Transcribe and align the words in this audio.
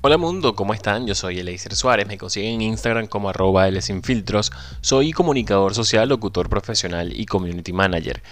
Hola 0.00 0.16
mundo, 0.16 0.54
¿cómo 0.54 0.74
están? 0.74 1.08
Yo 1.08 1.16
soy 1.16 1.40
Eleiser 1.40 1.74
Suárez, 1.74 2.06
me 2.06 2.18
consiguen 2.18 2.54
en 2.54 2.62
Instagram 2.62 3.08
como 3.08 3.30
arroba 3.30 3.68
Filtros. 4.04 4.52
Soy 4.80 5.10
comunicador 5.10 5.74
social, 5.74 6.08
locutor 6.08 6.48
profesional 6.48 7.12
y 7.18 7.26
community 7.26 7.72
manager. 7.72 8.22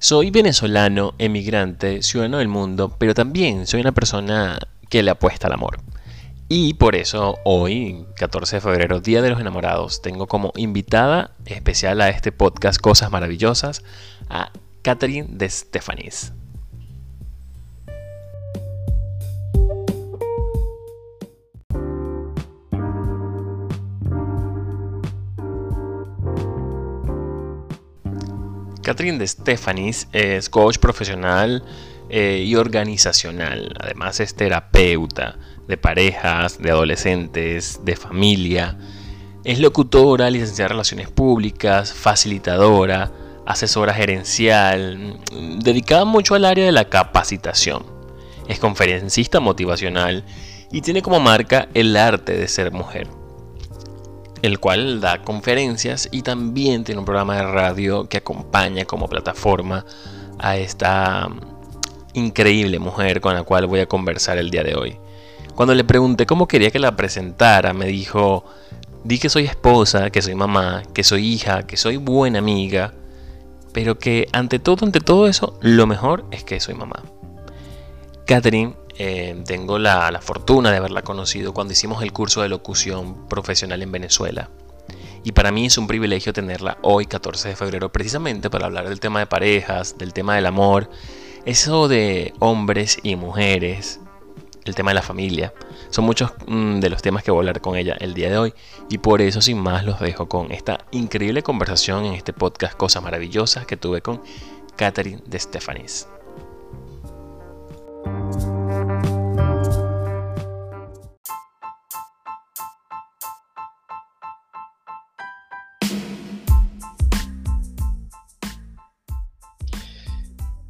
Soy 0.00 0.32
venezolano, 0.32 1.14
emigrante, 1.18 2.02
ciudadano 2.02 2.38
del 2.38 2.48
mundo, 2.48 2.96
pero 2.98 3.14
también 3.14 3.68
soy 3.68 3.80
una 3.80 3.92
persona 3.92 4.58
que 4.90 5.04
le 5.04 5.12
apuesta 5.12 5.46
al 5.46 5.52
amor. 5.52 5.78
Y 6.48 6.74
por 6.74 6.96
eso 6.96 7.38
hoy, 7.44 8.06
14 8.16 8.56
de 8.56 8.60
febrero, 8.60 9.00
Día 9.00 9.22
de 9.22 9.30
los 9.30 9.40
Enamorados, 9.40 10.02
tengo 10.02 10.26
como 10.26 10.52
invitada 10.56 11.30
especial 11.46 12.00
a 12.00 12.08
este 12.08 12.32
podcast 12.32 12.80
Cosas 12.80 13.12
Maravillosas 13.12 13.84
a 14.28 14.50
Catherine 14.82 15.28
de 15.30 15.48
Stefanis. 15.48 16.32
Catherine 28.84 29.18
de 29.18 29.26
Stefanis 29.26 30.06
es 30.12 30.48
coach 30.48 30.78
profesional 30.78 31.64
eh, 32.10 32.44
y 32.46 32.54
organizacional. 32.54 33.74
Además 33.80 34.20
es 34.20 34.34
terapeuta 34.34 35.38
de 35.66 35.76
parejas, 35.76 36.60
de 36.62 36.70
adolescentes, 36.70 37.80
de 37.84 37.96
familia. 37.96 38.78
Es 39.42 39.58
locutora, 39.58 40.30
licenciada 40.30 40.66
en 40.66 40.70
Relaciones 40.72 41.08
Públicas, 41.08 41.92
facilitadora, 41.92 43.10
asesora 43.46 43.92
gerencial, 43.92 45.18
dedicada 45.58 46.04
mucho 46.04 46.34
al 46.34 46.44
área 46.44 46.66
de 46.66 46.72
la 46.72 46.88
capacitación. 46.88 47.84
Es 48.48 48.58
conferencista 48.58 49.40
motivacional 49.40 50.24
y 50.70 50.82
tiene 50.82 51.02
como 51.02 51.18
marca 51.20 51.68
el 51.74 51.96
arte 51.96 52.36
de 52.36 52.48
ser 52.48 52.70
mujer 52.70 53.23
el 54.46 54.60
cual 54.60 55.00
da 55.00 55.22
conferencias 55.22 56.06
y 56.12 56.20
también 56.20 56.84
tiene 56.84 56.98
un 56.98 57.06
programa 57.06 57.36
de 57.36 57.44
radio 57.44 58.10
que 58.10 58.18
acompaña 58.18 58.84
como 58.84 59.08
plataforma 59.08 59.86
a 60.38 60.58
esta 60.58 61.30
increíble 62.12 62.78
mujer 62.78 63.22
con 63.22 63.32
la 63.32 63.42
cual 63.42 63.66
voy 63.66 63.80
a 63.80 63.86
conversar 63.86 64.36
el 64.36 64.50
día 64.50 64.62
de 64.62 64.74
hoy. 64.74 64.98
Cuando 65.54 65.74
le 65.74 65.82
pregunté 65.82 66.26
cómo 66.26 66.46
quería 66.46 66.70
que 66.70 66.78
la 66.78 66.94
presentara, 66.94 67.72
me 67.72 67.86
dijo, 67.86 68.44
di 69.02 69.18
que 69.18 69.30
soy 69.30 69.46
esposa, 69.46 70.10
que 70.10 70.20
soy 70.20 70.34
mamá, 70.34 70.82
que 70.92 71.04
soy 71.04 71.26
hija, 71.26 71.66
que 71.66 71.78
soy 71.78 71.96
buena 71.96 72.40
amiga, 72.40 72.92
pero 73.72 73.98
que 73.98 74.28
ante 74.32 74.58
todo, 74.58 74.84
ante 74.84 75.00
todo 75.00 75.26
eso, 75.26 75.58
lo 75.62 75.86
mejor 75.86 76.26
es 76.30 76.44
que 76.44 76.60
soy 76.60 76.74
mamá. 76.74 77.02
Catherine 78.26 78.74
eh, 78.96 79.42
tengo 79.46 79.78
la, 79.78 80.20
fortuna 80.20 80.70
de 80.70 80.76
haberla 80.76 81.02
conocido 81.02 81.52
cuando 81.52 81.72
hicimos 81.72 82.02
el 82.02 82.12
curso 82.12 82.42
de 82.42 82.48
locución 82.48 83.28
profesional 83.28 83.82
en 83.82 83.92
Venezuela. 83.92 84.50
Y 85.24 85.32
para 85.32 85.52
mí 85.52 85.66
es 85.66 85.78
un 85.78 85.86
privilegio 85.86 86.32
tenerla 86.32 86.78
hoy, 86.82 87.06
14 87.06 87.50
de 87.50 87.56
febrero, 87.56 87.90
precisamente 87.90 88.50
para 88.50 88.66
hablar 88.66 88.88
del 88.88 89.00
tema 89.00 89.20
de 89.20 89.26
parejas, 89.26 89.96
del 89.96 90.12
tema 90.12 90.36
del 90.36 90.46
amor, 90.46 90.90
eso 91.46 91.88
de 91.88 92.34
hombres 92.40 92.98
y 93.02 93.16
mujeres, 93.16 94.00
el 94.64 94.74
tema 94.74 94.90
de 94.90 94.96
la 94.96 95.02
familia. 95.02 95.52
Son 95.90 96.04
muchos 96.04 96.32
mm, 96.46 96.80
de 96.80 96.90
los 96.90 97.02
temas 97.02 97.22
que 97.22 97.30
voy 97.30 97.38
a 97.38 97.40
hablar 97.42 97.60
con 97.60 97.76
ella 97.76 97.96
el 98.00 98.14
día 98.14 98.30
de 98.30 98.38
hoy. 98.38 98.54
Y 98.90 98.98
por 98.98 99.22
eso, 99.22 99.40
sin 99.40 99.58
más, 99.58 99.84
los 99.84 99.98
dejo 100.00 100.28
con 100.28 100.52
esta 100.52 100.84
increíble 100.90 101.42
conversación 101.42 102.04
en 102.04 102.14
este 102.14 102.32
podcast 102.32 102.76
Cosas 102.76 103.02
Maravillosas 103.02 103.66
que 103.66 103.76
tuve 103.76 104.02
con 104.02 104.22
Catherine 104.76 105.22
de 105.26 105.38
Stefanis. 105.38 106.08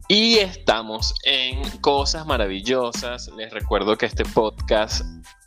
Y 0.09 0.35
estamos 0.37 1.15
en 1.25 1.63
Cosas 1.81 2.27
Maravillosas. 2.27 3.31
Les 3.39 3.51
recuerdo 3.51 3.97
que 3.97 4.05
este 4.05 4.25
podcast 4.27 5.03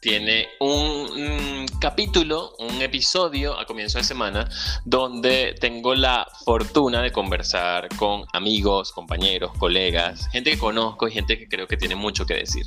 tiene 0.07 0.47
un, 0.62 1.66
capítulo, 1.81 2.53
un 2.59 2.81
episodio 2.81 3.59
a 3.59 3.66
comienzo 3.66 3.97
de 3.97 4.06
semana 4.06 4.50
donde 4.85 5.53
tengo 5.59 5.94
la 5.95 6.25
fortuna 6.45 7.01
de 7.01 7.12
conversar 7.12 7.90
con 7.97 8.23
amigos, 8.31 8.94
compañeros, 8.94 9.51
colegas, 9.59 10.29
gente 10.31 10.51
que 10.51 10.57
conozco 10.57 11.09
y 11.09 11.12
gente 11.12 11.38
que 11.38 11.50
creo 11.50 11.67
que 11.67 11.75
tiene 11.75 11.96
mucho 11.96 12.25
que 12.25 12.35
decir. 12.35 12.66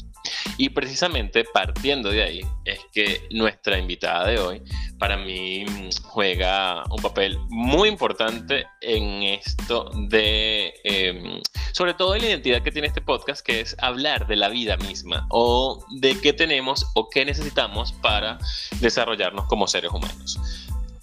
Y 0.59 0.69
precisamente 0.69 1.45
partiendo 1.45 2.11
de 2.11 2.23
ahí 2.23 2.41
es 2.67 2.81
que 2.93 3.27
nuestra 3.31 3.79
invitada 3.79 4.27
de 4.27 4.39
hoy 4.39 4.63
para 4.99 5.17
mí 5.17 5.65
juega 6.03 6.85
un 6.91 7.01
papel 7.01 7.39
muy 7.49 7.89
importante 7.89 8.67
en 8.83 9.23
esto 9.23 9.91
de, 10.09 10.75
em, 10.85 11.41
sobre 11.73 11.95
todo 11.95 12.15
en 12.15 12.21
la 12.21 12.29
identidad 12.29 12.63
que 12.63 12.71
tiene 12.71 12.89
este 12.89 13.01
podcast, 13.01 13.45
que 13.45 13.61
es 13.61 13.75
hablar 13.79 14.27
de 14.27 14.37
la 14.37 14.51
vida 14.51 14.77
misma 14.77 15.27
o 15.31 15.83
de 16.01 16.21
qué 16.21 16.35
tenemos 16.35 16.87
o 16.95 17.09
qué 17.09 17.30
necesitamos 17.31 17.93
para 17.93 18.39
desarrollarnos 18.81 19.47
como 19.47 19.69
seres 19.69 19.93
humanos. 19.93 20.39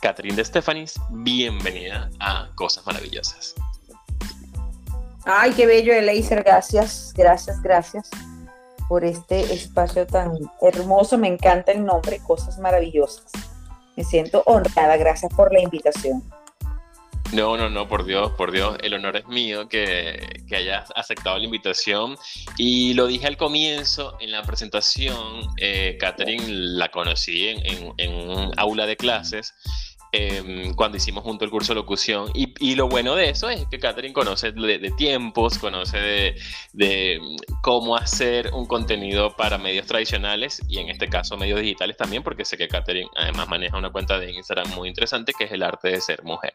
Catherine 0.01 0.35
de 0.35 0.43
Stefanis, 0.43 0.99
bienvenida 1.09 2.09
a 2.19 2.49
Cosas 2.55 2.85
Maravillosas. 2.85 3.55
Ay, 5.25 5.53
qué 5.53 5.65
bello, 5.65 5.93
Eleiser, 5.93 6.43
gracias, 6.43 7.13
gracias, 7.15 7.61
gracias 7.61 8.09
por 8.89 9.05
este 9.05 9.53
espacio 9.53 10.05
tan 10.05 10.33
hermoso. 10.61 11.17
Me 11.17 11.29
encanta 11.29 11.71
el 11.71 11.85
nombre, 11.85 12.19
Cosas 12.19 12.59
Maravillosas. 12.59 13.31
Me 13.95 14.03
siento 14.03 14.43
honrada, 14.45 14.97
gracias 14.97 15.33
por 15.33 15.53
la 15.53 15.61
invitación. 15.61 16.21
No, 17.33 17.57
no, 17.57 17.69
no, 17.69 17.87
por 17.87 18.05
Dios, 18.05 18.31
por 18.37 18.51
Dios, 18.51 18.77
el 18.81 18.93
honor 18.93 19.17
es 19.17 19.27
mío 19.27 19.67
que, 19.67 20.43
que 20.47 20.55
hayas 20.55 20.89
aceptado 20.95 21.37
la 21.37 21.43
invitación. 21.43 22.15
Y 22.57 22.93
lo 22.93 23.07
dije 23.07 23.27
al 23.27 23.37
comienzo, 23.37 24.17
en 24.19 24.31
la 24.31 24.43
presentación, 24.43 25.41
eh, 25.57 25.97
Catherine 25.99 26.45
la 26.47 26.89
conocí 26.89 27.49
en, 27.49 27.93
en, 27.97 28.13
un 28.13 28.53
aula 28.57 28.85
de 28.85 28.95
clases 28.95 29.53
Em, 30.13 30.73
cuando 30.73 30.97
hicimos 30.97 31.23
junto 31.23 31.43
el 31.43 31.51
curso 31.51 31.73
de 31.73 31.75
locución. 31.75 32.31
Y, 32.33 32.75
lo 32.75 32.87
bueno 32.87 33.15
de 33.15 33.29
eso 33.29 33.49
es 33.49 33.65
que 33.67 33.77
Catherine 33.77 34.13
conoce 34.13 34.51
de, 34.51 34.91
tiempos, 34.97 35.57
conoce 35.57 36.35
de, 36.73 37.19
cómo 37.61 37.95
hacer 37.95 38.51
un 38.53 38.65
contenido 38.65 39.35
para 39.35 39.57
medios 39.57 39.85
tradicionales 39.85 40.61
y 40.69 40.79
en 40.79 40.89
este 40.89 41.07
caso 41.09 41.37
medios 41.37 41.59
digitales 41.59 41.97
también, 41.97 42.23
porque 42.23 42.45
sé 42.45 42.57
que 42.57 42.67
Catherine 42.67 43.09
además 43.15 43.49
maneja 43.49 43.77
una 43.77 43.91
cuenta 43.91 44.17
de 44.17 44.31
Instagram 44.31 44.69
muy 44.75 44.87
interesante 44.87 45.33
que 45.37 45.45
es 45.45 45.51
el 45.51 45.63
arte 45.63 45.89
de 45.89 46.01
ser 46.01 46.23
mujer. 46.23 46.53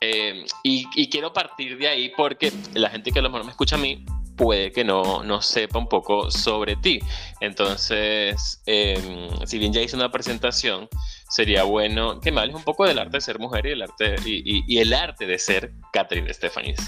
Em, 0.00 0.44
y, 0.62 1.08
quiero 1.08 1.32
partir 1.32 1.78
de 1.78 1.88
ahí 1.88 2.12
porque 2.16 2.52
la 2.74 2.90
gente 2.90 3.10
que 3.10 3.18
a 3.18 3.22
lo 3.22 3.30
mejor 3.30 3.44
me 3.44 3.50
escucha 3.50 3.76
a 3.76 3.78
mí 3.78 4.04
puede 4.36 4.72
que 4.72 4.84
no, 4.84 5.22
no 5.22 5.40
sepa 5.40 5.78
un 5.78 5.88
poco 5.88 6.30
sobre 6.30 6.76
ti. 6.76 7.00
Entonces, 7.40 8.62
em, 8.66 9.28
si 9.46 9.58
bien 9.58 9.72
ya 9.72 9.80
hice 9.80 9.96
una 9.96 10.10
presentación, 10.10 10.88
sería 11.28 11.64
bueno 11.64 12.20
que 12.20 12.32
me 12.32 12.40
hables 12.40 12.56
un 12.56 12.64
poco 12.64 12.84
del 12.84 12.98
arte 12.98 13.18
de 13.18 13.20
ser 13.20 13.38
mujer 13.38 13.66
y 13.66 13.70
el 13.72 13.82
arte, 13.82 14.16
y, 14.24 14.78
el 14.78 14.92
arte 14.92 15.26
de 15.26 15.38
ser 15.38 15.72
Catherine 15.92 16.32
Stefanis. 16.32 16.78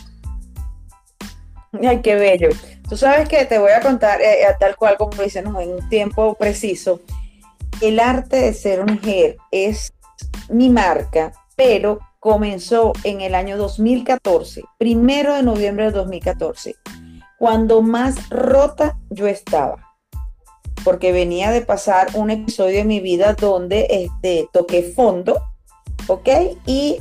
Ay, 1.82 2.00
qué 2.00 2.14
bello. 2.14 2.48
Tú 2.88 2.96
sabes 2.96 3.28
que 3.28 3.44
te 3.44 3.58
voy 3.58 3.72
a 3.72 3.80
contar, 3.80 4.20
eh, 4.20 4.42
eh, 4.42 4.54
tal 4.58 4.76
cual 4.76 4.96
como 4.96 5.22
dicen, 5.22 5.46
en 5.46 5.54
un 5.54 5.88
tiempo 5.88 6.34
preciso, 6.34 7.00
el 7.80 8.00
arte 8.00 8.36
de 8.36 8.54
ser 8.54 8.84
mujer 8.84 9.36
es 9.50 9.92
mi 10.48 10.70
marca, 10.70 11.32
pero 11.56 11.98
comenzó 12.26 12.92
en 13.04 13.20
el 13.20 13.36
año 13.36 13.56
2014, 13.56 14.64
primero 14.78 15.32
de 15.32 15.44
noviembre 15.44 15.84
de 15.84 15.92
2014, 15.92 16.74
cuando 17.38 17.82
más 17.82 18.28
rota 18.30 18.98
yo 19.10 19.28
estaba 19.28 19.76
porque 20.82 21.12
venía 21.12 21.52
de 21.52 21.62
pasar 21.62 22.08
un 22.14 22.30
episodio 22.30 22.78
de 22.78 22.84
mi 22.84 22.98
vida 22.98 23.34
donde 23.34 23.86
este, 23.90 24.48
toqué 24.52 24.82
fondo, 24.82 25.40
¿ok? 26.08 26.28
Y 26.66 26.98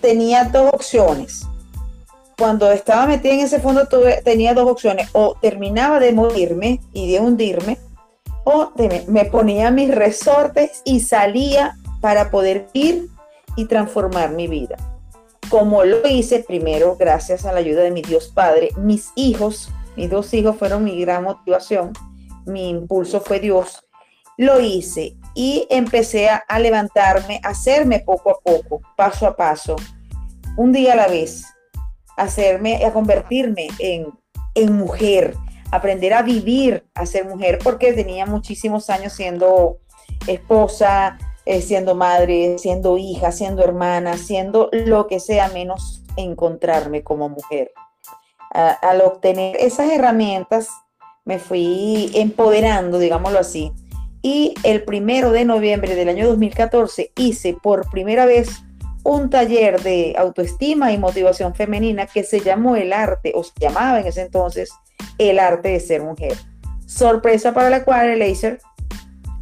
tenía 0.00 0.46
dos 0.46 0.74
opciones. 0.74 1.46
Cuando 2.36 2.72
estaba 2.72 3.06
metida 3.06 3.34
en 3.34 3.40
ese 3.40 3.60
fondo 3.60 3.86
tuve, 3.86 4.22
tenía 4.22 4.54
dos 4.54 4.68
opciones, 4.68 5.08
o 5.12 5.36
terminaba 5.40 6.00
de 6.00 6.12
morirme 6.12 6.80
y 6.92 7.12
de 7.12 7.20
hundirme, 7.20 7.78
o 8.42 8.72
me 9.06 9.24
ponía 9.26 9.70
mis 9.70 9.94
resortes 9.94 10.82
y 10.84 10.98
salía 10.98 11.76
para 12.00 12.32
poder 12.32 12.66
ir 12.72 13.13
y 13.56 13.66
transformar 13.66 14.30
mi 14.30 14.46
vida. 14.48 14.76
Como 15.48 15.84
lo 15.84 16.06
hice 16.08 16.44
primero, 16.46 16.96
gracias 16.96 17.44
a 17.44 17.52
la 17.52 17.58
ayuda 17.58 17.82
de 17.82 17.90
mi 17.90 18.02
Dios 18.02 18.28
Padre, 18.28 18.70
mis 18.76 19.10
hijos, 19.14 19.70
mis 19.96 20.10
dos 20.10 20.32
hijos 20.34 20.56
fueron 20.56 20.84
mi 20.84 21.00
gran 21.00 21.24
motivación 21.24 21.92
mi 22.46 22.70
impulso 22.70 23.20
fue 23.20 23.40
Dios, 23.40 23.84
lo 24.36 24.60
hice 24.60 25.16
y 25.34 25.66
empecé 25.70 26.28
a, 26.28 26.58
levantarme, 26.58 27.40
a 27.42 27.50
hacerme 27.50 28.00
poco 28.00 28.30
a 28.30 28.40
poco, 28.40 28.80
paso 28.96 29.26
a 29.26 29.36
paso, 29.36 29.76
un 30.56 30.72
día 30.72 30.92
a 30.92 30.96
la 30.96 31.08
vez, 31.08 31.44
hacerme, 32.16 32.84
a 32.84 32.92
convertirme 32.92 33.68
en, 33.78 34.08
en 34.54 34.72
mujer, 34.72 35.34
aprender 35.70 36.12
a 36.12 36.22
vivir 36.22 36.84
a 36.94 37.06
ser 37.06 37.26
mujer, 37.26 37.58
porque 37.62 37.92
tenía 37.92 38.26
muchísimos 38.26 38.90
años 38.90 39.12
siendo 39.12 39.78
esposa, 40.26 41.18
eh, 41.46 41.60
siendo 41.60 41.94
madre, 41.94 42.58
siendo 42.58 42.98
hija, 42.98 43.32
siendo 43.32 43.62
hermana, 43.62 44.16
siendo 44.16 44.68
lo 44.72 45.06
que 45.06 45.20
sea 45.20 45.48
menos 45.48 46.02
encontrarme 46.16 47.02
como 47.02 47.28
mujer. 47.28 47.72
al 48.50 49.00
obtener 49.00 49.56
esas 49.56 49.90
herramientas, 49.90 50.68
me 51.24 51.40
fui 51.40 52.10
empoderando, 52.14 52.98
digámoslo 52.98 53.40
así. 53.40 53.72
Y 54.22 54.54
el 54.62 54.84
primero 54.84 55.32
de 55.32 55.44
noviembre 55.44 55.94
del 55.94 56.08
año 56.08 56.28
2014 56.28 57.12
hice 57.16 57.56
por 57.62 57.90
primera 57.90 58.26
vez 58.26 58.62
un 59.02 59.28
taller 59.28 59.82
de 59.82 60.14
autoestima 60.18 60.92
y 60.92 60.98
motivación 60.98 61.54
femenina 61.54 62.06
que 62.06 62.24
se 62.24 62.40
llamó 62.40 62.74
el 62.74 62.92
arte, 62.92 63.32
o 63.34 63.44
se 63.44 63.52
llamaba 63.60 64.00
en 64.00 64.06
ese 64.06 64.22
entonces 64.22 64.70
el 65.18 65.38
arte 65.38 65.68
de 65.70 65.80
ser 65.80 66.02
mujer. 66.02 66.34
Sorpresa 66.86 67.52
para 67.52 67.70
la 67.70 67.84
cual 67.84 68.08
el 68.08 68.18
laser, 68.18 68.60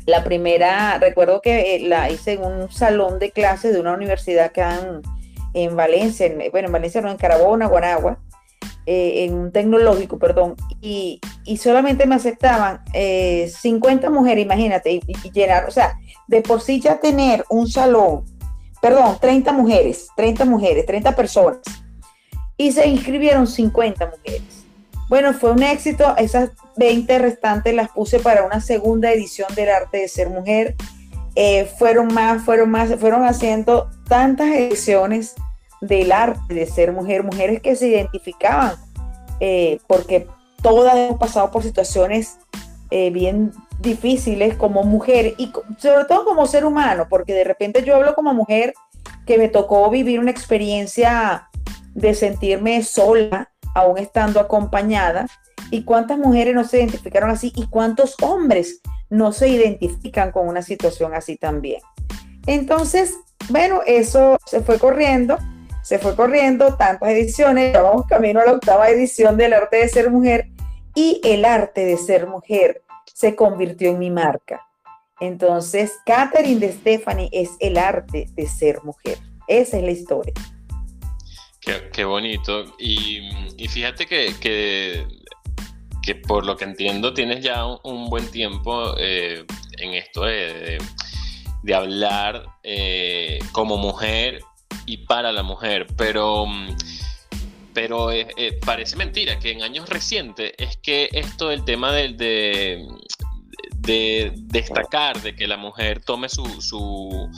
la 0.07 0.25
primera, 0.25 0.99
recuerdo 0.99 1.41
que 1.41 1.77
eh, 1.77 1.81
la 1.81 2.11
hice 2.11 2.33
en 2.33 2.45
un 2.45 2.71
salón 2.71 3.19
de 3.19 3.31
clases 3.31 3.73
de 3.73 3.81
una 3.81 3.93
universidad 3.93 4.47
acá 4.47 4.79
en, 4.79 5.03
en 5.55 5.77
Valencia, 5.77 6.33
bueno, 6.51 6.67
en 6.67 6.73
Valencia 6.73 7.01
no, 7.01 7.11
en 7.11 7.17
Carabona, 7.17 7.67
Guanagua, 7.67 8.19
eh, 8.85 9.25
en 9.25 9.35
un 9.35 9.53
tecnológico, 9.53 10.19
perdón, 10.19 10.57
y, 10.81 11.21
solamente 11.57 12.07
me 12.07 12.17
aceptaban 12.17 12.83
50 12.93 12.93
eh, 12.95 14.11
mujeres, 14.11 14.45
imagínate, 14.45 14.93
y, 14.93 15.03
y, 15.07 15.31
llenar, 15.31 15.67
o 15.69 15.71
sea, 15.71 15.97
de 16.27 16.43
por 16.43 16.61
sí 16.61 16.81
ya 16.81 16.99
tener 16.99 17.45
un 17.49 17.69
salón, 17.69 18.25
perdón, 18.81 19.19
30 19.21 19.53
mujeres, 19.53 20.09
30 20.17 20.45
mujeres, 20.45 20.85
30 20.87 21.15
personas, 21.15 21.61
y 22.57 22.73
se 22.73 22.89
inscribieron 22.89 23.47
50 23.47 24.07
mujeres. 24.07 24.62
Bueno, 25.13 25.35
fue 25.35 25.53
un 25.53 25.63
éxito, 25.63 26.17
esas 26.17 26.53
20 26.79 27.19
restantes 27.19 27.75
las 27.75 27.91
puse 27.91 28.19
para 28.19 28.47
una 28.47 28.63
segunda 28.63 29.13
edición 29.13 29.55
del 29.55 29.69
arte 29.69 29.99
de 29.99 30.09
ser 30.09 30.31
mujer. 30.31 30.75
Eh, 31.35 31.67
fueron 31.79 32.15
más, 32.15 32.43
fueron 32.43 32.71
más, 32.71 32.97
fueron 32.97 33.27
haciendo 33.27 33.91
tantas 34.09 34.47
ediciones 34.49 35.35
del 35.83 36.13
arte 36.13 36.55
de 36.55 36.65
ser 36.65 36.93
mujer, 36.93 37.25
mujeres 37.25 37.61
que 37.61 37.77
se 37.77 37.89
identificaban, 37.89 38.77
eh, 39.39 39.81
porque 39.87 40.27
todas 40.63 40.97
hemos 40.97 41.19
pasado 41.19 41.51
por 41.51 41.63
situaciones 41.63 42.39
eh, 42.91 43.11
bien 43.11 43.53
difíciles 43.81 44.57
como 44.57 44.83
mujer 44.83 45.35
y 45.37 45.53
sobre 45.77 46.07
todo 46.07 46.25
como 46.25 46.47
ser 46.47 46.65
humano, 46.65 47.07
porque 47.11 47.35
de 47.35 47.45
repente 47.45 47.85
yo 47.85 47.97
hablo 47.97 48.15
como 48.15 48.33
mujer 48.33 48.73
que 49.27 49.37
me 49.37 49.51
tocó 49.51 49.91
vivir 49.91 50.21
una 50.21 50.31
experiencia 50.31 51.51
de 51.93 52.15
sentirme 52.15 52.83
sola, 52.83 53.52
aún 53.75 53.99
estando 53.99 54.41
acompañada, 54.41 55.27
y 55.71 55.85
cuántas 55.85 56.19
mujeres 56.19 56.55
no 56.55 56.65
se 56.65 56.79
identificaron 56.79 57.31
así 57.31 57.53
y 57.57 57.67
cuántos 57.67 58.17
hombres 58.21 58.81
no 59.09 59.33
se 59.33 59.49
identifican 59.49 60.31
con 60.31 60.47
una 60.47 60.61
situación 60.61 61.15
así 61.15 61.37
también. 61.37 61.81
Entonces, 62.47 63.15
bueno, 63.49 63.81
eso 63.87 64.39
se 64.45 64.61
fue 64.61 64.79
corriendo 64.79 65.39
se 65.83 65.99
fue 65.99 66.15
corriendo 66.15 66.77
tantas 66.77 67.11
ediciones, 67.11 67.75
ya 67.75 67.83
camino 68.09 68.41
a 68.41 68.47
la 68.47 68.53
octava 68.53 68.89
edición 68.89 69.37
del 69.37 69.53
arte 69.53 69.79
de 69.79 69.89
ser 69.89 70.11
mujer 70.11 70.49
y 70.95 71.21
el 71.25 71.45
arte 71.45 71.85
de 71.85 71.97
ser 71.97 72.27
mujer 72.27 72.83
se 73.13 73.35
convirtió 73.35 73.91
en 73.91 73.99
mi 73.99 74.11
marca. 74.11 74.65
Entonces, 75.21 75.93
Catherine 76.07 76.61
de 76.61 76.73
Stephanie 76.73 77.29
es 77.33 77.51
el 77.61 77.79
arte 77.79 78.29
de 78.33 78.47
ser 78.47 78.83
mujer. 78.83 79.19
Esa 79.49 79.77
es 79.77 79.83
la 79.83 79.91
historia. 79.91 80.35
Qué, 81.65 82.05
bonito. 82.05 82.75
Y, 82.79 83.21
fíjate 83.69 84.07
que, 84.07 84.35
que, 86.03 86.15
por 86.27 86.45
lo 86.45 86.57
que 86.57 86.65
entiendo 86.65 87.15
tienes 87.15 87.45
ya 87.45 87.65
un, 87.65 88.11
buen 88.11 88.29
tiempo 88.33 88.95
eh, 88.99 89.45
en 89.79 89.95
esto 89.95 90.25
de, 90.25 90.79
de, 91.63 91.75
hablar 91.75 92.47
eh, 92.65 93.39
como 93.53 93.77
mujer 93.77 94.41
y 94.87 94.99
para 94.99 95.31
la 95.31 95.45
mujer, 95.45 95.87
pero, 95.97 96.47
pero 97.73 98.11
eh, 98.11 98.59
parece 98.67 98.97
mentira 98.97 99.39
que 99.39 99.53
en 99.53 99.63
años 99.63 99.89
recientes 99.89 100.55
es 100.59 100.77
que 100.79 101.09
esto 101.13 101.49
del 101.49 101.65
tema 101.65 101.93
de, 101.93 102.09
de, 102.09 102.89
de 103.77 104.33
destacar, 104.35 105.23
de 105.23 105.37
que 105.37 105.47
la 105.47 105.57
mujer 105.57 106.03
tome 106.05 106.29
su, 106.29 106.45
su, 106.61 107.31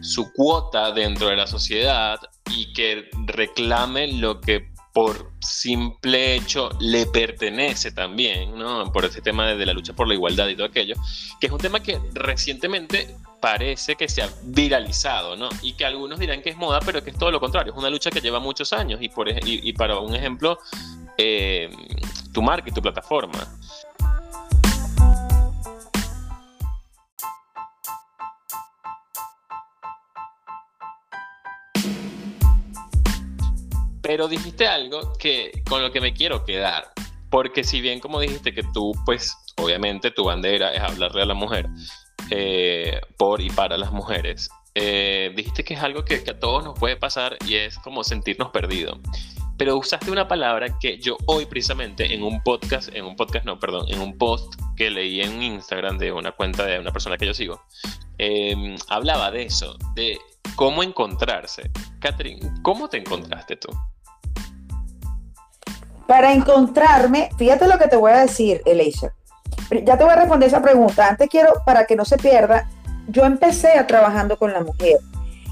su 0.00 0.32
cuota 0.32 0.92
dentro 0.92 1.28
de 1.28 1.36
la 1.36 1.46
sociedad 1.46 2.20
y 2.50 2.72
que 2.72 3.08
reclame 3.26 4.08
lo 4.08 4.40
que 4.40 4.72
por 4.92 5.30
simple 5.40 6.34
hecho 6.34 6.68
le 6.80 7.06
pertenece 7.06 7.92
también, 7.92 8.58
¿no? 8.58 8.92
Por 8.92 9.06
ese 9.06 9.22
tema 9.22 9.46
de, 9.46 9.64
la 9.64 9.72
lucha 9.72 9.94
por 9.94 10.06
la 10.06 10.14
igualdad 10.14 10.48
y 10.48 10.54
todo 10.54 10.66
aquello, 10.66 10.96
que 11.40 11.46
es 11.46 11.52
un 11.52 11.58
tema 11.58 11.80
que 11.80 11.98
recientemente 12.12 13.16
parece 13.40 13.96
que 13.96 14.08
se 14.08 14.22
ha 14.22 14.28
viralizado, 14.42 15.34
¿no? 15.36 15.48
Y 15.62 15.72
que 15.72 15.86
algunos 15.86 16.18
dirán 16.18 16.42
que 16.42 16.50
es 16.50 16.56
moda, 16.56 16.80
pero 16.84 17.02
que 17.02 17.10
es 17.10 17.18
todo 17.18 17.30
lo 17.30 17.40
contrario, 17.40 17.72
es 17.72 17.78
una 17.78 17.90
lucha 17.90 18.10
que 18.10 18.20
lleva 18.20 18.38
muchos 18.38 18.72
años 18.72 19.00
y, 19.00 19.08
por, 19.08 19.28
y, 19.28 19.72
para 19.72 19.98
un 19.98 20.14
ejemplo, 20.14 20.58
eh, 21.16 21.70
tu 22.32 22.42
marca 22.42 22.68
y 22.68 22.72
tu 22.72 22.82
plataforma. 22.82 23.48
Pero 34.02 34.28
dijiste 34.28 34.66
algo 34.66 35.12
que 35.18 35.62
con 35.68 35.82
lo 35.82 35.92
que 35.92 36.00
me 36.00 36.12
quiero 36.12 36.44
quedar. 36.44 36.92
Porque 37.30 37.64
si 37.64 37.80
bien 37.80 38.00
como 38.00 38.20
dijiste 38.20 38.52
que 38.52 38.62
tú, 38.74 38.92
pues 39.06 39.34
obviamente 39.56 40.10
tu 40.10 40.24
bandera 40.24 40.72
es 40.74 40.80
hablarle 40.82 41.22
a 41.22 41.26
la 41.26 41.34
mujer 41.34 41.66
eh, 42.30 43.00
por 43.16 43.40
y 43.40 43.48
para 43.50 43.78
las 43.78 43.92
mujeres, 43.92 44.50
eh, 44.74 45.32
dijiste 45.34 45.64
que 45.64 45.74
es 45.74 45.82
algo 45.82 46.04
que, 46.04 46.16
a 46.16 46.38
todos 46.38 46.64
nos 46.64 46.78
puede 46.78 46.96
pasar 46.96 47.36
y 47.46 47.56
es 47.56 47.78
como 47.78 48.04
sentirnos 48.04 48.50
perdidos. 48.50 48.98
Pero 49.58 49.76
usaste 49.76 50.10
una 50.10 50.26
palabra 50.26 50.78
que 50.78 50.98
yo 50.98 51.16
hoy 51.26 51.46
precisamente 51.46 52.12
en 52.14 52.22
un 52.22 52.42
podcast, 52.42 52.88
en 52.94 53.04
un 53.04 53.16
podcast 53.16 53.44
no, 53.44 53.58
perdón, 53.60 53.86
en 53.88 54.00
un 54.00 54.18
post 54.18 54.54
que 54.76 54.90
leí 54.90 55.20
en 55.20 55.42
Instagram 55.42 55.98
de 55.98 56.10
una 56.10 56.32
cuenta 56.32 56.64
de 56.66 56.80
una 56.80 56.90
persona 56.90 57.16
que 57.16 57.26
yo 57.26 57.34
sigo, 57.34 57.62
eh, 58.18 58.76
hablaba 58.88 59.30
de 59.30 59.44
eso, 59.44 59.76
de 59.94 60.18
cómo 60.56 60.82
encontrarse. 60.82 61.70
Catherine, 62.00 62.40
¿cómo 62.62 62.88
te 62.88 62.98
encontraste 62.98 63.56
tú? 63.56 63.68
Para 66.06 66.32
encontrarme, 66.32 67.30
fíjate 67.38 67.66
lo 67.68 67.78
que 67.78 67.88
te 67.88 67.96
voy 67.96 68.12
a 68.12 68.20
decir, 68.20 68.62
Elisha. 68.66 69.14
Ya 69.84 69.96
te 69.96 70.04
voy 70.04 70.12
a 70.12 70.16
responder 70.16 70.48
esa 70.48 70.60
pregunta. 70.60 71.08
Antes 71.08 71.28
quiero, 71.28 71.62
para 71.64 71.86
que 71.86 71.96
no 71.96 72.04
se 72.04 72.18
pierda, 72.18 72.68
yo 73.08 73.24
empecé 73.24 73.78
a 73.78 73.86
trabajando 73.86 74.36
con 74.36 74.52
la 74.52 74.62
mujer 74.62 74.98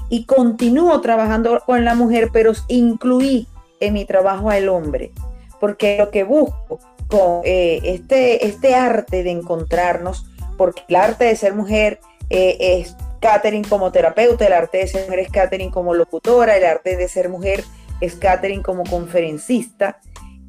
y 0.09 0.25
continúo 0.25 0.99
trabajando 1.01 1.61
con 1.65 1.85
la 1.85 1.95
mujer, 1.95 2.29
pero 2.31 2.51
incluí 2.67 3.47
en 3.79 3.93
mi 3.93 4.05
trabajo 4.05 4.49
al 4.49 4.69
hombre, 4.69 5.11
porque 5.59 5.97
lo 5.97 6.11
que 6.11 6.23
busco 6.23 6.79
con 7.07 7.41
eh, 7.43 7.79
este, 7.83 8.45
este 8.45 8.75
arte 8.75 9.23
de 9.23 9.31
encontrarnos, 9.31 10.25
porque 10.57 10.83
el 10.87 10.95
arte 10.95 11.25
de 11.25 11.35
ser 11.35 11.55
mujer 11.55 11.99
eh, 12.29 12.57
es 12.59 12.95
Catherine 13.21 13.67
como 13.67 13.91
terapeuta, 13.91 14.47
el 14.47 14.53
arte 14.53 14.79
de 14.79 14.87
ser 14.87 15.05
mujer 15.05 15.19
es 15.19 15.31
Catherine 15.31 15.71
como 15.71 15.93
locutora, 15.93 16.57
el 16.57 16.65
arte 16.65 16.97
de 16.97 17.07
ser 17.07 17.29
mujer 17.29 17.63
es 18.01 18.15
Catherine 18.15 18.63
como 18.63 18.83
conferencista, 18.83 19.99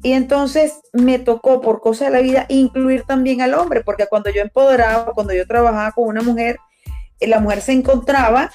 y 0.01 0.11
entonces 0.11 0.81
me 0.91 1.17
tocó 1.17 1.61
por 1.61 1.79
cosa 1.79 2.05
de 2.05 2.11
la 2.11 2.19
vida 2.19 2.45
incluir 2.49 3.03
también 3.03 3.41
al 3.41 3.53
hombre, 3.53 3.83
porque 3.83 4.07
cuando 4.07 4.29
yo 4.31 4.41
empoderaba, 4.41 5.13
cuando 5.13 5.33
yo 5.33 5.47
trabajaba 5.47 5.93
con 5.93 6.05
una 6.05 6.21
mujer, 6.21 6.57
eh, 7.21 7.27
la 7.27 7.39
mujer 7.39 7.61
se 7.61 7.71
encontraba 7.71 8.51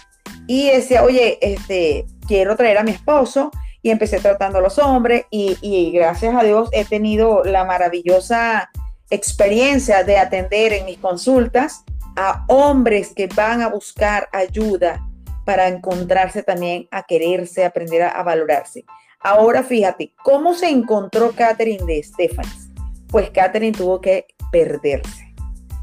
y 0.46 0.70
decía, 0.70 1.02
oye, 1.04 1.38
este, 1.40 2.04
quiero 2.26 2.54
traer 2.54 2.76
a 2.76 2.82
mi 2.82 2.90
esposo 2.90 3.50
y 3.80 3.90
empecé 3.90 4.20
tratando 4.20 4.58
a 4.58 4.60
los 4.60 4.78
hombres 4.78 5.24
y, 5.30 5.56
y 5.62 5.90
gracias 5.92 6.34
a 6.34 6.42
Dios 6.42 6.68
he 6.72 6.84
tenido 6.84 7.44
la 7.44 7.64
maravillosa 7.64 8.70
experiencia 9.08 10.04
de 10.04 10.18
atender 10.18 10.74
en 10.74 10.84
mis 10.84 10.98
consultas 10.98 11.84
a 12.20 12.44
hombres 12.48 13.12
que 13.14 13.28
van 13.28 13.62
a 13.62 13.68
buscar 13.68 14.28
ayuda 14.32 15.08
para 15.44 15.68
encontrarse 15.68 16.42
también, 16.42 16.88
a 16.90 17.04
quererse, 17.04 17.64
aprender 17.64 18.02
a 18.02 18.20
valorarse. 18.24 18.84
Ahora 19.20 19.62
fíjate, 19.62 20.12
¿cómo 20.24 20.52
se 20.54 20.68
encontró 20.68 21.30
Catherine 21.30 21.86
de 21.86 22.02
Stephens? 22.02 22.70
Pues 23.06 23.30
Catherine 23.30 23.76
tuvo 23.76 24.00
que 24.00 24.26
perderse, 24.50 25.32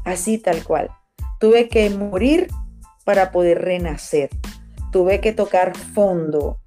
así 0.04 0.36
tal 0.36 0.62
cual. 0.62 0.90
Tuve 1.40 1.70
que 1.70 1.88
morir 1.88 2.48
para 3.06 3.32
poder 3.32 3.62
renacer. 3.62 4.28
Tuve 4.92 5.22
que 5.22 5.32
tocar 5.32 5.74
fondo 5.74 6.58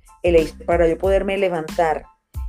para 0.66 0.88
yo 0.88 0.98
poderme 0.98 1.38
levantar. 1.38 2.06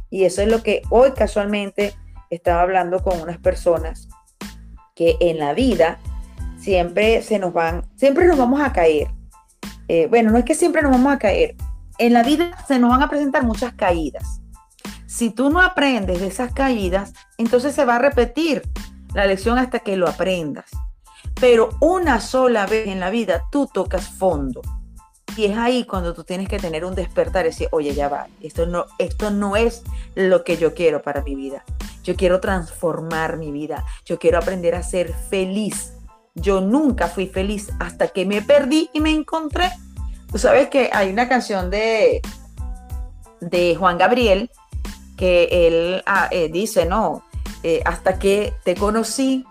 Y 0.08 0.24
eso 0.24 0.40
es 0.40 0.48
lo 0.48 0.62
que 0.62 0.80
hoy 0.88 1.12
casualmente 1.12 1.92
estaba 2.30 2.62
hablando 2.62 3.02
con 3.02 3.20
unas 3.20 3.36
personas 3.36 4.08
que 4.94 5.18
en 5.20 5.38
la 5.38 5.52
vida 5.52 6.00
siempre 6.60 7.22
se 7.22 7.38
nos 7.38 7.52
van, 7.52 7.84
siempre 7.96 8.26
nos 8.26 8.38
vamos 8.38 8.60
a 8.60 8.72
caer. 8.72 9.08
Eh, 9.88 10.06
bueno, 10.08 10.30
no 10.30 10.38
es 10.38 10.44
que 10.44 10.54
siempre 10.54 10.82
nos 10.82 10.92
vamos 10.92 11.12
a 11.12 11.18
caer, 11.18 11.56
en 11.98 12.12
la 12.12 12.22
vida 12.22 12.56
se 12.66 12.78
nos 12.78 12.90
van 12.90 13.02
a 13.02 13.10
presentar 13.10 13.44
muchas 13.44 13.74
caídas. 13.74 14.40
Si 15.06 15.30
tú 15.30 15.50
no 15.50 15.60
aprendes 15.60 16.20
de 16.20 16.28
esas 16.28 16.52
caídas, 16.52 17.12
entonces 17.36 17.74
se 17.74 17.84
va 17.84 17.96
a 17.96 17.98
repetir 17.98 18.62
la 19.12 19.26
lección 19.26 19.58
hasta 19.58 19.80
que 19.80 19.96
lo 19.96 20.08
aprendas. 20.08 20.66
Pero 21.40 21.70
una 21.80 22.20
sola 22.20 22.66
vez 22.66 22.86
en 22.86 23.00
la 23.00 23.10
vida 23.10 23.42
tú 23.50 23.68
tocas 23.72 24.08
fondo. 24.08 24.62
Y 25.36 25.46
es 25.46 25.58
ahí 25.58 25.84
cuando 25.84 26.14
tú 26.14 26.24
tienes 26.24 26.48
que 26.48 26.58
tener 26.58 26.84
un 26.84 26.94
despertar 26.94 27.44
y 27.44 27.48
decir, 27.48 27.68
oye, 27.72 27.94
ya 27.94 28.08
va, 28.08 28.28
esto 28.40 28.66
no, 28.66 28.86
esto 28.98 29.30
no 29.30 29.56
es 29.56 29.82
lo 30.14 30.44
que 30.44 30.56
yo 30.56 30.74
quiero 30.74 31.02
para 31.02 31.22
mi 31.22 31.34
vida. 31.34 31.64
Yo 32.02 32.16
quiero 32.16 32.40
transformar 32.40 33.36
mi 33.36 33.50
vida. 33.50 33.84
Yo 34.04 34.18
quiero 34.18 34.38
aprender 34.38 34.74
a 34.74 34.82
ser 34.82 35.12
feliz. 35.12 35.92
Yo 36.34 36.60
nunca 36.60 37.08
fui 37.08 37.26
feliz 37.26 37.70
hasta 37.78 38.08
que 38.08 38.24
me 38.24 38.42
perdí 38.42 38.90
y 38.92 39.00
me 39.00 39.10
encontré. 39.10 39.70
Tú 40.30 40.38
sabes 40.38 40.68
que 40.68 40.90
hay 40.92 41.10
una 41.10 41.28
canción 41.28 41.70
de, 41.70 42.22
de 43.40 43.74
Juan 43.76 43.98
Gabriel 43.98 44.50
que 45.16 45.48
él 45.66 46.02
ah, 46.06 46.28
eh, 46.30 46.48
dice, 46.50 46.86
no, 46.86 47.24
eh, 47.62 47.82
hasta 47.84 48.18
que 48.18 48.54
te 48.64 48.74
conocí, 48.74 49.44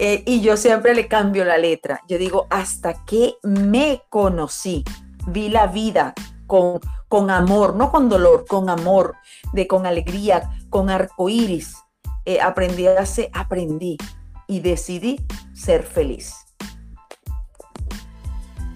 eh, 0.00 0.22
y 0.26 0.40
yo 0.40 0.56
siempre 0.56 0.94
le 0.94 1.08
cambio 1.08 1.44
la 1.44 1.58
letra. 1.58 2.00
Yo 2.08 2.18
digo, 2.18 2.46
hasta 2.50 3.04
que 3.04 3.34
me 3.42 4.02
conocí, 4.08 4.84
vi 5.26 5.48
la 5.48 5.66
vida 5.66 6.14
con, 6.46 6.80
con 7.08 7.30
amor, 7.30 7.74
no 7.74 7.90
con 7.90 8.08
dolor, 8.08 8.44
con 8.46 8.70
amor, 8.70 9.16
de 9.52 9.66
con 9.66 9.86
alegría, 9.86 10.50
con 10.70 10.88
arcoíris. 10.88 11.74
Eh, 12.24 12.40
aprendí 12.40 12.86
a 12.86 13.00
hacer, 13.00 13.28
aprendí 13.32 13.96
y 14.48 14.60
decidí 14.60 15.20
ser 15.54 15.84
feliz. 15.84 16.34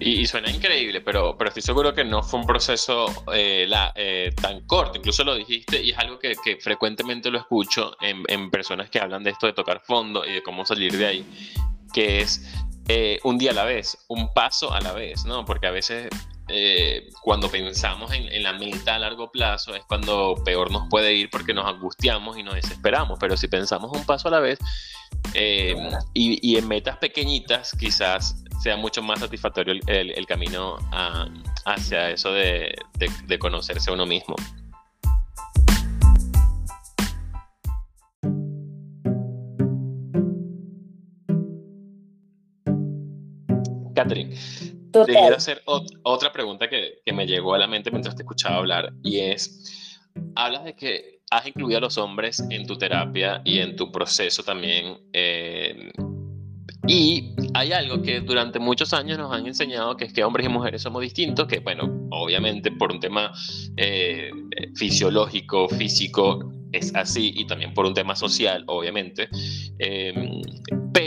Y, 0.05 0.25
suena 0.25 0.49
increíble, 0.49 0.99
pero, 0.99 1.37
pero 1.37 1.47
estoy 1.47 1.63
seguro 1.63 1.93
que 1.93 2.03
no 2.03 2.23
fue 2.23 2.41
un 2.41 2.45
proceso 2.45 3.05
eh, 3.33 3.69
eh, 3.95 4.33
tan 4.41 4.61
corto. 4.67 4.97
Incluso 4.97 5.23
lo 5.23 5.35
dijiste 5.35 5.81
y 5.81 5.91
es 5.91 5.97
algo 5.97 6.19
que, 6.19 6.35
frecuentemente 6.59 7.31
lo 7.31 7.39
escucho 7.39 7.95
en, 8.01 8.51
personas 8.51 8.89
que 8.89 8.99
hablan 8.99 9.23
de 9.23 9.31
esto 9.31 9.47
de 9.47 9.53
tocar 9.53 9.79
fondo 9.79 10.25
y 10.25 10.33
de 10.33 10.43
cómo 10.43 10.65
salir 10.65 10.97
de 10.97 11.05
ahí, 11.05 11.25
que 11.93 12.19
es 12.19 12.53
eh, 12.89 13.19
un 13.23 13.37
día 13.37 13.51
a 13.51 13.53
la 13.53 13.63
vez, 13.63 13.97
un 14.09 14.33
paso 14.33 14.73
a 14.73 14.81
la 14.81 14.91
vez, 14.91 15.23
¿no? 15.25 15.45
Porque 15.45 15.67
a 15.67 15.71
veces 15.71 16.09
cuando 17.23 17.49
pensamos 17.49 18.11
en, 18.11 18.31
en, 18.31 18.43
la 18.43 18.51
meta 18.51 18.95
a 18.95 18.99
largo 18.99 19.31
plazo 19.31 19.73
es 19.73 19.83
cuando 19.85 20.35
peor 20.43 20.69
nos 20.69 20.87
puede 20.89 21.13
ir 21.13 21.29
porque 21.31 21.53
nos 21.53 21.65
angustiamos 21.65 22.37
y 22.37 22.43
nos 22.43 22.55
desesperamos, 22.55 23.17
pero 23.19 23.37
si 23.37 23.47
pensamos 23.47 23.89
un 23.97 24.05
paso 24.05 24.27
a 24.27 24.31
la 24.31 24.39
vez 24.41 24.59
y, 25.33 25.73
y 26.13 26.57
en 26.57 26.67
metas 26.67 26.97
pequeñitas 26.97 27.75
quizás 27.79 28.43
sea 28.63 28.77
mucho 28.77 29.01
más 29.01 29.19
satisfactorio 29.19 29.75
el, 29.87 30.25
camino 30.25 30.77
hacia 31.65 32.11
eso 32.11 32.31
de, 32.31 32.73
conocerse 33.37 33.89
a 33.89 33.93
uno 33.93 34.05
mismo. 34.05 34.35
Catherine, 43.93 44.33
te 44.91 45.05
quiero 45.05 45.35
hacer 45.35 45.61
otra 45.65 46.31
pregunta 46.31 46.69
que, 46.69 47.01
me 47.13 47.27
llegó 47.27 47.53
a 47.53 47.57
la 47.57 47.67
mente 47.67 47.91
mientras 47.91 48.15
te 48.15 48.23
escuchaba 48.23 48.57
hablar 48.57 48.93
y 49.03 49.19
es, 49.19 49.99
hablas 50.35 50.63
de 50.63 50.73
que 50.73 51.12
has 51.37 51.47
incluido 51.47 51.79
a 51.79 51.81
los 51.81 51.97
hombres 51.97 52.43
en 52.49 52.65
tu 52.65 52.77
terapia 52.77 53.41
y 53.43 53.59
en 53.59 53.75
tu 53.75 53.91
proceso 53.91 54.43
también 54.43 54.97
eh, 55.13 55.91
y 56.87 57.33
hay 57.53 57.71
algo 57.71 58.01
que 58.01 58.19
durante 58.19 58.59
muchos 58.59 58.93
años 58.93 59.17
nos 59.17 59.33
han 59.33 59.47
enseñado, 59.47 59.95
que 59.95 60.05
es 60.05 60.13
que 60.13 60.23
hombres 60.23 60.45
y 60.45 60.49
mujeres 60.49 60.81
somos 60.81 61.01
distintos, 61.01 61.47
que 61.47 61.59
bueno, 61.59 62.07
obviamente 62.11 62.71
por 62.71 62.91
un 62.91 62.99
tema 62.99 63.31
eh, 63.77 64.29
fisiológico, 64.75 65.69
físico, 65.69 66.51
es 66.73 66.93
así, 66.95 67.31
y 67.35 67.47
también 67.47 67.73
por 67.73 67.85
un 67.85 67.93
tema 67.93 68.15
social, 68.15 68.63
obviamente, 68.67 69.29
em, 69.79 70.41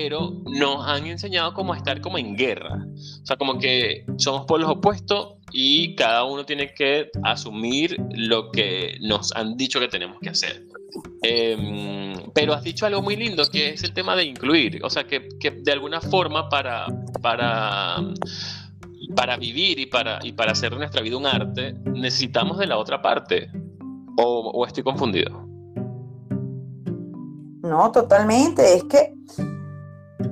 pero 0.07 0.31
nos 0.45 0.87
han 0.87 1.05
enseñado 1.07 1.53
como 1.53 1.75
estar 1.75 2.01
como 2.01 2.17
en 2.17 2.37
guerra, 2.37 2.87
o 2.87 3.27
sea, 3.27 3.37
como 3.37 3.59
que 3.59 4.07
somos 4.19 4.47
polos 4.47 4.71
opuestos 4.71 5.35
y 5.51 5.97
cada 5.97 6.23
uno 6.23 6.47
tiene 6.47 6.73
que 6.75 7.11
asumir 7.25 7.97
lo 8.15 8.53
que 8.53 8.99
nos 9.01 9.35
han 9.35 9.57
dicho 9.57 9.81
que 9.81 9.89
tenemos 9.89 10.19
que 10.21 10.29
hacer. 10.29 10.65
Em, 11.23 12.15
pero 12.33 12.55
has 12.55 12.63
dicho 12.63 12.87
algo 12.87 13.03
muy 13.03 13.17
lindo 13.17 13.43
que 13.51 13.71
es 13.71 13.83
el 13.83 13.93
tema 13.95 14.15
de 14.15 14.27
incluir, 14.27 14.79
o 14.85 14.91
sea, 14.91 15.09
que, 15.09 15.29
que 15.41 15.51
de 15.51 15.73
alguna 15.73 16.01
forma 16.01 16.49
para, 16.49 16.87
para, 17.21 17.97
para 19.17 19.37
vivir 19.39 19.81
y 19.81 19.87
para, 19.87 20.21
y 20.23 20.31
para 20.31 20.53
hacer 20.53 20.71
de 20.71 20.79
nuestra 20.79 21.03
vida 21.03 21.17
un 21.17 21.27
arte, 21.27 21.75
necesitamos 21.85 22.59
de 22.59 22.69
la 22.69 22.79
otra 22.79 23.03
parte. 23.03 23.51
¿O, 24.19 24.53
o 24.55 24.67
estoy 24.67 24.85
confundido? 24.85 25.47
No, 27.63 27.91
totalmente. 27.91 28.77
Es 28.77 28.85
que, 28.85 29.13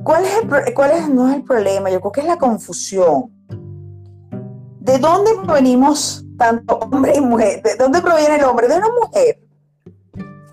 ¿cuál 0.03 0.25
es, 0.25 0.33
el, 0.37 0.75
cuál 0.75 0.91
es 0.93 1.09
no 1.09 1.29
es 1.29 1.37
el 1.37 1.43
problema? 1.45 1.91
Yo 1.91 2.01
creo 2.01 2.13
que 2.13 2.21
es 2.21 2.27
la 2.27 2.39
confusión. 2.39 3.31
¿De 4.81 4.99
dónde 4.99 5.31
provenimos 5.45 6.25
tanto 6.37 6.79
hombre 6.79 7.15
y 7.17 7.21
mujer? 7.21 7.63
¿De 7.63 7.77
dónde 7.77 8.01
proviene 8.01 8.37
el 8.37 8.45
hombre? 8.45 8.69
De 8.69 8.77
una 8.77 8.89
mujer. 8.89 9.39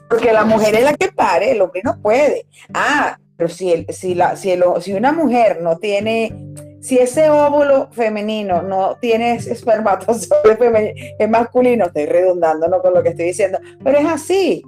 Porque 0.10 0.32
la 0.34 0.44
mujer 0.44 0.76
es 0.76 0.84
la 0.84 0.94
que 0.94 1.12
pare, 1.12 1.52
el 1.52 1.62
hombre 1.62 1.82
no 1.84 2.00
puede. 2.02 2.46
Ah, 2.74 3.18
pero 3.38 3.50
si, 3.50 3.86
si, 3.90 4.14
la, 4.14 4.36
si, 4.36 4.54
si 4.82 4.94
una 4.94 5.12
mujer 5.12 5.62
no 5.62 5.78
tiene, 5.78 6.32
si 6.80 6.98
ese 6.98 7.30
óvulo 7.30 7.90
femenino 7.92 8.62
no 8.62 8.98
tiene 9.02 9.36
espermatozoide 9.36 11.16
es 11.18 11.30
masculino, 11.30 11.86
estoy 11.86 12.06
redundando 12.06 12.68
¿no? 12.68 12.82
con 12.82 12.94
lo 12.94 13.02
que 13.02 13.10
estoy 13.10 13.26
diciendo, 13.26 13.60
pero 13.84 13.98
es 14.00 14.06
así. 14.06 14.64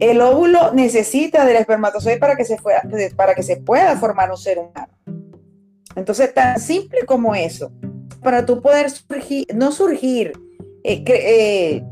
El 0.00 0.20
óvulo 0.22 0.72
necesita 0.72 1.44
del 1.44 1.56
espermatozoide 1.56 2.18
para 2.18 2.34
que 2.34 2.44
se, 2.44 2.56
para 3.14 3.34
que 3.34 3.42
se 3.42 3.56
pueda 3.58 3.96
formar 3.96 4.30
un 4.30 4.38
ser 4.38 4.58
humano. 4.58 4.88
Entonces, 5.94 6.32
tan 6.32 6.58
simple 6.58 7.00
como 7.06 7.34
eso, 7.34 7.70
para 8.22 8.46
tú 8.46 8.62
poder 8.62 8.90
surgir, 8.90 9.46
no 9.54 9.72
surgir, 9.72 10.32
eh, 10.84 11.04
eh, 11.06 11.84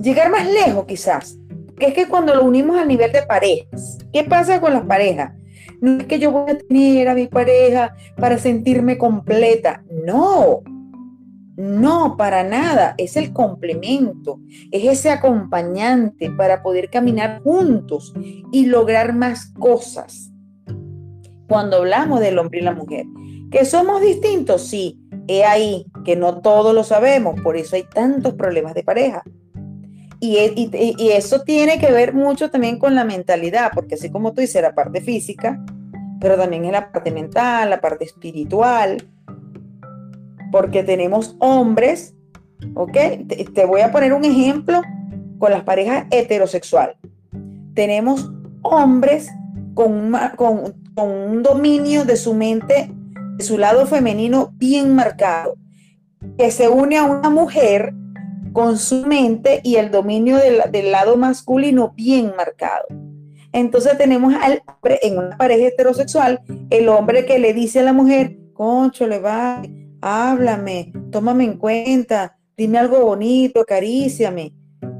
llegar 0.00 0.30
más 0.30 0.46
lejos 0.46 0.84
quizás, 0.86 1.38
que 1.78 1.86
es 1.86 1.94
que 1.94 2.08
cuando 2.08 2.34
lo 2.34 2.44
unimos 2.44 2.78
al 2.78 2.88
nivel 2.88 3.12
de 3.12 3.22
parejas, 3.22 3.98
¿qué 4.12 4.24
pasa 4.24 4.60
con 4.60 4.74
las 4.74 4.84
parejas? 4.84 5.32
No 5.80 5.98
es 5.98 6.06
que 6.06 6.18
yo 6.18 6.30
voy 6.32 6.50
a 6.50 6.58
tener 6.58 7.08
a 7.08 7.14
mi 7.14 7.26
pareja 7.26 7.94
para 8.16 8.38
sentirme 8.38 8.98
completa, 8.98 9.82
no, 10.04 10.62
no, 11.56 12.16
para 12.18 12.44
nada, 12.44 12.94
es 12.98 13.16
el 13.16 13.32
complemento, 13.32 14.38
es 14.70 14.84
ese 14.84 15.10
acompañante 15.10 16.30
para 16.30 16.62
poder 16.62 16.90
caminar 16.90 17.40
juntos 17.42 18.12
y 18.52 18.66
lograr 18.66 19.14
más 19.14 19.46
cosas. 19.58 20.30
Cuando 21.48 21.78
hablamos 21.78 22.20
del 22.20 22.38
hombre 22.38 22.60
y 22.60 22.62
la 22.62 22.74
mujer, 22.74 23.06
que 23.50 23.64
somos 23.64 24.02
distintos, 24.02 24.68
sí, 24.68 25.00
he 25.28 25.44
ahí 25.44 25.86
que 26.04 26.14
no 26.14 26.40
todos 26.40 26.74
lo 26.74 26.84
sabemos, 26.84 27.40
por 27.40 27.56
eso 27.56 27.76
hay 27.76 27.84
tantos 27.84 28.34
problemas 28.34 28.74
de 28.74 28.84
pareja. 28.84 29.22
E, 30.20 30.52
y, 30.56 31.08
eso 31.10 31.42
tiene 31.42 31.78
que 31.78 31.90
ver 31.90 32.14
mucho 32.14 32.50
también 32.50 32.78
con 32.78 32.94
la 32.94 33.04
mentalidad, 33.04 33.70
porque 33.74 33.94
así 33.94 34.10
como 34.10 34.32
tú 34.32 34.40
dices, 34.40 34.60
la 34.60 34.74
parte 34.74 35.00
física, 35.00 35.62
pero 36.20 36.36
también 36.36 36.64
es 36.66 36.72
la 36.72 36.90
parte 36.90 37.10
mental, 37.10 37.70
la 37.70 37.80
parte 37.80 38.04
espiritual, 38.04 38.98
porque 40.50 40.82
tenemos 40.82 41.36
hombres, 41.38 42.14
¿ok? 42.74 42.96
Te, 43.54 43.66
voy 43.66 43.80
a 43.80 43.92
poner 43.92 44.12
un 44.12 44.24
ejemplo 44.24 44.82
con 45.38 45.50
las 45.50 45.62
parejas 45.64 46.06
heterosexuales. 46.10 46.96
Tenemos 47.74 48.30
hombres 48.62 49.30
con, 49.74 50.12
con, 50.36 50.74
un 50.96 51.42
dominio 51.42 52.04
de 52.04 52.16
su 52.16 52.32
mente, 52.34 52.90
de 53.36 53.44
su 53.44 53.58
lado 53.58 53.86
femenino 53.86 54.52
bien 54.54 54.94
marcado, 54.94 55.56
que 56.38 56.50
se 56.50 56.68
une 56.68 56.96
a 56.96 57.04
una 57.04 57.28
mujer 57.28 57.92
con 58.56 58.78
su 58.78 59.04
mente 59.04 59.60
y 59.62 59.76
el 59.76 59.90
dominio 59.90 60.38
del, 60.38 60.90
lado 60.90 61.18
masculino 61.18 61.92
bien 61.94 62.32
marcado. 62.38 62.86
Entonces 63.52 63.98
tenemos 63.98 64.34
al 64.34 64.62
hombre 64.66 64.98
en 65.02 65.18
una 65.18 65.36
pareja 65.36 65.68
heterosexual, 65.68 66.40
el 66.70 66.88
hombre 66.88 67.26
que 67.26 67.38
le 67.38 67.52
dice 67.52 67.80
a 67.80 67.82
la 67.82 67.92
mujer, 67.92 68.38
concho, 68.54 69.06
le 69.06 69.18
va, 69.18 69.60
háblame, 70.06 70.92
tómame 71.10 71.44
en 71.44 71.58
cuenta, 71.58 72.36
dime 72.56 72.78
algo 72.78 73.04
bonito, 73.04 73.60
acaríciame. 73.60 74.52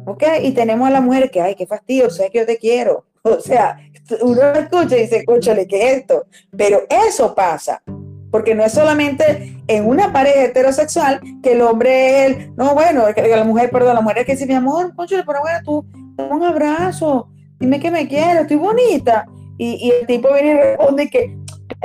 ¿Ok? 0.04 0.22
Y 0.42 0.52
tenemos 0.52 0.88
a 0.88 0.92
la 0.92 1.00
mujer 1.00 1.30
que, 1.30 1.40
ay, 1.40 1.54
qué 1.54 1.66
fastidio, 1.66 2.10
sé 2.10 2.30
que 2.30 2.38
yo 2.38 2.46
te 2.46 2.58
quiero. 2.58 3.04
O 3.26 3.40
sea, 3.40 3.76
uno 4.20 4.40
escucha 4.52 4.96
y 4.96 5.00
dice, 5.00 5.16
escúchale, 5.16 5.66
¿qué 5.66 5.82
es 5.82 5.96
esto? 5.98 6.26
Pero 6.56 6.82
eso 6.88 7.34
pasa 7.34 7.82
porque 8.30 8.54
no 8.54 8.64
es 8.64 8.72
solamente 8.72 9.62
en 9.66 9.86
una 9.86 10.12
pareja 10.12 10.44
heterosexual 10.44 11.20
que 11.42 11.52
el 11.52 11.62
hombre 11.62 12.26
es 12.26 12.50
no, 12.56 12.74
bueno, 12.74 13.04
la 13.16 13.44
mujer, 13.44 13.70
perdón, 13.70 13.94
la 13.94 14.00
mujer 14.00 14.26
que 14.26 14.32
dice, 14.32 14.46
mi 14.46 14.54
amor, 14.54 14.94
concho, 14.94 15.16
pero 15.26 15.40
bueno, 15.40 15.58
tú, 15.64 15.86
un 16.18 16.42
abrazo, 16.42 17.30
dime 17.58 17.80
que 17.80 17.90
me 17.90 18.06
quieres, 18.06 18.42
estoy 18.42 18.58
bonita. 18.58 19.26
Y, 19.58 19.90
el 19.90 20.06
tipo 20.06 20.30
viene 20.34 20.50
y 20.50 20.54
responde 20.54 21.08
que, 21.08 21.34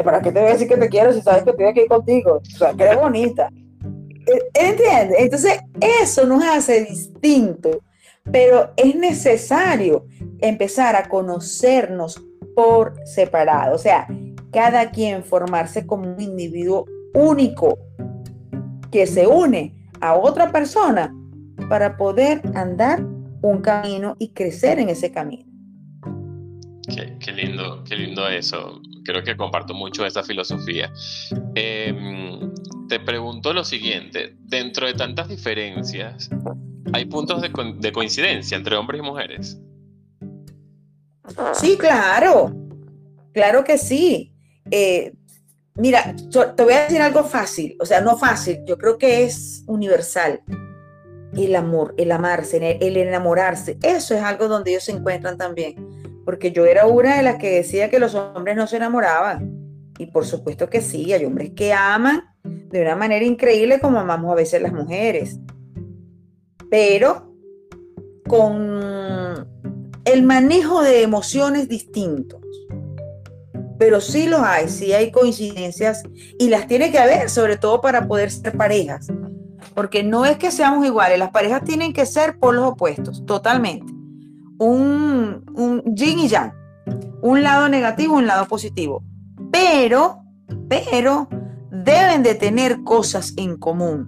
¿para 0.03 0.22
qué 0.22 0.31
te 0.31 0.39
voy 0.39 0.50
a 0.50 0.53
decir 0.53 0.67
que 0.67 0.77
te 0.77 0.89
quiero 0.89 1.13
si 1.13 1.22
sabes 1.22 1.43
que 1.43 1.51
estoy 1.51 1.65
aquí 1.65 1.88
contigo? 1.88 2.41
O 2.41 2.58
sea, 2.58 2.74
que 2.74 2.84
eres 2.84 2.98
bonita. 2.98 3.50
¿Entiendes? 4.53 5.17
Entonces, 5.20 5.60
eso 5.79 6.25
nos 6.25 6.43
hace 6.43 6.86
distinto. 6.86 7.81
pero 8.31 8.72
es 8.77 8.96
necesario 8.96 10.05
empezar 10.39 10.96
a 10.96 11.10
conocernos 11.10 12.24
por 12.55 12.93
separado, 13.05 13.75
o 13.75 13.79
sea, 13.79 14.08
cada 14.51 14.91
quien 14.91 15.24
formarse 15.24 15.88
como 15.88 16.13
un 16.13 16.22
individuo 16.22 16.86
único 17.13 17.79
que 18.91 19.08
se 19.08 19.25
une 19.25 19.74
a 20.01 20.15
otra 20.15 20.51
persona 20.51 21.15
para 21.70 21.98
poder 21.98 22.41
andar 22.53 23.03
un 23.41 23.62
camino 23.62 24.15
y 24.20 24.34
crecer 24.34 24.79
en 24.79 24.89
ese 24.89 25.12
camino. 25.12 25.50
Qué, 27.19 27.31
lindo, 27.31 27.83
qué 27.83 27.95
lindo 27.95 28.27
eso. 28.27 28.81
Creo 29.03 29.24
que 29.24 29.38
comparto 29.38 29.74
mucho 29.74 30.05
esa 30.05 30.24
filosofía. 30.24 30.91
Em, 31.55 32.53
te 32.88 33.00
pregunto 33.00 33.53
lo 33.53 33.63
siguiente, 33.63 34.36
dentro 34.39 34.88
de 34.88 34.93
tantas 34.93 35.29
diferencias, 35.29 36.29
¿hay 36.93 37.05
puntos 37.05 37.41
de, 37.41 37.91
coincidencia 37.91 38.57
entre 38.57 38.75
hombres 38.75 39.00
y 39.00 39.03
mujeres? 39.03 39.57
Sí, 41.53 41.77
claro, 41.77 42.53
claro 43.33 43.63
que 43.63 43.77
sí. 43.77 44.33
Eh, 44.69 45.13
mira, 45.75 46.15
te 46.55 46.63
voy 46.63 46.74
a 46.74 46.81
decir 46.81 47.01
algo 47.01 47.24
fácil, 47.24 47.77
o 47.79 47.86
sea, 47.86 48.01
no 48.01 48.17
fácil, 48.17 48.60
yo 48.65 48.77
creo 48.77 48.98
que 48.98 49.24
es 49.24 49.63
universal. 49.67 50.41
El 51.33 51.55
amor, 51.55 51.95
el 51.98 52.12
amarse, 52.12 52.77
el 52.81 52.98
enamorarse, 52.98 53.77
eso 53.81 54.13
es 54.13 54.21
algo 54.21 54.50
donde 54.50 54.71
ellos 54.71 54.83
se 54.83 54.91
encuentran 54.91 55.38
también. 55.38 56.00
Porque 56.25 56.51
yo 56.51 56.66
era 56.66 56.86
una 56.86 57.18
de 57.18 57.24
las 57.24 57.38
que 57.38 57.50
decía 57.50 57.90
que 57.90 58.00
los 58.00 58.16
hombres 58.16 58.56
no 58.56 58.68
se 58.68 58.78
enamoraban. 58.78 59.62
Y 59.98 60.08
por 60.08 60.25
supuesto 60.25 60.70
que 60.70 60.82
sí, 60.82 61.13
hay 61.13 61.25
hombres 61.25 61.51
que 61.56 61.74
aman 61.74 62.24
de 62.44 62.82
una 62.82 62.96
manera 62.96 63.25
increíble 63.25 63.80
como 63.80 64.00
amamos 64.00 64.32
a 64.32 64.36
veces 64.36 64.62
las 64.62 64.74
mujeres. 64.74 65.40
Pero 66.70 67.36
con 68.28 69.48
el 70.06 70.24
manejo 70.24 70.82
de 70.82 71.04
emociones 71.04 71.68
distintos. 71.68 72.42
Pero 73.78 74.00
sí 74.00 74.28
los 74.28 74.42
hay, 74.42 74.70
sí 74.70 74.94
hay 74.94 75.12
coincidencias 75.12 76.04
y 76.38 76.50
las 76.50 76.68
tiene 76.68 76.92
que 76.92 77.00
haber, 77.00 77.30
sobre 77.30 77.58
todo 77.58 77.82
para 77.82 78.08
poder 78.08 78.32
ser 78.32 78.56
parejas. 78.56 79.08
Porque 79.74 80.04
no 80.04 80.25
es 80.25 80.38
que 80.38 80.51
seamos 80.51 80.86
iguales, 80.86 81.18
las 81.18 81.32
parejas 81.32 81.63
tienen 81.63 81.94
que 81.94 82.06
ser 82.06 82.38
por 82.38 82.54
los 82.54 82.66
opuestos, 82.66 83.25
totalmente. 83.25 83.90
Un, 84.63 85.44
un 85.56 85.82
yin 85.96 86.20
y 86.20 86.27
yang, 86.27 86.53
un 87.24 87.41
lado 87.41 87.68
negativo, 87.68 88.15
un 88.15 88.27
lado 88.27 88.48
positivo. 88.48 89.03
Pero, 89.51 90.22
pero, 90.70 91.27
deben 91.72 92.22
de 92.22 92.36
tener 92.36 92.84
cosas 92.84 93.34
en 93.38 93.58
común. 93.58 94.06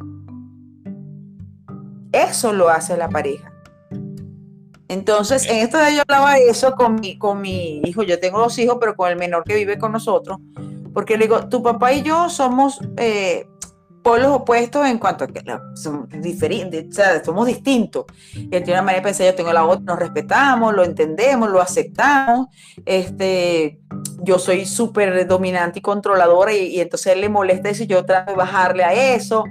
Eso 2.11 2.53
lo 2.53 2.69
hace 2.69 2.95
la 2.95 3.09
pareja. 3.09 3.51
Entonces, 4.87 5.49
en 5.49 5.57
esto 5.57 5.79
de 5.79 5.95
yo 5.95 6.03
hablaba 6.07 6.35
de 6.35 6.49
eso 6.49 6.75
con 6.75 7.01
mi, 7.01 7.17
con 7.17 7.41
mi 7.41 7.81
hijo, 7.85 8.03
yo 8.03 8.19
tengo 8.19 8.37
dos 8.37 8.55
hijos, 8.59 8.77
pero 8.79 8.95
con 8.95 9.09
el 9.09 9.17
menor 9.17 9.43
que 9.45 9.55
vive 9.55 9.79
con 9.79 9.91
nosotros, 9.91 10.37
porque 10.93 11.17
le 11.17 11.25
digo, 11.25 11.49
tu 11.49 11.63
papá 11.63 11.93
y 11.93 12.03
yo 12.03 12.29
somos 12.29 12.79
eh, 12.97 13.47
polos 14.03 14.27
opuestos 14.27 14.85
en 14.85 14.99
cuanto 14.99 15.23
a 15.23 15.27
que 15.27 15.41
somos 15.75 16.09
diferentes, 16.09 16.85
o 16.89 16.93
sea, 16.93 17.23
somos 17.23 17.47
distintos. 17.47 18.05
Él 18.35 18.49
tiene 18.49 18.73
una 18.73 18.81
manera 18.81 19.01
de 19.01 19.07
pensar, 19.07 19.25
yo 19.25 19.35
tengo 19.35 19.53
la 19.53 19.65
otra, 19.65 19.85
nos 19.85 19.99
respetamos, 19.99 20.73
lo 20.73 20.83
entendemos, 20.83 21.49
lo 21.49 21.61
aceptamos. 21.61 22.47
Este, 22.85 23.79
yo 24.21 24.37
soy 24.37 24.65
súper 24.65 25.25
dominante 25.25 25.79
y 25.79 25.81
controladora 25.81 26.53
y, 26.53 26.67
y, 26.67 26.81
entonces 26.81 27.13
él 27.13 27.21
le 27.21 27.29
molesta 27.29 27.69
eso 27.69 27.83
y 27.83 27.87
yo 27.87 28.05
trato 28.05 28.31
de 28.31 28.37
bajarle 28.37 28.83
a 28.83 29.15
eso. 29.15 29.45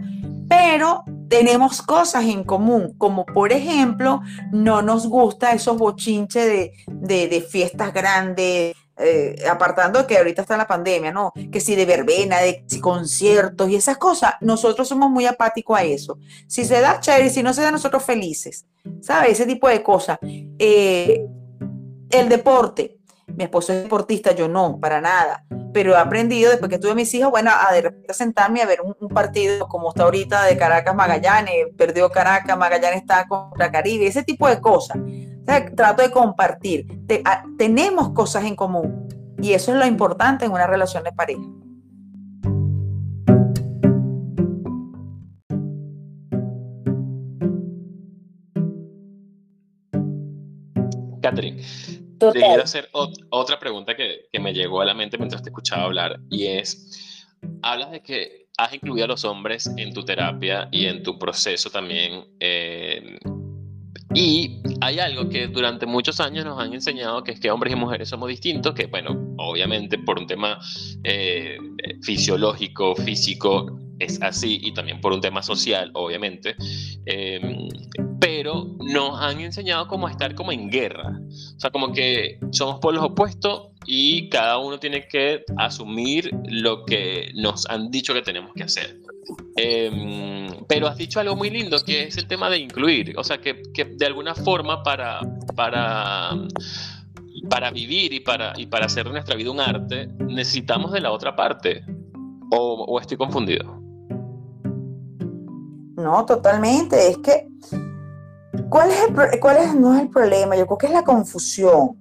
Pero 0.49 1.05
tenemos 1.33 1.81
cosas 1.81 2.25
en 2.25 2.45
común, 2.45 2.93
como 2.99 3.25
por 3.25 3.53
ejemplo, 3.53 4.21
no 4.53 4.83
nos 4.83 5.07
gusta 5.07 5.53
esos 5.53 5.79
bochinches 5.79 6.45
de, 6.87 7.29
de 7.29 7.41
fiestas 7.41 7.95
grandes, 7.95 8.77
eh, 9.03 9.37
apartando 9.49 10.07
que 10.07 10.19
ahorita 10.19 10.43
está 10.43 10.57
la 10.57 10.67
pandemia, 10.67 11.13
¿no? 11.13 11.33
Que 11.51 11.61
si 11.61 11.75
de 11.75 11.87
verbena, 11.87 12.39
de 12.39 12.65
conciertos 12.81 13.69
y 13.69 13.77
esas 13.77 13.99
cosas, 13.99 14.35
nosotros 14.41 14.89
somos 14.89 15.11
muy 15.11 15.27
apáticos 15.27 15.79
a 15.79 15.85
eso. 15.85 16.19
Si 16.47 16.65
se 16.65 16.81
da 16.81 17.01
chévere, 17.01 17.31
si 17.31 17.43
no 17.43 17.53
se 17.53 17.63
da, 17.63 17.71
nosotros 17.71 18.03
felices, 18.03 18.67
¿sabes? 19.01 19.33
Ese 19.33 19.47
tipo 19.47 19.69
de 19.69 19.83
cosas. 19.83 20.19
Eh, 20.23 21.27
el 22.11 22.29
deporte, 22.29 22.99
mi 23.27 23.45
esposo 23.45 23.73
es 23.73 23.83
deportista, 23.83 24.33
yo 24.33 24.49
no, 24.49 24.79
para 24.79 25.01
nada. 25.01 25.45
Pero 25.73 25.93
he 25.93 25.97
aprendido 25.97 26.51
después 26.51 26.71
que 26.71 26.79
tuve 26.79 26.95
mis 26.95 27.13
hijos, 27.15 27.31
bueno, 27.31 27.51
a 27.51 27.73
de 27.73 27.83
repente 27.83 28.13
sentarme 28.13 28.61
a 28.61 28.67
ver 28.67 28.81
un, 28.83 29.09
partido 29.09 29.67
como 29.69 29.89
está 29.89 30.05
ahorita 30.05 30.45
de 30.45 30.57
Caracas 30.57 30.95
Magallanes, 30.95 31.55
perdió 31.77 32.11
Caracas, 32.11 32.57
Magallanes 32.59 33.01
está 33.01 33.27
contra 33.27 33.71
Caribe, 33.71 34.07
ese 34.07 34.23
tipo 34.23 34.49
de 34.49 34.61
cosas. 34.61 34.99
Trato 35.45 36.03
de 36.03 36.11
compartir. 36.11 36.87
tenemos 37.59 38.11
cosas 38.11 38.45
en 38.45 38.57
común 38.57 39.09
y 39.41 39.53
eso 39.53 39.73
es 39.73 39.79
lo 39.79 39.87
importante 39.87 40.45
en 40.45 40.53
una 40.53 40.67
relación 40.67 41.03
de 41.05 41.13
pareja. 41.13 41.43
Catherine, 51.23 51.63
te 52.19 52.33
quiero 52.33 52.63
hacer 52.63 52.89
otra 53.31 53.59
pregunta 53.59 53.95
que, 53.97 54.29
me 54.41 54.53
llegó 54.53 54.81
a 54.81 54.85
la 54.85 54.95
mente 54.95 55.19
mientras 55.19 55.43
te 55.43 55.51
escuchaba 55.51 55.85
hablar 55.85 56.21
y 56.31 56.47
es, 56.47 57.27
hablas 57.63 57.91
de 57.93 58.03
que 58.03 58.49
has 58.59 58.75
incluido 58.75 59.05
a 59.05 59.09
los 59.09 59.25
hombres 59.25 59.71
en 59.77 59.95
tu 59.95 60.05
terapia 60.05 60.69
y 60.71 60.87
en 60.87 61.03
tu 61.03 61.19
proceso 61.19 61.71
también. 61.71 62.25
Eh, 62.39 63.19
y 64.15 64.61
hay 64.81 64.99
algo 64.99 65.29
que 65.29 65.47
durante 65.49 65.87
muchos 65.87 66.21
años 66.21 66.45
nos 66.45 66.61
han 66.61 66.73
enseñado, 66.75 67.23
que 67.25 67.33
es 67.33 67.41
que 67.41 67.51
hombres 67.51 67.73
y 67.73 67.77
mujeres 67.77 68.09
somos 68.09 68.29
distintos, 68.29 68.75
que 68.75 68.87
bueno, 68.87 69.35
obviamente 69.39 69.99
por 69.99 70.19
un 70.19 70.27
tema 70.27 70.59
eh, 71.05 71.57
fisiológico, 72.03 72.95
físico, 72.95 73.79
es 73.99 74.21
así, 74.23 74.59
y 74.63 74.75
también 74.75 75.01
por 75.01 75.13
un 75.13 75.21
tema 75.21 75.43
social, 75.43 75.91
obviamente. 75.95 76.57
Eh, 77.07 77.69
pero 78.23 78.77
nos 78.79 79.21
han 79.21 79.41
enseñado 79.41 79.89
como 79.89 80.07
a 80.07 80.11
estar 80.13 80.35
como 80.37 80.53
en 80.53 80.71
guerra. 80.71 81.21
O 81.57 81.61
sea, 81.61 81.71
como 81.71 81.93
que 81.93 82.39
somos 82.53 82.79
polos 82.79 83.03
opuestos 83.03 83.71
y 83.85 84.29
cada 84.29 84.59
uno 84.59 84.79
tiene 84.79 85.09
que 85.09 85.43
asumir 85.57 86.31
lo 86.45 86.85
que 86.85 87.33
nos 87.35 87.69
han 87.69 87.91
dicho 87.91 88.15
que 88.15 88.23
tenemos 88.23 88.53
que 88.55 88.63
hacer. 88.63 89.01
Em, 89.57 90.47
pero 90.69 90.87
has 90.87 90.97
dicho 90.97 91.19
algo 91.19 91.35
muy 91.35 91.51
lindo 91.51 91.77
que 91.85 92.05
es 92.05 92.17
el 92.17 92.29
tema 92.29 92.49
de 92.49 92.59
incluir. 92.59 93.13
O 93.19 93.25
sea, 93.25 93.39
que, 93.39 93.61
que 93.75 93.87
de 93.87 94.07
alguna 94.07 94.37
forma 94.37 94.85
para, 94.85 95.21
para, 95.57 96.31
para 97.51 97.71
vivir 97.73 98.13
y 98.13 98.21
para, 98.21 98.53
y 98.57 98.67
para 98.67 98.87
hacer 98.87 99.07
de 99.07 99.13
nuestra 99.13 99.35
vida 99.35 99.51
un 99.51 99.59
arte, 99.59 100.09
necesitamos 100.29 100.93
de 100.93 101.01
la 101.01 101.11
otra 101.11 101.35
parte. 101.35 101.85
¿O, 102.53 102.85
o 102.87 103.01
estoy 103.01 103.17
confundido? 103.17 103.82
No, 105.97 106.25
totalmente. 106.25 107.09
Es 107.09 107.19
que 107.19 107.49
¿Cuál 108.69 108.91
es, 108.91 109.03
el, 109.03 109.41
cuál 109.41 109.57
es, 109.59 109.75
no 109.75 109.95
es 109.95 110.03
el 110.03 110.09
problema? 110.09 110.57
Yo 110.57 110.67
creo 110.67 110.79
que 110.79 110.87
es 110.87 110.93
la 110.93 111.05
confusión. 111.05 111.97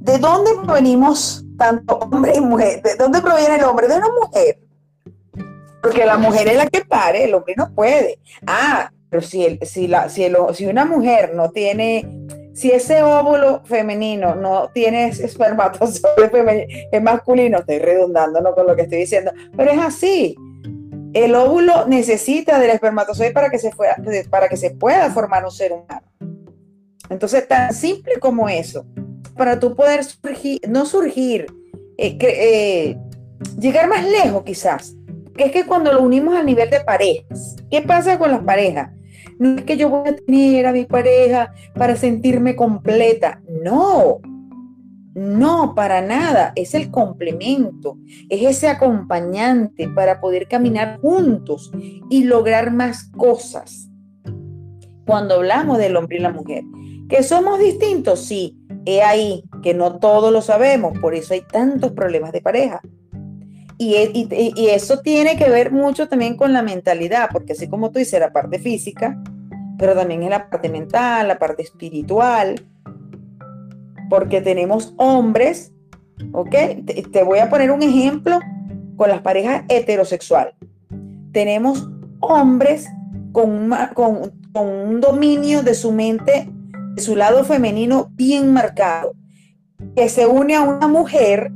¿De 0.00 0.18
dónde 0.18 0.52
provenimos 0.64 1.44
tanto 1.58 1.96
hombre 1.96 2.34
y 2.36 2.40
mujer? 2.40 2.82
¿De 2.82 2.94
dónde 2.96 3.20
proviene 3.20 3.56
el 3.56 3.64
hombre? 3.64 3.88
De 3.88 3.96
una 3.96 4.08
mujer. 4.20 4.60
Porque 5.82 6.04
la 6.04 6.16
mujer 6.16 6.48
es 6.48 6.56
la 6.56 6.66
que 6.66 6.84
pare, 6.84 7.24
el 7.24 7.34
hombre 7.34 7.54
no 7.56 7.72
puede. 7.72 8.20
Ah, 8.46 8.90
pero 9.10 9.22
si, 9.22 9.44
el, 9.44 9.58
si, 9.62 9.88
la, 9.88 10.08
si, 10.08 10.24
el, 10.24 10.36
si 10.54 10.66
una 10.66 10.84
mujer 10.84 11.32
no 11.34 11.50
tiene, 11.50 12.08
si 12.54 12.70
ese 12.72 13.02
óvulo 13.02 13.62
femenino 13.64 14.34
no 14.34 14.70
tiene 14.72 15.08
espermatozoide 15.08 16.30
femenino, 16.30 16.66
es 16.90 17.02
masculino, 17.02 17.58
estoy 17.58 17.78
redundando 17.78 18.40
¿no? 18.40 18.54
con 18.54 18.66
lo 18.66 18.74
que 18.74 18.82
estoy 18.82 18.98
diciendo, 18.98 19.32
pero 19.56 19.72
es 19.72 19.78
así. 19.78 20.36
El 21.16 21.34
óvulo 21.34 21.86
necesita 21.86 22.58
del 22.58 22.68
espermatozoide 22.68 23.32
para 23.32 23.48
que 23.48 23.58
se, 23.58 23.70
para 24.28 24.50
que 24.50 24.56
se 24.58 24.72
pueda 24.72 25.10
formar 25.10 25.46
un 25.46 25.50
ser 25.50 25.72
humano. 25.72 26.06
Entonces, 27.08 27.48
tan 27.48 27.72
simple 27.72 28.18
como 28.20 28.50
eso, 28.50 28.84
para 29.34 29.58
tú 29.58 29.74
poder 29.74 30.04
surgir, 30.04 30.60
no 30.68 30.84
surgir, 30.84 31.46
eh, 31.96 32.18
eh, 32.20 32.98
llegar 33.58 33.88
más 33.88 34.04
lejos 34.04 34.42
quizás, 34.44 34.94
es 35.38 35.52
que 35.52 35.64
cuando 35.64 35.90
lo 35.90 36.02
unimos 36.02 36.36
al 36.36 36.44
nivel 36.44 36.68
de 36.68 36.80
parejas, 36.80 37.56
¿qué 37.70 37.80
pasa 37.80 38.18
con 38.18 38.30
las 38.30 38.42
parejas? 38.42 38.90
No 39.38 39.56
es 39.56 39.64
que 39.64 39.78
yo 39.78 39.88
voy 39.88 40.10
a 40.10 40.16
tener 40.16 40.66
a 40.66 40.72
mi 40.72 40.84
pareja 40.84 41.54
para 41.72 41.96
sentirme 41.96 42.54
completa, 42.54 43.40
no, 43.62 44.20
no, 45.16 45.74
para 45.74 46.02
nada, 46.02 46.52
es 46.56 46.74
el 46.74 46.90
complemento, 46.90 47.96
es 48.28 48.42
ese 48.42 48.68
acompañante 48.68 49.88
para 49.88 50.20
poder 50.20 50.46
caminar 50.46 51.00
juntos 51.00 51.72
y 52.10 52.24
lograr 52.24 52.70
más 52.70 53.04
cosas. 53.16 53.88
Cuando 55.06 55.36
hablamos 55.36 55.78
del 55.78 55.96
hombre 55.96 56.18
y 56.18 56.20
la 56.20 56.32
mujer, 56.32 56.64
que 57.08 57.22
somos 57.22 57.58
distintos, 57.58 58.26
sí, 58.26 58.58
he 58.84 59.00
ahí 59.00 59.42
que 59.62 59.72
no 59.72 59.98
todos 59.98 60.30
lo 60.30 60.42
sabemos, 60.42 60.98
por 60.98 61.14
eso 61.14 61.32
hay 61.32 61.40
tantos 61.40 61.92
problemas 61.92 62.32
de 62.32 62.42
pareja. 62.42 62.82
Y, 63.78 63.94
y, 63.94 64.68
eso 64.68 65.00
tiene 65.00 65.38
que 65.38 65.48
ver 65.48 65.72
mucho 65.72 66.08
también 66.08 66.36
con 66.36 66.52
la 66.52 66.60
mentalidad, 66.60 67.30
porque 67.32 67.54
así 67.54 67.68
como 67.68 67.90
tú 67.90 68.00
dices, 68.00 68.20
la 68.20 68.34
parte 68.34 68.58
física, 68.58 69.18
pero 69.78 69.94
también 69.94 70.22
en 70.24 70.30
la 70.30 70.50
parte 70.50 70.68
mental, 70.68 71.28
la 71.28 71.38
parte 71.38 71.62
espiritual, 71.62 72.56
porque 74.08 74.40
tenemos 74.40 74.94
hombres, 74.96 75.72
¿ok? 76.32 76.54
Te, 77.12 77.22
voy 77.22 77.38
a 77.38 77.50
poner 77.50 77.70
un 77.70 77.82
ejemplo 77.82 78.40
con 78.96 79.08
las 79.08 79.20
parejas 79.20 79.64
heterosexuales. 79.68 80.54
Tenemos 81.32 81.88
hombres 82.20 82.88
con, 83.32 83.70
un 84.54 85.00
dominio 85.00 85.62
de 85.62 85.74
su 85.74 85.92
mente, 85.92 86.48
de 86.94 87.02
su 87.02 87.14
lado 87.14 87.44
femenino 87.44 88.08
bien 88.12 88.52
marcado, 88.52 89.12
que 89.94 90.08
se 90.08 90.26
une 90.26 90.54
a 90.54 90.62
una 90.62 90.88
mujer 90.88 91.52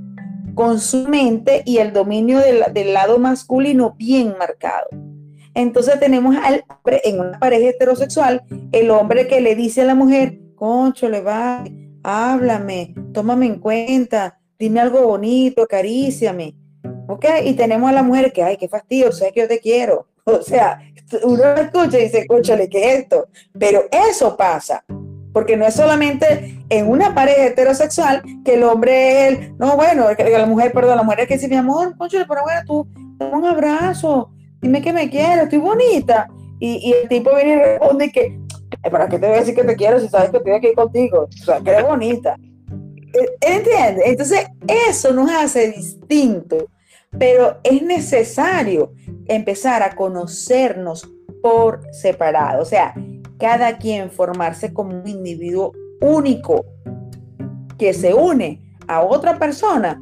con 0.55 0.79
su 0.79 1.09
mente 1.09 1.63
y 1.65 1.79
el 1.79 1.93
dominio 1.93 2.41
del, 2.41 2.93
lado 2.93 3.19
masculino 3.19 3.95
bien 3.97 4.35
marcado. 4.39 4.89
Entonces 5.55 5.99
tenemos 5.99 6.37
al 6.37 6.65
en 7.03 7.21
una 7.21 7.39
pareja 7.39 7.71
heterosexual, 7.71 8.43
el 8.73 8.91
hombre 8.91 9.27
que 9.27 9.41
le 9.41 9.55
dice 9.55 9.81
a 9.81 9.85
la 9.85 9.95
mujer, 9.95 10.39
concho, 10.55 11.09
le 11.09 11.23
va, 11.23 11.65
háblame, 12.03 12.95
tómame 13.13 13.47
en 13.47 13.59
cuenta, 13.59 14.39
dime 14.59 14.81
algo 14.81 15.07
bonito, 15.07 15.63
acaríciame. 15.63 16.55
¿Ok? 17.09 17.25
Y 17.45 17.55
tenemos 17.55 17.91
a 17.91 17.93
la 17.93 18.03
mujer 18.03 18.33
que, 18.33 18.43
ay, 18.43 18.57
qué 18.57 18.69
fastidio, 18.69 19.11
sabes 19.13 19.33
que 19.33 19.41
yo 19.41 19.49
te 19.49 19.61
quiero. 19.61 20.07
O 20.25 20.43
sea, 20.43 20.79
uno 21.25 21.43
escucha 21.55 21.99
y 21.99 22.05
dice, 22.05 22.27
conchale, 22.27 22.69
¿qué 22.69 22.93
es 22.93 23.01
esto? 23.01 23.29
Pero 23.59 23.85
eso 23.91 24.37
pasa. 24.37 24.85
Porque 25.33 25.57
no 25.57 25.67
es 25.67 25.75
solamente 25.75 26.63
en 26.69 26.89
una 26.89 27.15
pareja 27.15 27.47
heterosexual 27.47 28.23
que 28.45 28.55
el 28.55 28.63
hombre 28.65 29.29
es 29.29 29.53
no, 29.59 29.77
bueno, 29.77 30.07
la 30.11 30.47
mujer, 30.47 30.73
perdón, 30.73 30.97
la 30.97 31.03
mujer 31.03 31.21
es 31.21 31.29
que 31.29 31.35
dice, 31.35 31.49
mi 31.49 31.57
amor, 31.57 31.97
conchale, 31.97 32.27
pero 32.29 32.43
bueno, 32.43 32.61
tú, 32.67 32.89
un 33.33 33.45
abrazo, 33.45 34.31
dime 34.61 34.83
que 34.83 34.93
me 34.93 35.09
quieres, 35.09 35.45
estoy 35.45 35.59
bonita. 35.59 36.29
Y, 36.61 36.93
el 36.93 37.09
tipo 37.09 37.35
viene 37.35 37.53
y 37.53 37.57
responde 37.57 38.13
que, 38.13 38.39
¿para 38.89 39.09
qué 39.09 39.19
te 39.19 39.27
voy 39.27 39.37
a 39.37 39.41
decir 39.41 39.55
que 39.55 39.65
te 39.65 39.77
quiero 39.77 40.01
si 40.01 40.09
sabes 40.09 40.31
que 40.31 40.39
estoy 40.39 40.53
aquí 40.53 40.73
contigo? 40.75 41.29
O 41.29 41.45
sea, 41.45 41.61
que 41.61 41.71
eres 41.71 41.87
bonita. 41.87 42.37
E, 43.13 43.55
¿Entiendes? 43.57 44.05
Entonces, 44.07 44.47
eso 44.89 45.13
nos 45.13 45.31
hace 45.31 45.73
distinto, 45.73 46.69
pero 47.19 47.59
es 47.65 47.83
necesario 47.83 48.93
empezar 49.27 49.83
a 49.83 49.95
conocernos 49.95 51.09
por 51.43 51.81
separado, 51.93 52.63
o 52.63 52.67
sea, 52.67 52.95
cada 53.39 53.79
quien 53.79 54.11
formarse 54.11 54.73
como 54.73 55.01
un 55.01 55.09
individuo 55.09 55.73
único 56.01 56.67
que 57.79 57.95
se 57.95 58.13
une 58.13 58.77
a 58.87 59.03
otra 59.03 59.39
persona 59.39 60.01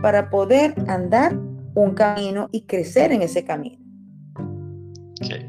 para 0.00 0.30
poder 0.30 0.74
andar 0.86 1.36
un 1.74 1.94
camino 1.94 2.48
y 2.52 2.62
crecer 2.62 3.12
en 3.12 3.22
ese 3.22 3.44
camino. 3.44 3.78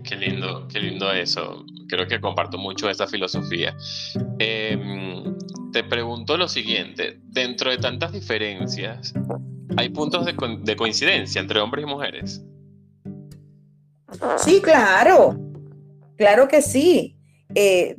Qué, 0.04 0.16
lindo, 0.16 0.68
qué 0.68 0.80
lindo 0.80 1.12
eso. 1.12 1.66
Creo 1.88 2.08
que 2.08 2.19
comparto 2.19 2.58
mucho 2.58 2.89
esa 2.89 3.08
filosofía. 3.08 3.76
Em, 4.39 5.36
te 5.71 5.84
pregunto 5.84 6.38
lo 6.38 6.47
siguiente, 6.47 7.19
dentro 7.23 7.71
de 7.71 7.78
tantas 7.78 8.12
diferencias, 8.12 9.13
¿hay 9.78 9.89
puntos 9.89 10.26
de, 10.26 10.76
coincidencia 10.76 11.39
entre 11.41 11.60
hombres 11.60 11.84
y 11.84 11.88
mujeres? 11.88 12.43
Sí, 14.38 14.62
claro, 14.62 15.38
claro 16.15 16.47
que 16.47 16.62
sí. 16.62 17.17
Eh, 17.54 17.97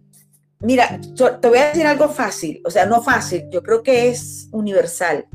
mira, 0.60 1.00
te 1.40 1.48
voy 1.48 1.58
a 1.58 1.68
decir 1.68 1.86
algo 1.86 2.08
fácil, 2.08 2.60
o 2.64 2.70
sea, 2.70 2.86
no 2.86 3.02
fácil, 3.02 3.44
yo 3.50 3.62
creo 3.62 3.82
que 3.82 4.08
es 4.08 4.48
universal. 4.52 5.26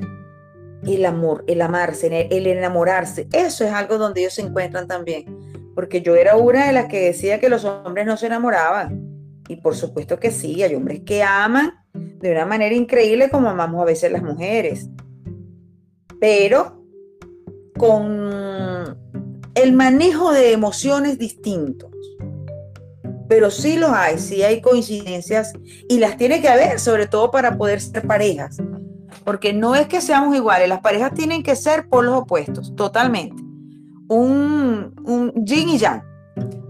El 0.85 1.05
amor, 1.05 1.45
el 1.47 1.61
amarse, 1.61 2.27
el 2.29 2.45
enamorarse, 2.45 3.29
eso 3.31 3.63
es 3.63 3.71
algo 3.71 3.97
donde 3.97 4.19
ellos 4.19 4.33
se 4.33 4.41
encuentran 4.41 4.85
también 4.85 5.52
porque 5.75 6.01
yo 6.01 6.15
era 6.15 6.35
una 6.35 6.67
de 6.67 6.73
las 6.73 6.87
que 6.87 6.99
decía 6.99 7.39
que 7.39 7.49
los 7.49 7.65
hombres 7.65 8.05
no 8.05 8.17
se 8.17 8.27
enamoraban. 8.27 9.01
Y 9.47 9.57
por 9.57 9.75
supuesto 9.75 10.19
que 10.19 10.31
sí, 10.31 10.63
hay 10.63 10.75
hombres 10.75 11.01
que 11.05 11.23
aman 11.23 11.73
de 11.93 12.31
una 12.31 12.45
manera 12.45 12.73
increíble 12.73 13.29
como 13.29 13.49
amamos 13.49 13.81
a 13.81 13.85
veces 13.85 14.11
las 14.11 14.23
mujeres. 14.23 14.89
Pero 16.19 16.83
con 17.77 18.97
el 19.55 19.73
manejo 19.73 20.31
de 20.31 20.53
emociones 20.53 21.17
distintos. 21.17 21.91
Pero 23.27 23.49
sí 23.49 23.77
los 23.77 23.91
hay, 23.91 24.19
sí 24.19 24.43
hay 24.43 24.61
coincidencias 24.61 25.53
y 25.89 25.99
las 25.99 26.17
tiene 26.17 26.41
que 26.41 26.49
haber, 26.49 26.79
sobre 26.79 27.07
todo 27.07 27.31
para 27.31 27.57
poder 27.57 27.81
ser 27.81 28.05
parejas. 28.05 28.57
Porque 29.23 29.53
no 29.53 29.75
es 29.75 29.87
que 29.87 30.01
seamos 30.01 30.35
iguales, 30.35 30.69
las 30.69 30.81
parejas 30.81 31.13
tienen 31.13 31.43
que 31.43 31.55
ser 31.55 31.87
por 31.87 32.03
los 32.03 32.15
opuestos, 32.15 32.75
totalmente 32.75 33.52
un, 34.09 34.93
un 35.05 35.45
yin 35.45 35.69
y 35.69 35.77
yang, 35.77 36.03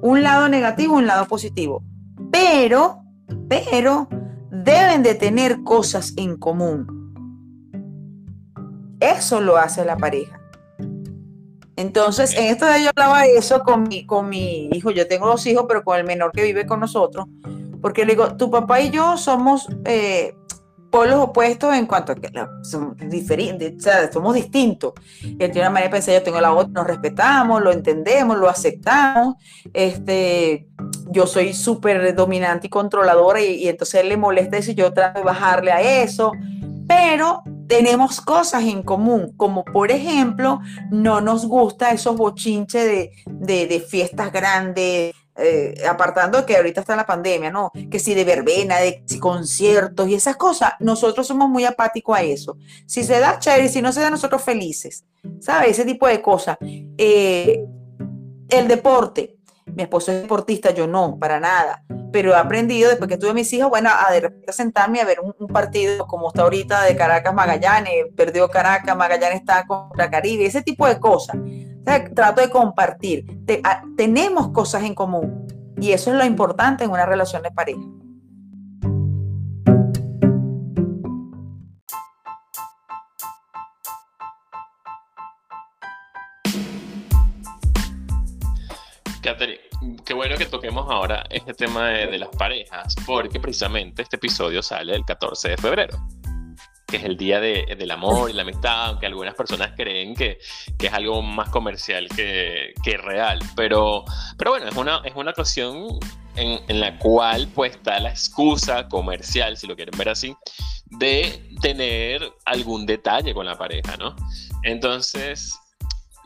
un 0.02 0.24
lado 0.24 0.48
negativo, 0.50 0.96
un 0.96 1.08
lado 1.08 1.28
positivo. 1.28 1.84
Pero, 2.32 3.04
pero, 3.48 4.08
deben 4.50 5.04
de 5.04 5.16
tener 5.16 5.64
cosas 5.64 6.14
en 6.18 6.38
común. 6.38 6.88
Eso 9.00 9.42
lo 9.42 9.58
hace 9.58 9.84
la 9.84 9.98
pareja. 9.98 10.40
Entonces, 11.76 12.36
en 12.38 12.46
esto 12.46 12.66
de 12.66 12.84
yo 12.84 12.90
hablaba 12.96 13.24
de 13.24 13.36
eso 13.36 13.62
con 13.64 13.84
mi, 13.84 14.06
con 14.06 14.30
mi 14.30 14.70
hijo. 14.72 14.92
Yo 14.92 15.08
tengo 15.08 15.28
dos 15.28 15.46
hijos, 15.48 15.66
pero 15.68 15.84
con 15.84 15.98
el 15.98 16.06
menor 16.06 16.32
que 16.32 16.44
vive 16.44 16.66
con 16.66 16.80
nosotros. 16.80 17.26
Porque 17.82 18.06
le 18.06 18.14
digo, 18.14 18.38
tu 18.38 18.50
papá 18.50 18.80
y 18.80 18.92
yo 18.92 19.18
somos 19.18 19.68
eh, 19.86 20.36
polos 20.94 21.16
opuestos 21.16 21.74
en 21.74 21.88
cuanto 21.88 22.12
a 22.12 22.16
que 22.16 22.30
somos 22.62 22.96
diferentes, 23.10 23.74
o 23.78 23.80
sea, 23.80 24.12
somos 24.12 24.36
distintos. 24.36 24.94
Él 25.24 25.50
tiene 25.50 25.62
una 25.62 25.72
manera 25.72 25.90
de 25.90 25.96
pensar, 25.96 26.14
yo 26.14 26.22
tengo 26.22 26.40
la 26.40 26.54
otra, 26.54 26.72
nos 26.72 26.86
respetamos, 26.86 27.64
lo 27.64 27.72
entendemos, 27.72 28.38
lo 28.38 28.48
aceptamos. 28.48 29.38
Este, 29.74 30.68
yo 31.10 31.26
soy 31.26 31.56
súper 31.56 32.14
dominante 32.14 32.68
y 32.68 32.70
controladora 32.70 33.42
y, 33.42 33.68
entonces 33.68 34.02
él 34.02 34.10
le 34.10 34.18
molesta 34.18 34.58
eso 34.58 34.70
y 34.70 34.76
yo 34.76 34.94
trato 34.94 35.18
de 35.18 35.26
bajarle 35.26 35.72
a 35.72 36.04
eso. 36.04 36.32
Pero 36.88 37.42
tenemos 37.68 38.22
cosas 38.22 38.62
en 38.62 38.84
común, 38.84 39.34
como 39.36 39.66
por 39.66 39.90
ejemplo, 39.90 40.60
no 40.92 41.22
nos 41.22 41.48
gusta 41.48 41.90
esos 41.90 42.16
bochinches 42.16 43.12
de, 43.26 43.68
de 43.68 43.80
fiestas 43.80 44.32
grandes, 44.32 45.16
eh, 45.36 45.76
apartando 45.90 46.46
que 46.46 46.56
ahorita 46.56 46.82
está 46.82 46.96
la 46.96 47.06
pandemia, 47.06 47.52
¿no? 47.52 47.72
Que 47.90 48.00
si 48.00 48.14
de 48.14 48.24
verbena, 48.24 48.78
de 48.78 49.04
conciertos 49.20 50.08
y 50.08 50.16
esas 50.16 50.36
cosas, 50.36 50.74
nosotros 50.80 51.26
somos 51.26 51.50
muy 51.50 51.66
apáticos 51.66 52.18
a 52.18 52.22
eso. 52.22 52.58
Si 52.86 53.04
se 53.04 53.20
da, 53.20 53.40
chévere, 53.40 53.70
si 53.70 53.82
no 53.82 53.92
se 53.92 54.02
da, 54.02 54.10
nosotros 54.10 54.44
felices, 54.44 55.06
¿sabes? 55.40 55.72
Ese 55.72 55.86
tipo 55.86 56.08
de 56.08 56.22
cosas. 56.22 56.58
Eh, 56.62 57.66
el 58.50 58.68
deporte, 58.68 59.38
mi 59.66 59.84
esposo 59.84 60.12
es 60.12 60.22
deportista, 60.22 60.72
yo 60.72 60.88
no, 60.88 61.18
para 61.20 61.40
nada. 61.40 61.84
Pero 62.12 62.32
he 62.32 62.36
aprendido 62.36 62.90
después 62.90 63.10
que 63.10 63.18
tuve 63.18 63.34
mis 63.34 63.52
hijos, 63.54 63.70
bueno, 63.70 63.90
a 63.90 64.12
de 64.12 64.22
repente 64.22 64.54
sentarme 64.54 65.02
a 65.02 65.06
ver 65.06 65.18
un, 65.20 65.48
partido 65.48 66.06
como 66.06 66.28
está 66.28 66.44
ahorita 66.44 66.84
de 66.84 66.96
Caracas 66.96 67.34
Magallanes, 67.34 67.94
perdió 68.16 68.50
Caracas, 68.50 68.96
Magallanes 68.96 69.40
está 69.40 69.66
contra 69.66 70.10
Caribe, 70.10 70.46
ese 70.46 70.62
tipo 70.62 70.88
de 70.88 71.00
cosas 71.00 71.38
trato 72.14 72.42
de 72.42 72.50
compartir. 72.50 73.26
tenemos 73.98 74.50
cosas 74.50 74.84
en 74.84 74.96
común 74.96 75.48
y 75.80 75.92
eso 75.92 76.12
es 76.12 76.18
lo 76.18 76.26
importante 76.26 76.84
en 76.84 76.92
una 76.92 77.06
relación 77.06 77.44
de 77.44 77.52
pareja. 77.52 77.82
Catherine, 89.24 89.60
qué 90.06 90.14
bueno 90.14 90.38
que 90.38 90.46
toquemos 90.46 90.86
ahora 90.90 91.24
este 91.30 91.54
tema 91.54 91.88
de, 91.88 92.08
de 92.08 92.20
las 92.20 92.30
parejas, 92.30 92.96
porque 93.06 93.40
precisamente 93.40 94.02
este 94.02 94.18
episodio 94.18 94.62
sale 94.62 94.96
el 94.96 95.06
14 95.06 95.50
de 95.50 95.58
febrero 95.58 95.98
que 96.94 96.98
es 96.98 97.06
el 97.06 97.18
día 97.18 97.40
del 97.40 97.90
amor 97.90 98.30
y 98.30 98.34
la 98.34 98.44
amistad, 98.44 98.86
aunque 98.86 99.08
algunas 99.08 99.34
personas 99.34 99.72
creen 99.76 100.14
que, 100.14 100.38
que 100.78 100.86
es 100.86 100.94
algo 100.94 101.24
más 101.24 101.50
comercial 101.50 102.08
que, 102.08 102.76
que, 102.84 102.98
real. 102.98 103.40
Pero, 103.56 104.06
pero 104.38 104.52
bueno, 104.52 104.68
es 104.68 104.76
una, 104.76 105.02
es 105.04 105.16
una 105.16 105.32
ocasión 105.32 105.88
en, 106.36 106.60
en, 106.68 106.80
la 106.80 107.00
cual 107.00 107.48
pues 107.48 107.72
está 107.72 107.98
la 108.00 108.12
excusa 108.12 108.88
comercial, 108.90 109.58
si 109.58 109.66
lo 109.66 109.76
quieren 109.76 109.98
ver 109.98 110.10
así, 110.10 110.36
de 110.86 111.50
tener 111.64 112.32
algún 112.46 112.86
detalle 112.86 113.34
con 113.34 113.48
la 113.48 113.58
pareja, 113.58 113.98
¿no? 113.98 114.16
Entonces, 114.62 115.58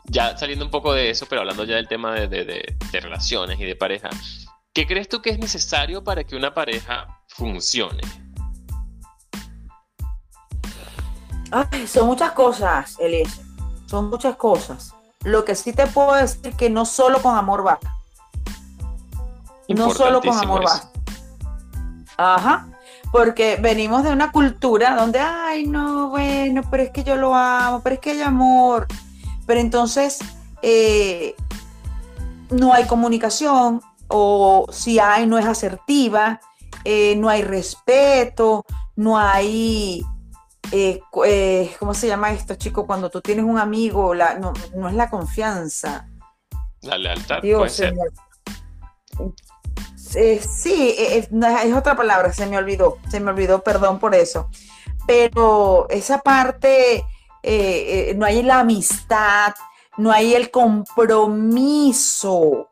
ya 0.08 0.36
saliendo 0.36 0.64
un 0.64 0.70
poco 0.70 0.92
de 0.92 1.10
eso, 1.10 1.26
pero 1.26 1.42
hablando 1.42 1.64
ya 1.64 1.76
del 1.76 1.88
tema 1.88 2.14
de, 2.14 2.28
de, 2.28 2.76
de 2.92 3.00
relaciones 3.00 3.60
y 3.60 3.64
de 3.64 3.76
pareja, 3.76 4.10
¿qué 4.72 4.86
crees 4.86 5.08
tú 5.08 5.22
que 5.22 5.30
es 5.30 5.38
necesario 5.38 6.02
para 6.02 6.24
que 6.24 6.36
una 6.36 6.54
pareja 6.54 7.06
funcione? 7.28 8.02
Ay, 11.50 11.86
son 11.86 12.06
muchas 12.06 12.32
cosas, 12.32 12.96
Elise. 12.98 13.42
Son 13.86 14.10
muchas 14.10 14.36
cosas. 14.36 14.94
Lo 15.24 15.44
que 15.44 15.54
sí 15.54 15.72
te 15.72 15.86
puedo 15.86 16.14
decir 16.14 16.52
que 16.54 16.68
no 16.68 16.84
solo 16.84 17.22
con 17.22 17.36
amor 17.36 17.66
va. 17.66 17.78
No 19.68 19.90
solo 19.90 20.20
con 20.20 20.36
amor 20.36 20.64
va. 20.66 20.82
Ajá. 22.16 22.68
Porque 23.10 23.56
venimos 23.60 24.04
de 24.04 24.12
una 24.12 24.30
cultura 24.30 24.94
donde, 24.94 25.18
ay, 25.18 25.66
no, 25.66 26.10
bueno, 26.10 26.62
pero 26.70 26.82
es 26.82 26.90
que 26.90 27.02
yo 27.02 27.16
lo 27.16 27.34
amo, 27.34 27.80
pero 27.82 27.94
es 27.94 28.00
que 28.00 28.10
hay 28.10 28.20
amor. 28.20 28.86
Pero 29.48 29.58
entonces 29.58 30.18
eh, 30.62 31.34
no 32.50 32.72
hay 32.72 32.84
comunicación, 32.84 33.80
o 34.08 34.66
si 34.70 34.98
hay, 34.98 35.26
no 35.26 35.38
es 35.38 35.46
asertiva, 35.46 36.40
eh, 36.84 37.14
no 37.16 37.28
hay 37.28 37.42
respeto, 37.42 38.64
no 38.96 39.18
hay, 39.18 40.02
eh, 40.72 41.00
eh, 41.26 41.76
¿cómo 41.78 41.94
se 41.94 42.08
llama 42.08 42.32
esto, 42.32 42.54
chico? 42.54 42.86
Cuando 42.86 43.10
tú 43.10 43.20
tienes 43.20 43.44
un 43.44 43.58
amigo, 43.58 44.14
no, 44.14 44.88
es 44.88 44.94
la 44.94 45.10
confianza. 45.10 46.08
La 46.82 46.96
lealtad. 46.96 47.40
puede 47.40 47.68
ser. 47.68 47.94
sí, 50.40 50.94
es, 50.98 51.28
otra 51.74 51.96
palabra, 51.96 52.32
se 52.32 52.46
me 52.46 52.56
olvidó, 52.56 52.98
se 53.10 53.20
me 53.20 53.30
olvidó, 53.30 53.62
perdón 53.62 53.98
por 53.98 54.14
eso. 54.14 54.48
Pero 55.06 55.86
esa 55.90 56.18
parte, 56.18 57.04
no 57.42 58.26
hay 58.26 58.42
la 58.42 58.60
amistad, 58.60 59.54
no 59.96 60.12
hay 60.12 60.34
el 60.34 60.50
compromiso, 60.50 62.68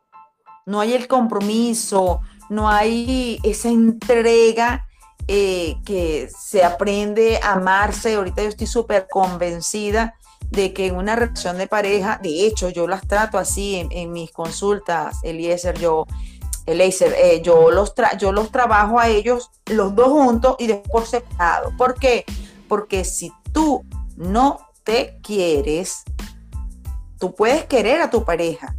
no 0.65 0.79
hay 0.79 0.93
el 0.93 1.07
compromiso, 1.07 2.21
no 2.49 2.69
hay 2.69 3.39
esa 3.43 3.69
entrega 3.69 4.87
eh, 5.27 5.77
que 5.85 6.29
se 6.29 6.63
aprende 6.63 7.39
a 7.43 7.53
amarse. 7.53 8.15
Ahorita 8.15 8.43
yo 8.43 8.49
estoy 8.49 8.67
súper 8.67 9.07
convencida 9.09 10.15
de 10.51 10.73
que 10.73 10.87
en 10.87 10.95
una 10.95 11.17
relación 11.17 11.57
de 11.57 11.67
pareja, 11.67 12.19
de 12.23 12.47
hecho 12.47 12.69
yo 12.69 12.87
las 12.87 13.05
trato 13.05 13.37
así 13.37 13.85
en, 13.91 14.11
mis 14.13 14.31
consultas, 14.31 15.17
Eliezer, 15.23 15.77
yo, 15.77 16.05
Eliezer, 16.65 17.13
eh, 17.17 17.41
yo, 17.41 17.71
los 17.71 17.93
yo 18.17 18.31
los 18.31 18.51
trabajo 18.51 18.99
a 18.99 19.09
ellos 19.09 19.51
los 19.65 19.93
dos 19.95 20.07
juntos 20.07 20.55
y 20.59 20.67
después 20.67 21.09
separado. 21.09 21.73
¿Por 21.77 21.95
qué? 21.95 22.23
Porque 22.69 23.03
si 23.03 23.33
tú 23.51 23.83
no 24.17 24.59
te 24.83 25.19
quieres, 25.21 26.03
tú 27.19 27.33
puedes 27.33 27.65
querer 27.65 28.01
a 28.01 28.09
tu 28.09 28.25
pareja, 28.25 28.75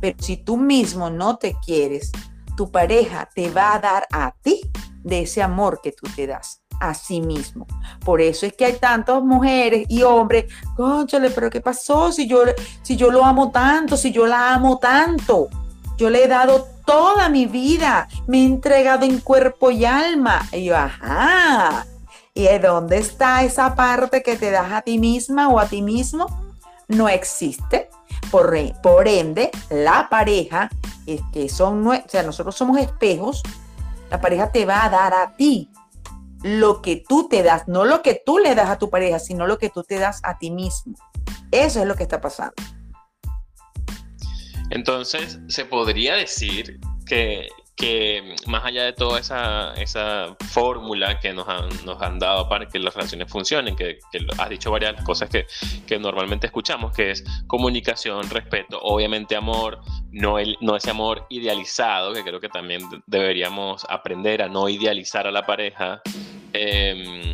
pero 0.00 0.16
si 0.20 0.36
tú 0.36 0.56
mismo 0.56 1.10
no 1.10 1.36
te 1.36 1.56
quieres, 1.64 2.12
tu 2.56 2.70
pareja 2.70 3.28
te 3.34 3.50
va 3.50 3.74
a 3.74 3.78
dar 3.78 4.06
a 4.12 4.34
ti 4.42 4.60
de 5.02 5.22
ese 5.22 5.42
amor 5.42 5.80
que 5.82 5.92
tú 5.92 6.06
te 6.14 6.26
das 6.26 6.62
a 6.80 6.94
sí 6.94 7.20
mismo. 7.20 7.66
Por 8.04 8.20
eso 8.20 8.46
es 8.46 8.54
que 8.54 8.64
hay 8.64 8.72
tantas 8.74 9.22
mujeres 9.22 9.86
y 9.88 10.02
hombres, 10.02 10.46
conchale, 10.76 11.30
pero 11.30 11.50
¿qué 11.50 11.60
pasó 11.60 12.10
si 12.10 12.26
yo, 12.26 12.42
si 12.82 12.96
yo 12.96 13.10
lo 13.10 13.24
amo 13.24 13.50
tanto, 13.50 13.96
si 13.96 14.10
yo 14.10 14.26
la 14.26 14.54
amo 14.54 14.78
tanto? 14.78 15.48
Yo 15.96 16.08
le 16.08 16.24
he 16.24 16.28
dado 16.28 16.66
toda 16.86 17.28
mi 17.28 17.46
vida, 17.46 18.08
me 18.26 18.38
he 18.38 18.44
entregado 18.44 19.04
en 19.04 19.20
cuerpo 19.20 19.70
y 19.70 19.84
alma. 19.84 20.48
Y 20.50 20.64
yo, 20.64 20.76
ajá. 20.76 21.86
¿Y 22.40 22.44
de 22.44 22.58
dónde 22.58 22.96
está 22.96 23.44
esa 23.44 23.74
parte 23.74 24.22
que 24.22 24.34
te 24.34 24.50
das 24.50 24.72
a 24.72 24.80
ti 24.80 24.98
misma 24.98 25.50
o 25.50 25.58
a 25.58 25.68
ti 25.68 25.82
mismo? 25.82 26.26
No 26.88 27.06
existe. 27.06 27.90
Por, 28.30 28.56
por 28.80 29.06
ende, 29.08 29.50
la 29.68 30.08
pareja, 30.08 30.70
es 31.06 31.20
que 31.34 31.50
son, 31.50 31.86
o 31.86 32.02
sea, 32.08 32.22
nosotros 32.22 32.56
somos 32.56 32.78
espejos, 32.78 33.42
la 34.10 34.22
pareja 34.22 34.50
te 34.50 34.64
va 34.64 34.86
a 34.86 34.88
dar 34.88 35.12
a 35.12 35.36
ti 35.36 35.68
lo 36.42 36.80
que 36.80 37.04
tú 37.06 37.28
te 37.28 37.42
das, 37.42 37.68
no 37.68 37.84
lo 37.84 38.00
que 38.00 38.22
tú 38.24 38.38
le 38.38 38.54
das 38.54 38.70
a 38.70 38.78
tu 38.78 38.88
pareja, 38.88 39.18
sino 39.18 39.46
lo 39.46 39.58
que 39.58 39.68
tú 39.68 39.82
te 39.82 39.98
das 39.98 40.20
a 40.22 40.38
ti 40.38 40.50
mismo. 40.50 40.94
Eso 41.50 41.80
es 41.80 41.86
lo 41.86 41.94
que 41.94 42.04
está 42.04 42.22
pasando. 42.22 42.54
Entonces, 44.70 45.40
se 45.48 45.66
podría 45.66 46.14
decir 46.14 46.80
que 47.04 47.48
que 47.80 48.36
más 48.46 48.62
allá 48.66 48.84
de 48.84 48.92
toda 48.92 49.18
esa, 49.18 49.72
esa 49.74 50.36
fórmula 50.50 51.18
que 51.18 51.32
nos 51.32 51.48
han, 51.48 51.66
nos 51.86 52.00
han 52.02 52.18
dado 52.18 52.46
para 52.46 52.66
que 52.66 52.78
las 52.78 52.94
relaciones 52.94 53.30
funcionen, 53.30 53.74
que, 53.74 53.98
has 54.38 54.50
dicho 54.50 54.70
varias 54.70 55.02
cosas 55.02 55.30
que, 55.30 55.46
que, 55.86 55.98
normalmente 55.98 56.46
escuchamos, 56.46 56.92
que 56.92 57.12
es 57.12 57.24
comunicación, 57.46 58.28
respeto, 58.28 58.78
obviamente 58.82 59.34
amor, 59.34 59.80
no, 60.12 60.38
el, 60.38 60.58
no 60.60 60.76
ese 60.76 60.90
amor 60.90 61.26
idealizado, 61.30 62.12
que 62.12 62.22
creo 62.22 62.38
que 62.38 62.50
también 62.50 62.82
deberíamos 63.06 63.86
aprender 63.88 64.42
a 64.42 64.48
no 64.48 64.68
idealizar 64.68 65.26
a 65.26 65.32
la 65.32 65.46
pareja. 65.46 66.02
Eh, 66.52 67.32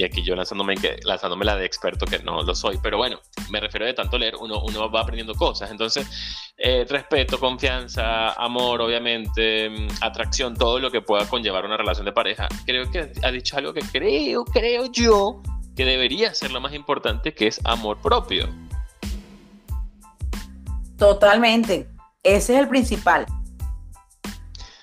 y 0.00 0.04
aquí 0.04 0.22
yo 0.22 0.34
lanzándome, 0.34 0.76
lanzándome 1.04 1.44
la 1.44 1.56
de 1.56 1.66
experto 1.66 2.06
que 2.06 2.20
no 2.20 2.42
lo 2.42 2.54
soy, 2.54 2.78
pero 2.82 2.96
bueno, 2.96 3.20
me 3.50 3.60
refiero 3.60 3.84
de 3.84 3.92
tanto 3.92 4.16
leer, 4.16 4.34
uno, 4.40 4.62
uno 4.64 4.90
va 4.90 5.02
aprendiendo 5.02 5.34
cosas. 5.34 5.70
Entonces, 5.70 6.08
eh, 6.56 6.86
respeto, 6.88 7.38
confianza, 7.38 8.32
amor, 8.32 8.80
obviamente, 8.80 9.68
mm, 9.68 9.88
atracción, 10.00 10.56
todo 10.56 10.78
lo 10.78 10.90
que 10.90 11.02
pueda 11.02 11.28
conllevar 11.28 11.66
una 11.66 11.76
relación 11.76 12.06
de 12.06 12.12
pareja. 12.12 12.48
Creo 12.64 12.90
que 12.90 13.12
ha 13.22 13.30
dicho 13.30 13.58
algo 13.58 13.74
que 13.74 13.82
creo, 13.92 14.46
creo 14.46 14.90
yo, 14.90 15.42
que 15.76 15.84
debería 15.84 16.32
ser 16.32 16.50
lo 16.50 16.62
más 16.62 16.72
importante, 16.72 17.34
que 17.34 17.48
es 17.48 17.60
amor 17.64 18.00
propio. 18.00 18.48
Totalmente. 20.96 21.90
Ese 22.22 22.54
es 22.54 22.60
el 22.60 22.68
principal. 22.68 23.26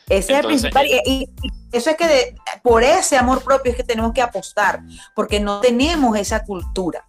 Ese 0.10 0.34
es 0.34 0.40
el 0.40 0.46
principal. 0.46 0.86
Eh, 0.86 1.02
y, 1.06 1.30
eso 1.72 1.90
es 1.90 1.98
que 1.98 2.36
por 2.64 2.84
ese 2.84 3.18
amor 3.18 3.44
propio 3.44 3.72
es 3.72 3.78
que 3.78 3.84
tenemos 3.84 4.14
que 4.14 4.22
apostar, 4.22 4.82
porque 5.16 5.40
no 5.40 5.60
tenemos 5.60 6.18
esa 6.18 6.44
cultura. 6.44 7.06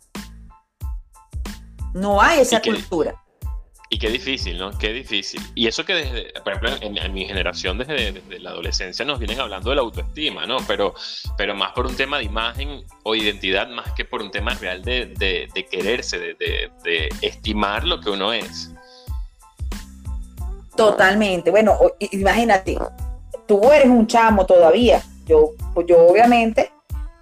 No 1.94 2.20
hay 2.20 2.40
esa 2.40 2.60
cultura. 2.60 3.14
Y 3.90 3.98
qué 3.98 4.10
difícil, 4.10 4.58
¿no? 4.58 4.76
Qué 4.76 4.92
difícil. 4.92 5.40
Y 5.54 5.66
eso 5.66 5.84
que 5.84 5.94
desde, 5.94 6.32
por 6.44 6.52
ejemplo, 6.52 6.70
en, 6.82 7.14
mi 7.14 7.24
generación, 7.24 7.78
desde, 7.78 8.38
la 8.38 8.50
adolescencia, 8.50 9.02
nos 9.04 9.18
vienen 9.18 9.40
hablando 9.40 9.70
de 9.70 9.76
la 9.76 9.82
autoestima, 9.82 10.44
¿no? 10.44 10.58
Pero, 10.66 10.94
pero 11.38 11.54
más 11.54 11.72
por 11.72 11.86
un 11.86 11.96
tema 11.96 12.18
de 12.18 12.24
imagen 12.24 12.84
o 13.04 13.14
identidad, 13.14 13.66
más 13.68 13.92
que 13.92 14.04
por 14.04 14.20
un 14.20 14.30
tema 14.30 14.52
real 14.54 14.82
de, 14.82 15.06
de 15.16 15.66
quererse, 15.66 16.18
de, 16.18 17.08
estimar 17.22 17.84
lo 17.84 18.00
que 18.00 18.10
uno 18.10 18.32
es. 18.34 18.72
Totalmente. 20.78 21.50
Bueno, 21.50 21.76
imagínate, 21.98 22.78
tú 23.46 23.72
eres 23.72 23.88
un 23.88 24.06
chamo 24.06 24.46
todavía. 24.46 25.02
Yo, 25.26 25.50
pues 25.74 25.88
yo 25.88 26.06
obviamente 26.06 26.70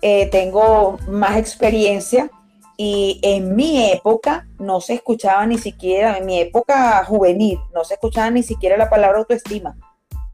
eh, 0.02 0.26
tengo 0.26 0.98
más 1.08 1.38
experiencia 1.38 2.30
y 2.76 3.18
en 3.22 3.56
mi 3.56 3.90
época 3.90 4.46
no 4.58 4.82
se 4.82 4.92
escuchaba 4.92 5.46
ni 5.46 5.56
siquiera, 5.56 6.18
en 6.18 6.26
mi 6.26 6.38
época 6.38 7.02
juvenil, 7.06 7.58
no 7.74 7.82
se 7.82 7.94
escuchaba 7.94 8.30
ni 8.30 8.42
siquiera 8.42 8.76
la 8.76 8.90
palabra 8.90 9.20
autoestima. 9.20 9.74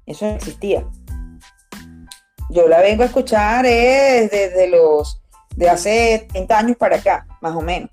Eso 0.04 0.26
no 0.26 0.32
existía. 0.32 0.85
Yo 2.50 2.66
la 2.66 2.80
vengo 2.80 3.04
a 3.04 3.06
escuchar 3.06 3.64
desde 3.64 4.66
los 4.66 5.22
de 5.54 5.70
hace 5.70 6.26
30 6.32 6.58
años 6.58 6.76
para 6.76 6.96
acá, 6.96 7.24
más 7.40 7.54
o 7.54 7.62
menos. 7.62 7.90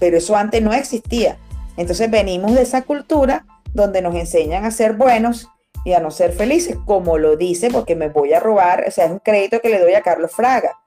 Pero 0.00 0.16
eso 0.16 0.34
antes 0.34 0.60
no 0.60 0.72
existía. 0.72 1.38
Entonces 1.76 2.10
venimos 2.10 2.54
de 2.54 2.62
esa 2.62 2.82
cultura 2.82 3.46
donde 3.72 4.02
nos 4.02 4.14
enseñan 4.14 4.64
a 4.64 4.70
ser 4.70 4.94
buenos 4.94 5.48
y 5.84 5.92
a 5.92 6.00
no 6.00 6.10
ser 6.10 6.32
felices, 6.32 6.76
como 6.86 7.18
lo 7.18 7.36
dice, 7.36 7.70
porque 7.70 7.94
me 7.94 8.08
voy 8.08 8.32
a 8.32 8.40
robar, 8.40 8.84
o 8.86 8.90
sea, 8.90 9.06
es 9.06 9.10
un 9.10 9.18
crédito 9.18 9.60
que 9.60 9.68
le 9.68 9.80
doy 9.80 9.94
a 9.94 10.02
Carlos 10.02 10.32
Fraga. 10.32 10.78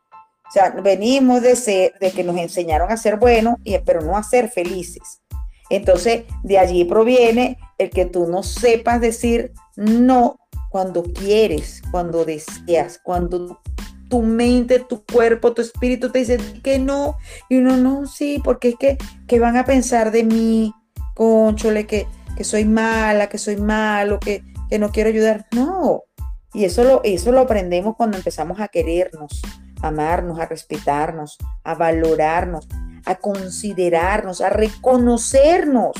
O 0.48 0.52
sea, 0.52 0.70
venimos 0.70 1.42
de, 1.42 1.56
ser, 1.56 1.94
de 2.00 2.12
que 2.12 2.24
nos 2.24 2.38
enseñaron 2.38 2.92
a 2.92 2.98
ser 2.98 3.18
buenos, 3.18 3.56
y, 3.64 3.78
pero 3.80 4.02
no 4.02 4.18
a 4.18 4.24
ser 4.24 4.50
felices. 4.50 5.22
Entonces, 5.70 6.24
de 6.44 6.58
allí 6.58 6.86
proviene 6.86 7.58
el 7.78 7.90
que 7.90 8.06
tú 8.06 8.28
no 8.28 8.42
sepas 8.42 9.02
decir 9.02 9.52
no 9.76 10.40
cuando 10.70 11.04
quieres, 11.04 11.82
cuando 11.92 12.26
deseas, 12.26 13.00
cuando 13.04 13.62
tu 14.10 14.22
mente, 14.22 14.80
tu 14.80 15.04
cuerpo, 15.04 15.54
tu 15.54 15.62
espíritu 15.62 16.10
te 16.12 16.20
dicen 16.20 16.62
que 16.62 16.80
no, 16.80 17.18
y 17.50 17.58
uno 17.58 17.76
no, 17.78 18.08
sí, 18.08 18.42
porque 18.44 18.70
es 18.70 18.76
que, 18.76 18.98
que 19.28 19.40
van 19.40 19.58
a 19.58 19.66
pensar 19.66 20.12
de 20.12 20.24
mí, 20.24 20.74
conchole, 21.18 21.88
que, 21.88 22.08
que 22.36 22.44
soy 22.44 22.64
mala, 22.64 23.28
que 23.28 23.40
soy 23.40 23.58
malo, 23.58 24.20
que, 24.20 24.44
que 24.70 24.78
no 24.78 24.92
quiero 24.92 25.10
ayudar. 25.10 25.48
No. 25.52 26.04
Y 26.54 26.66
eso 26.66 26.84
lo, 26.84 27.02
eso 27.04 27.32
lo 27.32 27.42
aprendemos 27.42 27.96
cuando 27.96 28.18
empezamos 28.18 28.60
a 28.60 28.68
querernos, 28.68 29.42
a 29.82 29.88
amarnos, 29.88 30.40
a 30.40 30.46
respetarnos, 30.46 31.38
a 31.64 31.74
valorarnos, 31.74 32.68
a 33.06 33.16
considerarnos, 33.16 34.42
a 34.42 34.50
reconocernos. 34.50 35.94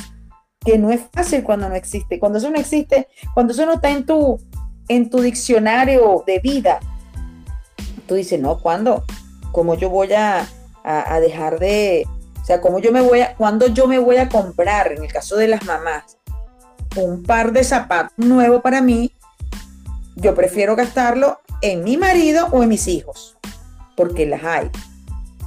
Que 0.60 0.78
no 0.78 0.92
es 0.92 1.02
fácil 1.12 1.44
cuando 1.44 1.68
no 1.68 1.76
existe. 1.76 2.20
Cuando 2.20 2.38
eso 2.38 2.52
no 2.52 2.60
existe, 2.60 3.08
cuando 3.34 3.54
eso 3.54 3.66
no 3.66 3.74
está 3.74 3.90
en 3.90 4.06
tu, 4.06 4.40
en 4.88 5.10
tu 5.10 5.22
diccionario 5.22 6.24
de 6.28 6.40
vida, 6.40 6.80
tú 8.08 8.16
dices, 8.16 8.40
no, 8.40 8.60
¿cuándo? 8.60 9.04
¿Cómo 9.52 9.76
yo 9.76 9.90
voy 9.90 10.14
a, 10.14 10.48
a, 10.84 11.20
dejar 11.20 11.60
de, 11.60 12.06
sea, 12.48 12.62
cómo 12.62 12.80
yo 12.80 12.94
me 12.94 13.02
voy 13.02 13.20
a, 13.20 13.36
cuándo 13.36 13.68
yo 13.68 13.88
me 13.88 14.00
voy 14.00 14.16
a 14.16 14.30
comprar, 14.30 14.94
en 14.94 15.04
el 15.04 15.12
caso 15.12 15.36
de 15.36 15.50
las 15.50 15.66
mamás, 15.66 16.18
un 16.96 17.22
par 17.24 17.52
de 17.52 17.66
zapatos 17.66 18.14
nuevo 18.16 18.62
para 18.62 18.82
mí, 18.82 19.12
yo 20.16 20.34
prefiero 20.34 20.78
gastarlo 20.78 21.42
en 21.62 21.84
mi 21.84 21.98
marido 21.98 22.48
o 22.52 22.64
en 22.64 22.70
mis 22.70 22.88
hijos, 22.88 23.38
porque 23.98 24.26
las 24.26 24.46
hay. 24.46 24.72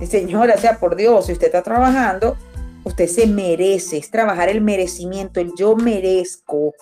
señora, 0.06 0.58
sea 0.58 0.78
por 0.78 0.94
Dios, 0.94 1.24
si 1.24 1.32
usted 1.32 1.46
está 1.46 1.62
trabajando, 1.62 2.36
usted 2.84 3.08
se 3.08 3.26
merece, 3.26 3.96
es 3.96 4.10
trabajar 4.10 4.50
el 4.50 4.60
merecimiento, 4.60 5.40
el 5.40 5.52
yo 5.56 5.76
merezco 5.76 6.74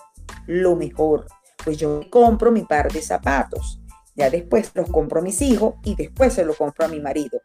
lo 0.47 0.75
mejor. 0.75 1.27
Pues 1.63 1.77
yo 1.77 2.01
compro 2.09 2.51
mi 2.51 2.63
par 2.63 2.91
de 2.91 3.01
zapatos, 3.01 3.79
ya 4.17 4.29
después 4.29 4.71
los 4.73 4.89
compro 4.89 5.21
a 5.21 5.23
mis 5.23 5.41
hijos 5.41 5.75
y 5.85 5.95
después 5.95 6.33
se 6.33 6.43
los 6.43 6.57
compro 6.57 6.85
a 6.85 6.89
mi 6.89 6.99
marido. 6.99 7.39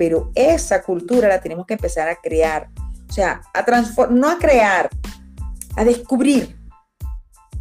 Pero 0.00 0.32
esa 0.34 0.82
cultura 0.82 1.28
la 1.28 1.42
tenemos 1.42 1.66
que 1.66 1.74
empezar 1.74 2.08
a 2.08 2.16
crear, 2.16 2.70
o 3.06 3.12
sea, 3.12 3.42
a 3.52 3.66
transformar, 3.66 4.18
no 4.18 4.30
a 4.30 4.38
crear, 4.38 4.88
a 5.76 5.84
descubrir. 5.84 6.56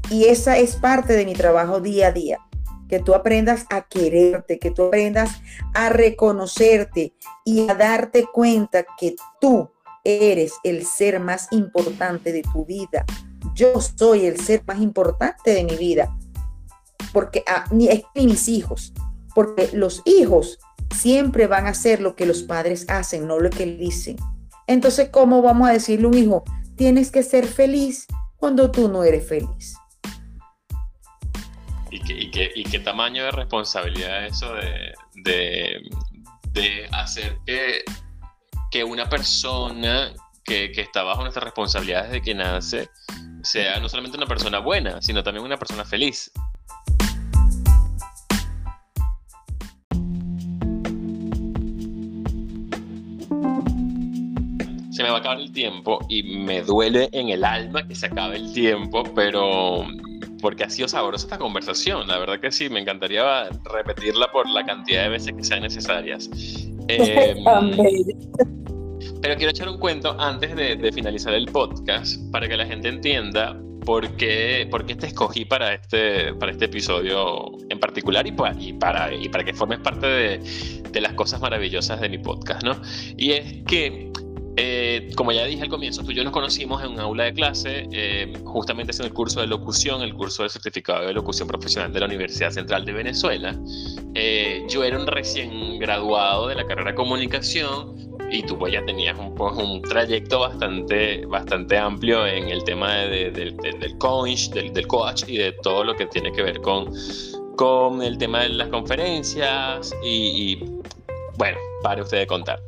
y 0.10 0.24
esa 0.24 0.58
es 0.58 0.78
parte 0.78 1.18
de 1.18 1.26
mi 1.26 1.34
trabajo 1.34 1.82
día 1.82 2.08
a 2.08 2.12
día. 2.14 2.40
Que 2.88 3.02
tú 3.02 3.14
aprendas 3.14 3.66
a 3.70 3.82
quererte, 3.82 4.58
que 4.58 4.72
tú 4.72 4.86
aprendas 4.86 5.42
a 5.74 5.90
reconocerte 5.90 7.14
y 7.44 7.70
a 7.70 7.76
darte 7.76 8.26
cuenta 8.32 8.86
que 8.98 9.18
tú 9.42 9.70
eres 10.06 10.54
el 10.64 10.86
ser 10.86 11.20
más 11.20 11.50
importante 11.52 12.32
de 12.32 12.44
tu 12.54 12.64
vida. 12.64 13.06
Yo 13.54 13.82
soy 13.82 14.28
el 14.28 14.40
ser 14.40 14.64
más 14.66 14.80
importante 14.80 15.54
de 15.54 15.66
mi 15.66 15.76
vida. 15.76 16.16
Porque 17.12 17.44
a, 17.46 17.66
es 17.66 18.04
ni 18.16 18.28
mis 18.28 18.48
hijos, 18.48 18.94
porque 19.36 19.72
los 19.74 20.02
hijos 20.06 20.58
siempre 20.96 21.48
van 21.48 21.68
a 21.68 21.72
hacer 21.72 22.02
lo 22.02 22.16
que 22.16 22.26
los 22.26 22.44
padres 22.44 22.86
hacen, 22.90 23.28
no 23.28 23.40
lo 23.40 23.50
que 23.50 23.66
dicen. 23.66 24.18
Entonces, 24.68 25.10
¿cómo 25.10 25.42
vamos 25.42 25.70
a 25.70 25.74
decirle 25.74 26.06
a 26.06 26.10
un 26.10 26.18
hijo? 26.18 26.44
Tienes 26.76 27.12
que 27.12 27.24
ser 27.24 27.48
feliz 27.48 28.06
cuando 28.38 28.72
tú 28.72 28.88
no 28.88 29.04
eres 29.04 29.28
feliz. 29.28 29.76
¿Y 31.92 32.30
qué, 32.32 32.52
y 32.54 32.64
qué, 32.64 32.80
tamaño 32.80 33.24
de 33.24 33.32
responsabilidad 33.32 34.28
eso 34.28 34.54
de, 34.54 35.82
de, 36.54 36.88
hacer 36.92 37.38
que, 37.48 37.84
que, 38.70 38.84
una 38.84 39.10
persona 39.10 40.14
que, 40.44 40.72
que 40.72 40.82
está 40.82 41.02
bajo 41.02 41.22
nuestras 41.22 41.46
responsabilidades 41.46 42.12
desde 42.12 42.24
que 42.24 42.36
nace 42.36 42.90
sea 43.42 43.80
no 43.80 43.90
solamente 43.90 44.18
una 44.18 44.28
persona 44.28 44.60
buena, 44.60 45.02
sino 45.02 45.24
también 45.24 45.46
una 45.46 45.58
persona 45.58 45.84
feliz? 45.84 46.32
Se 55.00 55.04
me 55.04 55.12
va 55.12 55.16
a 55.16 55.20
acabar 55.20 55.40
el 55.40 55.54
tiempo 55.54 55.98
y 56.10 56.24
me 56.24 56.62
duele 56.62 57.08
en 57.14 57.30
el 57.30 57.46
alma 57.46 57.88
que 57.88 57.96
se 57.96 58.08
acabe 58.08 58.36
el 58.36 58.52
tiempo, 58.52 59.02
pero 59.16 59.86
porque 60.42 60.66
ha 60.66 60.70
sido 60.70 60.90
sabrosa 60.90 61.26
esta 61.26 61.38
conversación, 61.38 62.06
la 62.06 62.20
verdad 62.20 62.42
que 62.42 62.52
sí, 62.52 62.68
me 62.68 62.82
encantaría 62.82 63.48
repetirla 63.74 64.30
por 64.30 64.50
la 64.50 64.66
cantidad 64.66 65.04
de 65.04 65.10
veces 65.12 65.36
que 65.38 65.44
sean 65.46 65.62
necesarias. 65.62 66.30
Em, 66.90 67.46
pero 69.22 69.36
quiero 69.36 69.52
echar 69.52 69.70
un 69.70 69.78
cuento 69.78 70.20
antes 70.20 70.54
de, 70.56 70.92
finalizar 70.92 71.34
el 71.34 71.46
podcast 71.46 72.20
para 72.32 72.50
que 72.50 72.58
la 72.58 72.66
gente 72.66 72.90
entienda 72.90 73.56
por 73.86 74.10
qué, 74.18 74.68
por 74.70 74.86
qué 74.86 74.96
te 74.96 75.08
escogí 75.08 75.46
para 75.46 75.76
este, 75.76 76.34
para 76.34 76.52
este 76.52 76.66
episodio 76.66 77.52
en 77.70 77.80
particular 77.80 78.28
y, 78.28 78.32
para, 78.32 78.60
y, 78.60 78.74
para, 78.74 79.14
y 79.14 79.30
para 79.30 79.46
que 79.46 79.54
formes 79.54 79.80
parte 79.80 80.08
de, 80.08 80.40
de 80.92 81.00
las 81.00 81.14
cosas 81.14 81.40
maravillosas 81.40 82.02
de 82.02 82.10
mi 82.10 82.18
podcast, 82.18 82.64
¿no? 82.64 82.82
Y 83.16 83.32
es 83.32 83.64
que 83.64 84.12
eh, 84.58 85.12
como 85.16 85.32
ya 85.32 85.46
dije 85.46 85.64
al 85.64 85.70
comienzo, 85.70 86.04
tú 86.04 86.12
y 86.12 86.16
yo 86.16 86.24
nos 86.24 86.34
conocimos 86.34 86.84
en 86.84 86.92
un 86.92 87.00
aula 87.00 87.26
de 87.26 87.34
clase, 87.34 87.88
eh, 87.92 88.34
justamente 88.44 88.94
en 88.98 89.06
el 89.06 89.14
curso 89.14 89.42
de 89.42 89.48
locución, 89.48 90.02
el 90.02 90.14
curso 90.14 90.44
de 90.44 90.50
certificado 90.50 91.08
de 91.08 91.14
locución 91.14 91.48
profesional 91.48 91.94
de 91.94 92.00
la 92.00 92.06
Universidad 92.08 92.52
Central 92.52 92.86
de 92.86 92.94
Venezuela. 92.94 93.56
Eh, 94.16 94.66
yo 94.70 94.84
era 94.84 95.00
un 95.00 95.08
recién 95.08 95.80
graduado 95.80 96.48
de 96.48 96.56
la 96.56 96.66
carrera 96.66 96.92
de 96.92 96.96
comunicación 96.96 97.96
y 98.32 98.44
tú 98.44 98.58
pues 98.58 98.74
ya 98.74 98.86
tenías 98.86 99.18
un, 99.18 99.34
pues, 99.34 99.54
un 99.56 99.82
trayecto 99.82 100.40
bastante, 100.40 101.26
bastante 101.26 101.78
amplio 101.78 102.28
en 102.28 102.50
el 102.50 102.64
tema 102.64 102.96
del 102.96 103.98
coach, 103.98 104.50
del, 104.50 104.74
del 104.74 104.88
coach 104.88 105.24
y 105.28 105.38
de 105.38 105.52
todo 105.54 105.84
lo 105.84 105.96
que 105.96 106.06
tiene 106.08 106.32
que 106.32 106.44
ver 106.44 106.62
con, 106.62 106.92
con 107.56 108.02
el 108.02 108.18
tema 108.18 108.42
de 108.42 108.50
las 108.50 108.70
conferencias 108.70 109.96
y, 110.04 110.54
y 110.54 110.82
bueno, 111.38 111.58
para 111.82 112.04
usted 112.04 112.20
de 112.20 112.28
contar. 112.28 112.60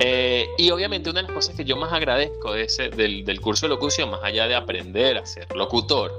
Eh, 0.00 0.48
y 0.58 0.70
obviamente 0.70 1.10
una 1.10 1.20
de 1.20 1.28
las 1.28 1.34
cosas 1.34 1.54
que 1.56 1.64
yo 1.64 1.76
más 1.76 1.92
agradezco 1.92 2.52
de 2.52 2.64
ese, 2.64 2.88
del, 2.90 3.24
del, 3.24 3.40
curso 3.40 3.66
de 3.66 3.70
locución, 3.70 4.10
más 4.10 4.20
allá 4.22 4.48
de 4.48 4.54
aprender 4.54 5.16
a 5.16 5.26
ser 5.26 5.46
locutor, 5.54 6.12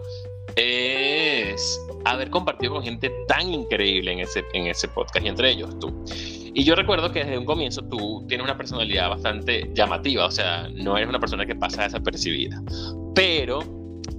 es 0.55 1.81
haber 2.05 2.29
compartido 2.29 2.73
con 2.73 2.83
gente 2.83 3.11
tan 3.27 3.53
increíble 3.53 4.13
en 4.13 4.19
ese, 4.19 4.45
en 4.53 4.67
ese 4.67 4.87
podcast, 4.87 5.25
y 5.25 5.29
entre 5.29 5.51
ellos 5.51 5.77
tú. 5.79 6.05
Y 6.53 6.63
yo 6.63 6.75
recuerdo 6.75 7.11
que 7.11 7.19
desde 7.19 7.37
un 7.37 7.45
comienzo 7.45 7.81
tú 7.83 8.23
tienes 8.29 8.45
una 8.45 8.55
personalidad 8.55 9.09
bastante 9.09 9.69
llamativa, 9.73 10.25
o 10.25 10.31
sea, 10.31 10.69
no 10.73 10.95
eres 10.95 11.09
una 11.09 11.19
persona 11.19 11.45
que 11.45 11.55
pasa 11.55 11.83
desapercibida. 11.83 12.61
Pero 13.13 13.59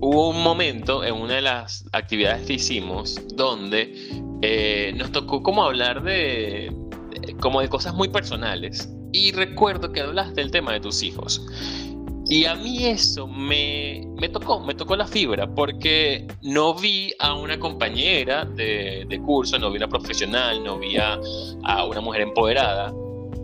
hubo 0.00 0.28
un 0.28 0.42
momento 0.42 1.02
en 1.02 1.14
una 1.14 1.36
de 1.36 1.42
las 1.42 1.86
actividades 1.92 2.46
que 2.46 2.54
hicimos 2.54 3.18
donde 3.34 3.94
eh, 4.42 4.92
nos 4.96 5.12
tocó 5.12 5.42
como 5.42 5.64
hablar 5.64 6.02
de, 6.02 6.70
como 7.40 7.62
de 7.62 7.68
cosas 7.68 7.94
muy 7.94 8.08
personales 8.08 8.92
y 9.12 9.32
recuerdo 9.32 9.92
que 9.92 10.00
hablaste 10.00 10.40
del 10.40 10.50
tema 10.50 10.72
de 10.72 10.80
tus 10.80 11.02
hijos. 11.02 11.46
Y 12.28 12.44
a 12.44 12.56
mí 12.56 12.84
eso 12.84 13.28
me, 13.28 14.04
me, 14.16 14.28
tocó, 14.28 14.60
me 14.60 14.74
tocó 14.74 14.96
la 14.96 15.06
fibra, 15.06 15.46
porque 15.46 16.26
no 16.42 16.74
vi 16.74 17.12
a 17.20 17.34
una 17.34 17.58
compañera 17.58 18.44
de, 18.44 19.06
de 19.08 19.20
curso, 19.20 19.58
no 19.60 19.70
vi 19.70 19.76
a 19.76 19.86
una 19.86 19.88
profesional, 19.88 20.64
no 20.64 20.76
vi 20.76 20.96
a, 20.96 21.20
una 21.88 22.00
mujer 22.00 22.22
empoderada, 22.22 22.92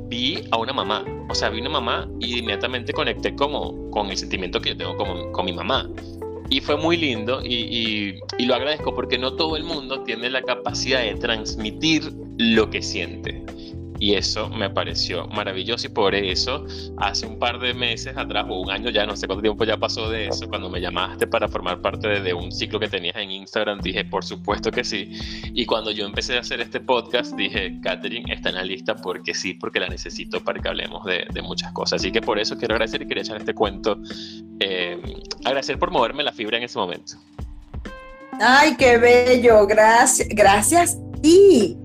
vi 0.09 0.43
a 0.51 0.59
una 0.59 0.73
mamá. 0.73 1.05
O 1.31 1.35
sea, 1.35 1.49
vi 1.51 1.61
una 1.61 1.71
mamá 1.71 2.09
y 2.19 2.41
inmediatamente 2.41 2.93
conecté 2.93 3.37
como, 3.37 3.89
con 3.93 4.11
el 4.11 4.17
sentimiento 4.17 4.61
que 4.61 4.71
yo 4.71 4.77
tengo 4.77 4.97
con, 4.97 5.31
con 5.31 5.45
mi 5.45 5.53
mamá. 5.53 5.89
Y 6.51 6.61
fue 6.61 6.77
muy 6.77 6.97
lindo 6.97 7.41
y, 7.43 8.19
y 8.37 8.45
lo 8.45 8.55
agradezco 8.57 8.95
porque 8.95 9.17
no 9.17 9.35
todo 9.35 9.57
el 9.57 9.63
mundo 9.63 10.03
tiene 10.03 10.29
la 10.29 10.43
capacidad 10.43 11.03
de 11.03 11.15
transmitir 11.15 12.13
lo 12.37 12.69
que 12.69 12.83
siente 12.83 13.43
y 14.03 14.17
eso 14.17 14.49
me 14.49 14.69
pareció 14.69 15.29
maravilloso 15.29 15.87
y 15.87 15.91
por 15.91 16.13
eso 16.17 16.67
hace 16.97 17.25
un 17.25 17.39
par 17.39 17.61
de 17.61 17.73
meses 17.73 18.17
atrás 18.17 18.47
o 18.49 18.61
un 18.61 18.69
año 18.69 18.91
ya, 18.91 19.07
no 19.07 19.17
sé 19.17 19.29
cuánto 19.29 19.43
tiempo 19.43 19.63
ya 19.63 19.77
pasó 19.77 20.11
de 20.11 20.27
eso, 20.27 20.49
cuando 20.49 20.69
me 20.69 20.81
llamaste 20.81 21.29
para 21.29 21.47
formar 21.47 21.81
parte 21.81 22.09
de, 22.21 22.35
un 22.35 22.51
ciclo 22.51 22.81
que 22.81 22.89
tenías 22.89 23.15
en 23.15 23.31
Instagram, 23.31 23.79
dije 23.81 24.05
por 24.05 24.25
supuesto 24.25 24.73
que 24.73 24.83
sí. 24.83 25.13
Y 25.55 25.67
cuando 25.67 25.93
yo 25.93 26.05
empecé 26.05 26.37
a 26.37 26.41
hacer 26.41 26.61
este 26.61 26.81
podcast, 26.81 27.37
dije, 27.37 27.79
Katherine 27.81 28.35
está 28.35 28.49
en 28.49 28.57
la 28.57 28.65
lista 28.65 28.97
porque 28.97 29.35
sí, 29.35 29.55
porque 29.55 29.79
la 29.79 29.87
necesito 29.87 30.43
para 30.43 30.61
que 30.61 30.69
hablemos 30.69 31.05
de, 31.05 31.25
muchas 31.41 31.71
cosas. 31.71 32.01
Así 32.01 32.11
que 32.11 32.21
por 32.21 32.41
eso 32.41 32.57
quiero 32.57 32.75
agradecer 32.75 33.03
y 33.03 33.07
quería 33.07 33.23
echar 33.23 33.37
este 33.37 33.55
cuento, 33.55 34.01
eh, 34.59 35.01
agradecer 35.45 35.79
por 35.79 35.93
moverme 35.93 36.25
la 36.25 36.33
fibra 36.33 36.57
en 36.57 36.65
ese 36.65 36.77
momento. 36.77 37.13
Ay, 38.41 38.75
qué 38.77 38.99
bello, 38.99 39.65
gracias, 39.65 40.29
gracias. 40.29 40.99
Y 41.23 41.77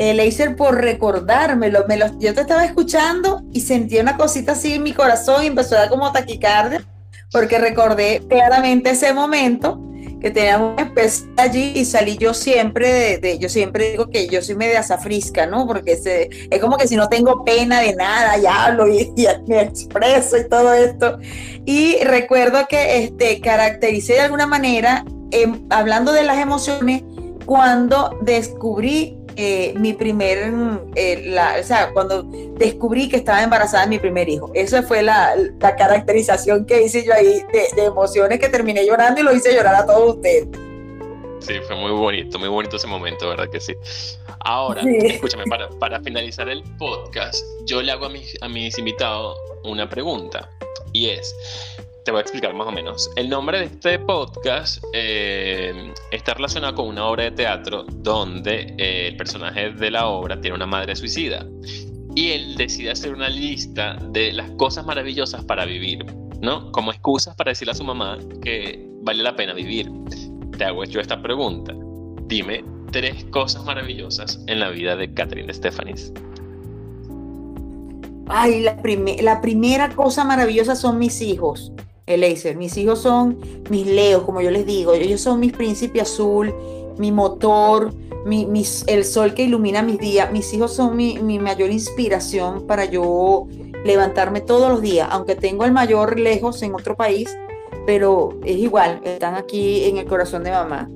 Leiser 0.00 0.56
por 0.56 0.80
recordármelo. 0.80 1.84
Me 1.86 1.98
yo 1.98 2.34
te 2.34 2.40
estaba 2.40 2.64
escuchando 2.64 3.42
y 3.52 3.60
sentí 3.60 3.98
una 3.98 4.16
cosita 4.16 4.52
así 4.52 4.74
en 4.74 4.82
mi 4.82 4.92
corazón 4.92 5.44
y 5.44 5.48
empezó 5.48 5.76
a 5.76 5.80
dar 5.80 5.88
como 5.90 6.10
taquicardia, 6.10 6.84
porque 7.30 7.58
recordé 7.58 8.22
claramente 8.28 8.90
ese 8.90 9.12
momento 9.12 9.78
que 10.20 10.30
teníamos 10.30 10.74
un 10.74 10.86
especie 10.86 11.26
allí 11.36 11.72
y 11.74 11.84
salí 11.84 12.18
yo 12.18 12.34
siempre 12.34 13.18
de, 13.18 13.38
yo 13.38 13.48
siempre 13.48 13.92
digo 13.92 14.10
que 14.10 14.28
yo 14.28 14.42
soy 14.42 14.54
media 14.54 14.82
zafrisca, 14.82 15.46
¿no? 15.46 15.66
Porque 15.66 15.92
es 15.92 16.60
como 16.60 16.76
que 16.76 16.86
si 16.86 16.96
no 16.96 17.08
tengo 17.08 17.44
pena 17.44 17.80
de 17.80 17.94
nada, 17.94 18.36
ya 18.36 18.66
hablo 18.66 18.86
y, 18.88 19.12
me 19.46 19.62
expreso 19.62 20.36
y 20.36 20.48
todo 20.48 20.74
esto. 20.74 21.18
Y 21.64 21.96
recuerdo 22.04 22.66
que 22.68 23.04
este, 23.04 23.40
caractericé 23.40 24.14
de 24.14 24.20
alguna 24.20 24.46
manera, 24.46 25.04
em, 25.30 25.66
hablando 25.70 26.12
de 26.12 26.22
las 26.22 26.38
emociones, 26.38 27.02
cuando 27.46 28.18
descubrí 28.22 29.16
eh, 29.42 29.72
mi 29.78 29.94
primer, 29.94 30.52
eh, 30.94 31.34
o 31.58 31.64
sea, 31.64 31.90
cuando 31.94 32.22
descubrí 32.22 33.08
que 33.08 33.16
estaba 33.16 33.42
embarazada 33.42 33.84
de 33.84 33.88
mi 33.88 33.98
primer 33.98 34.28
hijo. 34.28 34.50
Esa 34.52 34.82
fue 34.82 35.02
la, 35.02 35.34
la 35.58 35.76
caracterización 35.76 36.66
que 36.66 36.82
hice 36.82 37.06
yo 37.06 37.14
ahí 37.14 37.42
de, 37.50 37.84
emociones 37.84 38.38
que 38.38 38.50
terminé 38.50 38.84
llorando 38.84 39.22
y 39.22 39.24
lo 39.24 39.34
hice 39.34 39.54
llorar 39.54 39.76
a 39.76 39.86
todos 39.86 40.16
ustedes. 40.16 40.46
Sí, 41.38 41.54
fue 41.66 41.74
muy 41.74 41.92
bonito, 41.92 42.38
muy 42.38 42.48
bonito 42.48 42.76
ese 42.76 42.86
momento, 42.86 43.30
¿verdad 43.30 43.48
que 43.48 43.60
sí? 43.60 43.74
Ahora, 44.40 44.82
escúchame, 44.82 45.44
para, 45.44 45.70
para, 45.70 46.00
finalizar 46.00 46.46
el 46.50 46.62
podcast, 46.78 47.42
yo 47.64 47.80
le 47.80 47.92
hago 47.92 48.04
a 48.04 48.10
mis, 48.10 48.36
a 48.42 48.48
mis 48.48 48.76
invitados 48.76 49.38
una 49.64 49.88
pregunta 49.88 50.50
y 50.92 51.08
es, 51.08 51.34
te 52.04 52.10
voy 52.10 52.18
a 52.18 52.22
explicar 52.22 52.54
más 52.54 52.66
o 52.66 52.72
menos. 52.72 53.10
El 53.16 53.28
nombre 53.28 53.58
de 53.58 53.64
este 53.66 53.98
podcast 53.98 54.82
eh, 54.92 55.92
está 56.10 56.34
relacionado 56.34 56.74
con 56.74 56.88
una 56.88 57.06
obra 57.06 57.24
de 57.24 57.30
teatro 57.32 57.84
donde 57.84 58.74
eh, 58.78 59.08
el 59.08 59.16
personaje 59.16 59.70
de 59.70 59.90
la 59.90 60.06
obra 60.06 60.40
tiene 60.40 60.56
una 60.56 60.66
madre 60.66 60.96
suicida 60.96 61.46
y 62.14 62.30
él 62.30 62.56
decide 62.56 62.90
hacer 62.90 63.12
una 63.12 63.28
lista 63.28 63.96
de 64.10 64.32
las 64.32 64.50
cosas 64.52 64.86
maravillosas 64.86 65.44
para 65.44 65.64
vivir, 65.64 66.04
¿no? 66.40 66.72
Como 66.72 66.90
excusas 66.90 67.36
para 67.36 67.50
decirle 67.50 67.72
a 67.72 67.74
su 67.74 67.84
mamá 67.84 68.18
que 68.42 68.86
vale 69.02 69.22
la 69.22 69.36
pena 69.36 69.52
vivir. 69.52 69.90
Te 70.56 70.64
hago 70.64 70.84
yo 70.84 71.00
esta 71.00 71.20
pregunta. 71.22 71.74
Dime 72.26 72.64
tres 72.90 73.24
cosas 73.26 73.64
maravillosas 73.64 74.42
en 74.46 74.60
la 74.60 74.70
vida 74.70 74.96
de 74.96 75.12
Catherine 75.12 75.46
de. 75.46 76.12
Ay, 78.32 78.64
la 79.22 79.40
primera 79.40 79.94
cosa 79.94 80.24
maravillosa 80.24 80.76
son 80.76 80.98
mis 80.98 81.20
hijos 81.20 81.72
el 82.10 82.56
Mis 82.56 82.76
hijos 82.76 83.00
son 83.00 83.38
mis 83.70 83.86
leos, 83.86 84.24
como 84.24 84.40
yo 84.40 84.50
les 84.50 84.66
digo. 84.66 84.92
Ellos 84.92 85.20
son 85.20 85.40
mis 85.40 85.52
príncipe 85.52 86.00
azul, 86.00 86.54
mi 86.98 87.12
motor, 87.12 87.92
mi, 88.24 88.46
el 88.86 89.04
sol 89.04 89.34
que 89.34 89.44
ilumina 89.44 89.82
mis 89.82 89.98
días. 89.98 90.30
Mis 90.32 90.52
hijos 90.52 90.72
son 90.74 90.96
mi, 90.96 91.18
mayor 91.38 91.70
inspiración 91.70 92.66
para 92.66 92.84
yo 92.84 93.46
levantarme 93.84 94.40
todos 94.40 94.70
los 94.70 94.82
días. 94.82 95.08
Aunque 95.10 95.36
tengo 95.36 95.64
el 95.64 95.72
mayor 95.72 96.18
lejos 96.18 96.62
en 96.62 96.74
otro 96.74 96.96
país, 96.96 97.36
pero 97.86 98.38
es 98.44 98.56
igual, 98.56 99.00
están 99.04 99.34
aquí 99.36 99.84
en 99.84 99.98
el 99.98 100.06
corazón 100.06 100.44
de 100.44 100.50
mamá. 100.50 100.88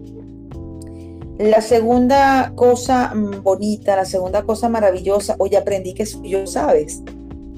La 1.39 1.61
segunda 1.61 2.53
cosa 2.55 3.13
bonita, 3.43 3.97
la 3.97 4.05
segunda 4.05 4.45
cosa 4.45 4.69
maravillosa, 4.69 5.35
hoy 5.39 5.57
aprendí 5.57 5.93
que 5.93 6.05
yo, 6.23 6.47
¿sabes? 6.47 7.03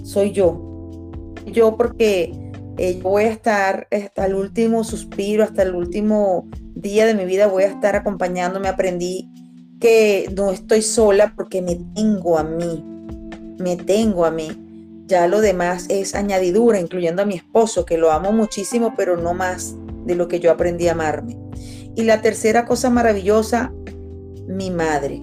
Soy 0.02 0.32
yo. 0.32 0.62
Yo 1.44 1.76
porque 1.76 2.32
eh, 2.78 3.00
voy 3.02 3.24
a 3.24 3.30
estar 3.30 3.88
hasta 3.90 4.26
el 4.26 4.34
último 4.34 4.84
suspiro, 4.84 5.44
hasta 5.44 5.62
el 5.62 5.74
último 5.74 6.48
día 6.74 7.06
de 7.06 7.14
mi 7.14 7.24
vida, 7.24 7.46
voy 7.46 7.64
a 7.64 7.68
estar 7.68 7.96
acompañándome. 7.96 8.68
Aprendí 8.68 9.30
que 9.80 10.30
no 10.36 10.50
estoy 10.50 10.82
sola 10.82 11.32
porque 11.36 11.62
me 11.62 11.76
tengo 11.94 12.38
a 12.38 12.44
mí, 12.44 12.84
me 13.58 13.76
tengo 13.76 14.24
a 14.24 14.30
mí. 14.30 14.62
Ya 15.06 15.28
lo 15.28 15.40
demás 15.40 15.86
es 15.88 16.14
añadidura, 16.14 16.80
incluyendo 16.80 17.22
a 17.22 17.26
mi 17.26 17.34
esposo, 17.36 17.84
que 17.84 17.96
lo 17.96 18.10
amo 18.10 18.32
muchísimo, 18.32 18.94
pero 18.96 19.16
no 19.16 19.34
más 19.34 19.76
de 20.04 20.16
lo 20.16 20.28
que 20.28 20.40
yo 20.40 20.50
aprendí 20.50 20.88
a 20.88 20.92
amarme. 20.92 21.38
Y 21.94 22.02
la 22.02 22.20
tercera 22.20 22.66
cosa 22.66 22.90
maravillosa, 22.90 23.72
mi 24.48 24.70
madre. 24.70 25.22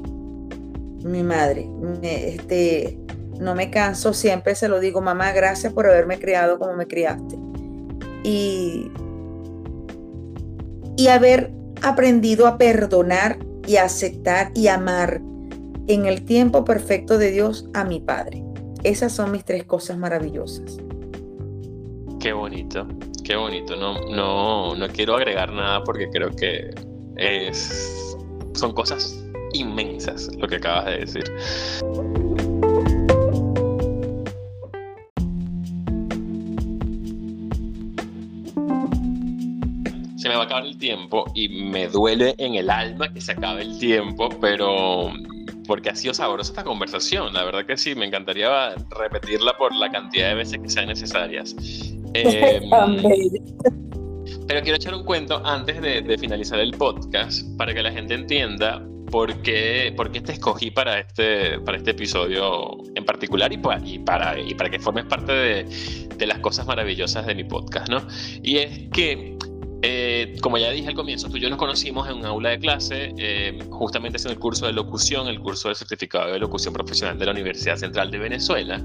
Mi 1.03 1.21
madre. 1.21 1.69
este, 2.01 2.97
no 3.39 3.55
me 3.55 3.69
canso, 3.69 4.13
siempre 4.13 4.55
se 4.55 4.67
lo 4.67 4.79
digo, 4.79 5.01
mamá, 5.01 5.31
gracias 5.31 5.73
por 5.73 5.87
haberme 5.87 6.19
criado 6.19 6.59
como 6.59 6.73
me 6.73 6.87
criaste. 6.87 7.37
Y, 8.23 8.91
y 10.97 11.07
haber 11.07 11.51
aprendido 11.81 12.47
a 12.47 12.57
perdonar 12.57 13.37
y 13.67 13.77
aceptar 13.77 14.51
y 14.55 14.67
amar 14.67 15.21
en 15.87 16.05
el 16.05 16.23
tiempo 16.23 16.63
perfecto 16.63 17.17
de 17.17 17.31
Dios 17.31 17.69
a 17.73 17.83
mi 17.83 17.99
Padre. 17.99 18.43
Esas 18.83 19.13
son 19.13 19.31
mis 19.31 19.43
tres 19.43 19.65
cosas 19.65 19.97
maravillosas. 19.97 20.77
Qué 22.19 22.31
bonito. 22.31 22.87
Qué 23.23 23.37
bonito, 23.37 23.77
no, 23.77 24.01
no, 24.09 24.75
no 24.75 24.87
quiero 24.89 25.15
agregar 25.15 25.53
nada 25.53 25.81
porque 25.85 26.09
creo 26.09 26.29
que 26.31 26.71
es, 27.15 28.17
son 28.53 28.73
cosas 28.73 29.23
inmensas 29.53 30.29
lo 30.35 30.47
que 30.47 30.57
acabas 30.57 30.85
de 30.85 30.97
decir. 30.99 31.23
Se 40.23 40.29
me 40.29 40.35
va 40.35 40.43
a 40.43 40.45
acabar 40.45 40.65
el 40.65 40.77
tiempo 40.77 41.25
y 41.35 41.49
me 41.49 41.89
duele 41.89 42.33
en 42.37 42.55
el 42.55 42.69
alma 42.69 43.11
que 43.11 43.19
se 43.19 43.33
acabe 43.33 43.63
el 43.63 43.77
tiempo, 43.77 44.29
pero 44.39 45.11
porque 45.67 45.89
ha 45.89 45.95
sido 45.95 46.13
sabrosa 46.13 46.53
esta 46.53 46.63
conversación. 46.63 47.33
La 47.33 47.43
verdad 47.43 47.65
que 47.65 47.75
sí, 47.75 47.93
me 47.93 48.05
encantaría 48.05 48.73
repetirla 48.97 49.51
por 49.57 49.75
la 49.75 49.91
cantidad 49.91 50.29
de 50.29 50.35
veces 50.35 50.59
que 50.61 50.69
sean 50.69 50.87
necesarias. 50.87 51.53
Em, 52.15 52.69
pero 54.47 54.61
quiero 54.61 54.77
echar 54.77 54.93
un 54.95 55.03
cuento 55.03 55.41
antes 55.45 55.81
de, 55.81 56.17
finalizar 56.17 56.59
el 56.59 56.71
podcast 56.71 57.45
para 57.57 57.73
que 57.73 57.83
la 57.83 57.91
gente 57.91 58.13
entienda 58.13 58.81
por 59.11 59.41
qué, 59.41 59.93
por 59.97 60.09
qué 60.09 60.21
te 60.21 60.31
escogí 60.31 60.71
para 60.71 60.99
este, 60.99 61.59
para 61.59 61.75
este 61.75 61.91
episodio 61.91 62.77
en 62.95 63.03
particular 63.03 63.51
y, 63.51 63.57
para, 63.57 63.81
y, 63.85 63.99
para, 63.99 64.39
y 64.39 64.53
para 64.53 64.69
que 64.69 64.79
formes 64.79 65.03
parte 65.03 65.33
de, 65.33 65.63
de 66.17 66.27
las 66.27 66.39
cosas 66.39 66.65
maravillosas 66.65 67.25
de 67.25 67.35
mi 67.35 67.43
podcast, 67.43 67.89
¿no? 67.89 68.07
Y 68.41 68.57
es 68.57 68.89
que 68.93 69.37
eh, 69.85 70.37
como 70.41 70.57
ya 70.57 70.71
dije 70.71 70.87
al 70.87 70.95
comienzo, 70.95 71.29
tú 71.29 71.35
y 71.35 71.41
yo 71.41 71.49
nos 71.49 71.59
conocimos 71.59 72.07
en 72.07 72.15
un 72.15 72.25
aula 72.25 72.51
de 72.51 72.59
clase, 72.59 73.13
eh, 73.17 73.59
justamente 73.69 74.17
en 74.23 74.31
el 74.31 74.39
curso 74.39 74.65
de 74.65 74.71
locución, 74.71 75.27
el 75.27 75.41
curso 75.41 75.67
del 75.67 75.75
certificado 75.75 76.31
de 76.31 76.39
locución 76.39 76.73
profesional 76.73 77.19
de 77.19 77.25
la 77.25 77.31
Universidad 77.33 77.75
Central 77.75 78.09
de 78.09 78.17
Venezuela. 78.17 78.81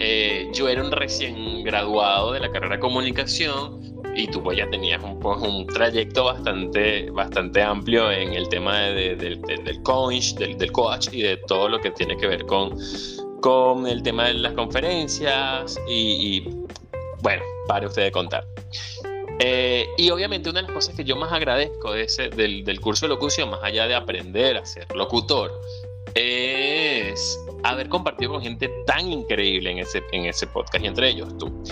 Eh, 0.00 0.50
yo 0.52 0.68
era 0.68 0.82
un 0.82 0.90
recién 0.90 1.62
graduado 1.62 2.32
de 2.32 2.40
la 2.40 2.50
carrera 2.50 2.74
de 2.74 2.80
comunicación 2.80 3.80
y 4.16 4.26
tú 4.26 4.42
pues 4.42 4.58
ya 4.58 4.68
tenías 4.68 5.00
un, 5.04 5.20
pues, 5.20 5.40
un 5.40 5.64
trayecto 5.68 6.24
bastante, 6.24 7.08
bastante 7.12 7.62
amplio 7.62 8.10
en 8.10 8.32
el 8.32 8.48
tema 8.48 8.80
del 8.80 9.38
coach, 9.84 10.34
del, 10.34 10.58
del 10.58 10.72
coach 10.72 11.06
y 11.12 11.22
de 11.22 11.36
todo 11.46 11.68
lo 11.68 11.78
que 11.78 11.92
tiene 11.92 12.16
que 12.16 12.26
ver 12.26 12.44
con, 12.46 12.76
con 13.40 13.86
el 13.86 14.02
tema 14.02 14.26
de 14.26 14.34
las 14.34 14.54
conferencias 14.54 15.78
y, 15.88 16.38
y 16.38 16.66
bueno, 17.22 17.44
para 17.68 17.86
usted 17.86 18.02
de 18.02 18.10
contar. 18.10 18.44
Eh, 19.44 19.88
y 19.96 20.08
obviamente 20.10 20.50
una 20.50 20.60
de 20.60 20.68
las 20.68 20.72
cosas 20.72 20.94
que 20.94 21.02
yo 21.02 21.16
más 21.16 21.32
agradezco 21.32 21.92
de 21.92 22.04
ese, 22.04 22.28
del, 22.28 22.64
del, 22.64 22.80
curso 22.80 23.06
de 23.06 23.10
locución, 23.10 23.50
más 23.50 23.60
allá 23.64 23.88
de 23.88 23.94
aprender 23.96 24.56
a 24.56 24.64
ser 24.64 24.86
locutor, 24.94 25.50
es 26.14 27.40
haber 27.64 27.88
compartido 27.88 28.30
con 28.30 28.42
gente 28.42 28.70
tan 28.86 29.10
increíble 29.10 29.72
en 29.72 29.78
ese, 29.78 30.00
en 30.12 30.26
ese 30.26 30.46
podcast 30.46 30.84
y 30.84 30.86
entre 30.86 31.08
ellos 31.10 31.36
tú. 31.38 31.62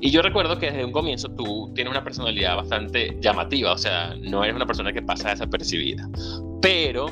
Y 0.00 0.10
yo 0.10 0.22
recuerdo 0.22 0.58
que 0.58 0.72
desde 0.72 0.84
un 0.84 0.90
comienzo 0.90 1.28
tú 1.28 1.70
tienes 1.72 1.92
una 1.92 2.02
personalidad 2.02 2.56
bastante 2.56 3.16
llamativa, 3.20 3.72
o 3.72 3.78
sea, 3.78 4.16
no 4.18 4.42
eres 4.42 4.56
una 4.56 4.66
persona 4.66 4.92
que 4.92 5.02
pasa 5.02 5.30
desapercibida. 5.30 6.08
Pero 6.60 7.06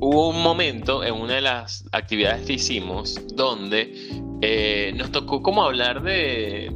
hubo 0.00 0.28
un 0.28 0.42
momento 0.42 1.02
en 1.04 1.14
una 1.14 1.36
de 1.36 1.40
las 1.40 1.86
actividades 1.92 2.46
que 2.46 2.54
hicimos 2.54 3.18
donde 3.34 3.94
eh, 4.42 4.92
nos 4.94 5.10
tocó 5.10 5.42
como 5.42 5.62
hablar 5.62 6.02
de, 6.02 6.70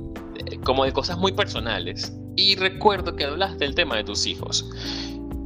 como 0.65 0.87
de 0.87 0.93
cosas 0.93 1.19
muy 1.19 1.33
personales 1.33 2.15
y 2.39 2.55
recuerdo 2.55 3.17
que 3.17 3.25
hablaste 3.25 3.65
del 3.65 3.75
tema 3.75 3.97
de 3.97 4.05
tus 4.05 4.25
hijos. 4.25 4.71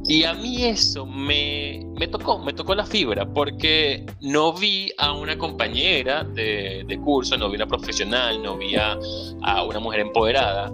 Y 0.05 0.25
a 0.25 0.33
mí 0.35 0.63
eso 0.63 1.07
me, 1.07 1.83
me, 1.97 2.07
tocó, 2.07 2.37
me 2.37 2.53
tocó 2.53 2.75
la 2.75 2.85
fibra, 2.85 3.25
porque 3.25 4.05
no 4.21 4.53
vi 4.53 4.91
a 4.99 5.11
una 5.11 5.35
compañera 5.35 6.23
de, 6.23 6.83
de 6.85 6.99
curso, 6.99 7.35
no 7.35 7.49
vi 7.49 7.55
a 7.55 7.63
una 7.63 7.67
profesional, 7.67 8.43
no 8.43 8.57
vi 8.57 8.75
a, 8.75 8.99
a, 9.41 9.63
una 9.63 9.79
mujer 9.79 10.01
empoderada, 10.01 10.71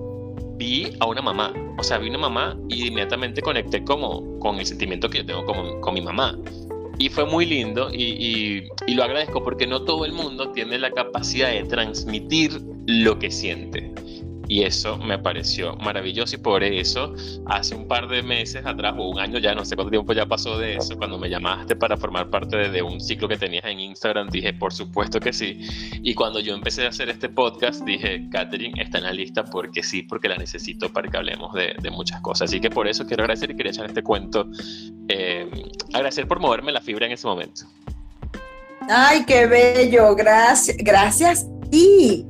vi 0.57 0.91
a 0.99 1.05
una 1.05 1.21
mamá. 1.21 1.53
O 1.77 1.83
sea, 1.83 1.99
vi 1.99 2.09
una 2.09 2.17
mamá 2.17 2.57
y 2.67 2.87
inmediatamente 2.87 3.41
conecté 3.41 3.81
como, 3.85 4.39
con 4.39 4.57
el 4.59 4.65
sentimiento 4.65 5.09
que 5.09 5.19
yo 5.19 5.25
tengo 5.25 5.45
como, 5.45 5.79
con 5.79 5.93
mi 5.93 6.01
mamá. 6.01 6.37
Y 6.97 7.07
fue 7.07 7.25
muy 7.25 7.45
lindo 7.45 7.91
y, 7.93 8.03
y, 8.03 8.67
y 8.87 8.93
lo 8.93 9.05
agradezco 9.05 9.41
porque 9.41 9.65
no 9.65 9.83
todo 9.83 10.03
el 10.03 10.11
mundo 10.11 10.51
tiene 10.51 10.77
la 10.79 10.91
capacidad 10.91 11.49
de 11.51 11.63
transmitir 11.63 12.59
lo 12.87 13.17
que 13.19 13.31
siente. 13.31 13.93
Y 14.49 14.63
eso 14.63 14.97
me 14.97 15.19
pareció 15.19 15.75
maravilloso 15.75 16.35
y 16.35 16.39
por 16.39 16.63
eso 16.63 17.13
hace 17.45 17.75
un 17.75 17.87
par 17.87 18.07
de 18.07 18.23
meses 18.23 18.65
atrás, 18.65 18.95
o 18.97 19.07
un 19.07 19.19
año 19.19 19.37
ya, 19.37 19.53
no 19.53 19.63
sé 19.63 19.75
cuánto 19.75 19.91
tiempo 19.91 20.11
ya 20.13 20.25
pasó 20.25 20.57
de 20.57 20.75
eso, 20.75 20.97
cuando 20.97 21.19
me 21.19 21.29
llamaste 21.29 21.75
para 21.75 21.95
formar 21.95 22.31
parte 22.31 22.57
de, 22.69 22.81
un 22.81 22.99
ciclo 22.99 23.27
que 23.27 23.37
tenías 23.37 23.63
en 23.65 23.79
Instagram, 23.79 24.27
dije, 24.29 24.51
por 24.53 24.73
supuesto 24.73 25.19
que 25.19 25.33
sí. 25.33 25.59
Y 26.01 26.15
cuando 26.15 26.39
yo 26.39 26.55
empecé 26.55 26.87
a 26.87 26.89
hacer 26.89 27.09
este 27.09 27.29
podcast, 27.29 27.85
dije, 27.85 28.27
Catherine 28.31 28.81
está 28.81 28.97
en 28.97 29.03
la 29.03 29.13
lista 29.13 29.45
porque 29.45 29.83
sí, 29.83 30.01
porque 30.01 30.27
la 30.27 30.37
necesito 30.37 30.91
para 30.91 31.07
que 31.07 31.17
hablemos 31.17 31.53
de, 31.53 31.75
muchas 31.91 32.19
cosas. 32.21 32.49
Así 32.49 32.59
que 32.59 32.71
por 32.71 32.87
eso 32.87 33.05
quiero 33.05 33.23
agradecer 33.23 33.51
y 33.51 33.55
quería 33.55 33.71
echar 33.71 33.85
este 33.85 34.01
cuento, 34.01 34.47
eh, 35.09 35.47
agradecer 35.93 36.27
por 36.27 36.39
moverme 36.39 36.71
la 36.71 36.81
fibra 36.81 37.05
en 37.05 37.11
ese 37.11 37.27
momento. 37.27 37.65
Ay, 38.89 39.25
qué 39.25 39.45
bello, 39.45 40.15
gracias, 40.15 40.75
gracias. 40.77 41.47
Y 41.71 42.25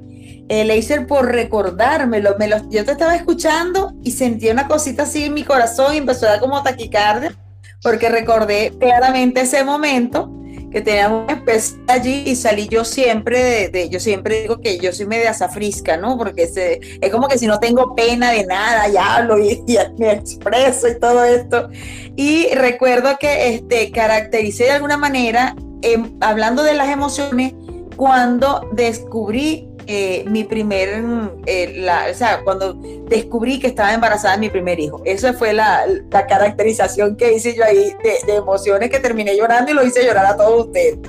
Leiser 0.49 1.05
por 1.05 1.31
recordármelo. 1.31 2.35
Me 2.39 2.49
yo 2.49 2.83
te 2.83 2.91
estaba 2.91 3.15
escuchando 3.15 3.93
y 4.03 4.11
sentí 4.11 4.49
una 4.49 4.67
cosita 4.67 5.03
así 5.03 5.25
en 5.25 5.35
mi 5.35 5.43
corazón 5.43 5.93
y 5.93 5.97
empezó 5.97 6.25
a 6.25 6.31
dar 6.31 6.39
como 6.39 6.61
taquicardia, 6.63 7.33
porque 7.81 8.09
recordé 8.09 8.73
claramente 8.79 9.41
ese 9.41 9.63
momento 9.63 10.33
que 10.71 10.81
teníamos 10.81 11.23
una 11.23 11.33
especie 11.33 11.77
allí 11.87 12.23
y 12.25 12.35
salí 12.35 12.67
yo 12.67 12.85
siempre 12.85 13.69
de, 13.69 13.89
yo 13.89 13.99
siempre 13.99 14.41
digo 14.41 14.59
que 14.59 14.77
yo 14.79 14.91
soy 14.93 15.07
media 15.07 15.33
zafrisca, 15.33 15.97
¿no? 15.97 16.17
Porque 16.17 16.47
se, 16.47 16.79
es 17.01 17.11
como 17.11 17.27
que 17.27 17.37
si 17.37 17.47
no 17.47 17.59
tengo 17.59 17.95
pena 17.95 18.31
de 18.31 18.45
nada, 18.45 18.87
ya 18.87 19.17
hablo 19.17 19.39
y, 19.39 19.63
me 19.97 20.11
expreso 20.11 20.87
y 20.87 20.99
todo 20.99 21.23
esto. 21.23 21.69
Y 22.15 22.47
recuerdo 22.53 23.17
que 23.19 23.55
este, 23.55 23.91
caractericé 23.91 24.65
de 24.65 24.71
alguna 24.71 24.97
manera, 24.97 25.55
em, 25.81 26.17
hablando 26.21 26.63
de 26.63 26.73
las 26.73 26.89
emociones, 26.89 27.53
cuando 27.95 28.69
descubrí 28.71 29.68
eh, 29.91 30.23
mi 30.27 30.43
primer, 30.43 31.03
eh, 31.47 31.83
o 32.11 32.13
sea, 32.13 32.43
cuando 32.43 32.73
descubrí 32.73 33.59
que 33.59 33.65
estaba 33.65 33.91
embarazada 33.91 34.35
de 34.35 34.39
mi 34.39 34.49
primer 34.51 34.79
hijo. 34.79 35.01
Esa 35.03 35.33
fue 35.33 35.51
la, 35.51 35.83
la 36.11 36.27
caracterización 36.27 37.17
que 37.17 37.33
hice 37.33 37.55
yo 37.55 37.65
ahí 37.65 37.95
de, 38.03 38.35
emociones 38.35 38.91
que 38.91 38.99
terminé 38.99 39.35
llorando 39.35 39.71
y 39.71 39.73
lo 39.73 39.83
hice 39.83 40.05
llorar 40.05 40.27
a 40.27 40.37
todos 40.37 40.67
ustedes. 40.67 40.99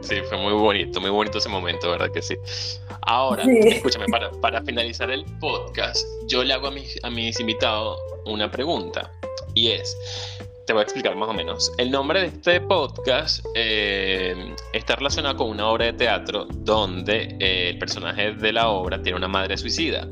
Sí, 0.00 0.16
fue 0.30 0.38
muy 0.38 0.54
bonito, 0.54 0.98
muy 0.98 1.10
bonito 1.10 1.36
ese 1.36 1.50
momento, 1.50 1.90
¿verdad 1.90 2.10
que 2.10 2.22
sí? 2.22 2.36
Ahora, 3.02 3.44
escúchame, 3.44 4.06
para, 4.06 4.30
para, 4.30 4.62
finalizar 4.62 5.10
el 5.10 5.26
podcast, 5.38 6.06
yo 6.26 6.42
le 6.42 6.54
hago 6.54 6.68
a 6.68 6.70
mis, 6.70 6.98
a 7.04 7.10
mis 7.10 7.38
invitados 7.38 8.00
una 8.24 8.50
pregunta 8.50 9.12
y 9.52 9.72
es, 9.72 9.94
te 10.70 10.74
voy 10.74 10.82
a 10.82 10.84
explicar 10.84 11.16
más 11.16 11.28
o 11.28 11.34
menos. 11.34 11.72
El 11.78 11.90
nombre 11.90 12.20
de 12.20 12.26
este 12.28 12.60
podcast 12.60 13.44
eh, 13.56 14.54
está 14.72 14.94
relacionado 14.94 15.36
con 15.36 15.50
una 15.50 15.68
obra 15.68 15.86
de 15.86 15.94
teatro 15.94 16.44
donde 16.44 17.36
eh, 17.40 17.70
el 17.70 17.78
personaje 17.80 18.34
de 18.34 18.52
la 18.52 18.68
obra 18.68 19.02
tiene 19.02 19.18
una 19.18 19.26
madre 19.26 19.58
suicida 19.58 20.06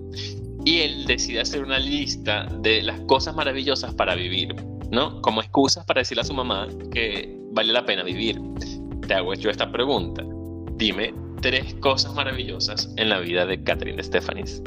y 0.64 0.80
él 0.80 1.06
decide 1.06 1.42
hacer 1.42 1.62
una 1.62 1.78
lista 1.78 2.48
de 2.58 2.82
las 2.82 2.98
cosas 3.02 3.36
maravillosas 3.36 3.94
para 3.94 4.16
vivir, 4.16 4.52
¿no? 4.90 5.22
Como 5.22 5.42
excusas 5.42 5.84
para 5.84 6.00
decirle 6.00 6.22
a 6.22 6.24
su 6.24 6.34
mamá 6.34 6.66
que 6.90 7.38
vale 7.52 7.72
la 7.72 7.84
pena 7.84 8.02
vivir. 8.02 8.40
Te 9.06 9.14
hago 9.14 9.34
yo 9.34 9.50
esta 9.50 9.70
pregunta. 9.70 10.24
Dime 10.74 11.14
tres 11.40 11.72
cosas 11.74 12.12
maravillosas 12.14 12.92
en 12.96 13.10
la 13.10 13.20
vida 13.20 13.46
de 13.46 13.62
Catherine 13.62 13.96
de 13.96 14.02
Stefanis. 14.02 14.60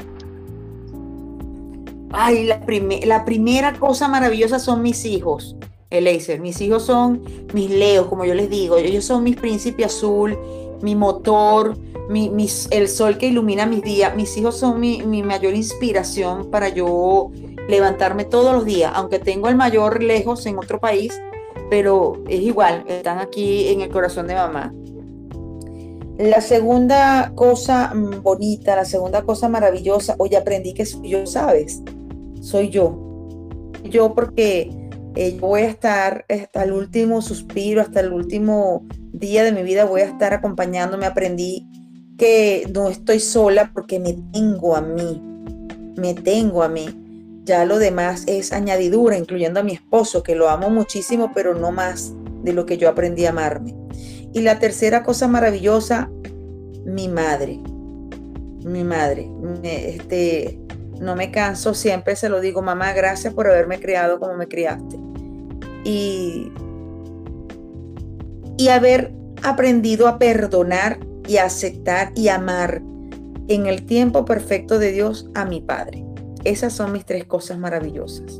Ay, 2.12 2.46
la, 2.46 2.62
la 3.04 3.24
primera 3.26 3.78
cosa 3.78 4.08
maravillosa 4.08 4.58
son 4.58 4.80
mis 4.80 5.04
hijos, 5.04 5.54
Eleiser. 5.92 6.40
Mis 6.40 6.60
hijos 6.60 6.84
son 6.84 7.22
mis 7.52 7.70
leos, 7.70 8.06
como 8.06 8.24
yo 8.24 8.34
les 8.34 8.50
digo. 8.50 8.76
Ellos 8.76 9.04
son 9.04 9.22
mis 9.22 9.36
príncipe 9.36 9.84
azul, 9.84 10.38
mi 10.80 10.96
motor, 10.96 11.76
el 12.70 12.88
sol 12.88 13.18
que 13.18 13.26
ilumina 13.26 13.66
mis 13.66 13.82
días. 13.82 14.14
Mis 14.16 14.36
hijos 14.36 14.56
son 14.56 14.80
mi, 14.80 15.02
mi 15.02 15.22
mayor 15.22 15.54
inspiración 15.54 16.50
para 16.50 16.68
yo 16.68 17.30
levantarme 17.68 18.24
todos 18.24 18.52
los 18.52 18.64
días, 18.64 18.92
aunque 18.94 19.18
tengo 19.18 19.48
el 19.48 19.56
mayor 19.56 20.02
lejos 20.02 20.44
en 20.46 20.58
otro 20.58 20.80
país, 20.80 21.12
pero 21.70 22.22
es 22.28 22.40
igual, 22.40 22.84
están 22.88 23.18
aquí 23.18 23.68
en 23.68 23.80
el 23.80 23.88
corazón 23.88 24.26
de 24.26 24.34
mamá. 24.34 24.72
La 26.18 26.40
segunda 26.40 27.32
cosa 27.34 27.92
bonita, 28.22 28.76
la 28.76 28.84
segunda 28.84 29.22
cosa 29.22 29.48
maravillosa, 29.48 30.14
hoy 30.18 30.34
aprendí 30.34 30.74
que 30.74 30.84
yo, 31.02 31.26
¿sabes? 31.26 31.82
Soy 32.40 32.68
yo. 32.68 32.98
Yo 33.84 34.14
porque 34.14 34.70
eh, 35.14 35.36
voy 35.38 35.62
a 35.62 35.68
estar 35.68 36.24
hasta 36.28 36.64
el 36.64 36.72
último 36.72 37.22
suspiro, 37.22 37.80
hasta 37.80 38.00
el 38.00 38.12
último 38.12 38.86
día 39.12 39.44
de 39.44 39.52
mi 39.52 39.62
vida, 39.62 39.84
voy 39.84 40.00
a 40.00 40.06
estar 40.06 40.32
acompañándome. 40.32 41.06
Aprendí 41.06 41.68
que 42.16 42.68
no 42.72 42.88
estoy 42.88 43.20
sola 43.20 43.70
porque 43.74 43.98
me 43.98 44.14
tengo 44.32 44.76
a 44.76 44.80
mí, 44.80 45.20
me 45.96 46.14
tengo 46.14 46.62
a 46.62 46.68
mí. 46.68 46.88
Ya 47.44 47.64
lo 47.64 47.78
demás 47.78 48.24
es 48.26 48.52
añadidura, 48.52 49.18
incluyendo 49.18 49.60
a 49.60 49.64
mi 49.64 49.72
esposo, 49.72 50.22
que 50.22 50.36
lo 50.36 50.48
amo 50.48 50.70
muchísimo, 50.70 51.32
pero 51.34 51.54
no 51.54 51.72
más 51.72 52.12
de 52.42 52.52
lo 52.52 52.66
que 52.66 52.78
yo 52.78 52.88
aprendí 52.88 53.26
a 53.26 53.30
amarme. 53.30 53.74
Y 54.32 54.40
la 54.40 54.58
tercera 54.58 55.02
cosa 55.02 55.28
maravillosa, 55.28 56.10
mi 56.86 57.08
madre. 57.08 57.60
Mi 58.64 58.84
madre. 58.84 59.28
este, 59.64 60.58
no 61.02 61.16
me 61.16 61.30
canso, 61.30 61.74
siempre 61.74 62.16
se 62.16 62.28
lo 62.28 62.40
digo, 62.40 62.62
mamá, 62.62 62.92
gracias 62.92 63.34
por 63.34 63.48
haberme 63.48 63.80
criado 63.80 64.20
como 64.20 64.34
me 64.34 64.46
criaste. 64.46 64.98
Y, 65.84 66.52
y 68.56 68.68
haber 68.68 69.12
aprendido 69.42 70.06
a 70.06 70.18
perdonar 70.18 71.00
y 71.26 71.38
aceptar 71.38 72.12
y 72.14 72.28
amar 72.28 72.82
en 73.48 73.66
el 73.66 73.84
tiempo 73.84 74.24
perfecto 74.24 74.78
de 74.78 74.92
Dios 74.92 75.28
a 75.34 75.44
mi 75.44 75.60
Padre. 75.60 76.04
Esas 76.44 76.72
son 76.72 76.92
mis 76.92 77.04
tres 77.04 77.24
cosas 77.24 77.58
maravillosas. 77.58 78.38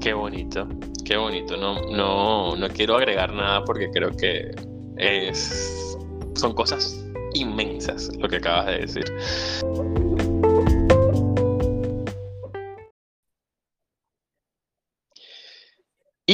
Qué 0.00 0.12
bonito, 0.12 0.68
qué 1.04 1.16
bonito. 1.16 1.56
No, 1.56 1.80
no, 1.90 2.56
no 2.56 2.68
quiero 2.68 2.96
agregar 2.96 3.32
nada 3.32 3.64
porque 3.64 3.88
creo 3.90 4.10
que 4.10 4.50
es, 4.96 5.96
son 6.34 6.54
cosas 6.54 7.04
inmensas 7.34 8.10
lo 8.16 8.28
que 8.28 8.36
acabas 8.36 8.66
de 8.66 8.78
decir. 8.78 9.04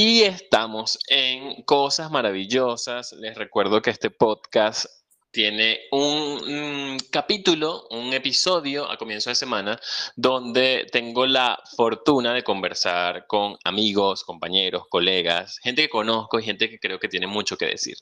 Y 0.01 0.23
estamos 0.23 0.97
en 1.09 1.65
Cosas 1.65 2.09
Maravillosas. 2.09 3.15
Les 3.15 3.37
recuerdo 3.37 3.83
que 3.83 3.91
este 3.91 4.11
podcast 4.11 4.87
tiene 5.31 5.81
un, 5.91 6.99
capítulo, 7.11 7.87
un 7.91 8.13
episodio 8.13 8.91
a 8.91 8.97
comienzo 8.97 9.31
de 9.31 9.37
semana 9.37 9.79
donde 10.17 10.87
tengo 10.91 11.27
la 11.27 11.59
fortuna 11.77 12.33
de 12.33 12.43
conversar 12.43 13.27
con 13.27 13.57
amigos, 13.65 14.25
compañeros, 14.25 14.85
colegas, 14.89 15.59
gente 15.63 15.83
que 15.83 15.89
conozco 15.89 16.39
y 16.39 16.45
gente 16.45 16.71
que 16.71 16.79
creo 16.79 16.99
que 16.99 17.09
tiene 17.09 17.27
mucho 17.27 17.57
que 17.57 17.67
decir. 17.67 17.97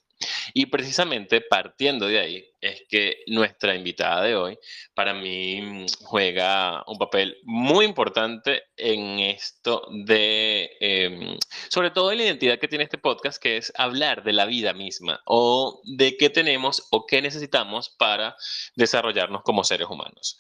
Y 0.55 0.67
precisamente 0.67 1.41
partiendo 1.41 2.07
de 2.07 2.19
ahí 2.19 2.45
es 2.61 2.83
que 2.89 3.19
nuestra 3.27 3.75
invitada 3.75 4.23
de 4.23 4.35
hoy 4.35 4.59
para 4.95 5.15
mí 5.15 5.61
mm, 5.61 5.87
juega 6.03 6.83
un 6.87 6.99
papel 6.99 7.37
muy 7.45 7.85
importante 7.85 8.63
en 8.77 9.21
esto 9.21 9.87
de, 10.05 10.71
em, 10.81 11.37
sobre 11.69 11.91
todo 11.91 12.11
en 12.11 12.19
la 12.19 12.25
identidad 12.25 12.59
que 12.59 12.69
tiene 12.69 12.85
este 12.85 12.99
podcast, 12.99 13.43
que 13.43 13.59
es 13.59 13.73
hablar 13.77 14.25
de 14.25 14.33
la 14.33 14.47
vida 14.47 14.73
misma 14.73 15.21
o 15.27 15.81
de 15.85 16.17
qué 16.17 16.31
tenemos 16.31 16.87
o 16.91 17.07
qué 17.07 17.16
necesitamos 17.23 17.91
para 17.91 18.37
desarrollarnos 18.75 19.43
como 19.43 19.65
seres 19.65 19.89
humanos. 19.89 20.39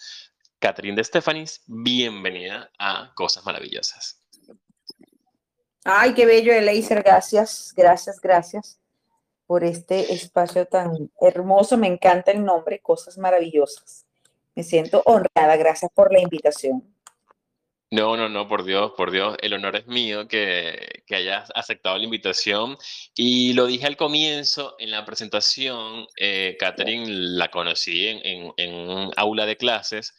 Catherine 0.58 0.96
de 0.96 1.04
Stefanis, 1.04 1.62
bienvenida 1.66 2.70
a 2.78 3.12
Cosas 3.14 3.44
Maravillosas. 3.44 4.20
Ay, 5.84 6.14
qué 6.14 6.26
bello, 6.26 6.52
Eleiser, 6.52 7.02
gracias, 7.02 7.72
gracias, 7.76 8.20
gracias 8.20 8.80
por 9.46 9.64
este 9.64 10.12
espacio 10.12 10.66
tan 10.66 11.10
hermoso. 11.20 11.76
Me 11.76 11.86
encanta 11.86 12.32
el 12.32 12.44
nombre, 12.44 12.80
Cosas 12.80 13.16
Maravillosas. 13.18 14.06
Me 14.54 14.64
siento 14.64 15.02
honrada. 15.04 15.56
Gracias 15.56 15.90
por 15.94 16.12
la 16.12 16.20
invitación. 16.20 16.95
No, 17.90 18.16
no, 18.16 18.28
no, 18.28 18.48
por 18.48 18.64
Dios, 18.64 18.92
por 18.96 19.12
Dios, 19.12 19.36
el 19.40 19.52
honor 19.52 19.76
es 19.76 19.86
mío 19.86 20.26
que, 20.26 21.04
que 21.06 21.14
hayas 21.16 21.50
aceptado 21.54 21.96
la 21.96 22.04
invitación. 22.04 22.76
Y 23.14 23.52
lo 23.52 23.66
dije 23.66 23.86
al 23.86 23.96
comienzo, 23.96 24.74
en 24.78 24.90
la 24.90 25.04
presentación, 25.04 26.06
eh, 26.16 26.56
Catherine 26.58 27.06
la 27.08 27.48
conocí 27.48 28.08
en, 28.08 28.52
en, 28.56 28.74
un 28.74 29.12
aula 29.16 29.46
de 29.46 29.56
clases 29.56 30.14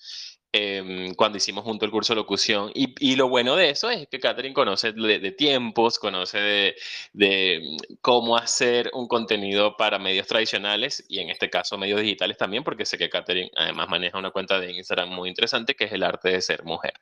Em, 0.54 1.14
cuando 1.14 1.38
hicimos 1.38 1.64
junto 1.66 1.86
el 1.86 1.92
curso 1.92 2.14
de 2.14 2.18
locución. 2.18 2.72
Y, 2.74 2.96
y, 3.00 3.16
lo 3.16 3.28
bueno 3.28 3.56
de 3.56 3.70
eso 3.70 3.90
es 3.90 4.08
que 4.08 4.20
Catherine 4.20 4.54
conoce 4.56 4.94
de, 4.94 5.32
tiempos, 5.32 6.00
conoce 6.00 6.40
de, 6.40 6.76
de, 7.14 7.60
mm, 7.62 7.96
cómo 8.02 8.38
hacer 8.38 8.90
un 8.94 9.08
contenido 9.08 9.76
para 9.78 10.00
medios 10.00 10.26
tradicionales 10.26 11.06
y 11.10 11.20
en 11.20 11.30
este 11.30 11.50
caso 11.50 11.78
medios 11.78 12.02
digitales 12.02 12.38
también, 12.38 12.64
porque 12.64 12.86
sé 12.86 12.98
que 12.98 13.10
Catherine 13.10 13.52
además 13.56 13.90
maneja 13.90 14.18
una 14.18 14.32
cuenta 14.32 14.60
de 14.60 14.72
Instagram 14.72 15.10
muy 15.10 15.30
interesante 15.30 15.76
que 15.76 15.86
es 15.86 15.92
el 15.92 16.04
arte 16.04 16.30
de 16.30 16.42
ser 16.42 16.64
mujer. 16.64 16.94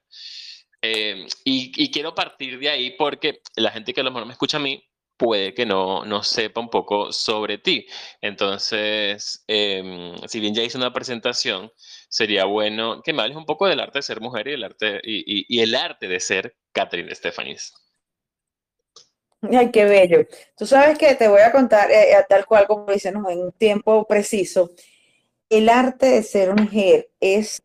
Em, 0.85 1.27
y, 1.43 1.91
quiero 1.91 2.13
partir 2.13 2.59
de 2.59 2.69
ahí 2.69 2.91
porque 2.91 3.41
la 3.55 3.71
gente 3.71 3.93
que 3.93 4.01
a 4.01 4.03
lo 4.03 4.11
mejor 4.11 4.27
me 4.27 4.33
escucha 4.33 4.57
a 4.57 4.59
mí 4.59 4.83
puede 5.17 5.53
que 5.53 5.65
no, 5.65 6.05
no 6.05 6.21
sepa 6.23 6.61
un 6.61 6.69
poco 6.69 7.11
sobre 7.11 7.57
ti. 7.57 7.87
Entonces, 8.21 9.43
em, 9.47 10.15
si 10.27 10.39
bien 10.39 10.53
ya 10.53 10.63
hice 10.63 10.77
una 10.77 10.93
presentación, 10.93 11.71
sería 12.09 12.45
bueno 12.45 13.01
que 13.01 13.13
me 13.13 13.23
hables 13.23 13.37
un 13.37 13.45
poco 13.45 13.67
del 13.67 13.79
arte 13.79 13.99
de 13.99 14.03
ser 14.03 14.21
mujer 14.21 14.47
y 14.47 14.53
el 14.53 14.63
arte, 14.63 15.01
y, 15.03 15.59
el 15.59 15.73
arte 15.75 16.07
de 16.07 16.19
ser 16.19 16.55
Catherine 16.71 17.13
Stefanis. 17.15 17.73
Ay, 19.41 19.71
qué 19.71 19.85
bello. 19.85 20.27
Tú 20.57 20.65
sabes 20.65 20.97
que 20.97 21.15
te 21.15 21.27
voy 21.27 21.41
a 21.41 21.51
contar, 21.51 21.89
eh, 21.91 22.11
eh, 22.11 22.25
tal 22.27 22.45
cual 22.45 22.67
como 22.67 22.91
dicen, 22.91 23.15
en 23.15 23.39
un 23.39 23.51
tiempo 23.53 24.05
preciso, 24.05 24.71
el 25.49 25.69
arte 25.69 26.07
de 26.07 26.23
ser 26.23 26.53
mujer 26.55 27.09
es 27.19 27.63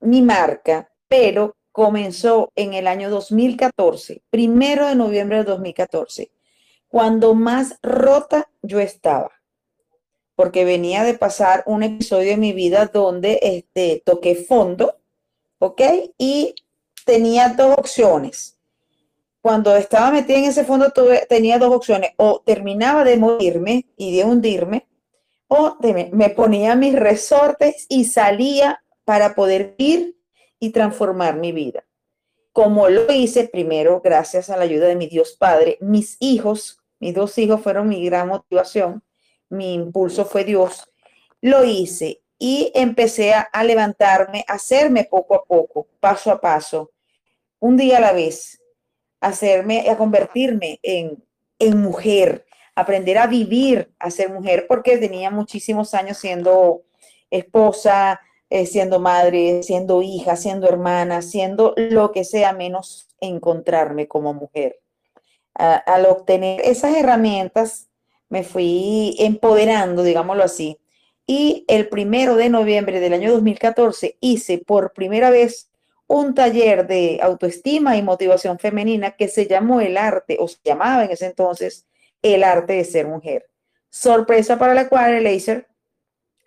mi 0.00 0.22
marca, 0.22 0.90
pero 1.08 1.57
comenzó 1.78 2.50
en 2.56 2.74
el 2.74 2.88
año 2.88 3.08
2014, 3.08 4.20
primero 4.30 4.88
de 4.88 4.96
noviembre 4.96 5.38
de 5.38 5.44
2014 5.44 6.32
cuando 6.88 7.36
más 7.36 7.78
rota 7.82 8.50
yo 8.62 8.80
estaba, 8.80 9.30
porque 10.34 10.64
venía 10.64 11.04
de 11.04 11.14
pasar 11.14 11.62
un 11.66 11.84
episodio 11.84 12.30
de 12.30 12.36
mi 12.36 12.52
vida 12.52 12.86
donde 12.86 13.38
este, 13.42 14.02
toqué 14.04 14.34
fondo, 14.34 14.96
¿ok? 15.60 15.80
Y 16.18 16.56
tenía 17.04 17.50
dos 17.50 17.78
opciones. 17.78 18.58
Cuando 19.40 19.76
estaba 19.76 20.10
metida 20.10 20.38
en 20.38 20.46
ese 20.46 20.64
fondo 20.64 20.90
tuve, 20.90 21.26
tenía 21.28 21.60
dos 21.60 21.72
opciones, 21.72 22.10
o 22.16 22.42
terminaba 22.44 23.04
de 23.04 23.18
morirme 23.18 23.86
y 23.96 24.16
de 24.16 24.24
hundirme, 24.24 24.88
o 25.46 25.76
me 26.10 26.30
ponía 26.30 26.74
mis 26.74 26.94
resortes 26.94 27.86
y 27.88 28.06
salía 28.06 28.82
para 29.04 29.36
poder 29.36 29.76
ir 29.78 30.17
y 30.58 30.70
transformar 30.70 31.36
mi 31.36 31.52
vida. 31.52 31.84
Como 32.52 32.88
lo 32.88 33.12
hice 33.12 33.48
primero, 33.48 34.00
gracias 34.00 34.50
a 34.50 34.56
la 34.56 34.64
ayuda 34.64 34.86
de 34.86 34.96
mi 34.96 35.06
Dios 35.06 35.36
Padre, 35.38 35.78
mis 35.80 36.16
hijos 36.20 36.78
mis 37.00 37.14
dos 37.14 37.36
hijos 37.38 37.60
fueron 37.60 37.88
mi 37.88 38.04
gran 38.04 38.28
motivación, 38.28 39.02
mi 39.48 39.74
impulso 39.74 40.24
fue 40.24 40.44
Dios. 40.44 40.90
Lo 41.40 41.64
hice 41.64 42.22
y 42.38 42.72
empecé 42.74 43.34
a, 43.34 43.64
levantarme, 43.64 44.44
a 44.48 44.54
hacerme 44.54 45.04
poco 45.04 45.34
a 45.34 45.44
poco, 45.44 45.86
paso 46.00 46.30
a 46.30 46.40
paso, 46.40 46.92
un 47.60 47.76
día 47.76 47.98
a 47.98 48.00
la 48.00 48.12
vez, 48.12 48.60
hacerme, 49.20 49.88
a 49.88 49.96
convertirme 49.96 50.80
en, 50.82 51.22
en 51.58 51.80
mujer, 51.80 52.46
aprender 52.74 53.18
a 53.18 53.26
vivir, 53.26 53.92
a 53.98 54.10
ser 54.10 54.30
mujer, 54.30 54.66
porque 54.68 54.98
tenía 54.98 55.30
muchísimos 55.30 55.94
años 55.94 56.18
siendo 56.18 56.82
esposa, 57.30 58.20
eh, 58.50 58.66
siendo 58.66 59.00
madre, 59.00 59.62
siendo 59.62 60.02
hija, 60.02 60.36
siendo 60.36 60.68
hermana, 60.68 61.22
siendo 61.22 61.74
lo 61.76 62.12
que 62.12 62.24
sea 62.24 62.52
menos 62.52 63.08
encontrarme 63.20 64.08
como 64.08 64.34
mujer 64.34 64.80
al 65.58 66.06
obtener 66.06 66.60
esas 66.62 66.96
herramientas, 66.96 67.88
me 68.28 68.44
fui 68.44 69.16
empoderando, 69.18 70.02
digámoslo 70.02 70.44
así. 70.44 70.78
Y 71.26 71.64
el 71.68 71.88
primero 71.88 72.36
de 72.36 72.48
noviembre 72.48 73.00
del 73.00 73.12
año 73.12 73.32
2014 73.32 74.16
hice 74.20 74.58
por 74.58 74.92
primera 74.92 75.30
vez 75.30 75.70
un 76.06 76.34
taller 76.34 76.86
de 76.86 77.20
autoestima 77.22 77.96
y 77.96 78.02
motivación 78.02 78.58
femenina 78.58 79.10
que 79.10 79.28
se 79.28 79.46
llamó 79.46 79.80
el 79.80 79.98
arte, 79.98 80.38
o 80.40 80.48
se 80.48 80.58
llamaba 80.64 81.04
en 81.04 81.10
ese 81.10 81.26
entonces 81.26 81.86
el 82.22 82.44
arte 82.44 82.74
de 82.74 82.84
ser 82.84 83.06
mujer. 83.06 83.46
Sorpresa 83.90 84.58
para 84.58 84.74
la 84.74 84.88
cual 84.88 85.14
el 85.14 85.24
laser, 85.24 85.67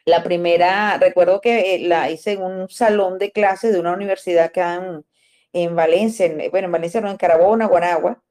la 0.06 0.24
primera, 0.24 0.98
recuerdo 0.98 1.42
que 1.42 1.76
eh, 1.76 1.80
la 1.80 2.10
hice 2.10 2.34
en 2.34 2.44
un 2.44 2.70
salón 2.70 3.18
de 3.20 3.32
clases 3.32 3.74
de 3.74 3.80
una 3.80 3.94
universidad 3.94 4.46
acá 4.46 4.76
en, 4.76 5.06
en 5.54 5.76
Valencia, 5.76 6.28
bueno, 6.52 6.66
en 6.66 6.72
Valencia 6.72 7.02
no, 7.02 7.10
en 7.10 7.18
Carabona, 7.18 7.68
Guanagua, 7.68 8.22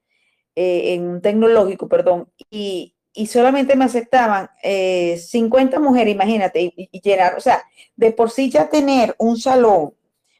eh, 0.55 0.93
en 0.93 1.07
un 1.07 1.21
tecnológico, 1.21 1.87
perdón, 1.87 2.29
y, 2.49 2.95
solamente 3.27 3.75
me 3.75 3.85
aceptaban 3.85 4.49
50 4.63 5.79
mujeres, 5.79 6.13
imagínate, 6.13 6.61
y, 6.61 6.89
y, 6.91 7.01
llenar, 7.01 7.35
o 7.35 7.41
sea, 7.41 7.61
de 7.95 8.11
por 8.11 8.31
sí 8.31 8.49
ya 8.49 8.69
tener 8.69 9.15
un 9.17 9.37
salón, 9.37 9.93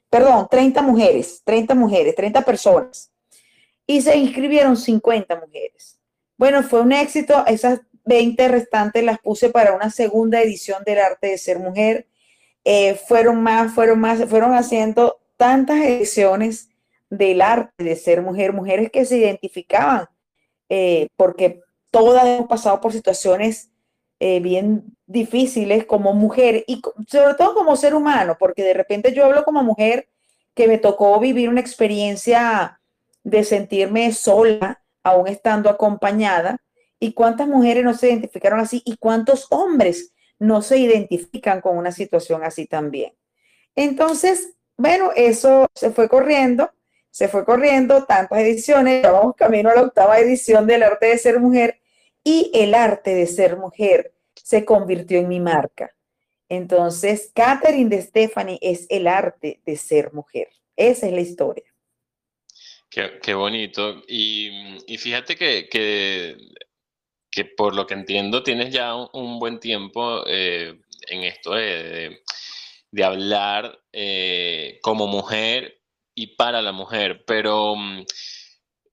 perdón, 0.09 0.47
30 0.49 0.81
mujeres, 0.81 1.41
30 1.43 1.75
mujeres, 1.75 2.15
30 2.15 2.41
personas, 2.43 3.11
y 3.85 4.01
se 4.01 4.15
inscribieron 4.17 4.77
50 4.77 5.35
mujeres. 5.35 5.99
Bueno, 6.37 6.63
fue 6.63 6.81
un 6.81 6.93
éxito, 6.93 7.45
esas 7.45 7.81
20 8.05 8.47
restantes 8.47 9.03
las 9.03 9.19
puse 9.19 9.49
para 9.49 9.73
una 9.73 9.89
segunda 9.89 10.41
edición 10.41 10.83
del 10.85 10.99
arte 10.99 11.27
de 11.27 11.37
ser 11.37 11.59
mujer. 11.59 12.07
Eh, 12.63 12.95
fueron 13.07 13.41
más, 13.41 13.73
fueron 13.73 13.99
más, 13.99 14.23
fueron 14.25 14.53
haciendo 14.53 15.19
tantas 15.37 15.77
ediciones 15.81 16.69
del 17.09 17.41
arte 17.41 17.83
de 17.83 17.95
ser 17.95 18.21
mujer, 18.21 18.53
mujeres 18.53 18.89
que 18.91 19.05
se 19.05 19.17
identificaban, 19.17 20.07
eh, 20.69 21.09
porque 21.17 21.61
todas 21.89 22.25
hemos 22.25 22.47
pasado 22.47 22.79
por 22.79 22.93
situaciones 22.93 23.69
eh, 24.19 24.39
bien 24.39 24.95
difíciles 25.07 25.85
como 25.85 26.13
mujer 26.13 26.63
y 26.67 26.81
sobre 27.07 27.33
todo 27.33 27.53
como 27.55 27.75
ser 27.75 27.95
humano, 27.95 28.37
porque 28.39 28.63
de 28.63 28.73
repente 28.73 29.13
yo 29.13 29.25
hablo 29.25 29.43
como 29.43 29.63
mujer 29.63 30.07
que 30.53 30.67
me 30.67 30.77
tocó 30.77 31.19
vivir 31.19 31.49
una 31.49 31.59
experiencia 31.59 32.79
de 33.23 33.43
sentirme 33.43 34.11
sola, 34.13 34.81
aún 35.03 35.27
estando 35.27 35.69
acompañada, 35.69 36.61
¿Y 37.03 37.13
cuántas 37.13 37.47
mujeres 37.47 37.83
no 37.83 37.95
se 37.95 38.09
identificaron 38.09 38.59
así? 38.59 38.83
¿Y 38.85 38.95
cuántos 38.97 39.47
hombres 39.49 40.13
no 40.37 40.61
se 40.61 40.77
identifican 40.77 41.59
con 41.59 41.75
una 41.75 41.91
situación 41.91 42.43
así 42.43 42.67
también? 42.67 43.13
Entonces, 43.75 44.53
bueno, 44.77 45.09
eso 45.15 45.67
se 45.73 45.89
fue 45.89 46.07
corriendo, 46.07 46.69
se 47.09 47.27
fue 47.27 47.43
corriendo, 47.43 48.05
tantas 48.05 48.37
ediciones, 48.37 49.01
vamos 49.01 49.35
camino 49.35 49.71
a 49.71 49.75
la 49.75 49.81
octava 49.81 50.19
edición 50.19 50.67
del 50.67 50.83
arte 50.83 51.07
de 51.07 51.17
ser 51.17 51.39
mujer 51.39 51.81
y 52.23 52.51
el 52.53 52.75
arte 52.75 53.15
de 53.15 53.25
ser 53.25 53.57
mujer 53.57 54.13
se 54.35 54.63
convirtió 54.63 55.17
en 55.17 55.27
mi 55.27 55.39
marca. 55.39 55.95
Entonces, 56.49 57.31
Catherine 57.33 57.89
de 57.89 58.03
Stephanie 58.03 58.59
es 58.61 58.85
el 58.89 59.07
arte 59.07 59.59
de 59.65 59.75
ser 59.75 60.13
mujer. 60.13 60.49
Esa 60.75 61.07
es 61.07 61.13
la 61.13 61.21
historia. 61.21 61.65
Qué, 62.91 63.33
bonito. 63.33 64.03
Y, 64.07 64.77
fíjate 64.99 65.35
que, 65.35 65.67
que 65.67 66.35
que 67.31 67.45
por 67.45 67.73
lo 67.73 67.87
que 67.87 67.93
entiendo 67.93 68.43
tienes 68.43 68.73
ya 68.73 68.93
un, 68.93 69.39
buen 69.39 69.59
tiempo 69.59 70.23
eh, 70.27 70.79
en 71.07 71.23
esto 71.23 71.53
de, 71.53 72.21
hablar 73.01 73.79
eh, 73.93 74.79
como 74.81 75.07
mujer 75.07 75.81
y 76.13 76.35
para 76.35 76.61
la 76.61 76.73
mujer, 76.73 77.23
pero, 77.25 77.75
mm, 77.75 78.05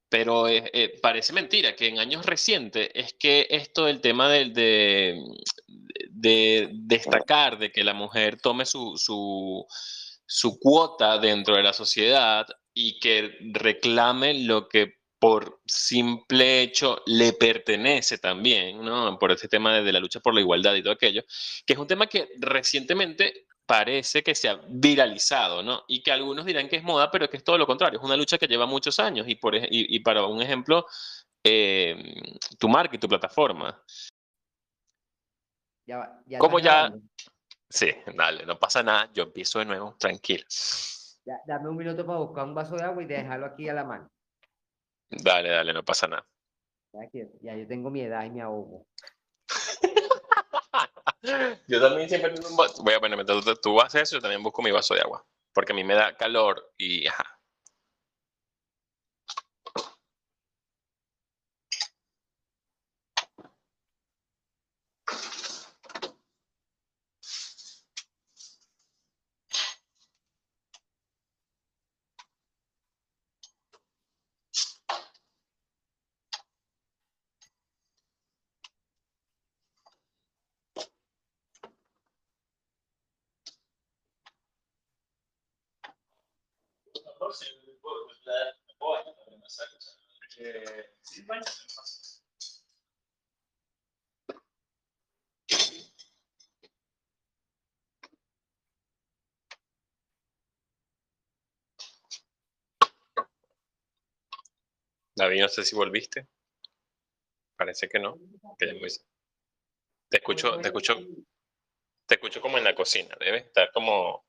pero 0.09 0.49
eh, 0.49 0.99
parece 1.03 1.33
mentira 1.33 1.75
que 1.75 1.89
en 1.89 1.99
años 1.99 2.25
recientes 2.25 2.91
es 2.95 3.15
que 3.19 3.49
esto 3.51 3.87
del 3.87 4.01
tema 4.01 4.29
de, 4.31 4.51
de, 4.51 5.21
de 6.11 6.69
destacar, 6.73 7.59
de 7.59 7.73
que 7.73 7.83
la 7.83 7.93
mujer 7.93 8.41
tome 8.41 8.65
su, 8.65 8.95
su, 8.97 9.67
su 10.25 10.59
cuota 10.61 11.19
dentro 11.19 11.57
de 11.57 11.65
la 11.65 11.73
sociedad 11.73 12.47
y 12.73 13.01
que 13.01 13.37
reclame 13.53 14.35
lo 14.35 14.69
que 14.69 14.98
por 15.19 15.61
simple 15.67 16.63
hecho 16.63 17.03
le 17.07 17.33
pertenece 17.33 18.19
también, 18.19 18.85
¿no? 18.85 19.19
Por 19.19 19.33
ese 19.33 19.49
tema 19.49 19.81
de, 19.81 19.93
la 19.93 20.01
lucha 20.01 20.21
por 20.21 20.35
la 20.35 20.41
igualdad 20.41 20.75
y 20.75 20.83
todo 20.83 20.93
aquello, 20.93 21.23
que 21.67 21.73
es 21.73 21.79
un 21.79 21.87
tema 21.87 22.07
que 22.07 22.29
recientemente 22.39 23.47
parece 23.67 24.23
que 24.23 24.35
se 24.35 24.49
ha 24.49 24.61
viralizado, 24.69 25.63
¿no? 25.63 25.85
Y 25.89 26.03
que 26.03 26.13
algunos 26.13 26.47
dirán 26.47 26.69
que 26.69 26.77
es 26.77 26.83
moda, 26.83 27.11
pero 27.11 27.29
que 27.29 27.37
es 27.37 27.45
todo 27.45 27.59
lo 27.59 27.67
contrario, 27.67 27.99
es 27.99 28.05
una 28.05 28.17
lucha 28.17 28.39
que 28.39 28.47
lleva 28.47 28.67
muchos 28.67 28.99
años 28.99 29.27
y, 29.29 29.35
por, 29.35 29.55
y, 29.57 29.99
para 30.01 30.25
un 30.25 30.41
ejemplo, 30.41 30.87
eh, 31.45 32.15
tu 32.59 32.69
marca 32.69 32.97
y 32.97 32.99
tu 32.99 33.09
plataforma. 33.09 33.83
Ya, 35.87 36.21
ya 36.27 36.39
¿Cómo 36.39 36.59
ya? 36.59 36.93
Sí, 37.69 37.91
dale, 38.15 38.47
no 38.47 38.59
pasa 38.59 38.83
nada, 38.83 39.11
yo 39.13 39.25
empiezo 39.25 39.59
de 39.59 39.67
nuevo, 39.67 39.97
tranquilo. 39.99 40.45
dame 41.47 41.69
un 41.69 41.77
minuto 41.77 42.07
para 42.07 42.19
buscar 42.21 42.45
un 42.45 42.55
vaso 42.55 42.77
de 42.77 42.85
agua 42.85 43.03
y 43.03 43.07
dejarlo 43.07 43.47
aquí 43.47 43.69
a 43.69 43.75
la 43.75 43.85
mano. 43.85 44.09
Dale, 45.11 45.49
dale, 45.49 45.73
no 45.73 45.85
pasa 45.85 46.07
nada. 46.07 46.27
Ya, 47.41 47.57
yo 47.57 47.67
tengo 47.67 47.91
mi 47.91 48.01
edad 48.01 48.25
y 48.25 48.31
me 48.31 48.43
ahogo. 48.43 48.87
yo 51.69 51.81
también 51.81 52.09
siempre 52.09 52.33
tengo 52.33 52.49
un 52.49 52.57
vaso. 52.57 52.83
Voy 52.83 52.95
a 52.95 53.01
poner, 53.01 53.17
mientras 53.17 53.61
tú, 53.61 53.81
haces 53.81 54.03
eso, 54.03 54.17
yo 54.17 54.23
también 54.23 54.43
busco 54.43 54.63
mi 54.63 54.71
vaso 54.71 54.95
de 54.95 55.01
agua. 55.01 55.25
Porque 55.53 55.73
a 55.73 55.75
mí 55.75 55.85
me 55.85 55.95
da 55.95 56.17
calor 56.17 56.73
y 56.77 57.07
ajá. 57.07 57.38
David, 105.17 105.41
no 105.41 105.49
sé 105.49 105.65
si 105.65 105.75
volviste. 105.75 106.29
Parece 107.57 107.89
que 107.89 107.99
no. 107.99 108.17
Te 108.57 110.17
escucho, 110.17 110.59
te 110.59 110.69
escucho, 110.69 110.97
te 112.07 112.15
escucho 112.15 112.41
como 112.41 112.57
en 112.57 112.65
la 112.65 112.75
cocina. 112.75 113.17
Debe 113.19 113.39
estar 113.39 113.71
como. 113.73 114.25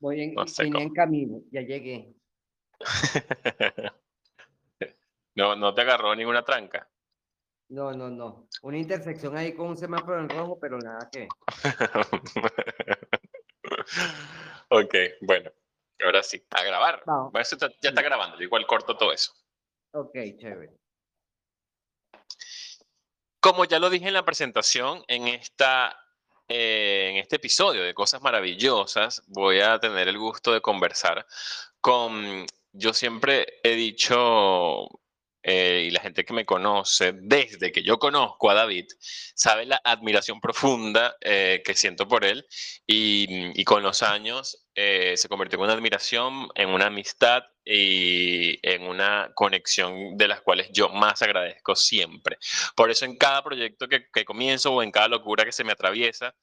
Voy 0.00 0.20
en, 0.20 0.34
en 0.36 0.92
camino, 0.92 1.42
ya 1.52 1.60
llegué. 1.60 2.12
no, 5.34 5.56
no 5.56 5.74
te 5.74 5.82
agarró 5.82 6.14
ninguna 6.14 6.44
tranca. 6.44 6.88
No, 7.72 7.92
no, 7.92 8.10
no. 8.10 8.48
Una 8.62 8.76
intersección 8.76 9.36
ahí 9.36 9.54
con 9.54 9.68
un 9.68 9.76
semáforo 9.78 10.20
en 10.20 10.28
rojo, 10.28 10.58
pero 10.60 10.78
nada 10.78 11.08
que. 11.10 11.26
ok, 14.68 14.94
bueno. 15.22 15.50
Ahora 16.04 16.22
sí, 16.22 16.44
a 16.50 16.62
grabar. 16.64 17.02
ya 17.80 17.88
está 17.88 18.02
grabando, 18.02 18.42
igual 18.42 18.66
corto 18.66 18.96
todo 18.96 19.12
eso. 19.12 19.32
Ok, 19.92 20.12
chévere. 20.36 20.76
Como 23.40 23.64
ya 23.64 23.78
lo 23.78 23.88
dije 23.88 24.08
en 24.08 24.14
la 24.14 24.24
presentación, 24.24 25.02
en, 25.08 25.28
esta, 25.28 25.96
eh, 26.48 27.08
en 27.10 27.16
este 27.16 27.36
episodio 27.36 27.82
de 27.82 27.94
Cosas 27.94 28.20
Maravillosas, 28.20 29.22
voy 29.28 29.60
a 29.60 29.78
tener 29.78 30.08
el 30.08 30.18
gusto 30.18 30.52
de 30.52 30.60
conversar 30.60 31.26
con 31.80 32.44
yo 32.72 32.92
siempre 32.94 33.46
he 33.62 33.74
dicho, 33.74 34.88
eh, 35.42 35.86
y 35.88 35.90
la 35.90 36.00
gente 36.00 36.24
que 36.24 36.32
me 36.32 36.46
conoce, 36.46 37.12
desde 37.14 37.72
que 37.72 37.82
yo 37.82 37.98
conozco 37.98 38.50
a 38.50 38.54
David, 38.54 38.86
sabe 39.34 39.66
la 39.66 39.80
admiración 39.84 40.40
profunda 40.40 41.16
eh, 41.20 41.62
que 41.64 41.74
siento 41.74 42.06
por 42.06 42.24
él 42.24 42.46
y, 42.86 43.64
con 43.64 43.82
los 43.82 44.02
años 44.02 44.66
eh, 44.74 45.14
se 45.16 45.28
convirtió 45.28 45.58
en 45.58 45.64
una 45.64 45.72
admiración, 45.74 46.48
en 46.54 46.68
una 46.70 46.86
amistad 46.86 47.42
y 47.64 48.58
en 48.62 48.82
una 48.82 49.32
conexión 49.34 50.16
de 50.16 50.28
las 50.28 50.42
cuales 50.42 50.68
yo 50.72 50.88
más 50.90 51.22
agradezco 51.22 51.76
siempre. 51.76 52.38
Por 52.76 52.90
eso 52.90 53.04
en 53.04 53.16
cada 53.16 53.42
proyecto 53.42 53.88
que, 53.88 54.06
que 54.12 54.24
comienzo 54.24 54.72
o 54.72 54.82
en 54.82 54.90
cada 54.90 55.08
locura 55.08 55.44
que 55.44 55.52
se 55.52 55.64
me 55.64 55.72
atraviesa, 55.72 56.34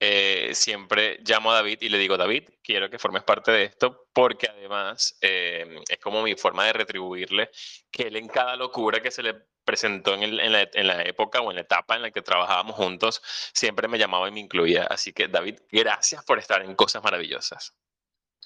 eh, 0.00 0.50
siempre 0.54 1.18
llamo 1.24 1.50
a 1.50 1.56
David 1.56 1.78
y 1.80 1.88
le 1.88 1.98
digo, 1.98 2.16
David, 2.16 2.48
quiero 2.62 2.88
que 2.88 2.98
formes 2.98 3.24
parte 3.24 3.50
de 3.50 3.64
esto 3.64 4.08
porque 4.12 4.48
además 4.48 5.18
eh, 5.20 5.80
es 5.88 5.98
como 5.98 6.22
mi 6.22 6.34
forma 6.36 6.66
de 6.66 6.72
retribuirle 6.72 7.50
que 7.90 8.04
él 8.04 8.16
en 8.16 8.28
cada 8.28 8.54
locura 8.54 9.00
que 9.00 9.10
se 9.10 9.22
le 9.22 9.34
presentó 9.64 10.14
en, 10.14 10.36
la, 10.36 10.68
en, 10.72 10.86
la, 10.86 11.02
época 11.02 11.40
o 11.40 11.50
en 11.50 11.56
la 11.56 11.62
etapa 11.62 11.96
en 11.96 12.02
la 12.02 12.10
que 12.10 12.22
trabajábamos 12.22 12.76
juntos, 12.76 13.20
siempre 13.52 13.86
me 13.86 13.98
llamaba 13.98 14.28
y 14.28 14.32
me 14.32 14.40
incluía. 14.40 14.84
Así 14.84 15.12
que 15.12 15.28
David, 15.28 15.58
gracias 15.70 16.24
por 16.24 16.38
estar 16.38 16.62
en 16.62 16.74
Cosas 16.74 17.02
Maravillosas. 17.02 17.76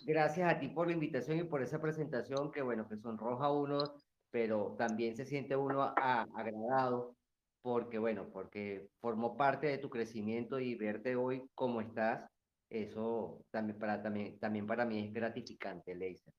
Gracias 0.05 0.51
a 0.51 0.59
ti 0.59 0.69
por 0.69 0.89
la 0.89 0.95
invitación 0.95 1.39
y 1.39 1.45
por 1.45 1.63
esa 1.63 1.81
presentación 1.81 2.51
que, 2.51 2.63
bueno, 2.63 2.89
que 2.89 2.97
sonroja 2.97 3.53
uno, 3.53 3.95
pero 4.31 4.75
también 4.77 5.15
se 5.15 5.25
siente 5.25 5.55
uno 5.55 5.95
agradado 5.97 7.15
porque, 7.63 7.99
bueno, 7.99 8.29
porque 8.33 8.89
formó 9.01 9.37
parte 9.37 9.69
de 9.69 9.79
tu 9.79 9.89
crecimiento 9.89 10.59
y 10.59 10.75
verte 10.75 11.17
hoy 11.17 11.49
como 11.55 11.81
estás, 11.81 12.29
eso 12.69 13.45
también 13.51 13.79
para, 13.79 14.03
también, 14.03 14.39
también 14.39 14.67
para 14.67 14.85
mí 14.85 15.07
es 15.07 15.13
gratificante, 15.13 15.95
Leisa. 15.95 16.31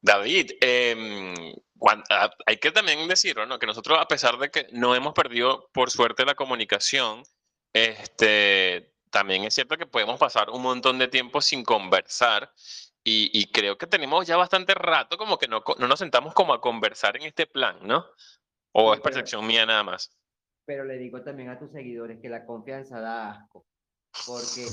David, 0.00 0.52
em, 0.60 1.34
ah, 2.10 2.30
hay 2.46 2.58
que 2.58 2.70
también 2.70 3.08
decirlo, 3.08 3.46
¿no? 3.46 3.58
Que 3.58 3.66
nosotros, 3.66 3.98
a 4.00 4.06
pesar 4.06 4.38
de 4.38 4.50
que 4.50 4.68
no 4.72 4.94
hemos 4.94 5.14
perdido, 5.14 5.68
por 5.72 5.90
suerte, 5.90 6.24
la 6.24 6.34
comunicación, 6.34 7.22
este, 7.72 8.92
también 9.10 9.44
es 9.44 9.54
cierto 9.54 9.76
que 9.76 9.86
podemos 9.86 10.18
pasar 10.18 10.50
un 10.50 10.62
montón 10.62 10.98
de 10.98 11.08
tiempo 11.08 11.40
sin 11.40 11.64
conversar 11.64 12.52
y, 13.08 13.52
creo 13.52 13.78
que 13.78 13.86
tenemos 13.86 14.26
ya 14.26 14.36
bastante 14.36 14.74
rato 14.74 15.16
como 15.16 15.38
que 15.38 15.46
no, 15.46 15.62
no, 15.78 15.86
nos 15.86 15.98
sentamos 15.98 16.34
como 16.34 16.52
a 16.52 16.60
conversar 16.60 17.16
en 17.16 17.22
este 17.22 17.46
plan, 17.46 17.78
¿no? 17.82 18.04
¿O 18.78 18.92
es 18.92 19.00
percepción 19.00 19.46
mía 19.46 19.64
nada 19.64 19.82
más? 19.82 20.14
Pero 20.66 20.84
le 20.84 20.98
digo 20.98 21.22
también 21.22 21.48
a 21.48 21.58
tus 21.58 21.72
seguidores 21.72 22.20
que 22.20 22.28
la 22.28 22.44
confianza 22.44 23.00
da 23.00 23.30
asco, 23.30 23.64
porque, 24.26 24.66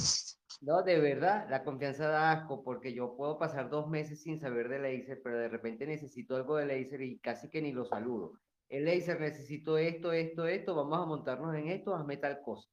no, 0.59 0.83
de 0.83 0.99
verdad, 0.99 1.47
la 1.49 1.63
confianza 1.63 2.09
da 2.09 2.31
asco, 2.31 2.65
porque 2.65 2.93
yo 2.93 3.15
puedo 3.15 3.37
pasar 3.37 3.69
dos 3.69 3.87
meses 3.87 4.21
sin 4.21 4.41
saber 4.41 4.67
de 4.67 4.79
laser, 4.79 5.21
pero 5.23 5.37
de 5.37 5.47
repente 5.47 5.87
necesito 5.87 6.35
algo 6.35 6.57
de 6.57 6.65
laser 6.65 7.01
y 7.01 7.19
casi 7.19 7.49
que 7.49 7.61
ni 7.61 7.71
lo 7.71 7.85
saludo. 7.85 8.33
El 8.67 8.83
laser 8.83 9.21
necesito 9.21 9.77
esto, 9.77 10.11
esto, 10.11 10.47
esto, 10.47 10.75
vamos 10.75 10.99
a 10.99 11.05
montarnos 11.05 11.55
en 11.55 11.69
esto, 11.69 11.95
hazme 11.95 12.17
tal 12.17 12.41
cosa. 12.41 12.67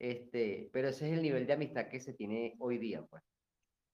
Este, 0.00 0.70
pero 0.72 0.88
ese 0.88 1.06
es 1.06 1.12
el 1.12 1.22
nivel 1.22 1.46
de 1.46 1.52
amistad 1.52 1.86
que 1.86 2.00
se 2.00 2.14
tiene 2.14 2.56
hoy 2.58 2.78
día, 2.78 3.00
pues 3.02 3.22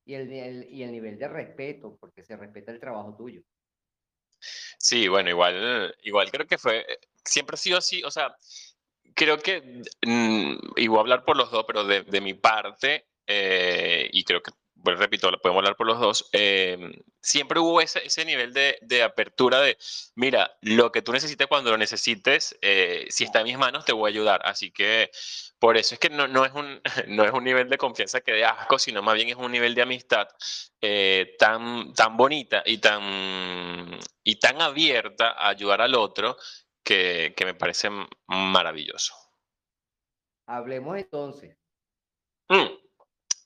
y 0.06 0.14
el, 0.14 0.66
y 0.72 0.82
el 0.82 0.92
nivel 0.92 1.18
de 1.18 1.28
respeto, 1.28 1.98
porque 2.00 2.24
se 2.24 2.36
respeta 2.36 2.72
el 2.72 2.80
trabajo 2.80 3.14
tuyo. 3.16 3.42
Sí, 4.82 5.08
bueno, 5.08 5.28
igual, 5.28 5.94
igual 6.04 6.30
creo 6.30 6.46
que 6.46 6.56
fue, 6.56 6.86
siempre 7.22 7.54
ha 7.54 7.58
sido 7.58 7.76
así, 7.78 8.02
o 8.02 8.10
sea, 8.10 8.34
creo 9.14 9.38
que, 9.38 9.82
mm, 10.06 10.54
y 10.76 10.88
voy 10.88 10.98
a 10.98 11.00
hablar 11.02 11.24
por 11.24 11.36
los 11.36 11.50
dos, 11.50 11.64
pero 11.66 11.84
de, 11.84 12.02
de 12.02 12.20
mi 12.22 12.32
parte, 12.32 13.06
eh, 13.26 14.08
y 14.10 14.24
creo 14.24 14.42
que 14.42 14.52
bueno, 14.82 14.98
repito, 14.98 15.30
podemos 15.42 15.60
hablar 15.60 15.76
por 15.76 15.86
los 15.86 16.00
dos, 16.00 16.28
em, 16.32 16.92
siempre 17.20 17.60
hubo 17.60 17.80
ese, 17.80 18.04
ese 18.06 18.24
nivel 18.24 18.52
de, 18.52 18.78
de, 18.82 19.02
apertura 19.02 19.60
de, 19.60 19.76
mira, 20.14 20.56
lo 20.62 20.90
que 20.90 21.02
tú 21.02 21.12
necesites 21.12 21.46
cuando 21.46 21.70
lo 21.70 21.76
necesites, 21.78 22.56
eh, 22.62 23.06
si 23.10 23.24
está 23.24 23.40
en 23.40 23.46
mis 23.46 23.58
manos, 23.58 23.84
te 23.84 23.92
voy 23.92 24.10
a 24.10 24.12
ayudar. 24.12 24.40
Así 24.44 24.70
que 24.70 25.10
por 25.58 25.76
eso 25.76 25.94
es 25.94 25.98
que 26.00 26.08
no, 26.08 26.26
no, 26.28 26.44
es 26.46 26.52
un, 26.52 26.80
no 27.08 27.24
es 27.24 27.32
un 27.32 27.44
nivel 27.44 27.68
de 27.68 27.78
confianza 27.78 28.20
que 28.22 28.32
de 28.32 28.44
asco, 28.44 28.78
sino 28.78 29.02
más 29.02 29.14
bien 29.14 29.28
es 29.28 29.36
un 29.36 29.52
nivel 29.52 29.74
de 29.74 29.82
amistad 29.82 30.28
eh, 30.80 31.36
tan, 31.38 31.92
tan 31.94 32.16
bonita 32.16 32.62
y 32.64 32.78
tan, 32.78 33.98
y 34.24 34.36
tan 34.36 34.62
abierta 34.62 35.32
a 35.32 35.50
ayudar 35.50 35.82
al 35.82 35.94
otro 35.94 36.36
que, 36.82 37.34
que 37.36 37.44
me 37.44 37.54
parece 37.54 37.90
maravilloso. 38.28 39.14
Hablemos 40.46 40.98
entonces. 40.98 41.56
Mm. 42.48 42.89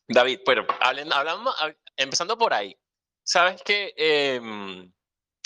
David, 0.09 0.41
bueno, 0.45 0.67
hablamos, 0.81 1.55
empezando 1.97 2.37
por 2.37 2.53
ahí. 2.53 2.77
Sabes 3.23 3.63
que 3.63 3.95
em, 3.97 4.93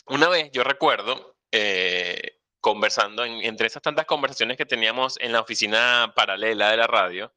una 0.07 0.29
vez 0.29 0.51
yo 0.53 0.65
recuerdo 0.65 1.37
eh, 1.53 2.41
conversando 2.61 3.25
entre 3.25 3.69
esas 3.69 3.83
tantas 3.83 4.07
conversaciones 4.07 4.57
que 4.57 4.67
teníamos 4.67 5.17
en 5.21 5.33
la 5.33 5.41
oficina 5.41 6.13
paralela 6.15 6.71
de 6.71 6.77
la 6.77 6.87
radio. 6.87 7.33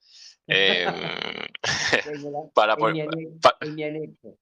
Em, 0.48 0.94
para 2.54 2.74
anexo. 2.74 4.38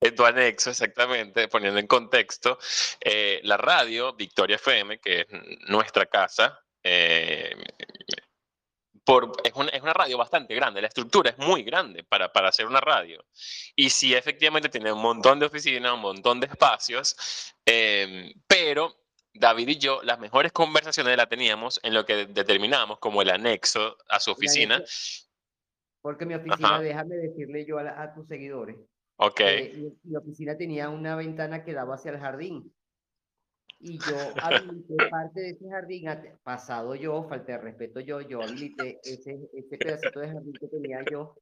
En 0.00 0.14
tu 0.14 0.24
anexo, 0.24 0.70
exactamente, 0.70 1.48
poniendo 1.48 1.80
en 1.80 1.86
contexto, 1.88 2.58
eh, 3.00 3.40
la 3.42 3.56
radio 3.56 4.14
Victoria 4.14 4.56
FM, 4.56 5.00
que 5.00 5.20
es 5.20 5.26
nuestra 5.68 6.06
casa, 6.06 6.60
eh, 6.84 7.56
es, 9.44 9.52
una, 9.54 9.70
es, 9.70 9.82
una, 9.82 9.92
radio 9.92 10.18
bastante 10.18 10.54
grande, 10.54 10.82
la 10.82 10.88
estructura 10.88 11.30
es 11.30 11.38
muy 11.38 11.62
grande 11.62 12.04
para, 12.04 12.30
para 12.30 12.48
hacer 12.48 12.66
una 12.66 12.80
radio. 12.80 13.24
Y 13.74 13.90
sí, 13.90 14.14
efectivamente 14.14 14.68
tiene 14.68 14.92
un 14.92 15.00
montón 15.00 15.38
de 15.38 15.46
oficinas, 15.46 15.94
un 15.94 16.00
montón 16.00 16.40
de 16.40 16.46
espacios, 16.46 17.54
em, 17.64 18.32
pero 18.46 18.94
David 19.32 19.68
y 19.68 19.78
yo 19.78 20.02
las 20.02 20.18
mejores 20.18 20.52
conversaciones 20.52 21.16
las 21.16 21.28
teníamos 21.28 21.80
en 21.82 21.94
lo 21.94 22.04
que 22.04 22.26
determinamos 22.26 22.98
como 22.98 23.22
el 23.22 23.30
anexo 23.30 23.96
a 24.08 24.20
su 24.20 24.32
oficina. 24.32 24.82
Porque 26.02 26.26
mi 26.26 26.34
oficina, 26.34 26.80
déjame 26.80 27.16
decirle 27.16 27.64
yo 27.66 27.78
a, 27.78 28.12
tus 28.14 28.28
seguidores, 28.28 28.76
Ok. 29.16 29.40
mi 30.04 30.16
oficina 30.16 30.56
tenía 30.56 30.90
una 30.90 31.16
ventana 31.16 31.64
que 31.64 31.72
daba 31.72 31.94
hacia 31.94 32.12
el 32.12 32.18
jardín 32.18 32.72
y 33.80 33.98
yo 33.98 34.16
habilité 34.42 34.96
parte 35.10 35.40
de 35.40 35.50
ese 35.50 35.68
jardín, 35.68 36.06
pasado 36.42 36.94
yo, 36.94 37.22
falta 37.28 37.52
de 37.52 37.58
respeto 37.58 38.00
yo, 38.00 38.20
yo 38.20 38.42
habilité 38.42 38.98
ese, 39.02 39.38
ese 39.52 39.78
pedacito 39.78 40.20
de 40.20 40.28
jardín 40.28 40.52
que 40.52 40.68
tenía 40.68 41.04
yo 41.10 41.36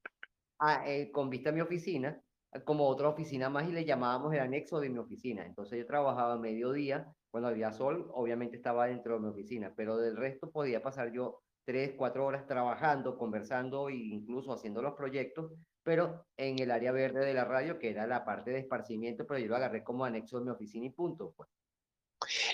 a, 0.58 0.88
eh, 0.88 1.10
con 1.10 1.30
vista 1.30 1.50
a 1.50 1.52
mi 1.52 1.60
oficina, 1.60 2.20
como 2.64 2.86
otra 2.86 3.08
oficina 3.08 3.48
más 3.48 3.68
y 3.68 3.72
le 3.72 3.84
llamábamos 3.84 4.32
el 4.34 4.40
anexo 4.40 4.80
de 4.80 4.90
mi 4.90 4.98
oficina. 4.98 5.44
Entonces 5.44 5.78
yo 5.78 5.86
trabajaba 5.86 6.34
a 6.34 6.38
mediodía, 6.38 7.12
cuando 7.30 7.48
había 7.48 7.72
sol, 7.72 8.10
obviamente 8.12 8.56
estaba 8.56 8.86
dentro 8.86 9.14
de 9.14 9.20
mi 9.20 9.28
oficina, 9.28 9.72
pero 9.76 9.96
del 9.96 10.16
resto 10.16 10.50
podía 10.50 10.82
pasar 10.82 11.12
yo 11.12 11.42
tres, 11.64 11.94
cuatro 11.96 12.24
horas 12.24 12.46
trabajando, 12.46 13.18
conversando 13.18 13.88
e 13.88 13.96
incluso 13.96 14.52
haciendo 14.52 14.80
los 14.82 14.94
proyectos, 14.94 15.52
pero 15.82 16.24
en 16.36 16.58
el 16.60 16.70
área 16.70 16.92
verde 16.92 17.24
de 17.24 17.34
la 17.34 17.44
radio, 17.44 17.78
que 17.78 17.90
era 17.90 18.06
la 18.06 18.24
parte 18.24 18.52
de 18.52 18.60
esparcimiento, 18.60 19.26
pero 19.26 19.40
yo 19.40 19.48
lo 19.48 19.56
agarré 19.56 19.82
como 19.82 20.04
anexo 20.04 20.38
de 20.38 20.44
mi 20.44 20.50
oficina 20.50 20.86
y 20.86 20.90
punto. 20.90 21.34
Pues. 21.36 21.48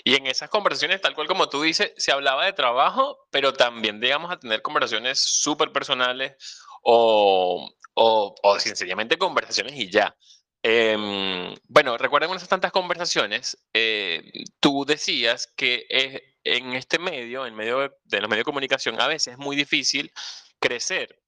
Y 0.03 0.15
en 0.15 0.27
esas 0.27 0.49
conversaciones, 0.49 1.01
tal 1.01 1.15
cual 1.15 1.27
como 1.27 1.49
tú 1.49 1.61
dices, 1.61 1.93
se 1.97 2.11
hablaba 2.11 2.45
de 2.45 2.53
trabajo, 2.53 3.27
pero 3.31 3.53
también, 3.53 3.99
digamos, 3.99 4.31
a 4.31 4.39
tener 4.39 4.61
conversaciones 4.61 5.19
súper 5.19 5.71
personales 5.71 6.33
o, 6.83 7.69
o, 7.95 8.59
sencillamente 8.59 9.17
conversaciones 9.17 9.73
y 9.75 9.89
ya. 9.89 10.15
Eh, 10.63 11.55
bueno, 11.67 11.97
recuerden 11.97 12.31
esas 12.31 12.49
tantas 12.49 12.71
conversaciones, 12.71 13.57
eh, 13.73 14.23
tú 14.59 14.85
decías 14.85 15.47
que 15.55 15.85
en 16.43 16.73
este 16.73 16.99
medio, 16.99 17.45
en 17.45 17.55
medio 17.55 17.79
de 18.03 18.21
los 18.21 18.29
medios 18.29 18.41
de 18.41 18.45
comunicación, 18.45 18.99
a 18.99 19.07
veces 19.07 19.33
es 19.33 19.37
muy 19.37 19.55
difícil 19.55 20.11
crecer 20.59 21.22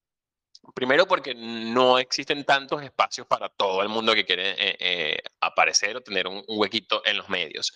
Primero 0.74 1.08
porque 1.08 1.36
no 1.36 2.00
existen 2.00 2.44
tantos 2.44 2.82
espacios 2.84 3.28
para 3.28 3.50
todo 3.50 3.82
el 3.82 3.90
mundo 3.90 4.14
que 4.14 4.26
quiere 4.26 4.52
eh, 4.52 4.78
eh, 4.80 5.18
aparecer 5.42 5.96
o 5.96 6.02
tener 6.02 6.28
un, 6.28 6.44
huequito 6.48 7.02
en 7.06 7.18
los 7.18 7.30
medios. 7.30 7.74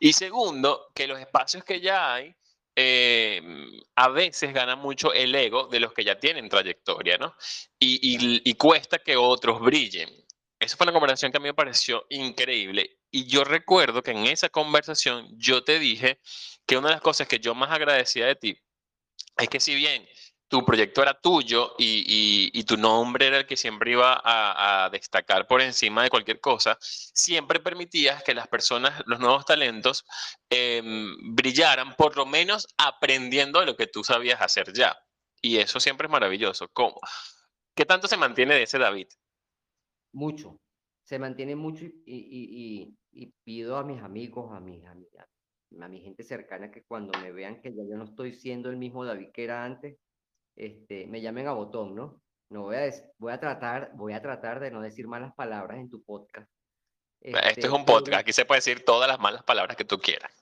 Y 0.00 0.12
segundo, 0.12 0.90
que 0.94 1.06
los 1.06 1.18
espacios 1.18 1.64
que 1.64 1.80
ya 1.80 2.14
hay 2.14 2.34
eh, 2.76 3.42
a 3.96 4.08
veces 4.08 4.52
ganan 4.54 4.78
mucho 4.78 5.12
el 5.12 5.34
ego 5.34 5.66
de 5.66 5.80
los 5.80 5.92
que 5.92 6.04
ya 6.04 6.18
tienen 6.18 6.48
trayectoria, 6.48 7.18
¿no? 7.18 7.34
Y, 7.78 8.40
y, 8.48 8.54
cuesta 8.54 8.98
que 8.98 9.16
otros 9.16 9.60
brillen. 9.60 10.08
Esa 10.60 10.76
fue 10.76 10.84
una 10.84 10.92
conversación 10.92 11.32
que 11.32 11.38
a 11.38 11.40
mí 11.40 11.48
me 11.48 11.54
pareció 11.54 12.06
increíble. 12.08 13.00
Y 13.10 13.26
yo 13.26 13.42
recuerdo 13.44 14.02
que 14.02 14.12
en 14.12 14.26
esa 14.26 14.48
conversación 14.48 15.28
yo 15.36 15.64
te 15.64 15.78
dije 15.78 16.20
que 16.66 16.76
una 16.76 16.88
de 16.88 16.94
las 16.94 17.02
cosas 17.02 17.26
que 17.26 17.40
yo 17.40 17.54
más 17.54 17.72
agradecía 17.72 18.26
de 18.26 18.36
ti 18.36 18.58
es 19.38 19.48
que 19.48 19.60
si 19.60 19.74
bien 19.74 20.06
tu 20.48 20.64
proyecto 20.64 21.02
era 21.02 21.14
tuyo 21.20 21.74
y, 21.78 22.64
tu 22.64 22.76
nombre 22.76 23.26
era 23.26 23.38
el 23.38 23.46
que 23.46 23.56
siempre 23.56 23.92
iba 23.92 24.20
a, 24.24 24.88
destacar 24.90 25.46
por 25.46 25.60
encima 25.60 26.02
de 26.02 26.10
cualquier 26.10 26.40
cosa, 26.40 26.76
siempre 26.80 27.60
permitías 27.60 28.22
que 28.22 28.34
las 28.34 28.48
personas, 28.48 29.02
los 29.06 29.20
nuevos 29.20 29.44
talentos, 29.44 30.04
em, 30.50 31.34
brillaran, 31.34 31.94
por 31.96 32.16
lo 32.16 32.26
menos 32.26 32.66
aprendiendo 32.78 33.60
de 33.60 33.66
lo 33.66 33.76
que 33.76 33.86
tú 33.86 34.02
sabías 34.02 34.40
hacer 34.40 34.72
ya. 34.72 34.96
Y 35.40 35.58
eso 35.58 35.80
siempre 35.80 36.06
es 36.06 36.10
maravilloso. 36.10 36.68
¿Cómo? 36.72 37.00
¿Qué 37.74 37.84
tanto 37.84 38.08
se 38.08 38.16
mantiene 38.16 38.54
de 38.54 38.64
ese 38.64 38.78
David? 38.78 39.08
Mucho. 40.12 40.58
Se 41.04 41.18
mantiene 41.18 41.54
mucho 41.56 41.84
y, 41.84 42.94
pido 43.44 43.76
a 43.76 43.84
mis 43.84 44.02
amigos, 44.02 44.52
a 44.52 44.60
mis, 44.60 44.84
a, 44.84 44.94
a 45.80 45.88
mi 45.88 46.00
gente 46.00 46.22
cercana 46.22 46.70
que 46.70 46.84
cuando 46.84 47.18
me 47.20 47.32
vean 47.32 47.60
que 47.60 47.70
ya 47.70 47.82
yo 47.88 47.96
no 47.96 48.04
estoy 48.04 48.34
siendo 48.34 48.70
el 48.70 48.76
mismo 48.76 49.04
David 49.04 49.28
que 49.32 49.44
era 49.44 49.64
antes, 49.64 49.96
este, 50.58 51.06
me 51.06 51.20
llamen 51.20 51.46
a 51.46 51.52
botón, 51.52 51.94
¿no? 51.94 52.20
No 52.50 52.62
voy 52.62 52.76
a, 52.76 52.90
voy 53.18 53.32
a 53.32 53.38
tratar, 53.38 53.92
voy 53.94 54.12
a 54.12 54.20
tratar 54.20 54.58
de 54.58 54.70
no 54.70 54.80
decir 54.80 55.06
malas 55.06 55.32
palabras 55.34 55.78
en 55.78 55.88
tu 55.88 56.02
podcast. 56.02 56.50
Este, 57.20 57.48
este 57.48 57.66
es 57.66 57.72
un 57.72 57.84
podcast, 57.84 58.20
aquí 58.20 58.32
se 58.32 58.44
puede 58.44 58.58
decir 58.58 58.84
todas 58.84 59.08
las 59.08 59.20
malas 59.20 59.44
palabras 59.44 59.76
que 59.76 59.84
tú 59.84 59.98
quieras. 59.98 60.32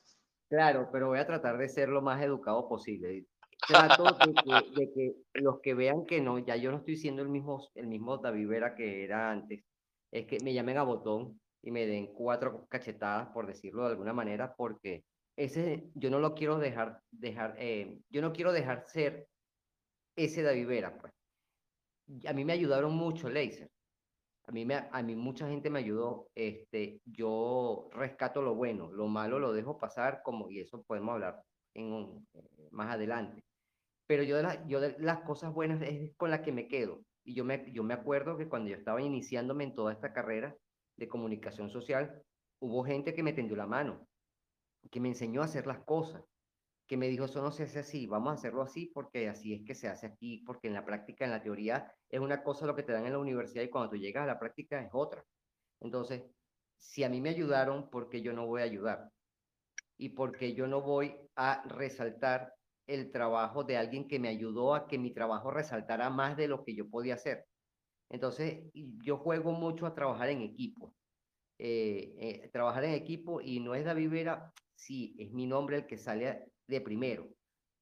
Claro, 0.49 0.89
pero 0.91 1.09
voy 1.09 1.19
a 1.19 1.27
tratar 1.27 1.59
de 1.59 1.69
ser 1.69 1.89
lo 1.91 2.01
más 2.01 2.23
educado 2.23 2.69
posible. 2.69 3.27
Trato 3.67 4.05
de 4.05 4.93
que, 4.95 5.15
los 5.35 5.61
que 5.61 5.75
vean 5.75 6.07
que 6.07 6.21
no, 6.21 6.39
ya 6.39 6.57
yo 6.57 6.71
no 6.71 6.79
estoy 6.79 6.97
siendo 6.97 7.23
el 7.23 7.29
mismo, 7.29 7.69
el 7.75 7.87
mismo 7.87 8.19
David 8.19 8.49
Vera 8.49 8.75
que 8.75 9.05
era 9.05 9.31
antes, 9.31 9.65
es 10.13 10.27
que 10.27 10.39
me 10.41 10.55
llamen 10.55 10.79
a 10.79 10.83
botón 10.83 11.41
y 11.63 11.71
me 11.71 11.87
den 11.87 12.07
cuatro 12.15 12.67
cachetadas, 12.69 13.29
por 13.29 13.47
decirlo 13.47 13.85
de 13.85 13.91
alguna 13.91 14.13
manera, 14.13 14.55
porque 14.55 15.05
ese 15.37 15.91
yo 15.95 16.11
no 16.11 16.21
lo 16.21 16.35
quiero 16.35 16.59
dejar, 16.59 17.01
dejar 17.11 17.55
eh, 17.59 17.99
yo 18.09 18.23
no 18.23 18.33
quiero 18.33 18.53
dejar 18.53 18.85
ser 18.87 19.27
ese 20.17 20.43
David 20.43 20.67
Vera, 20.67 20.99
pues. 20.99 21.13
A 22.27 22.33
mí 22.33 22.45
me 22.45 22.53
ayudaron 22.53 22.95
mucho 22.95 23.29
Laser. 23.29 23.71
A 24.47 24.53
mí, 24.53 24.67
a 24.73 25.03
mí 25.03 25.17
mucha 25.17 25.49
gente 25.49 25.71
me 25.71 25.81
ayudó. 25.81 26.29
Este, 26.35 27.01
yo 27.05 27.89
rescato 27.93 28.43
lo 28.43 28.55
bueno, 28.55 28.91
lo 28.93 29.09
malo 29.09 29.39
lo 29.39 29.53
dejo 29.53 29.79
pasar, 29.79 30.23
como, 30.23 30.51
y 30.51 30.61
eso 30.61 30.83
podemos 30.85 31.15
hablar 31.15 31.43
en 31.75 32.27
eh, 32.35 32.69
más 32.71 32.95
adelante. 32.95 33.43
Pero 34.07 34.23
yo, 34.23 34.37
de, 34.37 34.61
yo 34.69 34.81
de 34.81 34.97
las 34.99 35.21
cosas 35.23 35.53
buenas 35.53 35.83
es 35.83 36.15
con 36.17 36.31
las 36.31 36.41
que 36.41 36.53
me 36.53 36.69
quedo. 36.69 37.03
Y 37.25 37.35
yo 37.35 37.45
me, 37.45 37.71
yo 37.73 37.83
me 37.83 37.95
acuerdo 37.95 38.39
que 38.39 38.49
cuando 38.49 38.71
yo 38.71 38.77
estaba 38.77 39.03
iniciándome 39.03 39.65
en 39.65 39.75
toda 39.75 39.93
esta 39.93 40.13
carrera 40.13 40.57
de 40.97 41.09
comunicación 41.09 41.71
social, 41.71 42.23
hubo 42.61 42.85
gente 42.85 43.15
que 43.15 43.25
me 43.25 43.33
tendió 43.33 43.57
la 43.57 43.67
mano, 43.67 44.07
que 44.91 45.01
me 45.01 45.09
enseñó 45.09 45.43
a 45.43 45.47
hacer 45.47 45.67
las 45.67 45.81
cosas, 45.81 46.23
que 46.87 46.97
me 46.97 47.09
dijo, 47.09 47.25
eso 47.25 47.43
no 47.43 47.51
se 47.51 47.65
hace 47.65 47.81
así, 47.81 48.07
vamos 48.07 48.31
a 48.31 48.35
hacerlo 48.35 48.63
así 48.63 48.87
porque 48.87 49.29
así 49.29 49.55
es 49.55 49.63
que 49.65 49.75
se 49.75 49.89
hace 49.89 50.07
aquí, 50.07 50.43
porque 50.47 50.69
en 50.69 50.75
la 50.75 50.85
práctica, 50.85 51.25
en 51.25 51.33
la 51.33 51.43
teoría, 51.43 51.93
es 52.09 52.21
una 52.21 52.43
cosa 52.43 52.67
lo 52.67 52.77
que 52.77 52.85
te 52.85 52.93
dan 52.93 53.07
en 53.07 53.13
la 53.13 53.19
universidad 53.19 53.63
y 53.63 53.71
cuando 53.71 53.91
tú 53.91 53.97
llegas 53.97 54.23
a 54.23 54.27
la 54.27 54.39
práctica 54.39 54.81
es 54.81 54.91
otra. 54.93 55.25
Entonces, 55.81 56.23
si 56.79 57.03
a 57.03 57.09
mí 57.09 57.21
me 57.21 57.31
ayudaron, 57.31 57.91
¿por 57.91 58.09
qué 58.09 58.23
yo 58.23 58.33
no 58.33 58.47
voy 58.47 58.63
a 58.63 58.65
ayudar? 58.65 59.11
Y 59.99 60.11
porque 60.11 60.55
yo 60.55 60.67
no 60.67 60.81
voy 60.81 61.17
a 61.35 61.65
resaltar 61.67 62.55
el 62.87 63.11
trabajo 63.11 63.65
de 63.65 63.77
alguien 63.77 64.07
que 64.07 64.21
me 64.21 64.29
ayudó 64.29 64.75
a 64.75 64.87
que 64.87 64.99
mi 64.99 65.11
trabajo 65.11 65.51
resaltara 65.51 66.09
más 66.09 66.37
de 66.37 66.47
lo 66.47 66.65
que 66.65 66.75
yo 66.75 66.89
podía 66.89 67.15
hacer. 67.15 67.47
Entonces, 68.09 68.63
yo 68.73 69.19
juego 69.19 69.53
mucho 69.53 69.87
a 69.87 69.95
trabajar 69.95 70.29
en 70.29 70.43
equipo. 70.43 70.95
Eh, 71.59 72.15
eh, 72.19 72.51
trabajar 72.53 72.85
en 72.85 72.93
equipo 72.93 73.41
y 73.41 73.61
no 73.61 73.75
es 73.75 73.85
David 73.85 74.11
Vera, 74.11 74.53
sí, 74.75 75.17
es 75.19 75.33
mi 75.33 75.47
nombre 75.47 75.79
el 75.79 75.87
que 75.87 75.97
sale 75.97 76.53
de 76.67 76.81
primero, 76.81 77.29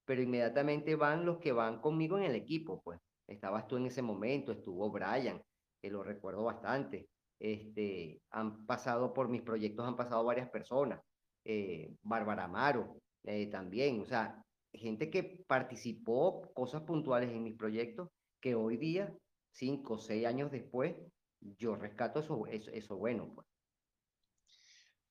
pero 0.04 0.22
inmediatamente 0.22 0.94
van 0.96 1.24
los 1.24 1.38
que 1.38 1.52
van 1.52 1.80
conmigo 1.80 2.18
en 2.18 2.24
el 2.24 2.34
equipo, 2.34 2.82
pues. 2.82 3.00
Estabas 3.26 3.66
tú 3.66 3.76
en 3.76 3.86
ese 3.86 4.02
momento, 4.02 4.52
estuvo 4.52 4.90
Brian, 4.90 5.42
que 5.80 5.90
lo 5.90 6.02
recuerdo 6.02 6.44
bastante. 6.44 7.08
Este, 7.38 8.20
han 8.30 8.66
pasado 8.66 9.14
por 9.14 9.28
mis 9.28 9.42
proyectos, 9.42 9.86
han 9.86 9.96
pasado 9.96 10.24
varias 10.24 10.50
personas. 10.50 11.00
Eh, 11.44 11.94
Bárbara 12.02 12.44
Amaro 12.44 12.98
eh, 13.24 13.46
también, 13.50 14.00
o 14.00 14.04
sea, 14.06 14.42
gente 14.72 15.10
que 15.10 15.44
participó 15.46 16.42
cosas 16.52 16.82
puntuales 16.82 17.30
en 17.30 17.42
mis 17.42 17.56
proyectos 17.56 18.08
que 18.40 18.54
hoy 18.54 18.76
día, 18.76 19.14
cinco 19.50 19.94
o 19.94 19.98
seis 19.98 20.26
años 20.26 20.50
después, 20.50 20.94
yo 21.40 21.76
rescato 21.76 22.20
eso, 22.20 22.46
eso, 22.46 22.70
eso 22.70 22.96
bueno. 22.96 23.32
Pues. 23.34 23.46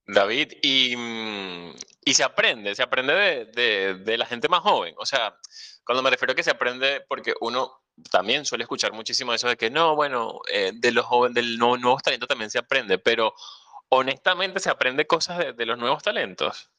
David, 0.06 0.54
y, 0.62 0.96
mm, 0.98 1.76
y, 2.06 2.14
se 2.14 2.24
aprende, 2.24 2.76
se 2.76 2.84
aprende 2.84 3.14
de, 3.14 3.46
de, 3.46 3.96
de, 3.96 4.18
la 4.18 4.26
gente 4.26 4.50
más 4.50 4.62
joven. 4.62 4.94
O 4.98 5.06
sea, 5.06 5.38
cuando 5.86 6.04
me 6.04 6.10
refiero 6.10 6.34
a 6.34 6.36
que 6.36 6.44
se 6.44 6.52
aprende, 6.52 7.02
porque 7.08 7.34
uno 7.40 7.84
también 8.12 8.46
suele 8.46 8.64
escuchar 8.64 8.92
muchísimo 8.94 9.34
eso 9.34 9.48
de 9.48 9.56
que 9.58 9.70
no, 9.70 9.96
bueno, 9.96 10.42
eh, 10.52 10.72
de 10.76 10.92
los 10.92 11.06
jóvenes, 11.06 11.36
del 11.36 11.58
nuevo, 11.58 11.78
nuevos 11.78 12.04
talentos 12.04 12.28
también 12.28 12.50
se 12.50 12.60
aprende, 12.60 12.98
pero 12.98 13.34
honestamente 13.90 14.60
se 14.60 14.70
aprende 14.70 15.08
cosas 15.08 15.38
de, 15.38 15.54
de 15.54 15.66
los 15.66 15.78
nuevos 15.78 16.04
talentos. 16.04 16.70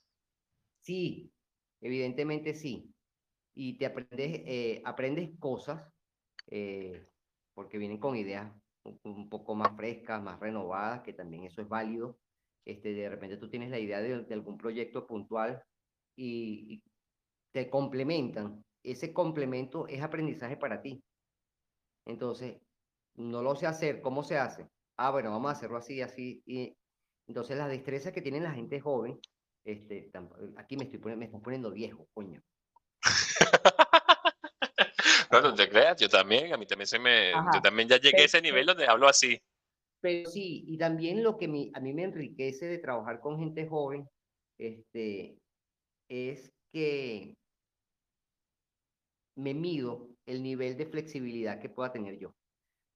Sí, 0.81 1.33
evidentemente 1.81 2.55
sí. 2.55 2.93
Y 3.55 3.79
te 3.79 3.87
aprendes, 3.87 4.43
eh, 4.45 4.83
aprendes 4.85 5.31
cosas 5.39 5.83
eh, 6.49 7.07
porque 7.55 7.79
vienen 7.79 7.99
con 7.99 8.17
ideas 8.17 8.53
un, 8.83 9.01
un 9.05 9.29
poco 9.31 9.55
más 9.55 9.75
frescas, 9.77 10.23
más 10.23 10.41
renovadas, 10.41 11.03
que 11.03 11.15
también 11.15 11.45
eso 11.45 11.63
es 11.63 11.69
válido 11.69 12.19
este, 12.65 12.95
de 12.95 13.09
repente 13.09 13.37
tú 13.37 13.49
tienes 13.49 13.71
la 13.71 13.79
idea 13.79 14.01
de, 14.01 14.27
algún 14.33 14.57
proyecto 14.57 15.07
puntual 15.07 15.63
y, 16.17 16.83
te 17.53 17.71
complementan. 17.71 18.65
Ese 18.83 19.13
complemento 19.13 19.87
es 19.87 20.03
aprendizaje 20.03 20.57
para 20.57 20.83
ti. 20.83 21.01
Entonces, 22.05 22.57
no 23.15 23.43
lo 23.43 23.55
sé 23.55 23.69
hacer. 23.69 24.01
¿Cómo 24.01 24.25
se 24.25 24.39
hace? 24.39 24.69
Ah, 24.97 25.13
bueno, 25.13 25.31
vamos 25.31 25.51
a 25.51 25.53
hacerlo 25.53 25.77
así, 25.77 26.03
así. 26.03 26.43
Y 26.47 26.77
entonces 27.29 27.57
las 27.57 27.69
destrezas 27.69 28.13
que 28.13 28.23
tiene 28.23 28.41
la 28.41 28.51
gente 28.51 28.81
joven, 28.81 29.21
este, 29.65 30.11
aquí 30.57 30.77
me 30.77 30.85
estoy 30.85 30.99
poniendo, 30.99 31.21
me 31.21 31.27
están 31.27 31.43
poniendo 31.43 31.71
viejo, 31.71 32.09
coño. 32.13 32.43
no, 35.31 35.41
no 35.41 35.55
te 35.55 35.69
creas, 35.69 36.01
yo 36.01 36.09
también, 36.09 36.53
a 36.53 36.57
mí 36.57 36.67
también 36.67 36.89
se 36.89 36.99
me, 36.99 37.33
yo 37.33 37.61
también 37.63 37.89
ya 37.89 37.99
llegué 37.99 38.23
a 38.23 38.25
ese 38.25 38.43
nivel 38.43 38.67
donde 38.67 38.89
hablo 38.89 39.07
así. 39.09 39.41
Pero 40.05 40.29
sí, 40.29 40.67
y 40.69 40.77
también 40.77 41.23
lo 41.23 41.39
que 41.39 41.47
a 41.47 41.81
mí 41.81 41.95
me 41.95 42.03
enriquece 42.03 42.67
de 42.67 42.77
trabajar 42.77 43.21
con 43.21 43.39
gente 43.39 43.67
joven 43.67 44.07
este, 44.59 45.39
es 46.11 46.53
que 46.71 47.39
me 49.35 49.55
mido 49.55 50.11
el 50.27 50.43
nivel 50.43 50.77
de 50.77 50.85
flexibilidad 50.85 51.59
que 51.59 51.71
pueda 51.71 51.91
tener 51.91 52.19
yo. 52.19 52.35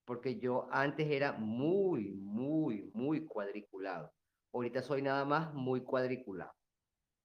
Porque 0.05 0.39
yo 0.39 0.69
antes 0.71 1.11
era 1.11 1.33
muy, 1.33 2.11
muy, 2.11 2.91
muy 2.93 3.25
cuadriculado. 3.25 4.13
Ahorita 4.53 4.83
soy 4.83 5.01
nada 5.01 5.25
más 5.25 5.55
muy 5.55 5.81
cuadriculado. 5.81 6.53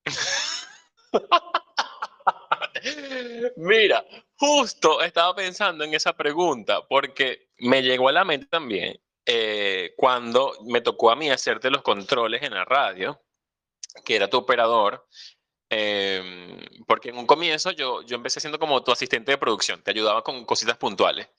Mira, 3.58 4.06
justo 4.38 5.02
estaba 5.02 5.36
pensando 5.36 5.84
en 5.84 5.94
esa 5.94 6.16
pregunta 6.16 6.88
porque 6.88 7.50
me 7.58 7.84
llegó 7.84 8.08
a 8.08 8.14
la 8.14 8.24
mente 8.24 8.46
también 8.46 8.98
eh, 9.26 9.94
cuando 9.96 10.54
me 10.66 10.82
tocó 10.82 11.12
a 11.12 11.16
mí 11.16 11.30
hacerte 11.30 11.70
los 11.70 11.82
controles 11.82 12.44
en 12.44 12.54
la 12.54 12.66
radio, 12.66 13.22
que 14.04 14.16
era 14.16 14.30
tu 14.30 14.38
operador, 14.38 15.08
em, 15.70 16.60
porque 16.88 17.10
en 17.10 17.18
un 17.18 17.26
comienzo 17.26 17.72
yo, 17.72 18.02
yo 18.04 18.16
empecé 18.16 18.40
siendo 18.40 18.60
como 18.60 18.84
tu 18.84 18.92
asistente 18.92 19.32
de 19.32 19.38
producción, 19.38 19.82
te 19.82 19.92
ayudaba 19.92 20.24
con 20.24 20.46
cositas 20.46 20.78
puntuales, 20.78 21.30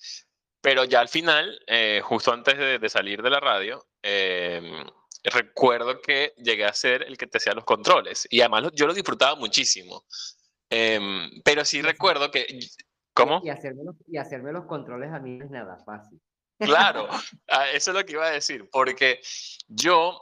pero 0.61 0.85
ya 0.85 1.01
al 1.01 1.09
final, 1.09 1.61
eh, 1.66 2.01
justo 2.03 2.32
antes 2.32 2.57
de, 2.57 2.89
salir 2.89 3.22
de 3.22 3.30
la 3.30 3.41
radio, 3.41 3.87
em, 4.03 4.87
recuerdo 5.24 6.01
que 6.01 6.35
llegué 6.39 6.64
a 6.64 6.72
ser 6.72 7.03
el 7.03 7.18
que 7.18 7.26
te 7.26 7.39
hacía 7.39 7.55
los 7.55 7.64
controles 7.64 8.26
y 8.30 8.41
además 8.41 8.70
yo 8.74 8.87
lo 8.87 8.95
disfrutaba 8.95 9.37
muchísimo. 9.37 10.05
Em, 10.70 11.43
pero 11.45 11.64
sí 11.64 11.82
recuerdo 11.82 12.30
que... 12.30 12.47
¿Cómo? 13.14 13.41
Y 13.45 13.51
hacerme, 13.51 13.82
y 14.09 14.16
hacerme 14.16 14.53
los 14.53 14.66
controles 14.66 15.12
a 15.12 15.20
mí 15.20 15.37
no 15.37 15.45
es 15.45 15.51
nada 15.51 15.78
fácil. 15.85 16.20
Claro, 16.59 17.09
ah, 17.48 17.68
eso 17.70 17.90
es 17.90 17.96
lo 17.96 18.05
que 18.05 18.12
iba 18.12 18.26
a 18.26 18.30
decir, 18.30 18.68
porque 18.70 19.20
yo 19.68 20.20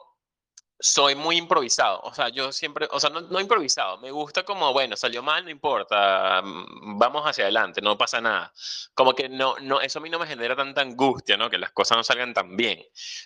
soy 0.82 1.14
muy 1.14 1.36
improvisado, 1.36 2.00
o 2.02 2.12
sea, 2.12 2.28
yo 2.30 2.50
siempre, 2.50 2.88
o 2.90 2.98
sea, 2.98 3.08
no, 3.08 3.40
improvisado, 3.40 3.98
me 3.98 4.10
gusta 4.10 4.42
como, 4.42 4.72
bueno, 4.72 4.96
salió 4.96 5.22
mal, 5.22 5.44
no 5.44 5.50
importa, 5.50 6.42
mm, 6.42 6.98
vamos 6.98 7.22
hacia 7.24 7.44
adelante, 7.44 7.80
no 7.80 7.96
pasa 7.96 8.20
nada. 8.20 8.52
Como 8.92 9.14
que 9.14 9.28
no, 9.28 9.54
no, 9.60 9.80
eso 9.80 10.00
a 10.00 10.02
mí 10.02 10.10
no 10.10 10.18
me 10.18 10.26
genera 10.26 10.56
tanta 10.56 10.80
angustia, 10.80 11.36
¿no? 11.36 11.48
Que 11.48 11.58
las 11.58 11.70
cosas 11.70 11.96
no 11.98 12.02
salgan 12.02 12.34
tan 12.34 12.56
bien. 12.56 12.82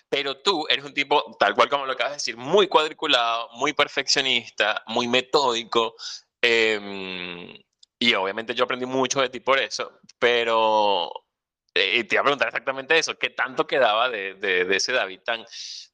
Pero 0.07 0.37
tú 0.37 0.67
eres 0.69 0.85
un 0.85 0.93
tipo, 0.93 1.35
tal 1.39 1.55
cual 1.55 1.67
como 1.67 1.87
lo 1.87 1.93
acabas 1.93 2.11
de 2.11 2.17
decir, 2.17 2.37
muy 2.37 2.67
cuadriculado, 2.67 3.49
muy 3.53 3.73
perfeccionista, 3.73 4.83
muy 4.87 5.07
metódico, 5.07 5.95
eh, 6.41 7.59
y 7.99 8.13
obviamente 8.13 8.53
yo 8.53 8.65
aprendí 8.65 8.85
mucho 8.85 9.21
de 9.21 9.29
ti 9.29 9.39
por 9.39 9.57
eso, 9.57 9.99
pero 10.19 11.11
y 11.77 12.03
te 12.03 12.15
iba 12.15 12.21
a 12.21 12.23
preguntar 12.23 12.47
exactamente 12.47 12.97
eso, 12.97 13.17
¿qué 13.17 13.29
tanto 13.29 13.67
quedaba 13.67 14.09
de, 14.09 14.35
de, 14.35 14.75
ese 14.75 14.91
David 14.91 15.21
tan, 15.25 15.45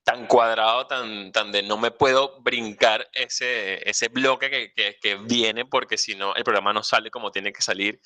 tan 0.04 0.28
cuadrado, 0.28 0.88
tan, 0.88 1.32
tan 1.32 1.52
de 1.52 1.64
no 1.64 1.78
me 1.78 1.92
puedo 1.92 2.42
brincar 2.42 3.10
ese, 3.14 3.88
ese 3.90 4.08
bloque 4.10 4.50
que, 4.50 4.74
que, 4.74 4.98
que 5.02 5.16
viene 5.16 5.66
porque 5.66 5.98
si 5.98 6.16
no 6.16 6.36
el 6.36 6.44
programa 6.44 6.74
no 6.74 6.84
sale 6.84 7.12
como 7.12 7.32
tiene 7.32 7.54
que 7.54 7.62
salir? 7.62 8.02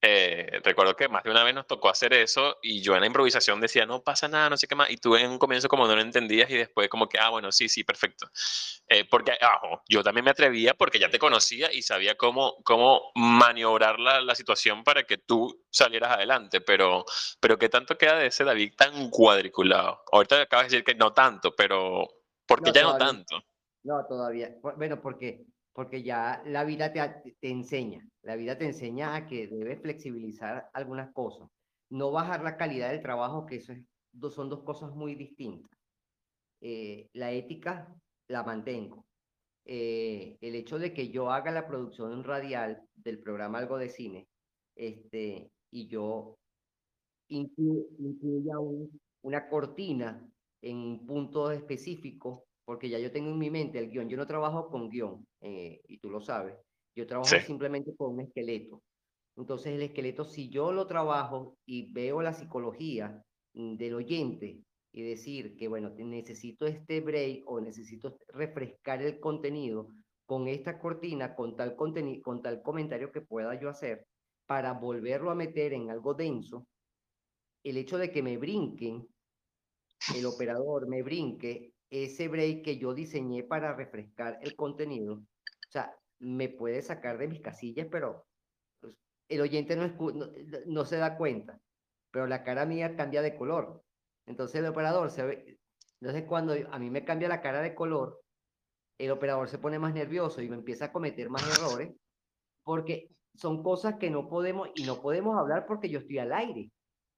Eh, 0.00 0.60
recuerdo 0.62 0.94
que 0.94 1.08
más 1.08 1.24
de 1.24 1.30
una 1.30 1.42
vez 1.42 1.54
nos 1.54 1.66
tocó 1.66 1.88
hacer 1.88 2.12
eso 2.12 2.58
y 2.62 2.80
yo 2.82 2.94
en 2.94 3.00
la 3.00 3.08
improvisación 3.08 3.60
decía, 3.60 3.84
no 3.84 4.02
pasa 4.02 4.28
nada, 4.28 4.48
no 4.48 4.56
sé 4.56 4.68
qué 4.68 4.76
más, 4.76 4.90
y 4.90 4.96
tú 4.96 5.16
en 5.16 5.28
un 5.28 5.38
comienzo 5.38 5.68
como 5.68 5.88
no 5.88 5.96
lo 5.96 6.00
entendías 6.00 6.48
y 6.50 6.56
después 6.56 6.88
como 6.88 7.08
que, 7.08 7.18
ah, 7.18 7.30
bueno, 7.30 7.50
sí, 7.50 7.68
sí, 7.68 7.82
perfecto. 7.82 8.28
Eh, 8.88 9.06
porque, 9.10 9.32
ajo, 9.40 9.82
yo 9.88 10.04
también 10.04 10.24
me 10.24 10.30
atrevía 10.30 10.74
porque 10.74 11.00
ya 11.00 11.10
te 11.10 11.18
conocía 11.18 11.72
y 11.72 11.82
sabía 11.82 12.16
cómo, 12.16 12.56
cómo 12.62 13.10
maniobrar 13.16 13.98
la, 13.98 14.20
la, 14.20 14.34
situación 14.36 14.84
para 14.84 15.02
que 15.02 15.18
tú 15.18 15.64
salieras 15.70 16.12
adelante, 16.12 16.60
pero, 16.60 17.04
pero 17.40 17.58
¿qué 17.58 17.68
tanto 17.68 17.98
queda 17.98 18.18
de 18.18 18.28
ese 18.28 18.44
David 18.44 18.74
tan 18.76 19.10
cuadriculado? 19.10 20.04
Ahorita 20.12 20.42
acabas 20.42 20.66
de 20.66 20.70
decir 20.70 20.84
que 20.84 20.94
no 20.94 21.12
tanto, 21.12 21.56
pero 21.56 22.08
¿por 22.46 22.62
qué 22.62 22.70
no, 22.70 22.74
ya 22.74 22.82
todavía, 22.82 22.92
no 22.92 22.98
tanto? 22.98 23.42
No, 23.82 24.06
todavía. 24.06 24.54
Bueno, 24.62 25.00
porque 25.00 25.44
porque 25.78 26.02
ya 26.02 26.42
la 26.44 26.64
vida 26.64 26.92
te, 26.92 27.36
te, 27.38 27.50
enseña, 27.50 28.04
la 28.22 28.34
vida 28.34 28.58
te 28.58 28.66
enseña 28.66 29.14
a 29.14 29.28
que 29.28 29.46
debes 29.46 29.80
flexibilizar 29.80 30.68
algunas 30.72 31.12
cosas, 31.12 31.48
no 31.88 32.10
bajar 32.10 32.42
la 32.42 32.56
calidad 32.56 32.90
del 32.90 33.00
trabajo, 33.00 33.46
que 33.46 33.58
eso 33.58 33.72
es, 33.72 33.84
son 34.34 34.48
dos 34.48 34.64
cosas 34.64 34.90
muy 34.96 35.14
distintas. 35.14 35.70
Eh, 36.60 37.08
la 37.12 37.30
ética 37.30 37.94
la 38.26 38.42
mantengo. 38.42 39.06
Eh, 39.64 40.36
el 40.40 40.56
hecho 40.56 40.80
de 40.80 40.92
que 40.92 41.10
yo 41.10 41.30
haga 41.30 41.52
la 41.52 41.68
producción 41.68 42.24
radial 42.24 42.82
del 42.96 43.20
programa 43.20 43.58
Algo 43.58 43.78
de 43.78 43.88
Cine, 43.88 44.26
este, 44.74 45.48
y 45.70 45.86
yo 45.86 46.38
incluya 47.28 48.58
un, 48.58 49.00
una 49.22 49.48
cortina 49.48 50.28
en 50.60 51.06
puntos 51.06 51.52
específicos 51.52 52.47
porque 52.68 52.90
ya 52.90 52.98
yo 52.98 53.10
tengo 53.10 53.30
en 53.30 53.38
mi 53.38 53.48
mente 53.48 53.78
el 53.78 53.88
guion. 53.88 54.10
Yo 54.10 54.18
no 54.18 54.26
trabajo 54.26 54.68
con 54.68 54.90
guion, 54.90 55.26
eh, 55.40 55.80
y 55.88 55.96
tú 56.00 56.10
lo 56.10 56.20
sabes. 56.20 56.54
Yo 56.94 57.06
trabajo 57.06 57.30
sí. 57.30 57.40
simplemente 57.46 57.96
con 57.96 58.12
un 58.12 58.20
esqueleto. 58.20 58.82
Entonces 59.38 59.72
el 59.72 59.80
esqueleto, 59.80 60.26
si 60.26 60.50
yo 60.50 60.70
lo 60.70 60.86
trabajo 60.86 61.56
y 61.64 61.90
veo 61.94 62.20
la 62.20 62.34
psicología 62.34 63.24
mm, 63.54 63.76
del 63.78 63.94
oyente 63.94 64.60
y 64.92 65.02
decir 65.02 65.56
que, 65.56 65.66
bueno, 65.66 65.94
necesito 65.96 66.66
este 66.66 67.00
break 67.00 67.44
o 67.46 67.58
necesito 67.58 68.18
refrescar 68.34 69.00
el 69.00 69.18
contenido 69.18 69.88
con 70.26 70.46
esta 70.46 70.78
cortina, 70.78 71.34
con 71.34 71.56
tal, 71.56 71.74
contenido, 71.74 72.20
con 72.20 72.42
tal 72.42 72.60
comentario 72.60 73.10
que 73.10 73.22
pueda 73.22 73.58
yo 73.58 73.70
hacer, 73.70 74.04
para 74.44 74.74
volverlo 74.74 75.30
a 75.30 75.34
meter 75.34 75.72
en 75.72 75.90
algo 75.90 76.12
denso, 76.12 76.66
el 77.64 77.78
hecho 77.78 77.96
de 77.96 78.12
que 78.12 78.22
me 78.22 78.36
brinquen, 78.36 79.08
el 80.14 80.26
operador 80.26 80.86
me 80.86 81.02
brinque 81.02 81.72
ese 81.90 82.28
break 82.28 82.62
que 82.62 82.78
yo 82.78 82.94
diseñé 82.94 83.42
para 83.42 83.74
refrescar 83.74 84.38
el 84.42 84.54
contenido, 84.54 85.14
o 85.14 85.70
sea, 85.70 85.94
me 86.18 86.48
puede 86.48 86.82
sacar 86.82 87.18
de 87.18 87.28
mis 87.28 87.40
casillas, 87.40 87.86
pero 87.90 88.26
pues, 88.80 88.94
el 89.28 89.40
oyente 89.40 89.76
no, 90.66 90.84
se 90.84 90.96
da 90.96 91.16
cuenta, 91.16 91.60
pero 92.10 92.26
la 92.26 92.42
cara 92.42 92.66
mía 92.66 92.96
cambia 92.96 93.22
de 93.22 93.36
color. 93.36 93.82
Entonces 94.26 94.56
el 94.56 94.66
operador 94.66 95.10
se 95.10 95.58
entonces 96.00 96.24
cuando 96.28 96.54
a 96.70 96.78
mí 96.78 96.90
me 96.90 97.04
cambia 97.04 97.28
la 97.28 97.40
cara 97.40 97.60
de 97.60 97.74
color, 97.74 98.20
el 98.98 99.10
operador 99.10 99.48
se 99.48 99.58
pone 99.58 99.78
más 99.78 99.94
nervioso 99.94 100.40
y 100.40 100.48
me 100.48 100.56
empieza 100.56 100.86
a 100.86 100.92
cometer 100.92 101.28
más 101.28 101.42
errores, 101.58 101.92
porque 102.62 103.08
son 103.34 103.62
cosas 103.62 103.96
que 103.96 104.10
no 104.10 104.28
podemos, 104.28 104.68
y 104.76 104.84
no 104.84 105.00
podemos 105.00 105.36
hablar 105.36 105.66
porque 105.66 105.88
yo 105.88 105.98
estoy 105.98 106.18
al 106.18 106.32
aire. 106.32 106.70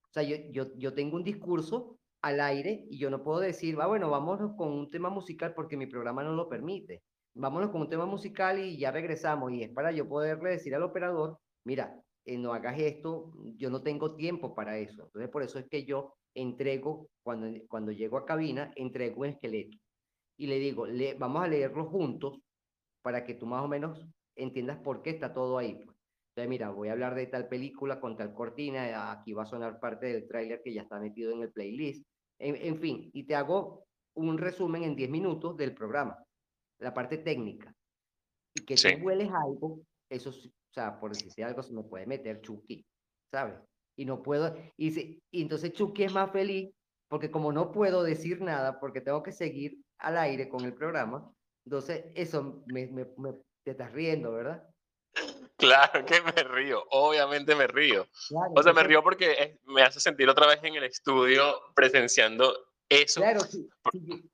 O 0.09 0.13
sea, 0.13 0.23
yo, 0.23 0.67
yo 0.77 0.95
tengo 0.95 1.17
un 1.17 1.25
discurso 1.25 2.00
al 2.23 2.41
aire 2.41 2.85
y 2.91 2.99
yo 2.99 3.11
no 3.11 3.23
puedo 3.23 3.41
decir, 3.41 3.79
va, 3.79 3.87
bueno, 3.87 4.11
vámonos 4.11 4.55
con 4.57 4.69
un 4.73 4.91
tema 4.91 5.11
musical 5.11 5.55
porque 5.55 5.77
mi 5.77 5.87
programa 5.87 6.23
no 6.23 6.33
lo 6.35 6.49
permite. 6.49 7.03
Vámonos 7.35 7.71
con 7.71 7.83
un 7.83 7.89
tema 7.89 8.07
musical 8.07 8.59
y 8.59 8.79
ya 8.79 8.91
regresamos. 8.91 9.53
Y 9.53 9.63
es 9.63 9.71
para 9.71 9.93
yo 9.93 10.09
poderle 10.09 10.51
decir 10.51 10.75
al 10.75 10.83
operador, 10.83 11.39
mira, 11.65 12.01
eh, 12.25 12.37
no 12.39 12.53
hagas 12.53 12.79
esto, 12.79 13.33
yo 13.57 13.71
no 13.71 13.83
tengo 13.83 14.15
tiempo 14.17 14.55
para 14.55 14.79
eso. 14.79 15.05
Entonces, 15.05 15.31
por 15.31 15.43
eso 15.43 15.59
es 15.59 15.67
que 15.69 15.85
yo 15.85 16.15
entrego, 16.35 17.09
cuando, 17.23 17.49
cuando 17.69 17.93
llego 17.93 18.19
a 18.19 18.27
cabina, 18.27 18.73
entrego 18.77 19.23
un 19.23 19.27
esqueleto. 19.29 19.79
Y 20.37 20.47
le 20.47 20.59
digo, 20.59 20.87
le, 20.87 21.15
vamos 21.15 21.43
a 21.43 21.49
leerlo 21.49 21.87
juntos 21.87 22.39
para 23.03 23.25
que 23.25 23.35
tú 23.35 23.47
más 23.47 23.65
o 23.65 23.69
menos 23.69 24.07
entiendas 24.37 24.79
por 24.79 25.03
qué 25.03 25.11
está 25.11 25.33
todo 25.33 25.59
ahí. 25.59 25.79
Entonces, 26.31 26.49
mira, 26.49 26.71
voy 26.71 26.89
a 26.89 26.93
hablar 26.93 27.15
de 27.15 27.27
tal 27.27 27.49
película 27.49 28.01
con 28.01 28.17
tal 28.17 28.33
cortina, 28.33 29.13
aquí 29.13 29.33
va 29.33 29.43
a 29.43 29.47
sonar 29.47 29.81
parte 29.81 30.07
del 30.07 30.29
tráiler 30.29 30.63
que 30.63 30.73
ya 30.73 30.83
está 30.83 31.01
metido 31.01 31.33
en 31.33 31.43
el 31.43 31.53
playlist. 31.53 32.07
En, 32.39 32.79
fin, 32.79 33.11
y 33.13 33.25
te 33.25 33.35
hago 33.35 33.85
un 34.15 34.39
resumen 34.39 34.85
en 34.85 34.97
10 34.97 35.11
minutos 35.11 35.57
del 35.57 35.75
programa, 35.75 36.25
la 36.79 36.95
parte 36.95 37.19
técnica. 37.19 37.75
Y 38.55 38.65
que 38.65 38.77
tú 38.77 39.05
hueles 39.05 39.29
algo, 39.31 39.83
eso, 40.09 40.31
o 40.31 40.73
sea, 40.73 40.99
por 40.99 41.13
decirte 41.13 41.45
algo, 41.45 41.63
se 41.63 41.75
me 41.75 41.83
puede 41.83 42.07
meter 42.07 42.41
Chucky, 42.41 42.87
¿sabes? 43.31 43.57
Y 43.97 44.07
no 44.07 44.23
puedo, 44.23 44.57
y, 44.79 45.21
y 45.31 45.43
entonces 45.43 45.73
Chucky 45.73 46.05
es 46.05 46.15
más 46.15 46.31
feliz 46.33 46.73
porque 47.11 47.31
como 47.31 47.53
no 47.53 47.73
puedo 47.73 48.05
decir 48.05 48.41
nada, 48.41 48.79
porque 48.79 49.01
tengo 49.01 49.23
que 49.23 49.33
seguir 49.33 49.83
al 49.99 50.17
aire 50.17 50.49
con 50.49 50.65
el 50.65 50.73
programa, 50.73 51.29
entonces 51.67 52.05
eso 52.15 52.63
me, 52.67 52.87
me, 52.87 53.05
te 53.65 53.73
estás 53.73 53.93
riendo, 53.93 54.33
¿verdad? 54.33 54.70
Claro 55.61 56.05
que 56.07 56.23
me 56.23 56.43
río, 56.43 56.83
obviamente 56.91 57.55
me 57.55 57.67
río. 57.67 58.07
o 58.57 58.63
sea, 58.63 58.73
me 58.73 58.83
río 58.83 59.03
porque 59.03 59.61
me 59.67 59.83
hace 59.83 60.01
sentir 60.01 60.29
otra 60.29 60.47
vez 60.47 60.59
en 60.63 60.75
el 60.75 60.85
estudio 60.85 61.55
presenciando 61.75 62.53
eso. 62.89 63.21
Claro, 63.21 63.41
si, 63.41 63.69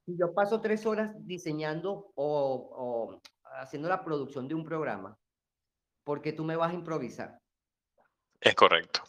yo 0.07 0.33
paso 0.33 0.61
tres 0.61 0.87
horas 0.87 1.13
diseñando 1.27 2.13
o, 2.15 2.71
o, 2.73 3.21
haciendo 3.61 3.89
la 3.89 4.05
producción 4.05 4.47
de 4.47 4.55
un 4.55 4.65
programa, 4.65 5.19
porque 6.05 6.33
tú 6.33 6.45
me 6.45 6.55
vas 6.55 6.71
a 6.71 6.75
improvisar. 6.75 7.41
Es 8.41 8.55
correcto. 8.55 9.03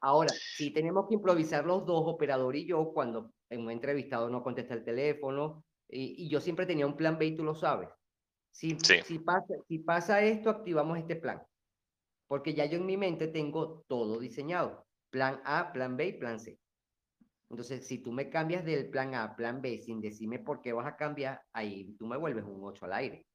Ahora, 0.00 0.30
si 0.56 0.72
tenemos 0.72 1.06
que 1.06 1.14
improvisar 1.14 1.66
los 1.66 1.84
dos, 1.84 2.02
operador 2.06 2.56
y 2.56 2.66
yo, 2.66 2.92
cuando 2.92 3.30
en 3.50 3.60
un 3.60 3.70
entrevistado 3.70 4.30
no 4.30 4.42
contesta 4.42 4.74
el 4.74 4.84
teléfono, 4.84 5.64
y, 5.86 6.24
y 6.24 6.30
yo 6.30 6.40
siempre 6.40 6.64
tenía 6.64 6.86
un 6.86 6.96
plan 6.96 7.18
B 7.18 7.26
y 7.26 7.36
tú 7.36 7.44
lo 7.44 7.54
sabes. 7.54 7.90
Si, 8.52 8.76
si, 8.78 9.18
pasa, 9.18 9.54
si 9.66 9.78
pasa 9.78 10.20
esto, 10.22 10.50
activamos 10.50 10.98
este 10.98 11.16
plan. 11.16 11.42
Porque 12.28 12.54
ya 12.54 12.66
yo 12.66 12.76
en 12.78 12.86
mi 12.86 12.96
mente 12.96 13.26
tengo 13.28 13.84
todo 13.88 14.20
diseñado. 14.20 14.86
Plan 15.10 15.40
A, 15.44 15.72
plan 15.72 15.96
B 15.96 16.06
y 16.06 16.12
plan 16.12 16.38
C. 16.38 16.58
Entonces, 17.50 17.86
si 17.86 17.98
tú 17.98 18.12
me 18.12 18.30
cambias 18.30 18.64
del 18.64 18.88
plan 18.88 19.14
A 19.14 19.24
a 19.24 19.36
plan 19.36 19.60
B 19.60 19.78
sin 19.78 20.00
decirme 20.00 20.38
por 20.38 20.62
qué 20.62 20.72
vas 20.72 20.86
a 20.86 20.96
cambiar, 20.96 21.42
ahí 21.52 21.94
tú 21.98 22.06
me 22.06 22.16
vuelves 22.16 22.44
un 22.44 22.60
8 22.62 22.84
al 22.86 22.92
aire. 22.94 23.26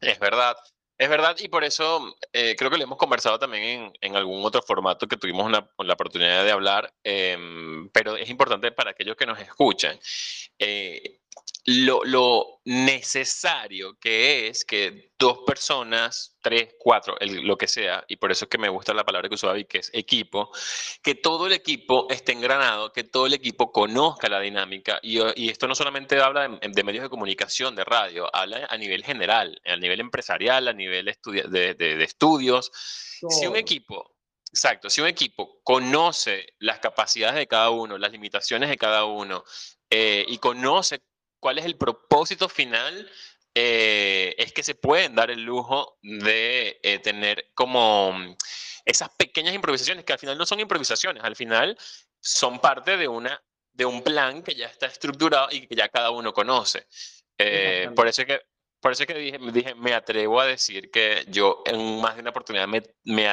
Es 0.00 0.18
verdad. 0.18 0.56
Es 0.98 1.08
verdad, 1.08 1.36
y 1.38 1.46
por 1.46 1.62
eso 1.62 2.12
eh, 2.32 2.56
creo 2.56 2.70
que 2.72 2.76
le 2.76 2.82
hemos 2.82 2.98
conversado 2.98 3.38
también 3.38 3.62
en, 3.62 3.92
en 4.00 4.16
algún 4.16 4.44
otro 4.44 4.60
formato 4.62 5.06
que 5.06 5.16
tuvimos 5.16 5.46
una, 5.46 5.70
la 5.78 5.94
oportunidad 5.94 6.42
de 6.42 6.50
hablar, 6.50 6.92
em, 7.04 7.88
pero 7.90 8.16
es 8.16 8.28
importante 8.28 8.72
para 8.72 8.90
aquellos 8.90 9.14
que 9.14 9.24
nos 9.24 9.38
escuchan. 9.38 9.96
Eh, 10.58 11.20
lo, 11.64 12.60
necesario 12.64 13.98
que 13.98 14.48
es 14.48 14.64
que 14.64 15.12
dos 15.18 15.38
personas, 15.46 16.36
tres, 16.42 16.74
cuatro, 16.78 17.16
lo 17.20 17.56
que 17.56 17.66
sea, 17.66 18.04
y 18.08 18.16
por 18.16 18.30
eso 18.30 18.44
es 18.44 18.50
que 18.50 18.58
me 18.58 18.68
gusta 18.68 18.94
la 18.94 19.04
palabra 19.04 19.28
que 19.28 19.34
usó 19.34 19.46
David, 19.46 19.66
que 19.66 19.78
es 19.78 19.90
equipo, 19.92 20.50
que 21.02 21.14
todo 21.14 21.46
el 21.46 21.52
equipo 21.52 22.06
esté 22.10 22.32
engranado, 22.32 22.92
que 22.92 23.04
todo 23.04 23.26
el 23.26 23.34
equipo 23.34 23.72
conozca 23.72 24.28
la 24.28 24.40
dinámica, 24.40 24.98
y, 25.02 25.18
esto 25.48 25.66
no 25.66 25.74
solamente 25.74 26.20
habla 26.20 26.48
de, 26.48 26.84
medios 26.84 27.02
de 27.02 27.10
comunicación, 27.10 27.74
de 27.74 27.84
radio, 27.84 28.28
habla 28.34 28.66
a 28.68 28.76
nivel 28.76 29.04
general, 29.04 29.60
a 29.64 29.76
nivel 29.76 30.00
empresarial, 30.00 30.68
a 30.68 30.72
nivel 30.72 31.06
de, 31.06 32.02
estudios. 32.02 32.70
Si 32.72 33.46
un 33.46 33.56
equipo 33.56 34.14
Exacto, 34.50 34.88
si 34.88 35.02
un 35.02 35.06
equipo 35.06 35.60
conoce 35.62 36.54
las 36.58 36.78
capacidades 36.78 37.36
de 37.36 37.46
cada 37.46 37.68
uno, 37.68 37.98
las 37.98 38.12
limitaciones 38.12 38.70
de 38.70 38.78
cada 38.78 39.04
uno, 39.04 39.44
eh, 39.90 40.24
y 40.28 40.38
conoce 40.38 41.00
cuál 41.40 41.58
es 41.58 41.64
el 41.64 41.76
propósito 41.76 42.48
final, 42.48 43.10
eh, 43.54 44.34
es 44.38 44.52
que 44.52 44.62
se 44.62 44.74
pueden 44.74 45.14
dar 45.14 45.30
el 45.30 45.42
lujo 45.42 45.98
de 46.02 46.78
eh, 46.82 46.98
tener 47.00 47.50
como 47.54 48.12
mm, 48.12 48.36
esas 48.84 49.08
pequeñas 49.16 49.54
improvisaciones, 49.54 50.04
que 50.04 50.12
al 50.12 50.18
final 50.18 50.38
no 50.38 50.46
son 50.46 50.60
improvisaciones, 50.60 51.24
al 51.24 51.36
final 51.36 51.76
son 52.20 52.60
parte 52.60 52.96
de, 52.96 53.08
una, 53.08 53.42
de 53.72 53.84
un 53.84 54.02
plan 54.02 54.42
que 54.42 54.54
ya 54.54 54.66
está 54.66 54.86
estructurado 54.86 55.48
y 55.50 55.66
que 55.66 55.74
ya 55.74 55.88
cada 55.88 56.10
uno 56.10 56.32
conoce. 56.32 56.86
Eh, 57.36 57.90
por 57.94 58.08
eso 58.08 58.24
que 58.24 58.40
por 58.80 58.92
eso 58.92 59.06
que 59.06 59.14
dije, 59.14 59.38
dije, 59.52 59.74
me 59.74 59.92
atrevo 59.92 60.40
a 60.40 60.46
decir 60.46 60.90
que 60.92 61.24
yo 61.28 61.62
en 61.66 62.00
más 62.00 62.14
de 62.14 62.20
una 62.20 62.30
oportunidad 62.30 62.68
me, 62.68 62.82
me 63.02 63.28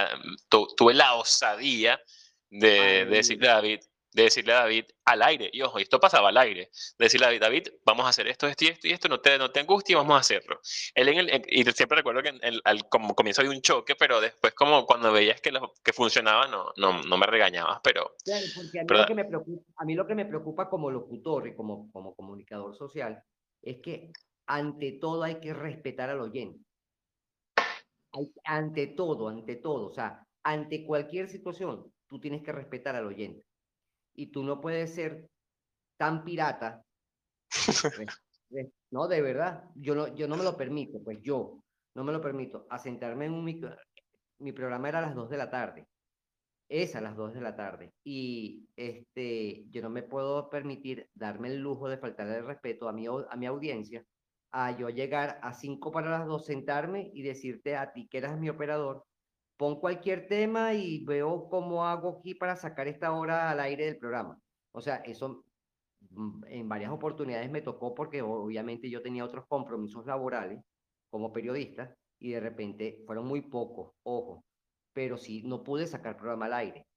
tuve 0.49 0.95
la 0.95 1.14
osadía 1.14 2.01
de, 2.49 3.06
de 3.06 3.06
decirle 3.06 3.47
a 3.49 3.56
David, 3.56 3.82
de 4.16 4.24
decirle 4.24 4.53
a 4.53 4.61
David 4.61 4.86
al 5.03 5.22
aire, 5.22 5.49
y 5.51 5.61
ojo, 5.61 5.78
esto 5.78 5.99
pasaba 5.99 6.30
al 6.30 6.38
aire, 6.38 6.70
de 6.97 7.05
decirle 7.05 7.26
a 7.26 7.30
David, 7.30 7.41
David, 7.41 7.68
vamos 7.86 8.05
a 8.05 8.09
hacer 8.09 8.28
esto, 8.28 8.47
esto 8.47 8.63
y 8.63 8.68
esto 8.70 8.88
y 8.88 8.91
esto, 8.91 9.09
no 9.09 9.20
te, 9.20 9.38
no 9.38 9.51
te 9.51 9.59
angusties, 9.59 9.97
vamos 9.97 10.16
a 10.16 10.20
hacerlo. 10.20 10.61
Él 10.93 11.09
en 11.09 11.18
el, 11.18 11.41
y 11.49 11.63
siempre 11.72 11.97
recuerdo 11.97 12.24
que 12.24 12.32
al 12.63 12.88
como 12.88 13.13
comienzo 13.13 13.41
había 13.41 13.51
un 13.51 13.61
choque, 13.61 13.95
pero 13.95 14.22
después 14.22 14.53
como 14.53 14.86
cuando 14.86 15.11
veías 15.11 15.41
que, 15.41 15.51
lo, 15.51 15.74
que 15.84 15.91
funcionaba, 15.91 16.47
no, 16.47 16.72
no, 16.78 17.03
no 17.03 17.18
me 17.18 17.26
regañabas, 17.26 17.82
pero... 17.84 18.16
Claro, 18.24 18.45
porque 18.55 18.80
a 18.80 18.84
mí, 18.84 18.88
lo 18.97 19.05
que 19.05 19.16
me 19.16 19.26
preocupa, 19.26 19.74
a 19.76 19.86
mí 19.86 19.95
lo 19.95 20.07
que 20.07 20.16
me 20.16 20.26
preocupa 20.26 20.70
como 20.70 20.89
locutor 20.89 21.47
y 21.47 21.55
como, 21.55 21.91
como 21.91 22.16
comunicador 22.16 22.74
social 22.78 23.22
es 23.61 23.82
que 23.82 24.11
ante 24.47 24.93
todo 24.93 25.24
hay 25.24 25.41
que 25.41 25.53
respetar 25.53 26.09
al 26.09 26.22
oyente. 26.22 26.63
ante 28.45 28.88
todo, 28.88 29.28
ante 29.28 29.57
todo, 29.57 29.88
o 29.88 29.93
sea, 29.93 30.26
ante 30.41 30.86
cualquier 30.86 31.28
situación, 31.28 31.91
tú 32.07 32.22
tienes 32.22 32.43
que 32.43 32.53
respetar 32.53 32.95
al 32.95 33.07
oyente 33.07 33.45
y 34.16 34.28
tú 34.28 34.43
no 34.43 34.61
puedes 34.61 34.93
ser 34.93 35.28
tan 35.97 36.24
pirata. 36.24 36.84
no, 38.91 39.07
de 39.07 39.22
verdad, 39.22 39.70
yo 39.76 39.95
no, 39.95 40.16
yo 40.16 40.28
no 40.28 40.38
me 40.38 40.43
lo 40.43 40.57
permito, 40.57 41.01
pues 41.03 41.20
yo 41.22 41.63
no 41.95 42.03
me 42.03 42.11
lo 42.11 42.22
permito. 42.22 42.66
A 42.70 42.80
sentarme 42.80 43.26
en 43.26 43.34
un 43.34 43.43
micro, 43.43 43.76
mi 44.39 44.51
programa 44.51 44.89
era 44.89 44.99
a 44.99 45.03
las 45.03 45.16
2 45.16 45.30
de 45.30 45.38
la 45.38 45.49
tarde. 45.49 45.88
Es 46.68 46.95
a 46.95 47.01
las 47.01 47.16
2 47.16 47.34
de 47.34 47.41
la 47.41 47.55
tarde. 47.55 47.93
Y 48.03 48.68
este, 48.76 49.66
yo 49.70 49.82
no 49.82 49.89
me 49.89 50.03
puedo 50.03 50.49
permitir 50.49 51.09
darme 51.13 51.49
el 51.49 51.59
lujo 51.59 51.88
de 51.88 51.97
faltarle 51.97 52.38
el 52.38 52.45
respeto 52.45 52.89
a 52.89 52.93
mi, 52.93 53.05
a 53.07 53.36
mi 53.36 53.45
audiencia, 53.45 54.03
a 54.51 54.72
yo 54.72 54.89
llegar 54.89 55.39
a 55.41 55.53
5 55.53 55.91
para 55.91 56.09
las 56.09 56.26
2, 56.26 56.45
sentarme 56.45 57.11
y 57.13 57.22
decirte 57.22 57.76
a 57.76 57.91
ti 57.93 58.07
que 58.07 58.18
eras 58.18 58.39
mi 58.39 58.49
operador, 58.49 59.05
pon 59.58 59.80
cualquier 59.80 60.28
tema 60.28 60.74
y 60.74 61.03
veo 61.06 61.49
cómo 61.49 61.86
hago 61.86 62.18
aquí 62.20 62.36
para 62.36 62.56
sacar 62.56 62.88
esta 62.88 63.12
hora 63.14 63.49
al 63.49 63.60
aire 63.60 63.86
del 63.86 63.97
programa. 63.97 64.39
O 64.72 64.82
sea, 64.82 64.97
eso 64.97 65.45
mm, 66.10 66.43
en 66.47 66.70
varias 66.70 66.91
oportunidades 66.91 67.49
me 67.49 67.62
tocó 67.62 67.95
porque 67.95 68.22
obviamente 68.22 68.89
yo 68.89 69.01
tenía 69.01 69.26
otros 69.26 69.45
compromisos 69.47 70.06
laborales 70.06 70.64
como 71.10 71.32
periodista 71.32 71.95
y 72.20 72.32
de 72.32 72.39
repente 72.39 73.03
fueron 73.06 73.26
muy 73.28 73.41
pocos, 73.41 73.93
ojo, 74.03 74.43
pero 74.93 75.18
sí 75.18 75.43
no 75.43 75.64
pude 75.64 75.88
sacar 75.88 76.18
programa 76.18 76.47
al 76.47 76.53
aire. 76.53 76.88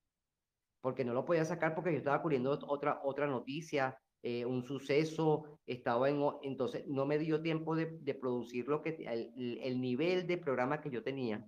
Porque 0.81 1.05
no 1.05 1.13
lo 1.13 1.25
podía 1.25 1.45
sacar 1.45 1.75
porque 1.75 1.93
yo 1.93 1.99
estaba 1.99 2.23
cubriendo 2.23 2.59
otra, 2.67 3.01
otra 3.05 3.27
noticia, 3.27 3.99
eh, 4.23 4.45
un 4.45 4.63
suceso, 4.65 5.61
estaba 5.67 6.09
en, 6.09 6.21
entonces 6.43 6.87
no 6.87 7.07
me 7.07 7.19
dio 7.19 7.43
tiempo 7.43 7.77
de, 7.77 7.99
de 8.01 8.15
producir 8.15 8.69
lo 8.69 8.83
que, 8.83 8.91
el, 8.91 9.59
el 9.63 9.81
nivel 9.81 10.27
de 10.27 10.39
programa 10.39 10.81
que 10.81 10.91
yo 10.91 11.03
tenía 11.03 11.45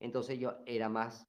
entonces 0.00 0.38
yo 0.38 0.58
era 0.66 0.88
más 0.88 1.26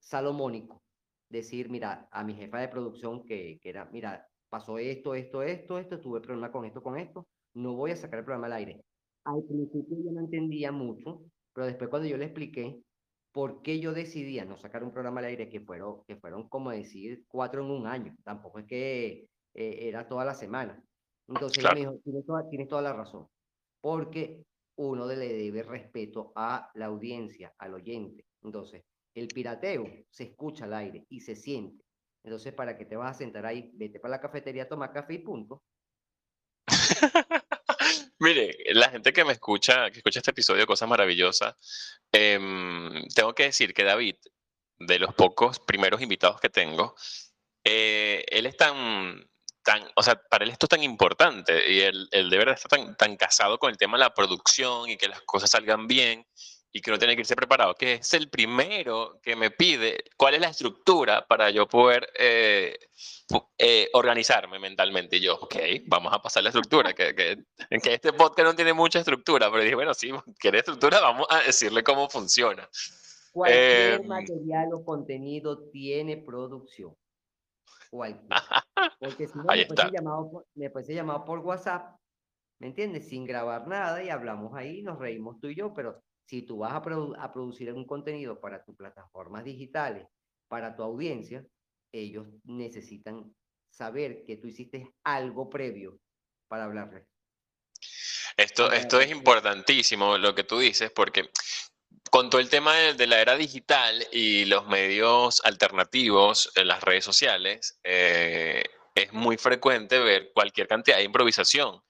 salomónico, 0.00 0.82
decir, 1.28 1.70
mira, 1.70 2.08
a 2.10 2.24
mi 2.24 2.34
jefa 2.34 2.58
de 2.58 2.68
producción 2.68 3.24
que, 3.24 3.58
que 3.60 3.70
era, 3.70 3.86
mira, 3.86 4.28
pasó 4.48 4.78
esto, 4.78 5.14
esto, 5.14 5.42
esto, 5.42 5.78
esto, 5.78 6.00
tuve 6.00 6.20
problema 6.20 6.52
con 6.52 6.64
esto, 6.64 6.82
con 6.82 6.98
esto, 6.98 7.26
no 7.54 7.74
voy 7.74 7.92
a 7.92 7.96
sacar 7.96 8.18
el 8.18 8.24
programa 8.24 8.46
al 8.46 8.54
aire. 8.54 8.84
Al 9.24 9.42
principio 9.44 9.96
yo 10.04 10.12
no 10.12 10.20
entendía 10.20 10.72
mucho, 10.72 11.22
pero 11.52 11.66
después 11.66 11.88
cuando 11.88 12.08
yo 12.08 12.16
le 12.16 12.26
expliqué 12.26 12.82
por 13.32 13.62
qué 13.62 13.80
yo 13.80 13.92
decidía 13.92 14.44
no 14.44 14.58
sacar 14.58 14.84
un 14.84 14.92
programa 14.92 15.20
al 15.20 15.26
aire, 15.26 15.48
que 15.48 15.60
fueron, 15.60 16.04
que 16.06 16.16
fueron 16.16 16.48
como 16.48 16.70
decir 16.70 17.24
cuatro 17.28 17.64
en 17.64 17.70
un 17.70 17.86
año, 17.86 18.14
tampoco 18.24 18.58
es 18.58 18.66
que 18.66 19.28
eh, 19.54 19.78
era 19.88 20.06
toda 20.06 20.24
la 20.24 20.34
semana. 20.34 20.82
Entonces 21.28 21.58
ella 21.58 21.72
me 21.72 21.80
dijo, 21.80 21.98
tienes 22.04 22.26
toda, 22.26 22.48
tienes 22.50 22.68
toda 22.68 22.82
la 22.82 22.92
razón, 22.92 23.26
porque 23.80 24.44
uno 24.76 25.06
le 25.06 25.16
debe 25.16 25.62
respeto 25.62 26.32
a 26.34 26.70
la 26.74 26.86
audiencia, 26.86 27.54
al 27.58 27.74
oyente. 27.74 28.24
Entonces, 28.42 28.84
el 29.14 29.28
pirateo 29.28 29.84
se 30.10 30.24
escucha 30.24 30.64
al 30.64 30.74
aire 30.74 31.06
y 31.08 31.20
se 31.20 31.36
siente. 31.36 31.84
Entonces, 32.24 32.52
¿para 32.54 32.76
qué 32.76 32.84
te 32.84 32.96
vas 32.96 33.16
a 33.16 33.18
sentar 33.18 33.46
ahí? 33.46 33.70
Vete 33.74 34.00
para 34.00 34.12
la 34.12 34.20
cafetería, 34.20 34.68
toma 34.68 34.92
café 34.92 35.14
y 35.14 35.18
punto. 35.18 35.62
Mire, 38.20 38.56
la 38.74 38.88
gente 38.90 39.12
que 39.12 39.24
me 39.24 39.32
escucha, 39.32 39.90
que 39.90 39.98
escucha 39.98 40.20
este 40.20 40.30
episodio 40.30 40.66
Cosas 40.66 40.88
Maravillosas, 40.88 41.56
em, 42.12 43.08
tengo 43.14 43.34
que 43.34 43.44
decir 43.44 43.74
que 43.74 43.82
David, 43.82 44.14
de 44.78 44.98
los 45.00 45.12
pocos 45.14 45.58
primeros 45.58 46.00
invitados 46.00 46.40
que 46.40 46.48
tengo, 46.48 46.94
eh, 47.64 48.24
él 48.28 48.46
es 48.46 48.56
tan, 48.56 49.28
tan, 49.62 49.82
o 49.94 50.02
sea, 50.02 50.16
para 50.16 50.44
él 50.44 50.50
esto 50.50 50.66
es 50.66 50.70
tan 50.70 50.82
importante 50.82 51.70
y 51.70 51.80
él, 51.80 52.08
él 52.10 52.30
de 52.30 52.38
verdad 52.38 52.54
está 52.54 52.68
tan, 52.68 52.96
tan 52.96 53.16
casado 53.16 53.58
con 53.58 53.70
el 53.70 53.76
tema 53.76 53.96
de 53.96 54.04
la 54.04 54.14
producción 54.14 54.90
y 54.90 54.96
que 54.96 55.08
las 55.08 55.22
cosas 55.22 55.50
salgan 55.50 55.86
bien 55.86 56.26
y 56.74 56.80
que 56.80 56.90
uno 56.90 56.98
tiene 56.98 57.14
que 57.14 57.20
irse 57.20 57.36
preparado, 57.36 57.74
que 57.74 57.94
es 57.94 58.14
el 58.14 58.30
primero 58.30 59.20
que 59.22 59.36
me 59.36 59.50
pide 59.50 60.04
cuál 60.16 60.34
es 60.34 60.40
la 60.40 60.48
estructura 60.48 61.26
para 61.26 61.50
yo 61.50 61.68
poder 61.68 62.08
eh, 62.18 62.78
eh, 63.58 63.90
organizarme 63.92 64.58
mentalmente. 64.58 65.18
Y 65.18 65.20
yo, 65.20 65.34
ok, 65.34 65.54
vamos 65.84 66.12
a 66.14 66.22
pasar 66.22 66.42
la 66.42 66.48
estructura, 66.48 66.94
que, 66.94 67.14
que, 67.14 67.36
que, 67.78 67.94
este 67.94 68.14
podcast 68.14 68.48
no 68.48 68.56
tiene 68.56 68.72
mucha 68.72 69.00
estructura, 69.00 69.50
pero 69.50 69.62
dije, 69.62 69.74
bueno, 69.74 69.92
sí, 69.92 70.10
quiere 70.38 70.60
estructura, 70.60 71.00
vamos 71.00 71.26
a 71.28 71.40
decirle 71.42 71.84
cómo 71.84 72.08
funciona. 72.08 72.66
Cualquier 73.32 74.00
eh, 74.00 74.04
material 74.06 74.68
o 74.72 74.82
contenido 74.82 75.68
tiene 75.70 76.16
producción. 76.16 76.94
Cualquier. 77.92 78.26
Porque 78.98 79.28
si 79.28 79.36
no, 79.36 79.44
llamado, 79.92 80.46
me 80.54 80.70
puede 80.70 80.94
llamado 80.94 81.26
por 81.26 81.40
WhatsApp, 81.40 81.94
¿me 82.58 82.68
entiendes? 82.68 83.06
Sin 83.06 83.26
grabar 83.26 83.68
nada 83.68 84.02
y 84.02 84.08
hablamos 84.08 84.54
ahí, 84.54 84.82
nos 84.82 84.98
reímos 84.98 85.38
tú 85.40 85.48
y 85.48 85.56
yo, 85.56 85.74
pero 85.74 86.02
si 86.26 86.40
tú 86.40 86.58
vas 86.58 86.72
a, 86.72 86.76
a 86.78 87.32
producir 87.32 87.70
un 87.74 87.86
contenido 87.86 88.40
para 88.40 88.64
tus 88.64 88.74
plataformas 88.76 89.44
digitales, 89.44 90.06
para 90.48 90.74
tu 90.74 90.82
audiencia, 90.82 91.44
ellos 91.92 92.26
necesitan 92.44 93.30
saber 93.70 94.24
que 94.24 94.38
tú 94.38 94.46
hiciste 94.46 94.90
algo 95.04 95.50
previo 95.50 95.98
para 96.48 96.64
hablarles. 96.64 97.06
Esto, 98.38 98.72
esto 98.72 99.00
es 99.00 99.10
importantísimo 99.10 100.16
lo 100.16 100.34
que 100.34 100.44
tú 100.44 100.58
dices, 100.58 100.90
porque 100.90 101.30
con 102.12 102.28
todo 102.28 102.42
el 102.42 102.50
tema 102.50 102.76
de, 102.76 103.06
la 103.06 103.22
era 103.22 103.36
digital 103.36 104.06
y 104.12 104.44
los 104.44 104.66
medios 104.66 105.40
alternativos 105.46 106.52
en 106.56 106.68
las 106.68 106.82
redes 106.82 107.06
sociales, 107.06 107.80
eh, 107.84 108.64
es 108.94 109.14
muy 109.14 109.38
frecuente 109.38 109.98
ver 109.98 110.30
cualquier 110.34 110.68
cantidad 110.68 110.98
de 110.98 111.04
improvisación. 111.04 111.80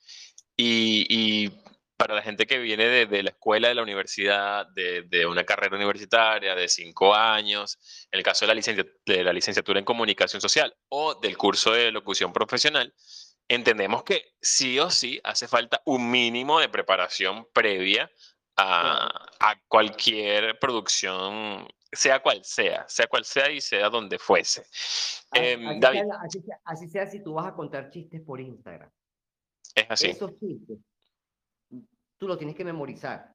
Y, 0.56 1.06
y 1.08 1.50
para 1.96 2.14
la 2.14 2.22
gente 2.22 2.46
que 2.46 2.60
viene 2.60 2.86
de, 2.86 3.22
la 3.24 3.30
escuela, 3.30 3.66
de 3.66 3.74
la 3.74 3.82
universidad, 3.82 4.68
de, 4.68 5.26
una 5.26 5.42
carrera 5.42 5.74
universitaria 5.74 6.54
de 6.54 6.68
cinco 6.68 7.16
años, 7.16 8.06
en 8.12 8.18
el 8.18 8.22
caso 8.22 8.46
de 8.46 8.54
la, 8.54 8.86
de 9.04 9.24
la 9.24 9.32
licenciatura 9.32 9.80
en 9.80 9.84
comunicación 9.84 10.40
social 10.40 10.72
o 10.88 11.16
del 11.16 11.36
curso 11.36 11.72
de 11.72 11.90
locución 11.90 12.32
profesional, 12.32 12.94
entendemos 13.48 14.04
que 14.04 14.36
sí 14.40 14.78
o 14.78 14.88
sí 14.88 15.20
hace 15.24 15.48
falta 15.48 15.82
un 15.84 16.12
mínimo 16.12 16.60
de 16.60 16.68
preparación 16.68 17.48
previa 17.52 18.08
a, 18.56 19.28
cualquier 19.68 20.58
producción, 20.58 21.66
sea 21.90 22.22
cual 22.22 22.44
sea, 22.44 22.86
sea 22.88 23.06
cual 23.06 23.24
sea 23.24 23.50
y 23.50 23.60
sea 23.60 23.88
donde 23.88 24.18
fuese. 24.18 24.64
Em, 25.32 25.80
David. 25.80 26.02
así, 26.64 26.88
sea, 26.88 27.06
si 27.06 27.22
tú 27.22 27.34
vas 27.34 27.46
a 27.46 27.54
contar 27.54 27.90
chistes 27.90 28.20
por 28.22 28.40
Instagram. 28.40 28.90
Es 29.74 29.86
así. 29.88 30.10
Esos 30.10 30.38
chistes 30.38 30.78
tú 32.22 32.28
lo 32.28 32.38
tienes 32.38 32.54
que 32.54 32.64
memorizar, 32.64 33.34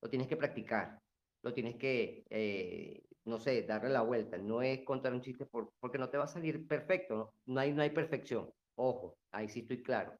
lo 0.00 0.08
tienes 0.08 0.26
que 0.26 0.38
practicar, 0.38 0.98
lo 1.42 1.52
tienes 1.52 1.76
que, 1.76 2.24
eh, 2.30 3.02
no 3.26 3.38
sé, 3.38 3.64
darle 3.64 3.90
la 3.90 4.00
vuelta. 4.00 4.38
No 4.38 4.62
es 4.62 4.86
contar 4.86 5.12
un 5.12 5.20
chiste 5.20 5.44
por, 5.44 5.74
porque 5.78 5.98
no 5.98 6.08
te 6.08 6.16
va 6.16 6.24
a 6.24 6.28
salir 6.28 6.66
perfecto, 6.66 7.34
¿no? 7.44 7.60
hay, 7.60 7.74
no 7.74 7.82
hay 7.82 7.90
perfección. 7.90 8.50
Ojo, 8.76 9.18
ahí 9.32 9.50
sí 9.50 9.60
estoy 9.60 9.82
claro. 9.82 10.16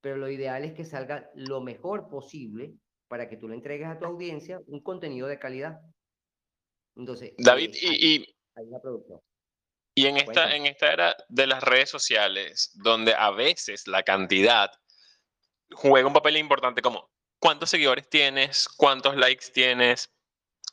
Pero 0.00 0.16
lo 0.16 0.30
ideal 0.30 0.64
es 0.64 0.74
que 0.74 0.84
salga 0.84 1.28
lo 1.34 1.60
mejor 1.60 2.08
posible 2.08 2.72
para 3.10 3.28
que 3.28 3.36
tú 3.36 3.48
le 3.48 3.56
entregues 3.56 3.88
a 3.88 3.98
tu 3.98 4.04
audiencia 4.04 4.60
un 4.68 4.80
contenido 4.80 5.26
de 5.26 5.36
calidad. 5.36 5.80
Entonces, 6.94 7.32
David, 7.38 7.74
eh, 7.74 7.96
y, 7.98 8.36
hay 8.54 8.66
una 8.66 8.78
producción. 8.78 9.20
Y 9.96 10.06
en 10.06 10.16
esta, 10.16 10.54
en 10.54 10.66
esta 10.66 10.92
era 10.92 11.16
de 11.28 11.48
las 11.48 11.60
redes 11.64 11.90
sociales, 11.90 12.70
donde 12.74 13.12
a 13.12 13.32
veces 13.32 13.88
la 13.88 14.04
cantidad 14.04 14.70
juega 15.72 16.06
un 16.06 16.14
papel 16.14 16.36
importante 16.36 16.82
como 16.82 17.10
cuántos 17.40 17.70
seguidores 17.70 18.08
tienes, 18.08 18.68
cuántos 18.68 19.16
likes 19.16 19.46
tienes, 19.52 20.14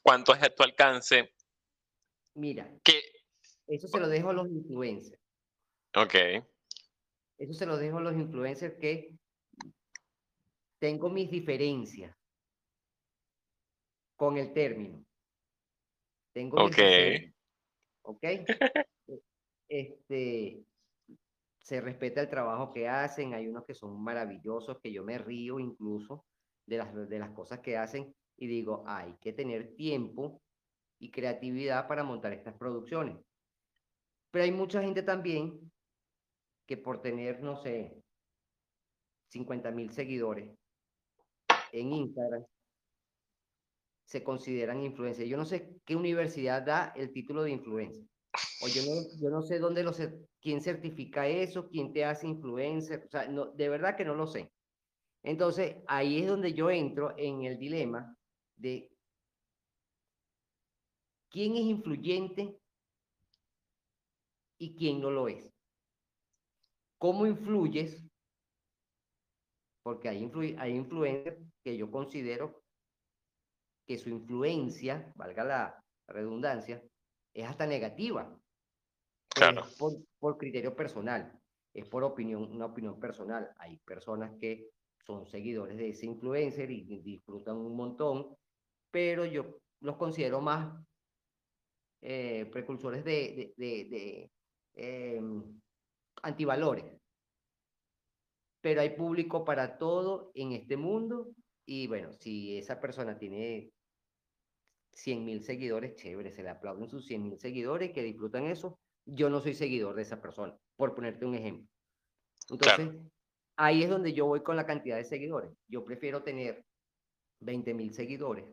cuánto 0.03 0.35
es 0.35 0.43
a 0.43 0.49
tu 0.51 0.61
alcance. 0.61 1.33
Mira, 2.35 2.71
eso 3.65 3.87
se 3.87 3.99
lo 3.99 4.07
dejo 4.07 4.29
a 4.29 4.33
los 4.33 4.47
influencers. 4.47 5.19
Ok. 5.95 6.13
Eso 7.39 7.53
se 7.53 7.65
lo 7.65 7.77
dejo 7.77 7.97
a 7.97 8.01
los 8.01 8.13
influencers 8.13 8.75
que 8.79 9.09
tengo 10.79 11.09
mis 11.09 11.31
diferencias 11.31 12.16
con 14.17 14.37
el 14.37 14.51
término. 14.51 15.05
Tengo 16.33 16.57
ok. 16.57 16.77
Ok. 18.01 18.23
este, 19.69 20.65
se 21.59 21.81
respeta 21.81 22.21
el 22.21 22.29
trabajo 22.29 22.73
que 22.73 22.89
hacen, 22.89 23.33
hay 23.33 23.47
unos 23.47 23.65
que 23.65 23.73
son 23.73 24.01
maravillosos, 24.01 24.79
que 24.81 24.91
yo 24.91 25.03
me 25.03 25.17
río 25.17 25.59
incluso, 25.59 26.25
de 26.65 26.77
las, 26.77 27.09
de 27.09 27.19
las 27.19 27.31
cosas 27.31 27.59
que 27.59 27.77
hacen 27.77 28.13
y 28.37 28.47
digo, 28.47 28.83
hay 28.85 29.15
que 29.21 29.33
tener 29.33 29.75
tiempo 29.75 30.41
y 30.99 31.11
creatividad 31.11 31.87
para 31.87 32.03
montar 32.03 32.33
estas 32.33 32.55
producciones. 32.55 33.17
Pero 34.31 34.43
hay 34.43 34.51
mucha 34.51 34.81
gente 34.81 35.03
también 35.03 35.71
que 36.67 36.77
por 36.77 37.01
tener, 37.01 37.41
no 37.41 37.55
sé, 37.55 38.03
50 39.31 39.71
mil 39.71 39.91
seguidores 39.91 40.49
en 41.71 41.93
Instagram, 41.93 42.45
se 44.07 44.23
consideran 44.23 44.81
influencers. 44.81 45.29
Yo 45.29 45.35
no 45.35 45.43
sé 45.43 45.81
qué 45.85 45.95
universidad 45.95 46.65
da 46.65 46.93
el 46.95 47.11
título 47.11 47.43
de 47.43 47.51
influencer. 47.51 48.05
O 48.61 48.67
yo 48.67 48.81
no, 48.83 49.21
yo 49.21 49.29
no 49.29 49.41
sé 49.41 49.59
dónde 49.59 49.83
lo 49.83 49.91
quién 50.41 50.61
certifica 50.61 51.27
eso, 51.27 51.67
quién 51.67 51.91
te 51.91 52.05
hace 52.05 52.25
influencer. 52.25 53.03
O 53.05 53.09
sea, 53.09 53.27
no, 53.27 53.47
de 53.47 53.67
verdad 53.67 53.97
que 53.97 54.05
no 54.05 54.15
lo 54.15 54.25
sé. 54.25 54.49
Entonces, 55.23 55.75
ahí 55.87 56.21
es 56.21 56.27
donde 56.27 56.53
yo 56.53 56.71
entro 56.71 57.13
en 57.17 57.43
el 57.43 57.59
dilema 57.59 58.15
de 58.55 58.89
quién 61.29 61.55
es 61.55 61.63
influyente 61.63 62.57
y 64.57 64.73
quién 64.75 65.01
no 65.01 65.11
lo 65.11 65.27
es. 65.27 65.51
¿Cómo 66.97 67.27
influyes? 67.27 68.01
Porque 69.83 70.07
hay, 70.07 70.31
hay 70.57 70.75
influencers 70.75 71.37
que 71.61 71.75
yo 71.75 71.91
considero 71.91 72.66
que 73.87 73.97
su 73.97 74.09
influencia, 74.09 75.11
valga 75.15 75.43
la 75.43 75.83
redundancia, 76.07 76.83
es 77.33 77.47
hasta 77.47 77.65
negativa. 77.65 78.37
Claro. 79.29 79.63
por, 79.77 79.93
por 80.19 80.37
criterio 80.37 80.75
personal, 80.75 81.31
es 81.73 81.87
por 81.87 82.03
opinión, 82.03 82.51
una 82.51 82.65
opinión 82.65 82.99
personal. 82.99 83.51
Hay 83.57 83.77
personas 83.77 84.35
que 84.39 84.69
son 85.05 85.25
seguidores 85.25 85.77
de 85.77 85.89
ese 85.89 86.05
influencer 86.05 86.69
y 86.71 86.83
disfrutan 87.01 87.55
un 87.55 87.75
montón, 87.75 88.35
pero 88.91 89.25
yo 89.25 89.59
los 89.81 89.95
considero 89.95 90.41
más 90.41 90.73
eh, 92.01 92.47
precursores 92.51 93.03
de, 93.03 93.53
de, 93.57 94.31
em, 94.73 95.59
antivalores. 96.23 96.85
Pero 98.61 98.81
hay 98.81 98.89
público 98.91 99.45
para 99.45 99.77
todo 99.77 100.31
en 100.33 100.51
este 100.51 100.77
mundo 100.77 101.29
y 101.65 101.87
bueno, 101.87 102.11
si 102.13 102.57
esa 102.57 102.79
persona 102.79 103.17
tiene 103.17 103.71
100 104.97 105.25
mil 105.25 105.43
seguidores, 105.43 105.95
chévere, 105.95 106.31
se 106.31 106.41
le 106.41 106.49
aplauden 106.49 106.89
sus 106.89 107.05
100 107.05 107.21
mil 107.21 107.39
seguidores 107.39 107.91
que 107.91 108.01
disfrutan 108.01 108.47
eso. 108.47 108.79
Yo 109.05 109.29
no 109.29 109.39
soy 109.39 109.53
seguidor 109.53 109.95
de 109.95 110.01
esa 110.01 110.19
persona, 110.19 110.57
por 110.75 110.95
ponerte 110.95 111.23
un 111.23 111.35
ejemplo. 111.35 111.67
Entonces, 112.49 112.89
ahí 113.57 113.83
es 113.83 113.89
donde 113.89 114.13
yo 114.13 114.25
voy 114.25 114.41
con 114.41 114.55
la 114.55 114.65
cantidad 114.65 114.97
de 114.97 115.03
seguidores. 115.03 115.51
Yo 115.67 115.85
prefiero 115.85 116.23
tener 116.23 116.65
20 117.41 117.75
mil 117.75 117.93
seguidores, 117.93 118.45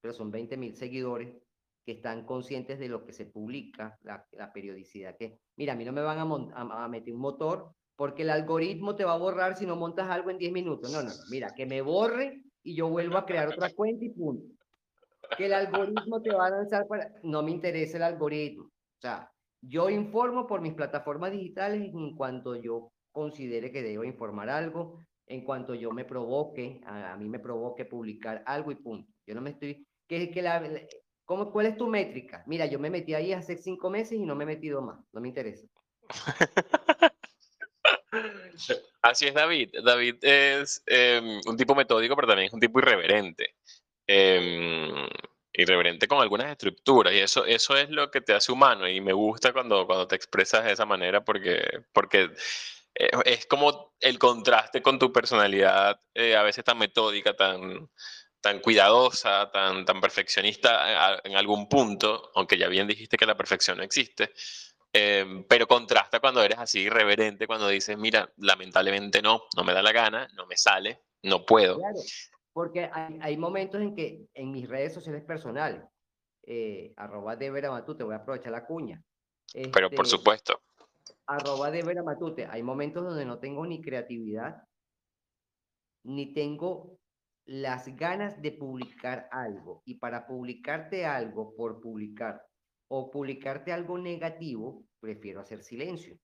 pero 0.00 0.14
son 0.14 0.30
20 0.30 0.56
mil 0.56 0.74
seguidores 0.74 1.28
que 1.84 1.92
están 1.92 2.24
conscientes 2.24 2.78
de 2.78 2.88
lo 2.88 3.04
que 3.04 3.12
se 3.12 3.26
publica, 3.26 3.98
la, 4.00 4.52
periodicidad 4.54 5.16
que... 5.18 5.40
Mira, 5.56 5.74
a 5.74 5.76
mí 5.76 5.84
no 5.84 5.92
me 5.92 6.00
van 6.00 6.18
a, 6.18 6.84
a, 6.84 6.88
meter 6.88 7.12
un 7.12 7.20
motor 7.20 7.70
porque 7.96 8.22
el 8.22 8.30
algoritmo 8.30 8.96
te 8.96 9.04
va 9.04 9.12
a 9.12 9.18
borrar 9.18 9.58
si 9.58 9.66
no 9.66 9.76
montas 9.76 10.08
algo 10.08 10.30
en 10.30 10.38
10 10.38 10.52
minutos. 10.52 10.90
No, 10.90 11.02
no, 11.02 11.10
no. 11.10 11.14
Mira, 11.30 11.52
que 11.54 11.66
me 11.66 11.82
borre 11.82 12.42
y 12.62 12.74
yo 12.74 12.88
vuelvo 12.88 13.18
a 13.18 13.26
crear 13.26 13.48
otra 13.48 13.70
cuenta 13.74 14.06
y 14.06 14.08
punto. 14.08 14.59
Que 15.40 15.46
el 15.46 15.54
algoritmo 15.54 16.20
te 16.20 16.34
va 16.34 16.48
a 16.48 16.50
lanzar 16.50 16.86
para... 16.86 17.14
No 17.22 17.42
me 17.42 17.50
interesa 17.50 17.96
el 17.96 18.02
algoritmo. 18.02 18.64
O 18.64 19.00
sea, 19.00 19.32
yo 19.62 19.88
informo 19.88 20.46
por 20.46 20.60
mis 20.60 20.74
plataformas 20.74 21.32
digitales 21.32 21.80
en 21.94 22.14
cuanto 22.14 22.56
yo 22.56 22.92
considere 23.10 23.72
que 23.72 23.82
debo 23.82 24.04
informar 24.04 24.50
algo, 24.50 24.98
en 25.26 25.42
cuanto 25.42 25.74
yo 25.74 25.92
me 25.92 26.04
provoque, 26.04 26.82
a, 26.84 27.16
mí 27.16 27.26
me 27.26 27.38
provoque 27.38 27.86
publicar 27.86 28.42
algo 28.44 28.70
y 28.70 28.74
punto. 28.74 29.10
Yo 29.26 29.34
no 29.34 29.40
me 29.40 29.48
estoy, 29.48 29.86
¿qué, 30.06 30.30
que 30.30 30.42
la, 30.42 30.62
¿cómo, 31.24 31.50
¿cuál 31.50 31.64
es 31.64 31.78
tu 31.78 31.86
métrica? 31.86 32.44
Mira, 32.46 32.66
yo 32.66 32.78
me 32.78 32.90
metí 32.90 33.14
ahí 33.14 33.32
hace 33.32 33.56
cinco 33.56 33.88
meses 33.88 34.18
y 34.18 34.26
no 34.26 34.36
me 34.36 34.44
he 34.44 34.46
metido 34.46 34.82
más, 34.82 35.00
no 35.10 35.22
me 35.22 35.28
interesa. 35.28 35.66
Así 39.00 39.26
es 39.26 39.32
David. 39.32 39.70
David 39.82 40.16
es 40.20 40.82
em, 40.84 41.40
un 41.46 41.56
tipo 41.56 41.74
metódico, 41.74 42.14
pero 42.14 42.28
también 42.28 42.48
es 42.48 42.52
un 42.52 42.60
tipo 42.60 42.78
irreverente. 42.78 43.54
Em, 44.06 45.08
irreverente 45.52 46.06
con 46.06 46.20
algunas 46.20 46.50
estructuras 46.50 47.12
y 47.12 47.18
eso, 47.18 47.44
eso 47.44 47.76
es 47.76 47.90
lo 47.90 48.10
que 48.10 48.20
te 48.20 48.32
hace 48.32 48.52
humano 48.52 48.88
y 48.88 49.00
me 49.00 49.12
gusta 49.12 49.52
cuando, 49.52 49.86
cuando 49.86 50.06
te 50.06 50.16
expresas 50.16 50.64
de 50.64 50.72
esa 50.72 50.86
manera 50.86 51.24
porque, 51.24 51.82
porque 51.92 52.30
eh, 52.94 53.10
es 53.24 53.46
como 53.46 53.94
el 54.00 54.18
contraste 54.18 54.82
con 54.82 54.98
tu 54.98 55.12
personalidad 55.12 56.00
eh, 56.14 56.36
a 56.36 56.42
veces 56.42 56.64
tan 56.64 56.78
metódica, 56.78 57.34
tan, 57.34 57.88
tan 58.40 58.60
cuidadosa, 58.60 59.50
tan, 59.50 59.84
tan 59.84 60.00
perfeccionista 60.00 61.20
en, 61.24 61.36
algún 61.36 61.68
punto, 61.68 62.30
aunque 62.34 62.58
ya 62.58 62.68
bien 62.68 62.86
dijiste 62.86 63.16
que 63.16 63.26
la 63.26 63.36
perfección 63.36 63.78
no 63.78 63.84
existe, 63.84 64.32
em, 64.92 65.44
pero 65.44 65.66
contrasta 65.66 66.20
cuando 66.20 66.42
eres 66.42 66.58
así 66.58 66.80
irreverente, 66.80 67.46
cuando 67.46 67.68
dices, 67.68 67.96
mira, 67.98 68.32
lamentablemente 68.38 69.22
no, 69.22 69.44
no 69.56 69.64
me 69.64 69.72
da 69.72 69.82
la 69.82 69.92
gana, 69.92 70.28
no 70.34 70.46
me 70.46 70.56
sale, 70.56 71.00
no 71.22 71.44
puedo. 71.44 71.78
Porque 72.52 72.90
hay, 72.92 73.18
hay, 73.20 73.36
momentos 73.36 73.80
en 73.80 73.94
que 73.94 74.26
en 74.34 74.50
mis 74.50 74.68
redes 74.68 74.92
sociales 74.92 75.24
personales, 75.24 75.82
eh, 76.42 76.92
arroba 76.96 77.36
de 77.36 77.50
Matute, 77.50 78.04
voy 78.04 78.14
a 78.14 78.18
aprovechar 78.18 78.52
la 78.52 78.66
cuña. 78.66 79.02
Pero 79.52 79.90
por 79.90 80.04
este, 80.04 80.16
supuesto. 80.16 80.60
Arroba 81.26 81.70
de 81.70 82.02
Matute, 82.02 82.46
hay 82.46 82.62
momentos 82.62 83.04
donde 83.04 83.24
no 83.24 83.38
tengo 83.38 83.66
ni 83.66 83.80
creatividad, 83.80 84.64
ni 86.04 86.32
tengo 86.32 86.98
las 87.44 87.94
ganas 87.96 88.40
de 88.40 88.52
publicar 88.52 89.28
algo. 89.30 89.82
Y 89.84 89.96
para 89.96 90.26
publicarte 90.26 91.06
algo 91.06 91.54
por 91.54 91.80
publicar 91.80 92.44
o 92.88 93.10
publicarte 93.10 93.72
algo 93.72 93.98
negativo, 93.98 94.84
prefiero 95.00 95.40
hacer 95.40 95.62
silencio. 95.62 96.18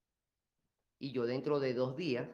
Y 0.98 1.12
yo 1.12 1.26
dentro 1.26 1.60
de 1.60 1.74
dos 1.74 1.96
días 1.96 2.28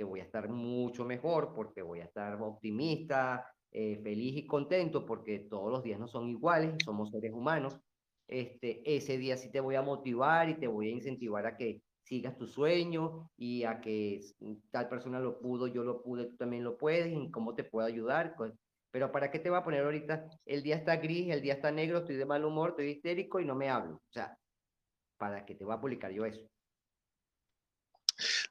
que 0.00 0.04
voy 0.04 0.20
a 0.20 0.22
estar 0.22 0.48
mucho 0.48 1.04
mejor, 1.04 1.52
porque 1.54 1.82
voy 1.82 2.00
a 2.00 2.04
estar 2.04 2.40
optimista, 2.40 3.46
eh, 3.70 4.00
feliz 4.02 4.34
y 4.34 4.46
contento, 4.46 5.04
porque 5.04 5.40
todos 5.40 5.70
los 5.70 5.82
días 5.82 6.00
no 6.00 6.08
son 6.08 6.30
iguales, 6.30 6.74
somos 6.82 7.10
seres 7.10 7.34
humanos. 7.34 7.78
Este, 8.26 8.80
ese 8.96 9.18
día 9.18 9.36
sí 9.36 9.52
te 9.52 9.60
voy 9.60 9.74
a 9.74 9.82
motivar 9.82 10.48
y 10.48 10.54
te 10.54 10.68
voy 10.68 10.88
a 10.88 10.92
incentivar 10.92 11.44
a 11.44 11.58
que 11.58 11.82
sigas 12.02 12.38
tu 12.38 12.46
sueño 12.46 13.30
y 13.36 13.64
a 13.64 13.82
que 13.82 14.22
tal 14.70 14.88
persona 14.88 15.20
lo 15.20 15.38
pudo, 15.38 15.66
yo 15.66 15.84
lo 15.84 16.02
pude, 16.02 16.24
tú 16.30 16.36
también 16.38 16.64
lo 16.64 16.78
puedes, 16.78 17.12
y 17.12 17.30
cómo 17.30 17.54
te 17.54 17.64
puedo 17.64 17.86
ayudar. 17.86 18.34
Pero 18.90 19.12
¿para 19.12 19.30
qué 19.30 19.38
te 19.38 19.50
va 19.50 19.58
a 19.58 19.64
poner 19.64 19.84
ahorita? 19.84 20.30
El 20.46 20.62
día 20.62 20.76
está 20.76 20.96
gris, 20.96 21.28
el 21.28 21.42
día 21.42 21.52
está 21.52 21.70
negro, 21.70 21.98
estoy 21.98 22.16
de 22.16 22.24
mal 22.24 22.42
humor, 22.42 22.70
estoy 22.70 22.86
histérico 22.86 23.38
y 23.38 23.44
no 23.44 23.54
me 23.54 23.68
hablo. 23.68 23.96
O 23.96 24.12
sea, 24.12 24.34
¿para 25.18 25.44
qué 25.44 25.54
te 25.54 25.66
voy 25.66 25.74
a 25.74 25.80
publicar 25.80 26.10
yo 26.10 26.24
eso? 26.24 26.40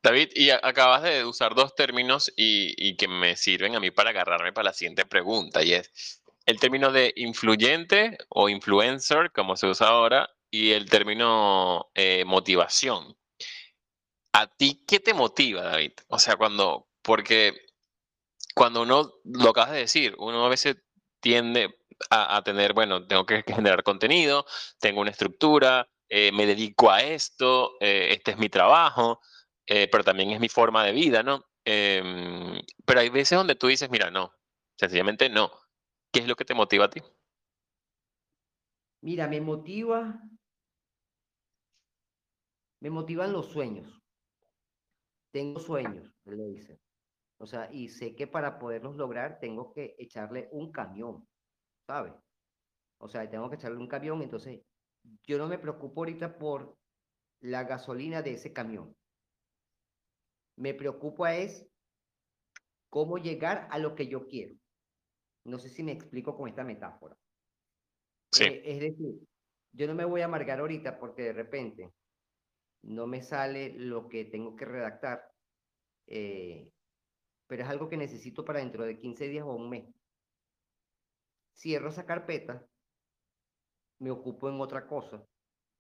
David, 0.02 0.30
y 0.34 0.50
acabas 0.50 1.04
de 1.04 1.26
usar 1.26 1.56
dos 1.56 1.76
términos 1.76 2.32
y, 2.38 2.96
que 2.96 3.08
me 3.08 3.36
sirven 3.36 3.76
a 3.76 3.80
mí 3.80 3.92
para 3.92 4.12
agarrarme 4.12 4.54
para 4.54 4.70
la 4.70 4.74
siguiente 4.74 5.06
pregunta, 5.06 5.62
y 5.62 5.74
es 5.74 6.22
el 6.46 6.60
término 6.60 6.92
de 6.92 7.14
influyente 7.18 8.18
o 8.30 8.50
influencer, 8.50 9.32
como 9.32 9.56
se 9.58 9.68
usa 9.68 9.90
ahora, 9.90 10.30
y 10.50 10.72
el 10.72 10.90
término 10.90 11.92
eh, 11.96 12.24
motivación. 12.26 13.18
¿A 14.34 14.48
ti 14.48 14.84
qué 14.88 15.00
te 15.00 15.14
motiva, 15.14 15.64
David? 15.64 15.92
O 16.08 16.18
sea, 16.18 16.38
cuando, 16.38 16.88
porque 17.02 17.66
cuando 18.56 18.84
uno, 18.84 19.14
lo 19.26 19.50
acabas 19.50 19.72
de 19.72 19.80
decir, 19.80 20.16
uno 20.18 20.46
a 20.46 20.50
veces 20.50 20.78
tiende 21.20 21.78
a, 22.10 22.42
tener, 22.44 22.74
bueno, 22.74 23.06
tengo 23.06 23.26
que 23.26 23.44
generar 23.48 23.84
contenido, 23.84 24.46
tengo 24.80 25.02
una 25.02 25.12
estructura, 25.12 25.90
eh, 26.08 26.32
me 26.32 26.46
dedico 26.46 26.90
a 26.90 27.02
esto, 27.02 27.74
eh, 27.82 28.10
este 28.12 28.32
es 28.32 28.38
mi 28.38 28.50
trabajo, 28.50 29.20
eh, 29.72 29.88
pero 29.92 30.04
también 30.04 30.32
es 30.32 30.40
mi 30.40 30.50
forma 30.50 30.84
de 30.84 30.92
vida, 30.92 31.22
¿no? 31.22 31.46
Em, 31.64 32.60
pero 32.86 33.02
hay 33.02 33.10
veces 33.10 33.38
donde 33.38 33.54
tú 33.54 33.68
dices, 33.68 33.88
mira, 33.92 34.10
no, 34.10 34.34
sencillamente 34.76 35.30
no. 35.30 35.52
¿Qué 36.12 36.22
es 36.22 36.28
lo 36.28 36.36
que 36.36 36.44
te 36.44 36.56
motiva 36.56 36.86
a 36.86 36.90
ti? 36.90 37.02
Mira, 39.02 39.28
me 39.28 39.40
motiva, 39.40 40.20
me 42.82 42.90
motivan 42.90 43.32
los 43.32 43.46
sueños. 43.46 44.02
Tengo 45.32 45.60
sueños, 45.60 46.12
le 46.26 46.46
dice. 46.48 46.82
O 47.38 47.46
sea, 47.46 47.72
y 47.72 47.90
sé 47.90 48.16
que 48.16 48.26
para 48.26 48.58
poderlos 48.58 48.96
lograr 48.96 49.40
tengo 49.40 49.72
que 49.72 49.96
echarle 50.00 50.50
un 50.52 50.72
camión, 50.72 51.28
¿sabes? 51.86 52.14
O 52.98 53.08
sea, 53.08 53.30
tengo 53.30 53.52
que 53.52 53.58
echarle 53.58 53.78
un 53.78 53.88
camión, 53.88 54.24
entonces 54.24 54.62
yo 55.28 55.38
no 55.38 55.48
me 55.48 55.60
preocupo 55.60 56.02
ahorita 56.02 56.40
por 56.40 56.76
la 57.40 57.64
gasolina 57.66 58.24
de 58.24 58.34
ese 58.34 58.52
camión 58.52 58.99
me 60.60 60.74
preocupa 60.74 61.36
es 61.36 61.66
cómo 62.90 63.18
llegar 63.18 63.70
a 63.72 63.80
lo 63.80 63.96
que 63.96 64.08
yo 64.08 64.28
quiero. 64.28 64.56
No 65.46 65.58
sé 65.58 65.70
si 65.70 65.84
me 65.84 65.94
explico 65.94 66.36
con 66.36 66.50
esta 66.50 66.66
metáfora. 66.66 67.18
Sí. 68.32 68.44
Eh, 68.44 68.62
es 68.66 68.80
decir, 68.82 69.16
yo 69.72 69.88
no 69.88 69.96
me 69.96 70.04
voy 70.04 70.22
a 70.22 70.26
amargar 70.26 70.60
ahorita 70.60 71.00
porque 71.00 71.24
de 71.24 71.34
repente 71.34 71.94
no 72.84 73.08
me 73.08 73.22
sale 73.24 73.74
lo 73.78 74.10
que 74.10 74.26
tengo 74.26 74.56
que 74.58 74.66
redactar, 74.66 75.32
eh, 76.08 76.70
pero 77.48 77.64
es 77.64 77.70
algo 77.70 77.88
que 77.88 77.98
necesito 77.98 78.44
para 78.44 78.60
dentro 78.60 78.84
de 78.86 79.00
15 79.00 79.30
días 79.30 79.46
o 79.46 79.56
un 79.56 79.70
mes. 79.70 79.88
Cierro 81.56 81.90
esa 81.90 82.06
carpeta, 82.06 82.66
me 84.00 84.12
ocupo 84.12 84.50
en 84.50 84.60
otra 84.60 84.88
cosa, 84.88 85.26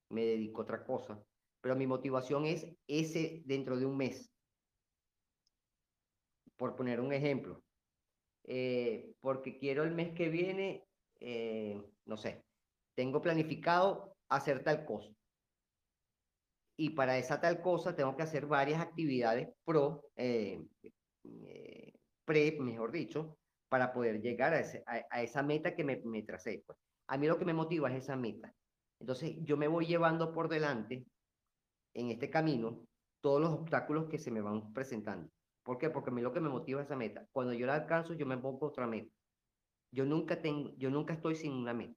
me 0.09 0.23
dedico 0.23 0.61
a 0.61 0.63
otra 0.63 0.85
cosa, 0.85 1.21
pero 1.59 1.75
mi 1.75 1.85
motivación 1.85 2.45
es 2.45 2.65
ese 2.87 3.41
dentro 3.45 3.77
de 3.77 3.85
un 3.85 3.97
mes 3.97 4.31
por 6.59 6.75
poner 6.75 6.99
un 6.99 7.13
ejemplo, 7.13 7.63
eh, 8.43 9.13
porque 9.21 9.57
quiero 9.57 9.83
el 9.83 9.91
mes 9.91 10.13
que 10.13 10.27
viene, 10.27 10.83
eh, 11.21 11.81
no 12.05 12.17
sé, 12.17 12.43
tengo 12.95 13.21
planificado 13.21 14.17
hacer 14.27 14.61
tal 14.61 14.85
cosa. 14.85 15.09
Y 16.77 16.91
para 16.91 17.17
esa 17.17 17.39
tal 17.39 17.61
cosa 17.61 17.95
tengo 17.95 18.15
que 18.15 18.23
hacer 18.23 18.45
varias 18.45 18.81
actividades 18.81 19.49
pro, 19.63 20.03
eh, 20.17 20.61
pre, 22.25 22.57
mejor 22.59 22.91
dicho, 22.91 23.37
para 23.69 23.93
poder 23.93 24.21
llegar 24.21 24.53
a, 24.53 25.21
esa 25.21 25.43
meta 25.43 25.75
que 25.75 25.83
me, 25.85 26.01
me. 26.03 26.23
Pues. 26.23 26.77
A 27.07 27.17
mí 27.17 27.27
lo 27.27 27.37
que 27.37 27.45
me 27.45 27.53
motiva 27.53 27.89
es 27.89 28.03
esa 28.03 28.17
meta. 28.17 28.53
Entonces 28.99 29.35
yo 29.43 29.55
me 29.55 29.69
voy 29.69 29.85
llevando 29.85 30.33
por 30.33 30.49
delante 30.49 31.05
en 31.93 32.11
este 32.11 32.29
camino 32.29 32.85
todos 33.21 33.39
los 33.39 33.51
obstáculos 33.51 34.09
que 34.09 34.19
se 34.19 34.31
me 34.31 34.41
van 34.41 34.73
presentando. 34.73 35.29
¿Por 35.69 35.77
qué? 35.77 35.91
Porque 35.91 36.09
a 36.09 36.13
mí 36.13 36.23
lo 36.23 36.33
que 36.33 36.39
me 36.39 36.49
motiva 36.49 36.81
es 36.81 36.87
esa 36.87 36.95
meta. 36.95 37.27
Cuando 37.31 37.53
yo 37.53 37.67
la 37.67 37.75
alcanzo, 37.75 38.15
yo 38.15 38.25
me 38.25 38.35
pongo 38.39 38.65
otra 38.65 38.87
meta. 38.87 39.13
Yo 39.91 40.03
nunca, 40.03 40.41
tengo, 40.41 40.73
yo 40.77 40.89
nunca 40.89 41.13
estoy 41.13 41.35
sin 41.35 41.53
una 41.53 41.75
meta. 41.75 41.93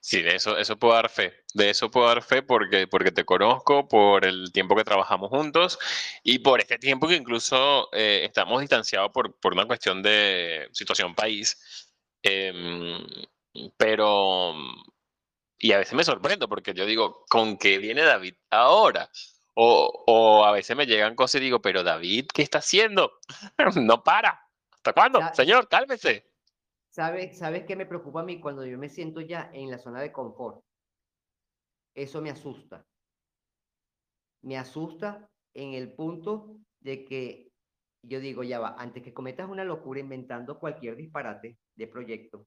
Sí, 0.00 0.22
de 0.22 0.36
eso, 0.36 0.56
eso 0.56 0.78
puedo 0.78 0.94
dar 0.94 1.08
fe. 1.08 1.32
De 1.54 1.70
eso 1.70 1.90
puedo 1.90 2.06
dar 2.06 2.22
fe 2.22 2.42
porque, 2.42 2.86
porque 2.86 3.10
te 3.10 3.24
conozco, 3.24 3.88
por 3.88 4.24
el 4.24 4.52
tiempo 4.52 4.76
que 4.76 4.84
trabajamos 4.84 5.28
juntos 5.30 5.76
y 6.22 6.38
por 6.38 6.60
este 6.60 6.78
tiempo 6.78 7.08
que 7.08 7.16
incluso 7.16 7.88
eh, 7.92 8.20
estamos 8.22 8.60
distanciados 8.60 9.10
por, 9.10 9.36
por, 9.40 9.52
una 9.52 9.66
cuestión 9.66 10.00
de 10.00 10.68
situación 10.70 11.16
país. 11.16 11.90
Em, 12.22 13.04
pero, 13.76 14.54
y 15.58 15.72
a 15.72 15.78
veces 15.78 15.94
me 15.94 16.04
sorprendo 16.04 16.48
porque 16.48 16.74
yo 16.74 16.86
digo, 16.86 17.24
¿con 17.28 17.58
qué 17.58 17.78
viene 17.78 18.02
David 18.02 18.34
ahora? 18.50 19.10
O, 19.60 20.44
a 20.44 20.52
veces 20.52 20.76
me 20.76 20.86
llegan 20.86 21.16
cosas 21.16 21.40
y 21.40 21.44
digo, 21.44 21.60
pero 21.60 21.82
David, 21.82 22.28
¿qué 22.32 22.42
está 22.42 22.58
haciendo? 22.58 23.18
no 23.82 24.04
para. 24.04 24.40
¿Hasta 24.70 24.92
cuándo? 24.92 25.20
Señor, 25.34 25.68
cálmese. 25.68 26.30
¿Sabes 26.88 27.36
sabe 27.36 27.66
qué 27.66 27.74
me 27.74 27.84
preocupa 27.84 28.20
a 28.20 28.24
mí 28.24 28.38
cuando 28.38 28.64
yo 28.64 28.78
me 28.78 28.88
siento 28.88 29.20
ya 29.20 29.50
en 29.52 29.68
la 29.68 29.78
zona 29.78 30.00
de 30.00 30.12
confort? 30.12 30.62
Eso 31.92 32.22
me 32.22 32.30
asusta. 32.30 32.86
Me 34.42 34.56
asusta 34.56 35.28
en 35.54 35.74
el 35.74 35.92
punto 35.92 36.56
de 36.78 37.04
que 37.04 37.50
yo 38.02 38.20
digo, 38.20 38.44
ya 38.44 38.60
va, 38.60 38.76
antes 38.78 39.02
que 39.02 39.12
cometas 39.12 39.48
una 39.48 39.64
locura 39.64 39.98
inventando 39.98 40.60
cualquier 40.60 40.94
disparate 40.94 41.58
de 41.74 41.86
proyecto, 41.88 42.46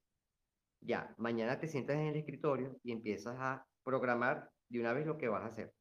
ya, 0.80 1.14
mañana 1.18 1.60
te 1.60 1.68
sientas 1.68 1.98
en 1.98 2.08
el 2.08 2.16
escritorio 2.16 2.80
y 2.84 2.94
empiezas 2.94 3.36
a 3.38 3.66
programar 3.84 4.50
de 4.70 4.80
una 4.80 4.94
vez 4.94 5.06
lo 5.06 5.18
que 5.18 5.28
vas 5.28 5.44
a 5.44 5.48
hacer. 5.48 5.74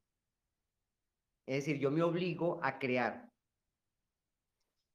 Es 1.51 1.65
decir, 1.65 1.81
yo 1.81 1.91
me 1.91 2.01
obligo 2.01 2.61
a 2.63 2.79
crear. 2.79 3.29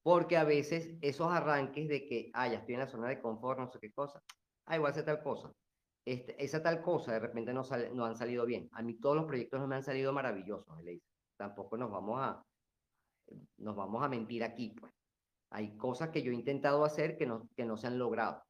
Porque 0.02 0.38
a 0.38 0.44
veces 0.44 0.96
esos 1.02 1.30
arranques 1.30 1.86
de 1.86 2.06
que, 2.06 2.30
ah, 2.32 2.48
ya 2.48 2.60
estoy 2.60 2.76
en 2.76 2.80
la 2.80 2.86
zona 2.86 3.08
de 3.08 3.20
confort, 3.20 3.58
no 3.58 3.68
sé 3.68 3.78
qué 3.78 3.92
cosa, 3.92 4.22
ah, 4.64 4.74
igual 4.74 4.92
hacer 4.92 5.04
tal 5.04 5.22
cosa. 5.22 5.52
Este, 6.06 6.42
esa 6.42 6.62
tal 6.62 6.80
cosa 6.80 7.12
de 7.12 7.18
repente 7.18 7.52
no, 7.52 7.62
sale, 7.62 7.90
no 7.90 8.06
han 8.06 8.16
salido 8.16 8.46
bien. 8.46 8.70
A 8.72 8.80
mí 8.80 8.94
todos 8.94 9.16
los 9.16 9.26
proyectos 9.26 9.60
no 9.60 9.66
me 9.66 9.76
han 9.76 9.82
salido 9.82 10.14
maravillosos, 10.14 10.74
Tampoco 11.36 11.76
nos 11.76 11.90
vamos 11.90 12.22
a, 12.22 12.42
nos 13.58 13.76
vamos 13.76 14.02
a 14.02 14.08
mentir 14.08 14.42
aquí, 14.42 14.70
pues. 14.70 14.90
Hay 15.50 15.76
cosas 15.76 16.08
que 16.08 16.22
yo 16.22 16.32
he 16.32 16.34
intentado 16.34 16.86
hacer 16.86 17.18
que 17.18 17.26
no, 17.26 17.50
que 17.54 17.66
no 17.66 17.76
se 17.76 17.88
han 17.88 17.98
logrado. 17.98 18.42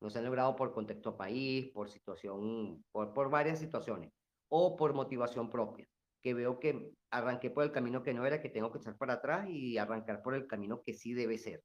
No 0.00 0.10
se 0.10 0.18
han 0.18 0.24
logrado 0.24 0.56
por 0.56 0.72
contexto 0.74 1.16
país, 1.16 1.70
por 1.70 1.88
situación, 1.88 2.84
por, 2.90 3.14
por 3.14 3.30
varias 3.30 3.60
situaciones, 3.60 4.10
o 4.48 4.74
por 4.74 4.92
motivación 4.92 5.48
propia, 5.48 5.86
que 6.22 6.34
veo 6.34 6.58
que 6.60 6.92
arranqué 7.10 7.50
por 7.50 7.64
el 7.64 7.72
camino 7.72 8.02
que 8.02 8.14
no 8.14 8.24
era, 8.24 8.40
que 8.40 8.48
tengo 8.48 8.72
que 8.72 8.78
echar 8.78 8.96
para 8.96 9.14
atrás 9.14 9.48
y 9.48 9.76
arrancar 9.76 10.22
por 10.22 10.34
el 10.34 10.46
camino 10.46 10.82
que 10.84 10.94
sí 10.94 11.12
debe 11.12 11.36
ser. 11.36 11.62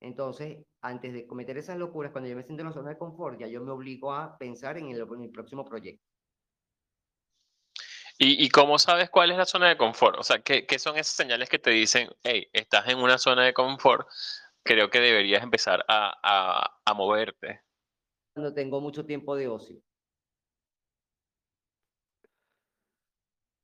Entonces, 0.00 0.64
antes 0.80 1.12
de 1.12 1.26
cometer 1.26 1.56
esas 1.58 1.78
locuras, 1.78 2.10
cuando 2.10 2.28
yo 2.28 2.34
me 2.34 2.42
siento 2.42 2.62
en 2.62 2.68
la 2.68 2.74
zona 2.74 2.90
de 2.90 2.98
confort, 2.98 3.38
ya 3.38 3.46
yo 3.46 3.62
me 3.62 3.70
obligo 3.70 4.12
a 4.12 4.36
pensar 4.36 4.76
en 4.76 4.88
el, 4.88 5.00
en 5.00 5.22
el 5.22 5.30
próximo 5.30 5.64
proyecto. 5.64 6.04
¿Y, 8.18 8.50
cómo 8.50 8.78
sabes 8.78 9.10
cuál 9.10 9.32
es 9.32 9.36
la 9.36 9.46
zona 9.46 9.68
de 9.68 9.76
confort? 9.76 10.16
O 10.18 10.22
sea, 10.22 10.40
¿qué, 10.40 10.64
¿qué, 10.64 10.78
son 10.78 10.96
esas 10.96 11.16
señales 11.16 11.48
que 11.48 11.58
te 11.58 11.70
dicen, 11.70 12.08
hey, 12.22 12.48
estás 12.52 12.88
en 12.88 12.98
una 12.98 13.18
zona 13.18 13.44
de 13.44 13.52
confort, 13.52 14.06
creo 14.62 14.90
que 14.90 15.00
deberías 15.00 15.42
empezar 15.42 15.84
a, 15.88 16.12
a, 16.22 16.80
a 16.84 16.94
moverte? 16.94 17.62
Cuando 18.32 18.54
tengo 18.54 18.80
mucho 18.80 19.04
tiempo 19.04 19.34
de 19.34 19.48
ocio. 19.48 19.82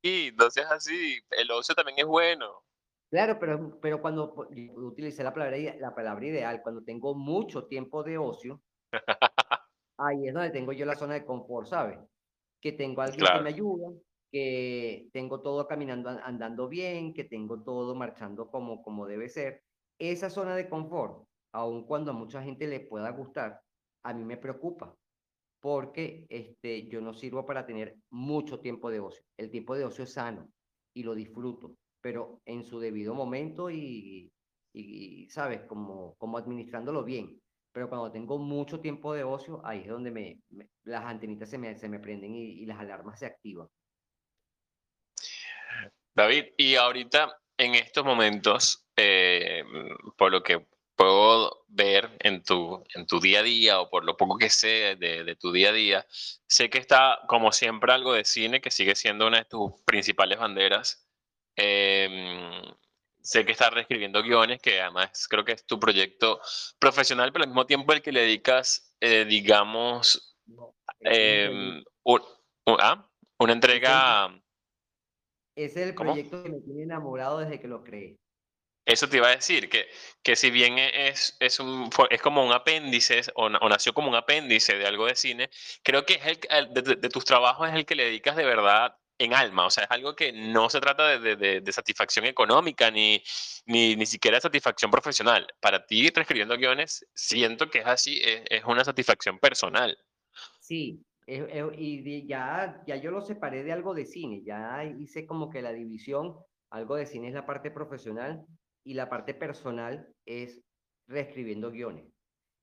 Y 0.02 0.28
entonces 0.28 0.66
así, 0.66 1.20
el 1.30 1.50
ocio 1.50 1.74
también 1.74 1.98
es 1.98 2.06
bueno. 2.06 2.62
Claro, 3.10 3.38
pero, 3.38 3.78
pero 3.80 4.00
cuando 4.00 4.34
utilicé 4.76 5.24
la 5.24 5.32
palabra, 5.32 5.56
la 5.78 5.94
palabra 5.94 6.26
ideal, 6.26 6.60
cuando 6.62 6.82
tengo 6.84 7.14
mucho 7.14 7.66
tiempo 7.66 8.02
de 8.02 8.18
ocio, 8.18 8.62
ahí 9.98 10.28
es 10.28 10.34
donde 10.34 10.50
tengo 10.50 10.72
yo 10.72 10.84
la 10.84 10.94
zona 10.94 11.14
de 11.14 11.24
confort, 11.24 11.68
¿sabes? 11.68 11.98
Que 12.60 12.72
tengo 12.72 13.00
alguien 13.00 13.26
que 13.32 13.40
me 13.40 13.48
ayuda, 13.48 13.92
que 14.30 15.08
tengo 15.12 15.40
todo 15.40 15.66
caminando, 15.66 16.10
andando 16.10 16.68
bien, 16.68 17.14
que 17.14 17.24
tengo 17.24 17.62
todo 17.62 17.94
marchando 17.94 18.50
como, 18.50 18.82
como 18.82 19.06
debe 19.06 19.28
ser. 19.28 19.64
Esa 19.98 20.28
zona 20.28 20.54
de 20.54 20.68
confort, 20.68 21.26
aun 21.52 21.86
cuando 21.86 22.10
a 22.10 22.14
mucha 22.14 22.42
gente 22.42 22.66
le 22.66 22.80
pueda 22.80 23.10
gustar, 23.10 23.62
a 24.04 24.12
mí 24.12 24.22
me 24.22 24.36
preocupa 24.36 24.94
porque 25.60 26.26
este, 26.28 26.86
yo 26.88 27.00
no 27.00 27.12
sirvo 27.12 27.44
para 27.44 27.66
tener 27.66 27.96
mucho 28.10 28.60
tiempo 28.60 28.90
de 28.90 29.00
ocio. 29.00 29.22
El 29.36 29.50
tiempo 29.50 29.76
de 29.76 29.84
ocio 29.84 30.04
es 30.04 30.12
sano 30.12 30.48
y 30.94 31.02
lo 31.02 31.14
disfruto, 31.14 31.74
pero 32.00 32.40
en 32.44 32.64
su 32.64 32.80
debido 32.80 33.14
momento 33.14 33.70
y, 33.70 34.32
y 34.72 35.28
¿sabes? 35.30 35.62
Como, 35.62 36.14
como 36.16 36.38
administrándolo 36.38 37.04
bien. 37.04 37.40
Pero 37.72 37.88
cuando 37.88 38.10
tengo 38.10 38.38
mucho 38.38 38.80
tiempo 38.80 39.14
de 39.14 39.24
ocio, 39.24 39.60
ahí 39.64 39.80
es 39.80 39.88
donde 39.88 40.10
me, 40.10 40.40
las 40.84 41.04
antenitas 41.04 41.50
se 41.50 41.58
me, 41.58 41.76
se 41.76 41.88
me 41.88 41.98
prenden 41.98 42.34
y, 42.34 42.44
y 42.44 42.66
las 42.66 42.78
alarmas 42.78 43.18
se 43.18 43.26
activan. 43.26 43.68
David, 46.14 46.46
y 46.56 46.74
ahorita 46.74 47.38
en 47.58 47.74
estos 47.74 48.04
momentos, 48.04 48.86
eh, 48.96 49.62
por 50.16 50.32
lo 50.32 50.42
que 50.42 50.66
puedo 50.98 51.64
ver 51.68 52.10
en 52.18 52.42
tu, 52.42 52.84
en 52.92 53.06
tu 53.06 53.20
día 53.20 53.40
a 53.40 53.42
día 53.44 53.80
o 53.80 53.88
por 53.88 54.04
lo 54.04 54.16
poco 54.16 54.36
que 54.36 54.50
sé 54.50 54.96
de, 54.96 55.22
de, 55.22 55.36
tu 55.36 55.52
día 55.52 55.70
a 55.70 55.72
día, 55.72 56.06
sé 56.48 56.68
que 56.68 56.78
está 56.78 57.20
como 57.28 57.52
siempre 57.52 57.92
algo 57.92 58.12
de 58.14 58.24
cine 58.24 58.60
que 58.60 58.72
sigue 58.72 58.96
siendo 58.96 59.28
una 59.28 59.38
de 59.38 59.44
tus 59.44 59.80
principales 59.84 60.40
banderas. 60.40 61.08
Eh, 61.56 62.60
sé 63.22 63.46
que 63.46 63.52
estás 63.52 63.72
reescribiendo 63.72 64.22
guiones, 64.24 64.60
que 64.60 64.80
además 64.80 65.28
creo 65.28 65.44
que 65.44 65.52
es 65.52 65.64
tu 65.66 65.78
proyecto 65.78 66.40
profesional, 66.80 67.32
pero 67.32 67.44
al 67.44 67.50
mismo 67.50 67.66
tiempo 67.66 67.92
el 67.92 68.02
que 68.02 68.12
le 68.12 68.22
dedicas, 68.22 68.92
eh, 69.00 69.24
digamos, 69.24 70.36
eh, 71.00 71.80
un, 72.02 72.22
¿ah? 72.80 73.08
una 73.38 73.52
entrega 73.52 74.32
es 75.54 75.76
el 75.76 75.94
proyecto 75.94 76.42
que 76.42 76.50
me 76.50 76.60
tiene 76.60 76.82
enamorado 76.82 77.38
desde 77.38 77.60
que 77.60 77.68
lo 77.68 77.84
creé. 77.84 78.16
Eso 78.88 79.06
te 79.06 79.18
iba 79.18 79.28
a 79.28 79.36
decir, 79.36 79.68
que, 79.68 79.86
que 80.22 80.34
si 80.34 80.50
bien 80.50 80.78
es, 80.78 81.36
es, 81.40 81.60
un, 81.60 81.90
es 82.08 82.22
como 82.22 82.42
un 82.42 82.52
apéndice, 82.54 83.20
o, 83.34 83.50
nació 83.50 83.92
como 83.92 84.08
un 84.08 84.14
apéndice 84.14 84.78
de 84.78 84.86
algo 84.86 85.04
de 85.04 85.14
cine, 85.14 85.50
creo 85.82 86.06
que 86.06 86.14
es 86.14 86.38
el, 86.48 86.72
de, 86.72 87.10
tus 87.10 87.26
trabajos 87.26 87.68
es 87.68 87.74
el 87.74 87.84
que 87.84 87.94
le 87.94 88.06
dedicas 88.06 88.34
de 88.34 88.46
verdad 88.46 88.96
en 89.18 89.34
alma, 89.34 89.66
o 89.66 89.70
sea, 89.70 89.84
es 89.84 89.90
algo 89.90 90.16
que 90.16 90.32
no 90.32 90.70
se 90.70 90.80
trata 90.80 91.18
de, 91.18 91.60
de 91.60 91.72
satisfacción 91.72 92.24
económica 92.24 92.90
ni, 92.90 93.22
ni, 93.66 93.94
ni, 93.94 94.06
siquiera 94.06 94.38
de 94.38 94.40
satisfacción 94.40 94.90
profesional. 94.90 95.46
Para 95.60 95.84
ti, 95.84 96.08
reescribiendo 96.08 96.56
guiones, 96.56 97.06
siento 97.12 97.68
que 97.68 97.80
es 97.80 97.86
así, 97.86 98.22
es, 98.24 98.42
es 98.48 98.64
una 98.64 98.86
satisfacción 98.86 99.38
personal. 99.38 99.98
Sí, 100.60 101.04
y 101.26 102.26
ya, 102.26 102.82
ya 102.86 102.96
yo 102.96 103.10
lo 103.10 103.20
separé 103.20 103.64
de 103.64 103.72
algo 103.72 103.92
de 103.92 104.06
cine, 104.06 104.42
ya 104.46 104.82
hice 104.82 105.26
como 105.26 105.50
que 105.50 105.60
la 105.60 105.74
división, 105.74 106.38
algo 106.70 106.96
de 106.96 107.04
cine 107.04 107.28
es 107.28 107.34
la 107.34 107.44
parte 107.44 107.70
profesional 107.70 108.46
y 108.88 108.94
la 108.94 109.10
parte 109.10 109.34
personal 109.34 110.08
es 110.24 110.64
reescribiendo 111.08 111.70
guiones. 111.70 112.10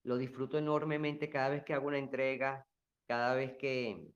Lo 0.03 0.17
disfruto 0.17 0.57
enormemente 0.57 1.29
cada 1.29 1.49
vez 1.49 1.63
que 1.63 1.75
hago 1.75 1.85
una 1.85 1.99
entrega, 1.99 2.65
cada 3.07 3.35
vez 3.35 3.55
que, 3.59 4.11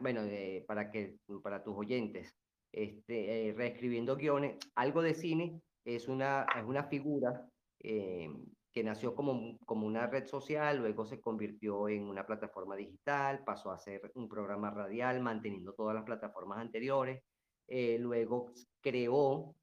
bueno, 0.00 0.22
para, 0.66 0.90
que, 0.90 1.18
para 1.42 1.62
tus 1.62 1.76
oyentes, 1.76 2.34
este, 2.72 3.48
eh, 3.48 3.52
reescribiendo 3.52 4.16
guiones, 4.16 4.56
algo 4.74 5.02
de 5.02 5.12
cine 5.12 5.60
es 5.84 6.08
una, 6.08 6.46
es 6.56 6.64
una 6.64 6.84
figura 6.84 7.46
eh, 7.80 8.30
que 8.72 8.82
nació 8.82 9.14
como, 9.14 9.58
como 9.66 9.86
una 9.86 10.06
red 10.06 10.24
social, 10.24 10.78
luego 10.78 11.04
se 11.04 11.20
convirtió 11.20 11.86
en 11.86 12.08
una 12.08 12.24
plataforma 12.24 12.76
digital, 12.76 13.44
pasó 13.44 13.70
a 13.72 13.78
ser 13.78 14.10
un 14.14 14.26
programa 14.26 14.70
radial 14.70 15.20
manteniendo 15.20 15.74
todas 15.74 15.94
las 15.94 16.04
plataformas 16.04 16.60
anteriores, 16.60 17.22
eh, 17.68 17.98
luego 17.98 18.54
creó 18.80 19.54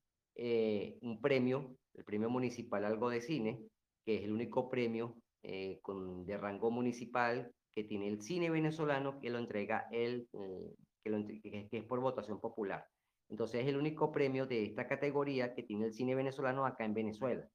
eh, 0.42 0.98
un 1.02 1.20
premio, 1.20 1.76
el 1.94 2.06
premio 2.06 2.30
municipal 2.30 2.86
Algo 2.86 3.10
de 3.10 3.20
Cine, 3.20 3.60
que 4.06 4.16
es 4.16 4.24
el 4.24 4.32
único 4.32 4.70
premio 4.70 5.18
eh, 5.44 5.80
con, 5.82 6.26
de 6.26 6.38
rango 6.38 6.72
municipal 6.72 7.52
que 7.76 7.84
tiene 7.84 8.08
el 8.08 8.22
cine 8.22 8.50
venezolano 8.50 9.20
que 9.20 9.30
lo 9.30 9.38
entrega 9.38 9.90
que, 9.92 11.10
lo, 11.10 11.28
que 11.28 11.68
es 11.70 11.84
por 11.84 12.00
votación 12.00 12.40
popular. 12.40 12.86
Entonces 13.28 13.62
es 13.64 13.68
el 13.68 13.76
único 13.76 14.14
premio 14.14 14.46
de 14.46 14.64
esta 14.64 14.88
categoría 14.88 15.54
que 15.54 15.64
tiene 15.64 15.88
el 15.88 15.94
cine 15.94 16.16
venezolano 16.16 16.66
acá 16.66 16.86
en 16.86 16.94
Venezuela. 16.94 17.46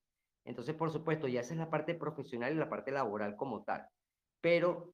Entonces, 0.45 0.75
por 0.75 0.91
supuesto, 0.91 1.27
ya 1.27 1.41
es 1.41 1.57
la 1.57 1.71
parte 1.71 1.95
profesional 1.95 2.53
y 2.53 2.57
la 2.57 2.69
parte 2.69 2.93
laboral 2.93 3.35
como 3.35 3.65
tal. 3.65 3.87
Pero 4.43 4.93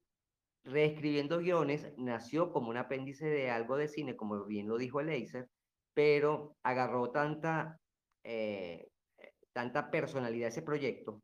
reescribiendo 0.63 1.41
guiones 1.41 1.93
nació 1.99 2.53
como 2.53 2.71
un 2.71 2.77
apéndice 2.77 3.27
de 3.27 3.51
algo 3.51 3.77
de 3.77 3.89
cine, 3.89 4.15
como 4.15 4.45
bien 4.45 4.69
lo 4.69 4.79
dijo 4.79 5.01
Eleiser, 5.01 5.49
pero 5.95 6.57
agarró 6.63 7.11
tanta, 7.11 7.79
eh, 8.25 8.89
tanta 9.53 9.91
personalidad 9.91 10.49
ese 10.49 10.63
proyecto 10.63 11.23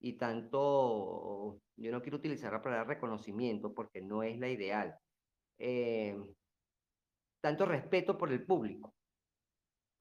y 0.00 0.18
tanto, 0.18 1.60
yo 1.76 1.92
no 1.92 2.02
quiero 2.02 2.18
utilizar 2.18 2.52
la 2.52 2.62
palabra 2.62 2.94
reconocimiento 2.94 3.74
porque 3.74 4.02
no 4.02 4.22
es 4.22 4.38
la 4.38 4.48
ideal, 4.48 4.98
eh, 5.58 6.16
tanto 7.40 7.66
respeto 7.66 8.18
por 8.18 8.32
el 8.32 8.44
público. 8.44 8.94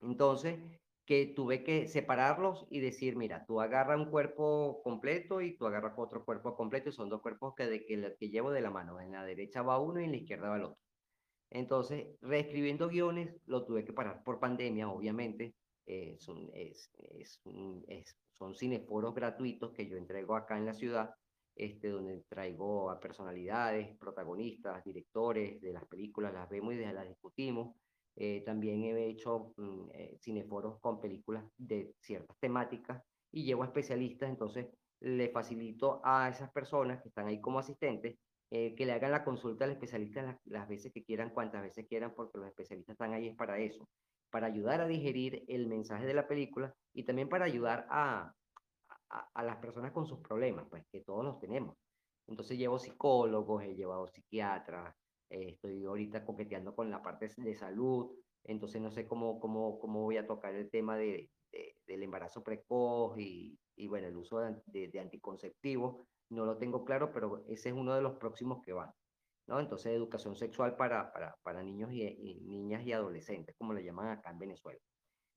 Entonces, 0.01 0.59
que 1.05 1.27
tuve 1.35 1.63
que 1.63 1.87
separarlos 1.87 2.65
y 2.69 2.79
decir, 2.79 3.15
mira, 3.15 3.45
tú 3.45 3.59
agarras 3.61 3.97
un 3.99 4.09
cuerpo 4.11 4.81
completo 4.83 5.41
y 5.41 5.57
tú 5.57 5.65
agarras 5.67 5.93
otro 5.97 6.23
cuerpo 6.25 6.55
completo 6.55 6.89
y 6.89 6.93
son 6.93 7.09
dos 7.09 7.21
cuerpos 7.21 7.53
que, 7.55 7.65
de, 7.67 7.85
que, 7.85 8.15
que 8.19 8.29
llevo 8.29 8.51
de 8.51 8.61
la 8.61 8.69
mano. 8.71 8.99
En 9.01 9.11
la 9.11 9.25
derecha 9.25 9.61
va 9.61 9.79
uno 9.79 9.99
y 10.01 10.05
en 10.05 10.11
la 10.11 10.17
izquierda 10.17 10.49
va 10.49 10.57
el 10.57 10.63
otro. 10.63 10.77
Entonces, 11.53 12.07
reescribiendo 12.21 12.89
guiones, 12.89 13.35
lo 13.45 13.63
tuve 13.63 13.85
que 13.85 13.93
parar 13.93 14.23
por 14.23 14.39
pandemia, 14.39 14.89
obviamente. 14.89 15.53
Eh, 15.85 16.15
son, 16.17 16.49
es, 16.53 16.89
es, 16.97 17.39
es, 17.87 18.17
son 18.39 18.55
cineforos 18.55 19.13
gratuitos 19.13 19.71
que 19.71 19.87
yo 19.87 19.97
entrego 19.97 20.35
acá 20.35 20.57
en 20.57 20.65
la 20.65 20.73
ciudad, 20.73 21.13
este, 21.55 21.89
donde 21.89 22.23
traigo 22.27 22.89
a 22.89 22.99
personalidades, 22.99 23.95
protagonistas, 23.97 24.83
directores 24.83 25.61
de 25.61 25.73
las 25.73 25.85
películas, 25.85 26.33
las 26.33 26.49
vemos 26.49 26.73
y 26.73 26.77
las 26.79 27.07
discutimos. 27.07 27.75
Eh, 28.15 28.41
también 28.43 28.83
he 28.83 29.07
hecho 29.07 29.53
mm, 29.57 29.89
eh, 29.93 30.17
cineforos 30.19 30.79
con 30.79 30.99
películas 30.99 31.45
de 31.57 31.93
ciertas 31.99 32.35
temáticas 32.39 33.03
y 33.31 33.43
llevo 33.43 33.61
a 33.61 33.67
especialistas, 33.67 34.29
entonces 34.29 34.67
le 35.01 35.29
facilito 35.29 36.01
a 36.03 36.29
esas 36.29 36.51
personas 36.51 37.01
que 37.01 37.09
están 37.09 37.27
ahí 37.27 37.39
como 37.39 37.59
asistentes 37.59 38.17
eh, 38.51 38.75
que 38.75 38.85
le 38.85 38.93
hagan 38.93 39.11
la 39.11 39.23
consulta 39.23 39.65
al 39.65 39.71
especialista 39.71 40.21
las, 40.21 40.37
las, 40.45 40.67
veces 40.67 40.91
que 40.91 41.03
quieran, 41.03 41.31
cuantas 41.31 41.61
veces 41.61 41.85
quieran, 41.87 42.13
porque 42.15 42.37
los 42.37 42.47
especialistas 42.47 42.93
están 42.93 43.13
ahí 43.13 43.27
es 43.27 43.35
para 43.35 43.59
eso, 43.59 43.89
para 44.29 44.47
ayudar 44.47 44.81
a 44.81 44.87
digerir 44.87 45.43
el 45.47 45.67
mensaje 45.67 46.05
de 46.05 46.13
la 46.13 46.27
película 46.27 46.73
y 46.93 47.03
también 47.03 47.29
para 47.29 47.45
ayudar 47.45 47.87
a, 47.89 48.33
a, 49.09 49.29
a 49.33 49.43
las 49.43 49.57
personas 49.57 49.91
con 49.91 50.05
sus 50.05 50.19
problemas, 50.19 50.65
pues 50.69 50.85
que 50.91 51.01
todos 51.01 51.23
los 51.23 51.39
tenemos. 51.39 51.77
Entonces 52.27 52.57
llevo 52.57 52.79
psicólogos, 52.79 53.63
he 53.63 53.75
llevado 53.75 54.07
psiquiatras, 54.07 54.95
eh, 55.29 55.49
estoy 55.49 55.83
ahorita 55.83 56.23
coqueteando 56.25 56.75
con 56.75 56.89
la 56.89 57.01
parte 57.01 57.29
de 57.37 57.55
salud, 57.55 58.11
entonces 58.43 58.81
no 58.81 58.91
sé 58.91 59.07
cómo, 59.07 59.39
cómo, 59.39 59.79
cómo 59.79 60.01
voy 60.01 60.17
a 60.17 60.27
tocar 60.27 60.53
el 60.53 60.69
tema 60.69 60.97
de, 60.97 61.29
del 61.87 62.03
embarazo 62.03 62.43
precoz 62.43 63.17
y, 63.17 63.57
y, 63.75 63.87
bueno, 63.87 64.07
el 64.07 64.17
uso 64.17 64.39
de, 64.39 64.87
de, 64.87 64.99
anticonceptivos. 64.99 66.05
No 66.33 66.45
lo 66.45 66.57
tengo 66.57 66.83
claro, 66.83 67.11
pero 67.13 67.43
ese 67.47 67.69
es 67.69 67.75
uno 67.75 67.93
de 67.93 68.01
los 68.01 68.17
próximos 68.17 68.61
que 68.63 68.73
van. 68.73 68.91
¿no? 69.47 69.59
Entonces, 69.59 69.93
educación 69.93 70.35
sexual 70.35 70.75
para, 70.75 71.11
para, 71.11 71.35
para 71.43 71.63
niños 71.63 71.91
y, 71.91 72.41
niñas 72.45 72.83
y 72.85 72.93
adolescentes, 72.93 73.55
como 73.57 73.73
le 73.73 73.83
llaman 73.83 74.09
acá 74.09 74.31
en 74.31 74.39
Venezuela. 74.39 74.79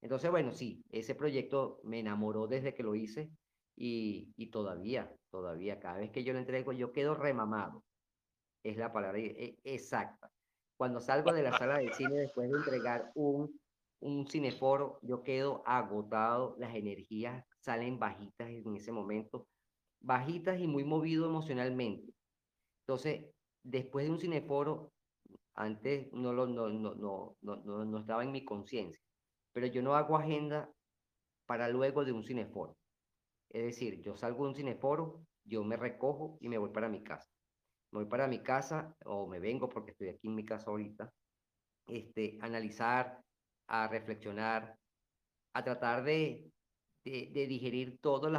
Entonces, 0.00 0.30
bueno, 0.30 0.52
sí, 0.52 0.84
ese 0.90 1.14
proyecto 1.14 1.80
me 1.84 2.00
enamoró 2.00 2.46
desde 2.46 2.74
que 2.74 2.82
lo 2.82 2.94
hice 2.94 3.30
y, 3.74 4.32
y 4.36 4.50
todavía, 4.50 5.12
todavía, 5.30 5.80
cada 5.80 5.98
vez 5.98 6.10
que 6.10 6.24
yo 6.24 6.32
lo 6.32 6.38
entrego, 6.38 6.72
yo 6.72 6.92
quedo 6.92 7.14
remamado. 7.14 7.82
Es 8.62 8.76
la 8.76 8.92
palabra 8.92 9.18
e, 9.18 9.58
exacta. 9.64 10.30
Cuando 10.76 11.00
salgo 11.00 11.32
de 11.32 11.42
la 11.42 11.56
sala 11.56 11.78
de 11.78 11.92
cine 11.94 12.14
después 12.14 12.50
de 12.50 12.58
entregar 12.58 13.10
un, 13.14 13.58
un 14.00 14.26
cineforo, 14.28 14.98
yo 15.02 15.22
quedo 15.22 15.62
agotado, 15.66 16.54
las 16.58 16.74
energías 16.74 17.44
salen 17.58 17.98
bajitas 17.98 18.48
en 18.48 18.76
ese 18.76 18.92
momento, 18.92 19.46
bajitas 20.00 20.60
y 20.60 20.66
muy 20.66 20.84
movido 20.84 21.26
emocionalmente. 21.26 22.12
Entonces, 22.86 23.26
después 23.62 24.06
de 24.06 24.12
un 24.12 24.20
cineforo, 24.20 24.92
antes 25.54 26.12
no, 26.12 26.32
lo, 26.32 26.46
no, 26.46 26.68
no, 26.68 27.36
no, 27.40 27.84
no, 27.84 27.98
estaba 27.98 28.22
en 28.22 28.32
mi 28.32 28.44
conciencia, 28.44 29.02
pero 29.52 29.66
yo 29.66 29.82
no 29.82 29.94
hago 29.94 30.16
agenda 30.16 30.70
para 31.46 31.68
luego 31.68 32.04
de 32.04 32.12
un 32.12 32.22
cineforo. 32.24 32.76
Es 33.50 33.64
decir, 33.64 34.02
yo 34.02 34.16
salgo 34.16 34.44
de 34.44 34.50
un 34.50 34.56
cineforo, 34.56 35.22
yo 35.44 35.64
me 35.64 35.76
recojo 35.76 36.36
y 36.40 36.48
me 36.48 36.58
voy 36.58 36.70
para 36.70 36.88
mi 36.88 37.02
casa. 37.02 37.28
Me 37.92 38.00
voy 38.00 38.08
para 38.08 38.28
mi 38.28 38.42
casa 38.42 38.94
o 39.04 39.26
me 39.26 39.40
vengo 39.40 39.68
porque 39.68 39.92
estoy 39.92 40.08
aquí 40.08 40.28
en 40.28 40.34
mi 40.34 40.44
casa 40.44 40.70
ahorita, 40.70 41.10
este, 41.86 42.38
analizar, 42.40 43.20
a 43.68 43.88
reflexionar, 43.88 44.76
a 45.54 45.64
tratar 45.64 46.04
de, 46.04 46.52
de, 47.06 47.46
digerir 47.46 47.98
todo 48.00 48.30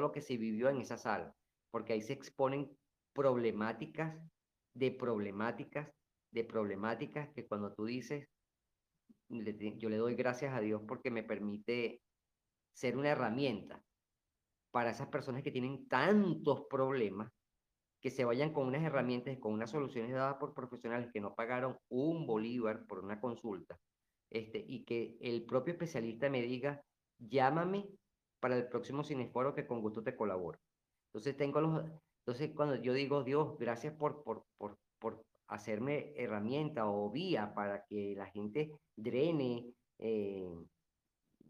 lo 0.00 0.12
que 0.12 0.20
se 0.20 0.36
vivió 0.36 0.68
en 0.68 0.80
esa 0.80 0.98
sala, 0.98 1.34
porque 1.70 1.92
ahí 1.92 2.02
se 2.02 2.12
exponen 2.12 2.76
problemáticas 3.12 4.16
de 4.74 4.90
problemáticas 4.90 5.88
de 6.32 6.44
problemáticas 6.44 7.30
que 7.30 7.46
cuando 7.46 7.72
tú 7.72 7.86
dices, 7.86 8.28
yo 9.28 9.88
le 9.88 9.96
doy 9.96 10.14
gracias 10.16 10.52
a 10.52 10.60
Dios 10.60 10.82
porque 10.86 11.10
me 11.10 11.22
permite 11.22 12.02
ser 12.74 12.98
una 12.98 13.10
herramienta 13.10 13.82
para 14.70 14.90
esas 14.90 15.08
personas 15.08 15.42
que 15.42 15.50
tienen 15.50 15.88
tantos 15.88 16.66
problemas, 16.68 17.32
que 18.02 18.10
se 18.10 18.24
vayan 18.26 18.52
con 18.52 18.66
unas 18.66 18.82
herramientas, 18.82 19.38
con 19.38 19.54
unas 19.54 19.70
soluciones 19.70 20.12
dadas 20.12 20.36
por 20.36 20.52
profesionales 20.52 21.08
que 21.10 21.20
no 21.20 21.34
pagaron 21.34 21.78
un 21.88 22.26
bolívar 22.26 22.86
por 22.86 23.02
una 23.02 23.18
consulta, 23.18 23.78
este, 24.28 24.62
y 24.66 24.84
que 24.84 25.16
el 25.20 25.46
propio 25.46 25.72
especialista 25.72 26.28
me 26.28 26.42
diga, 26.42 26.82
llámame 27.18 27.88
para 28.46 28.58
el 28.58 28.68
próximo 28.68 29.02
cineforo 29.02 29.56
que 29.56 29.66
con 29.66 29.80
gusto 29.80 30.04
te 30.04 30.14
colaboro. 30.14 30.60
Entonces 31.08 31.36
tengo 31.36 31.60
los, 31.60 31.84
entonces 32.20 32.52
cuando 32.54 32.76
yo 32.76 32.92
digo, 32.92 33.24
Dios, 33.24 33.58
gracias 33.58 33.92
por, 33.94 34.22
por, 34.22 34.44
por, 34.56 34.78
por 35.00 35.20
hacerme 35.48 36.12
herramienta 36.14 36.88
o 36.88 37.10
vía 37.10 37.52
para 37.52 37.84
que 37.86 38.14
la 38.16 38.26
gente 38.26 38.70
drene. 38.94 39.72
Eh, 39.98 40.48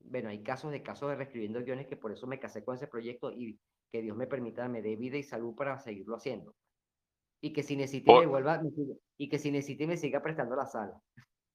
bueno, 0.06 0.31
hay 0.31 0.43
casos 0.43 0.73
de 0.73 0.82
casos 0.82 1.10
de 1.10 1.16
reescribiendo 1.16 1.62
guiones 1.62 1.86
que 1.86 1.98
por 1.98 2.12
eso 2.12 2.27
me 2.27 2.40
casé 2.40 2.64
con 2.64 2.77
ese 2.77 2.86
proyecto 2.86 3.31
y 3.31 3.59
que 3.93 4.01
Dios 4.01 4.16
me 4.16 4.27
permita, 4.27 4.66
me 4.66 4.81
dé 4.81 4.97
vida 4.97 5.18
y 5.18 5.23
salud 5.23 5.55
para 5.55 5.78
seguirlo 5.78 6.16
haciendo. 6.16 6.55
Y 7.43 7.52
que 7.52 7.62
si 7.62 7.77
necesite 7.77 8.10
me 8.10 8.24
vuelva, 8.24 8.62
y 9.18 9.28
que 9.28 9.39
si 9.39 9.51
necesite 9.51 9.86
me 9.86 9.98
siga 9.98 10.23
prestando 10.23 10.56
la 10.56 10.64
sala. 10.64 10.98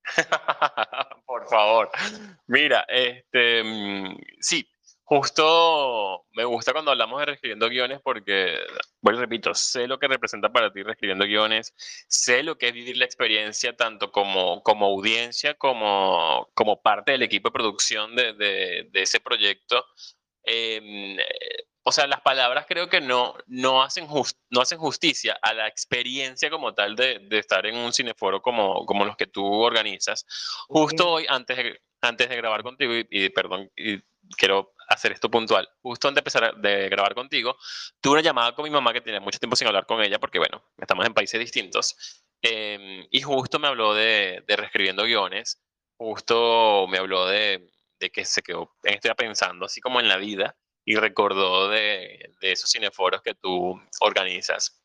por 1.26 1.48
favor. 1.48 1.90
Mira, 2.46 2.86
este, 2.88 3.64
mm, 3.64 4.18
sí, 4.40 4.68
Justo 5.12 6.26
me 6.32 6.46
gusta 6.46 6.72
cuando 6.72 6.92
hablamos 6.92 7.20
de 7.20 7.26
reescribiendo 7.26 7.68
guiones 7.68 8.00
porque, 8.02 8.58
bueno, 9.02 9.20
repito, 9.20 9.54
sé 9.54 9.86
lo 9.86 10.00
que 10.00 10.08
representa 10.08 10.54
para 10.54 10.72
ti 10.72 10.84
reescribiendo 10.84 11.26
guiones, 11.26 11.74
sé 12.08 12.44
lo 12.44 12.58
que 12.58 12.70
es 12.70 12.74
vivir 12.74 12.96
la 12.96 13.04
experiencia 13.04 13.76
tanto 13.76 14.10
como, 14.14 14.64
como 14.64 14.86
audiencia 14.86 15.56
como, 15.56 16.50
como 16.54 16.82
parte 16.82 17.12
del 17.12 17.24
equipo 17.24 17.50
de 17.50 17.54
producción 17.54 18.16
de, 18.16 18.32
de, 18.90 19.02
ese 19.02 19.20
proyecto. 19.20 19.86
Em, 20.44 21.18
o 21.84 21.92
sea, 21.92 22.08
las 22.08 22.22
palabras 22.22 22.66
creo 22.68 22.90
que 22.90 23.02
no, 23.02 23.36
no, 23.48 23.82
hacen, 23.82 24.08
no 24.50 24.62
hacen 24.62 24.78
justicia 24.78 25.38
a 25.42 25.54
la 25.54 25.68
experiencia 25.68 26.50
como 26.50 26.74
tal 26.74 26.96
de, 26.96 27.20
de, 27.20 27.40
estar 27.40 27.66
en 27.66 27.76
un 27.76 27.92
cineforo 27.92 28.42
como, 28.42 28.86
como 28.86 29.06
los 29.06 29.16
que 29.18 29.28
tú 29.28 29.46
organizas. 29.46 30.26
Justo 30.68 31.10
hoy, 31.10 31.26
antes 31.28 31.58
de, 31.58 31.82
antes 32.02 32.30
de 32.30 32.36
grabar 32.36 32.62
contigo, 32.62 32.94
y, 32.94 33.08
y 33.10 33.30
perdón, 33.30 33.72
y 33.76 34.00
quiero 34.38 34.74
hacer 34.90 35.12
esto 35.14 35.32
puntual. 35.32 35.68
Justo 35.82 36.08
antes 36.08 36.16
de 36.16 36.20
empezar 36.22 36.56
de 36.58 36.90
grabar 36.90 37.16
contigo, 37.16 37.58
tuve 38.00 38.14
una 38.14 38.22
llamada 38.22 38.54
con 38.54 38.64
mi 38.64 38.70
mamá 38.70 38.94
que 38.94 39.02
tenía 39.02 39.20
mucho 39.20 39.40
tiempo 39.40 39.56
sin 39.56 39.68
hablar 39.68 39.86
con 39.88 40.02
ella 40.04 40.20
porque, 40.20 40.38
bueno, 40.38 40.64
estamos 40.78 41.06
en 41.06 41.14
países 41.14 41.40
distintos. 41.40 42.24
Em, 42.42 43.08
y 43.10 43.22
justo 43.22 43.60
me 43.60 43.68
habló 43.68 43.94
de, 43.94 44.44
de, 44.48 44.56
reescribiendo 44.56 45.04
guiones, 45.04 45.62
justo 45.98 46.88
me 46.88 46.98
habló 46.98 47.26
de, 47.28 47.72
de 48.00 48.10
que 48.12 48.26
se 48.26 48.42
quedó, 48.42 48.76
estoy 48.84 49.12
pensando 49.16 49.66
así 49.66 49.80
como 49.80 50.00
en 50.00 50.08
la 50.08 50.18
vida 50.18 50.56
y 50.92 50.96
recordó 50.96 51.70
de, 51.70 52.34
esos 52.42 52.70
cineforos 52.70 53.22
que 53.22 53.34
tú 53.34 53.82
organizas. 54.02 54.84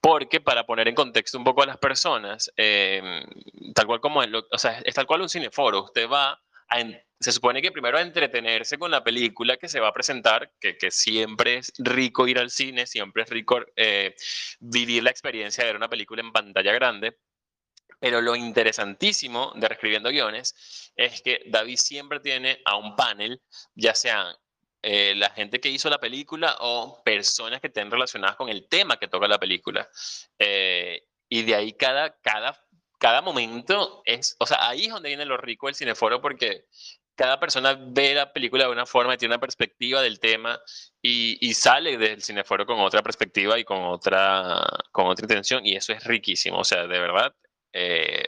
Porque 0.00 0.40
para 0.40 0.66
poner 0.66 0.88
en 0.88 0.96
contexto 0.96 1.38
un 1.38 1.44
poco 1.44 1.62
a 1.62 1.66
las 1.66 1.78
personas, 1.78 2.50
eh, 2.56 3.22
tal 3.72 3.86
cual 3.86 4.00
como, 4.00 4.24
el, 4.24 4.34
o 4.34 4.58
sea, 4.58 4.80
es 4.84 4.94
tal 4.96 5.06
cual 5.06 5.20
un 5.20 5.28
cineforo, 5.28 5.84
usted 5.84 6.08
va 6.10 6.40
se 7.20 7.30
supone 7.30 7.62
que 7.62 7.70
primero 7.70 7.96
a 7.96 8.00
entretenerse 8.00 8.78
con 8.78 8.90
la 8.90 9.04
película 9.04 9.56
que 9.56 9.68
se 9.68 9.78
va 9.78 9.88
a 9.88 9.92
presentar, 9.92 10.52
que, 10.58 10.76
que 10.76 10.90
siempre 10.90 11.58
es 11.58 11.72
rico 11.78 12.26
ir 12.26 12.40
al 12.40 12.50
cine, 12.50 12.84
siempre 12.84 13.22
es 13.22 13.30
rico 13.30 13.60
eh, 13.76 14.16
vivir 14.58 15.04
la 15.04 15.10
experiencia 15.10 15.62
de 15.62 15.68
ver 15.68 15.76
una 15.76 15.88
película 15.88 16.20
en 16.20 16.32
pantalla 16.32 16.72
grande. 16.72 17.16
Pero 18.00 18.20
lo 18.20 18.34
interesantísimo 18.34 19.52
de 19.54 19.68
Reescribiendo 19.68 20.10
Guiones 20.10 20.92
es 20.96 21.22
que 21.22 21.42
David 21.46 21.76
siempre 21.76 22.18
tiene 22.18 22.60
a 22.64 22.76
un 22.76 22.96
panel, 22.96 23.40
ya 23.76 23.94
sea 23.94 24.36
eh, 24.84 25.14
la 25.16 25.30
gente 25.30 25.60
que 25.60 25.70
hizo 25.70 25.88
la 25.90 25.98
película 25.98 26.56
o 26.60 27.02
personas 27.04 27.60
que 27.60 27.68
estén 27.68 27.90
relacionadas 27.90 28.36
con 28.36 28.48
el 28.48 28.68
tema 28.68 28.98
que 28.98 29.08
toca 29.08 29.26
la 29.26 29.38
película. 29.38 29.88
Eh, 30.38 31.02
y 31.28 31.42
de 31.42 31.54
ahí 31.54 31.72
cada, 31.72 32.20
cada 32.20 32.64
cada 33.04 33.20
momento 33.20 34.00
es, 34.06 34.34
o 34.38 34.46
sea, 34.46 34.66
ahí 34.66 34.84
es 34.86 34.90
donde 34.90 35.10
viene 35.10 35.26
lo 35.26 35.36
rico 35.36 35.66
del 35.66 35.74
cineforo 35.74 36.22
porque 36.22 36.64
cada 37.14 37.38
persona 37.38 37.78
ve 37.78 38.14
la 38.14 38.32
película 38.32 38.64
de 38.64 38.70
una 38.70 38.86
forma, 38.86 39.16
tiene 39.18 39.34
una 39.34 39.40
perspectiva 39.40 40.00
del 40.00 40.18
tema 40.18 40.58
y, 41.02 41.36
y, 41.46 41.52
sale 41.52 41.98
del 41.98 42.22
cineforo 42.22 42.64
con 42.64 42.80
otra 42.80 43.02
perspectiva 43.02 43.58
y 43.58 43.64
con 43.64 43.84
otra, 43.84 44.64
con 44.90 45.06
otra 45.06 45.24
intención 45.24 45.66
y 45.66 45.76
eso 45.76 45.92
es 45.92 46.02
riquísimo, 46.04 46.58
o 46.58 46.64
sea, 46.64 46.86
de 46.86 46.98
verdad, 46.98 47.34
eh, 47.74 48.24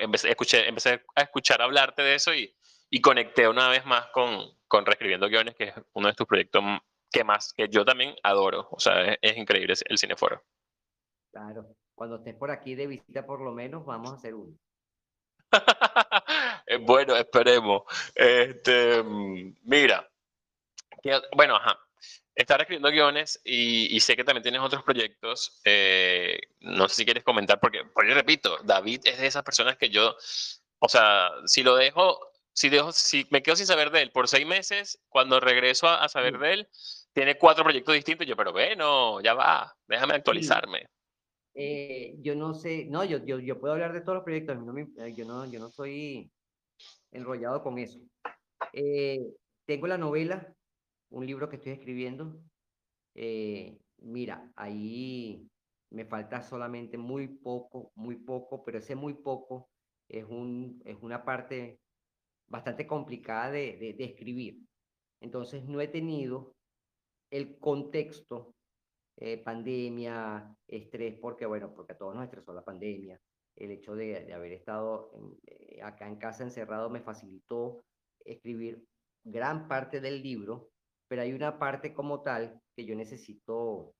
empecé, 0.00 0.30
escuché, 0.30 0.66
empecé 0.68 1.00
a 1.14 1.22
escuchar 1.22 1.62
hablarte 1.62 2.02
de 2.02 2.14
eso 2.16 2.34
y, 2.34 2.52
y 2.90 3.00
conecté 3.00 3.48
una 3.48 3.68
vez 3.68 3.84
más 3.86 4.06
con, 4.08 4.56
con 4.66 4.86
Reescribiendo 4.86 5.28
Guiones, 5.28 5.54
que 5.54 5.64
es 5.64 5.74
uno 5.92 6.08
de 6.08 6.14
tus 6.14 6.26
proyectos 6.26 6.62
que 7.10 7.24
más, 7.24 7.52
que 7.52 7.68
yo 7.68 7.84
también 7.84 8.14
adoro, 8.22 8.68
o 8.70 8.80
sea, 8.80 9.02
es, 9.02 9.18
es 9.22 9.36
increíble 9.36 9.74
el 9.86 9.98
cineforo. 9.98 10.42
Claro, 11.32 11.66
cuando 11.94 12.16
estés 12.16 12.34
por 12.34 12.50
aquí 12.50 12.74
de 12.74 12.86
visita 12.86 13.26
por 13.26 13.40
lo 13.40 13.52
menos, 13.52 13.84
vamos 13.84 14.12
a 14.12 14.14
hacer 14.14 14.34
uno. 14.34 14.56
bueno, 16.80 17.16
esperemos. 17.16 17.82
Este, 18.14 19.02
mira, 19.02 20.08
bueno, 21.34 21.56
ajá. 21.56 21.78
Estás 22.34 22.60
escribiendo 22.60 22.90
guiones 22.90 23.40
y, 23.44 23.98
sé 23.98 24.14
que 24.14 24.22
también 24.22 24.44
tienes 24.44 24.60
otros 24.60 24.84
proyectos. 24.84 25.60
Eh, 25.64 26.38
no 26.60 26.88
sé 26.88 26.94
si 26.94 27.04
quieres 27.04 27.24
comentar, 27.24 27.58
porque, 27.58 27.84
porque 27.92 28.14
repito, 28.14 28.58
David 28.62 29.00
es 29.04 29.18
de 29.18 29.26
esas 29.26 29.42
personas 29.42 29.76
que 29.76 29.88
yo, 29.88 30.16
o 30.78 30.88
sea, 30.88 31.30
si 31.46 31.64
lo 31.64 31.74
dejo, 31.74 32.27
si 32.58 32.68
dejo, 32.68 32.90
si 32.90 33.24
me 33.30 33.40
quedo 33.40 33.54
sin 33.54 33.66
saber 33.66 33.92
de 33.92 34.02
él 34.02 34.10
por 34.10 34.26
seis 34.26 34.44
meses, 34.44 35.00
cuando 35.08 35.38
regreso 35.38 35.86
a, 35.86 36.08
saber 36.08 36.38
de 36.38 36.54
él, 36.54 36.68
tiene 37.12 37.38
cuatro 37.38 37.62
proyectos 37.62 37.94
distintos. 37.94 38.26
Yo, 38.26 38.34
pero 38.34 38.50
bueno, 38.50 39.20
ya 39.20 39.32
va, 39.34 39.72
déjame 39.86 40.14
actualizarme. 40.14 40.88
Eh, 41.54 42.16
yo 42.18 42.34
no 42.34 42.54
sé, 42.54 42.86
no, 42.86 43.04
yo, 43.04 43.24
yo, 43.24 43.38
yo, 43.38 43.60
puedo 43.60 43.74
hablar 43.74 43.92
de 43.92 44.00
todos 44.00 44.16
los 44.16 44.24
proyectos, 44.24 44.58
no 44.58 44.72
me, 44.72 44.88
eh, 44.98 45.14
yo, 45.16 45.24
no, 45.24 45.48
yo 45.48 45.60
no 45.60 45.70
soy 45.70 46.32
enrollado 47.12 47.62
con 47.62 47.78
eso. 47.78 48.00
Eh, 48.72 49.20
tengo 49.64 49.86
la 49.86 49.96
novela, 49.96 50.52
un 51.10 51.26
libro 51.26 51.48
que 51.48 51.56
estoy 51.56 51.74
escribiendo. 51.74 52.40
mira, 53.98 54.50
ahí 54.56 55.46
me 55.90 56.04
falta 56.06 56.42
solamente 56.42 56.98
muy 56.98 57.28
poco, 57.28 57.92
muy 57.94 58.16
poco, 58.16 58.64
pero 58.64 58.78
ese 58.78 58.96
muy 58.96 59.14
poco 59.14 59.68
es, 60.08 60.24
un, 60.24 60.82
es 60.84 60.96
una 61.00 61.24
parte 61.24 61.78
bastante 62.48 62.86
complicada 62.86 63.50
de, 63.50 63.76
de, 63.76 63.92
de 63.94 64.04
escribir. 64.04 64.60
Entonces 65.20 65.64
no 65.64 65.80
he 65.80 65.88
tenido 65.88 66.54
el 67.30 67.58
contexto 67.58 68.54
eh, 69.20 69.38
pandemia, 69.38 70.54
estrés, 70.68 71.18
porque 71.20 71.44
bueno, 71.44 71.74
porque 71.74 71.92
a 71.92 71.98
todos 71.98 72.14
nos 72.14 72.24
estresó 72.24 72.52
la 72.52 72.64
pandemia. 72.64 73.20
El 73.56 73.72
hecho 73.72 73.96
de, 73.96 74.24
de 74.24 74.32
haber 74.32 74.52
estado 74.52 75.10
eh, 75.44 75.80
acá 75.82 76.06
en 76.06 76.16
casa 76.16 76.44
encerrado 76.44 76.88
me 76.88 77.00
facilitó 77.00 77.82
escribir 78.24 78.84
gran 79.24 79.66
parte 79.66 80.00
del 80.00 80.22
libro, 80.22 80.70
pero 81.08 81.22
hay 81.22 81.32
una 81.32 81.58
parte 81.58 81.92
como 81.92 82.22
tal 82.22 82.60
que 82.76 82.84
yo 82.84 82.94
necesito 82.94 83.92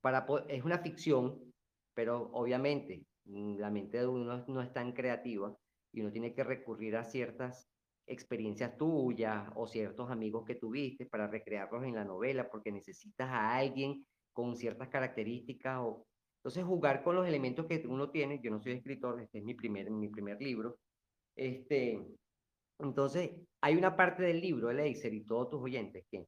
para 0.00 0.26
es 0.48 0.62
una 0.64 0.78
ficción, 0.78 1.54
pero 1.94 2.30
obviamente 2.32 3.06
mm, 3.24 3.56
la 3.56 3.70
mente 3.70 3.98
de 3.98 4.06
uno 4.06 4.44
no 4.46 4.60
es 4.60 4.72
tan 4.72 4.92
creativa 4.92 5.56
y 5.94 6.00
uno 6.00 6.10
tiene 6.10 6.34
que 6.34 6.44
recurrir 6.44 6.96
a 6.96 7.04
ciertas 7.04 7.70
experiencias 8.06 8.76
tuyas 8.76 9.48
o 9.54 9.66
ciertos 9.66 10.10
amigos 10.10 10.44
que 10.44 10.56
tuviste 10.56 11.06
para 11.06 11.26
recrearlos 11.26 11.84
en 11.84 11.94
la 11.94 12.04
novela, 12.04 12.50
porque 12.50 12.72
necesitas 12.72 13.28
a 13.28 13.56
alguien 13.56 14.04
con 14.32 14.56
ciertas 14.56 14.88
características 14.88 15.78
o 15.80 16.06
entonces 16.38 16.64
jugar 16.64 17.02
con 17.02 17.14
los 17.14 17.26
elementos 17.26 17.64
que 17.66 17.82
uno 17.88 18.10
tiene, 18.10 18.40
yo 18.42 18.50
no 18.50 18.60
soy 18.60 18.72
escritor, 18.72 19.18
este 19.20 19.38
es 19.38 19.44
mi 19.44 19.54
primer, 19.54 19.90
mi 19.90 20.08
primer 20.08 20.42
libro, 20.42 20.78
este, 21.36 22.04
entonces 22.78 23.30
hay 23.62 23.76
una 23.76 23.96
parte 23.96 24.24
del 24.24 24.42
libro, 24.42 24.70
Eleiser 24.70 25.14
y 25.14 25.24
todos 25.24 25.48
tus 25.48 25.62
oyentes, 25.62 26.04
que, 26.10 26.26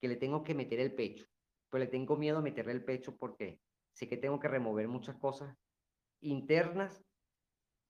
que 0.00 0.08
le 0.08 0.16
tengo 0.16 0.44
que 0.44 0.54
meter 0.54 0.78
el 0.78 0.94
pecho, 0.94 1.26
pero 1.68 1.82
le 1.82 1.90
tengo 1.90 2.16
miedo 2.16 2.38
a 2.38 2.42
meterle 2.42 2.72
el 2.72 2.84
pecho 2.84 3.16
porque 3.16 3.58
sé 3.92 4.08
que 4.08 4.18
tengo 4.18 4.38
que 4.38 4.46
remover 4.46 4.86
muchas 4.86 5.16
cosas 5.16 5.56
internas 6.20 7.05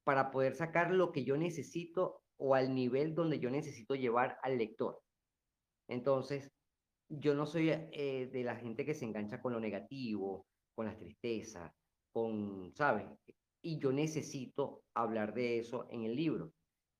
para 0.06 0.30
poder 0.30 0.54
sacar 0.54 0.92
lo 0.92 1.10
que 1.10 1.24
yo 1.24 1.36
necesito 1.36 2.22
o 2.36 2.54
al 2.54 2.72
nivel 2.72 3.16
donde 3.16 3.40
yo 3.40 3.50
necesito 3.50 3.96
llevar 3.96 4.38
al 4.44 4.56
lector. 4.56 5.02
Entonces, 5.88 6.48
yo 7.08 7.34
no 7.34 7.44
soy 7.44 7.70
eh, 7.70 8.30
de 8.32 8.44
la 8.44 8.54
gente 8.54 8.84
que 8.84 8.94
se 8.94 9.04
engancha 9.04 9.40
con 9.40 9.52
lo 9.52 9.58
negativo, 9.58 10.46
con 10.76 10.86
las 10.86 10.96
tristezas, 10.96 11.72
con, 12.12 12.72
¿sabes? 12.76 13.04
Y 13.60 13.80
yo 13.80 13.90
necesito 13.90 14.84
hablar 14.94 15.34
de 15.34 15.58
eso 15.58 15.88
en 15.90 16.04
el 16.04 16.14
libro. 16.14 16.52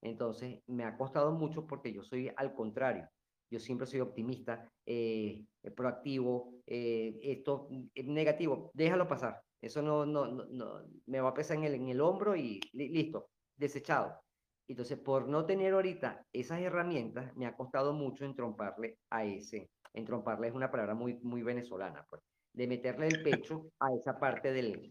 Entonces, 0.02 0.60
me 0.66 0.82
ha 0.82 0.96
costado 0.96 1.30
mucho 1.30 1.64
porque 1.64 1.92
yo 1.92 2.02
soy 2.02 2.32
al 2.36 2.54
contrario. 2.54 3.08
Yo 3.52 3.60
siempre 3.60 3.86
soy 3.86 4.00
optimista, 4.00 4.68
eh, 4.84 5.44
proactivo, 5.76 6.54
eh, 6.66 7.20
esto 7.22 7.68
negativo, 7.94 8.72
déjalo 8.74 9.06
pasar. 9.06 9.45
Eso 9.66 9.82
no, 9.82 10.06
no, 10.06 10.26
no, 10.26 10.82
me 11.06 11.20
va 11.20 11.30
a 11.30 11.34
pesar 11.34 11.56
en 11.58 11.64
el, 11.64 11.74
en 11.74 11.88
el 11.88 12.00
hombro 12.00 12.36
y 12.36 12.60
listo, 12.72 13.30
desechado. 13.56 14.20
Entonces, 14.68 14.98
por 14.98 15.28
no 15.28 15.44
tener 15.44 15.74
ahorita 15.74 16.24
esas 16.32 16.60
herramientas, 16.60 17.34
me 17.36 17.46
ha 17.46 17.54
costado 17.54 17.92
mucho 17.92 18.24
entromparle 18.24 18.98
a 19.10 19.24
ese. 19.24 19.70
Entromparle 19.92 20.48
es 20.48 20.54
una 20.54 20.70
palabra 20.70 20.94
muy, 20.94 21.14
muy 21.22 21.42
venezolana, 21.42 22.04
pues, 22.08 22.22
de 22.52 22.66
meterle 22.66 23.08
el 23.08 23.22
pecho 23.22 23.66
a 23.80 23.88
esa 23.98 24.18
parte 24.18 24.52
del, 24.52 24.88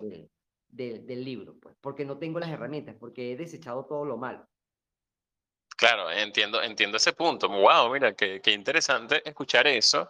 del, 0.69 1.05
del, 1.05 1.25
libro, 1.25 1.55
pues, 1.59 1.75
porque 1.81 2.05
no 2.05 2.17
tengo 2.17 2.39
las 2.39 2.49
herramientas, 2.49 2.95
porque 2.99 3.31
he 3.31 3.37
desechado 3.37 3.85
todo 3.85 4.05
lo 4.05 4.17
malo. 4.17 4.47
Claro, 5.77 6.09
entiendo, 6.09 6.61
entiendo 6.61 6.95
ese 6.97 7.11
punto. 7.11 7.49
Wow, 7.49 7.91
mira, 7.91 8.13
qué, 8.13 8.39
qué 8.41 8.51
interesante 8.51 9.21
escuchar 9.27 9.67
eso. 9.67 10.09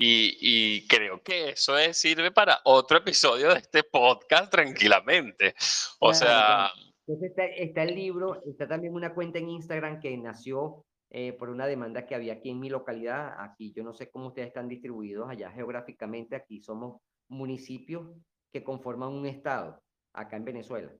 Y, 0.00 0.38
y, 0.40 0.86
creo 0.86 1.20
que 1.22 1.50
eso 1.50 1.76
es, 1.76 1.98
sirve 1.98 2.30
para 2.30 2.60
otro 2.64 2.98
episodio 2.98 3.52
de 3.52 3.58
este 3.58 3.82
podcast 3.82 4.50
tranquilamente. 4.50 5.54
O 5.98 6.14
sea... 6.14 6.70
Entonces 7.08 7.32
está, 7.56 7.82
el 7.82 7.94
libro, 7.94 8.42
está 8.44 8.68
también 8.68 8.94
una 8.94 9.14
cuenta 9.14 9.38
en 9.38 9.48
Instagram 9.48 9.98
que 9.98 10.16
nació 10.18 10.84
eh, 11.10 11.32
por 11.32 11.48
una 11.48 11.66
demanda 11.66 12.06
que 12.06 12.14
había 12.14 12.34
aquí 12.34 12.50
en 12.50 12.60
mi 12.60 12.68
localidad. 12.68 13.34
Aquí 13.38 13.72
yo 13.74 13.82
no 13.82 13.94
sé 13.94 14.10
cómo 14.10 14.28
ustedes 14.28 14.48
están 14.48 14.68
distribuidos 14.68 15.28
allá 15.28 15.50
geográficamente. 15.50 16.36
Aquí 16.36 16.60
somos 16.60 17.00
municipios 17.28 18.06
que 18.52 18.62
conforman 18.62 19.10
un 19.10 19.26
estado, 19.26 19.82
acá 20.12 20.36
en 20.36 20.44
Venezuela. 20.44 20.92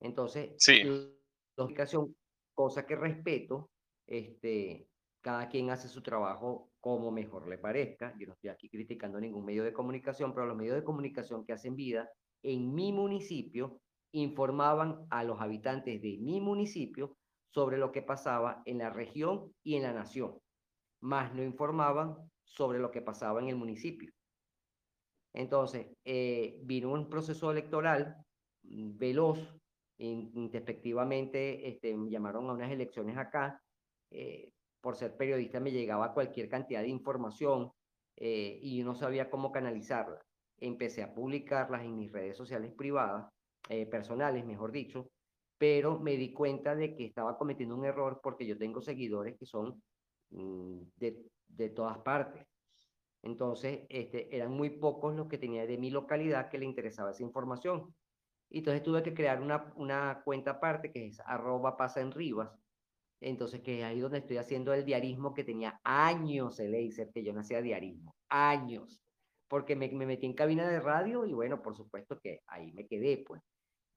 Entonces, 0.00 0.50
sí. 0.58 0.82
cosa 2.54 2.86
que 2.86 2.96
respeto, 2.96 3.70
este, 4.06 4.86
cada 5.20 5.48
quien 5.48 5.70
hace 5.70 5.88
su 5.88 6.00
trabajo 6.00 6.70
como 6.86 7.10
mejor 7.10 7.48
le 7.48 7.58
parezca. 7.58 8.14
Yo 8.16 8.28
no 8.28 8.34
estoy 8.34 8.48
aquí 8.48 8.68
criticando 8.68 9.18
ningún 9.18 9.44
medio 9.44 9.64
de 9.64 9.72
comunicación, 9.72 10.32
pero 10.32 10.46
los 10.46 10.56
medios 10.56 10.76
de 10.76 10.84
comunicación 10.84 11.44
que 11.44 11.52
hacen 11.52 11.74
vida 11.74 12.08
en 12.44 12.72
mi 12.72 12.92
municipio 12.92 13.80
informaban 14.12 15.04
a 15.10 15.24
los 15.24 15.40
habitantes 15.40 16.00
de 16.00 16.16
mi 16.18 16.40
municipio 16.40 17.16
sobre 17.52 17.76
lo 17.76 17.90
que 17.90 18.02
pasaba 18.02 18.62
en 18.66 18.78
la 18.78 18.90
región 18.90 19.52
y 19.64 19.74
en 19.74 19.82
la 19.82 19.92
nación, 19.92 20.38
más 21.00 21.34
no 21.34 21.42
informaban 21.42 22.14
sobre 22.44 22.78
lo 22.78 22.92
que 22.92 23.02
pasaba 23.02 23.40
en 23.40 23.48
el 23.48 23.56
municipio. 23.56 24.12
Entonces, 25.34 25.88
eh, 26.04 26.60
vino 26.62 26.92
un 26.92 27.10
proceso 27.10 27.50
electoral 27.50 28.14
veloz, 28.62 29.40
introspectivamente 29.98 31.68
este, 31.68 31.96
llamaron 32.08 32.48
a 32.48 32.52
unas 32.52 32.70
elecciones 32.70 33.18
acá, 33.18 33.60
eh, 34.12 34.52
por 34.86 34.94
ser 34.94 35.16
periodista 35.16 35.58
me 35.58 35.72
llegaba 35.72 36.14
cualquier 36.14 36.48
cantidad 36.48 36.80
de 36.80 36.86
información 36.86 37.72
eh, 38.14 38.60
y 38.62 38.84
no 38.84 38.94
sabía 38.94 39.28
cómo 39.28 39.50
canalizarla. 39.50 40.24
Empecé 40.58 41.02
a 41.02 41.12
publicarlas 41.12 41.82
en 41.82 41.96
mis 41.96 42.12
redes 42.12 42.36
sociales 42.36 42.72
privadas, 42.72 43.28
eh, 43.68 43.84
personales, 43.86 44.46
mejor 44.46 44.70
dicho, 44.70 45.10
pero 45.58 45.98
me 45.98 46.16
di 46.16 46.32
cuenta 46.32 46.76
de 46.76 46.94
que 46.94 47.04
estaba 47.04 47.36
cometiendo 47.36 47.74
un 47.74 47.84
error 47.84 48.20
porque 48.22 48.46
yo 48.46 48.56
tengo 48.56 48.80
seguidores 48.80 49.36
que 49.36 49.44
son 49.44 49.82
mm, 50.30 50.82
de, 50.94 51.20
de, 51.48 51.70
todas 51.70 51.98
partes. 51.98 52.46
Entonces, 53.22 53.86
este, 53.88 54.36
eran 54.36 54.52
muy 54.52 54.70
pocos 54.70 55.16
los 55.16 55.26
que 55.26 55.38
tenía 55.38 55.66
de 55.66 55.78
mi 55.78 55.90
localidad 55.90 56.48
que 56.48 56.58
le 56.58 56.64
interesaba 56.64 57.10
esa 57.10 57.24
información. 57.24 57.92
Y 58.50 58.58
entonces 58.58 58.84
tuve 58.84 59.02
que 59.02 59.14
crear 59.14 59.42
una, 59.42 59.72
una 59.74 60.22
cuenta 60.24 60.52
aparte 60.52 60.92
que 60.92 61.08
es 61.08 61.18
arroba 61.26 61.76
pasa 61.76 62.00
en 62.00 62.12
Rivas, 62.12 62.52
entonces, 63.20 63.62
que 63.62 63.84
ahí 63.84 64.00
donde 64.00 64.18
estoy 64.18 64.36
haciendo 64.36 64.74
el 64.74 64.84
diarismo 64.84 65.32
que 65.34 65.44
tenía 65.44 65.80
años 65.84 66.60
el 66.60 66.74
Acer, 66.74 67.10
que 67.12 67.24
yo 67.24 67.32
no 67.32 67.40
hacía 67.40 67.62
diarismo, 67.62 68.14
años, 68.28 69.00
porque 69.48 69.76
me, 69.76 69.88
me, 69.90 70.06
metí 70.06 70.26
en 70.26 70.34
cabina 70.34 70.68
de 70.68 70.80
radio 70.80 71.24
y 71.24 71.32
bueno, 71.32 71.62
por 71.62 71.76
supuesto 71.76 72.18
que 72.20 72.40
ahí 72.46 72.72
me 72.72 72.86
quedé, 72.86 73.24
pues. 73.26 73.42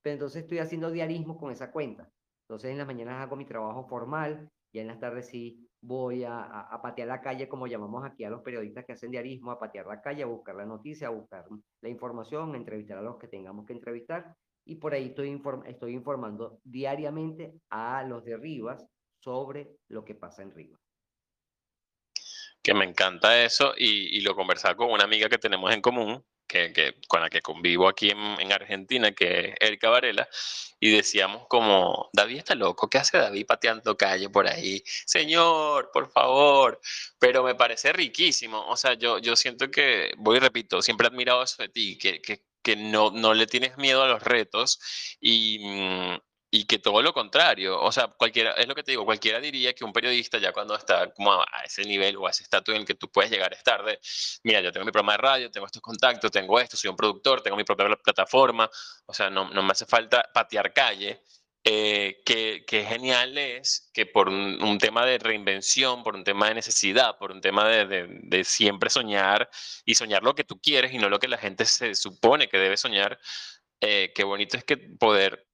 Pero 0.01 0.13
entonces 0.13 0.43
estoy 0.43 0.59
haciendo 0.59 0.91
diarismo 0.91 1.37
con 1.37 1.51
esa 1.51 1.71
cuenta. 1.71 2.09
Entonces 2.43 2.71
en 2.71 2.77
las 2.77 2.87
mañanas 2.87 3.21
hago 3.21 3.35
mi 3.35 3.45
trabajo 3.45 3.87
formal 3.87 4.49
y 4.71 4.79
en 4.79 4.87
las 4.87 4.99
tardes 4.99 5.27
sí 5.27 5.67
voy 5.81 6.23
a, 6.23 6.41
a, 6.41 6.81
patear 6.81 7.07
la 7.07 7.21
calle, 7.21 7.49
como 7.49 7.67
llamamos 7.67 8.05
aquí 8.05 8.23
a 8.23 8.29
los 8.29 8.41
periodistas 8.41 8.85
que 8.85 8.93
hacen 8.93 9.11
diarismo, 9.11 9.51
a 9.51 9.59
patear 9.59 9.87
la 9.87 10.01
calle, 10.01 10.23
a 10.23 10.27
buscar 10.27 10.55
la 10.55 10.65
noticia, 10.65 11.07
a 11.07 11.11
buscar 11.11 11.45
la 11.81 11.89
información, 11.89 12.53
a 12.53 12.57
entrevistar 12.57 12.97
a 12.97 13.01
los 13.01 13.17
que 13.17 13.27
tengamos 13.27 13.65
que 13.65 13.73
entrevistar. 13.73 14.35
Y 14.65 14.75
por 14.75 14.93
ahí 14.93 15.07
estoy, 15.07 15.29
inform 15.29 15.65
estoy 15.65 15.93
informando 15.93 16.59
diariamente 16.63 17.59
a 17.69 18.03
los 18.03 18.23
de 18.23 18.37
Rivas 18.37 18.87
sobre 19.21 19.77
lo 19.87 20.03
que 20.03 20.15
pasa 20.15 20.41
en 20.41 20.51
Río. 20.51 20.79
Que 22.61 22.73
me 22.73 22.85
encanta 22.85 23.43
eso 23.43 23.73
y, 23.77 24.19
lo 24.21 24.35
conversaba 24.35 24.75
con 24.75 24.91
una 24.91 25.05
amiga 25.05 25.29
que 25.29 25.37
tenemos 25.37 25.73
en 25.73 25.81
común, 25.81 26.25
que, 26.45 26.95
con 27.07 27.21
la 27.21 27.29
que 27.29 27.41
convivo 27.41 27.87
aquí 27.87 28.09
en, 28.09 28.19
en, 28.39 28.51
Argentina, 28.51 29.11
que 29.13 29.49
es 29.49 29.55
Erika 29.59 29.89
Varela, 29.89 30.27
y 30.79 30.91
decíamos 30.91 31.47
como, 31.47 32.09
David 32.11 32.39
está 32.39 32.55
loco, 32.55 32.89
¿qué 32.89 32.97
hace 32.97 33.17
David 33.17 33.45
pateando 33.45 33.95
calle 33.95 34.29
por 34.29 34.47
ahí? 34.47 34.83
Señor, 35.05 35.91
por 35.93 36.11
favor, 36.11 36.81
pero 37.19 37.43
me 37.43 37.55
parece 37.55 37.93
riquísimo, 37.93 38.67
o 38.67 38.75
sea, 38.75 38.95
yo, 38.95 39.19
yo 39.19 39.35
siento 39.35 39.69
que, 39.71 40.11
voy 40.17 40.37
y 40.37 40.39
repito, 40.39 40.81
siempre 40.81 41.07
he 41.07 41.11
admirado 41.11 41.43
eso 41.43 41.61
de 41.61 41.69
ti, 41.69 41.97
que, 41.97 42.21
que, 42.21 42.43
que 42.61 42.75
no, 42.75 43.11
no 43.11 43.33
le 43.33 43.47
tienes 43.47 43.77
miedo 43.77 44.03
a 44.03 44.07
los 44.07 44.23
retos 44.23 44.79
y, 45.21 45.59
mm, 45.59 46.17
y 46.51 46.65
que 46.65 46.79
todo 46.79 47.01
lo 47.01 47.13
contrario, 47.13 47.79
o 47.79 47.91
sea, 47.91 48.07
cualquiera, 48.07 48.51
es 48.53 48.67
lo 48.67 48.73
que 48.73 48.83
te 48.83 48.91
digo, 48.91 49.05
cualquiera 49.05 49.39
diría 49.39 49.73
que 49.73 49.85
un 49.85 49.93
periodista 49.93 50.39
ya 50.39 50.51
cuando 50.51 50.75
está 50.75 51.11
como 51.13 51.33
a, 51.33 51.45
ese 51.63 51.83
nivel 51.83 52.17
o 52.17 52.27
a 52.27 52.31
ese 52.31 52.43
estatus 52.43 52.73
en 52.73 52.81
el 52.81 52.87
que 52.87 52.95
tú 52.95 53.09
puedes 53.11 53.29
llegar 53.31 53.53
es 53.53 53.63
tarde, 53.63 53.99
mira, 54.43 54.61
yo 54.61 54.71
tengo 54.71 54.85
mi 54.85 54.91
programa 54.91 55.13
de 55.13 55.17
radio, 55.19 55.51
tengo 55.51 55.67
estos 55.67 55.81
contactos, 55.81 56.31
tengo 56.31 56.59
esto, 56.59 56.75
soy 56.75 56.89
un 56.89 56.95
productor, 56.95 57.41
tengo 57.41 57.57
mi 57.57 57.63
propia 57.63 57.87
plataforma, 58.03 58.69
o 59.05 59.13
sea, 59.13 59.29
no, 59.29 59.49
no 59.51 59.61
me 59.61 59.71
hace 59.71 59.85
falta 59.85 60.27
patear 60.33 60.73
calle, 60.73 61.21
eh, 61.63 62.21
que, 62.25 62.63
que, 62.65 62.85
genial 62.85 63.37
es 63.37 63.91
que 63.93 64.05
por 64.05 64.29
un, 64.29 64.77
tema 64.79 65.05
de 65.05 65.17
reinvención, 65.19 66.03
por 66.03 66.15
un 66.15 66.23
tema 66.23 66.47
de 66.47 66.55
necesidad, 66.55 67.17
por 67.17 67.31
un 67.31 67.41
tema 67.41 67.67
de, 67.67 67.85
de, 67.85 68.07
de, 68.09 68.43
siempre 68.45 68.89
soñar 68.89 69.49
y 69.85 69.95
soñar 69.95 70.23
lo 70.23 70.35
que 70.35 70.45
tú 70.45 70.59
quieres 70.61 70.93
y 70.93 70.97
no 70.97 71.09
lo 71.09 71.19
que 71.19 71.27
la 71.27 71.37
gente 71.37 71.65
se 71.65 71.95
supone 71.95 72.47
que 72.47 72.57
debe 72.57 72.77
soñar, 72.77 73.19
eh, 73.81 74.11
qué 74.15 74.23
bonito 74.23 74.57
es 74.57 74.63
que 74.63 74.77
poder 74.77 75.48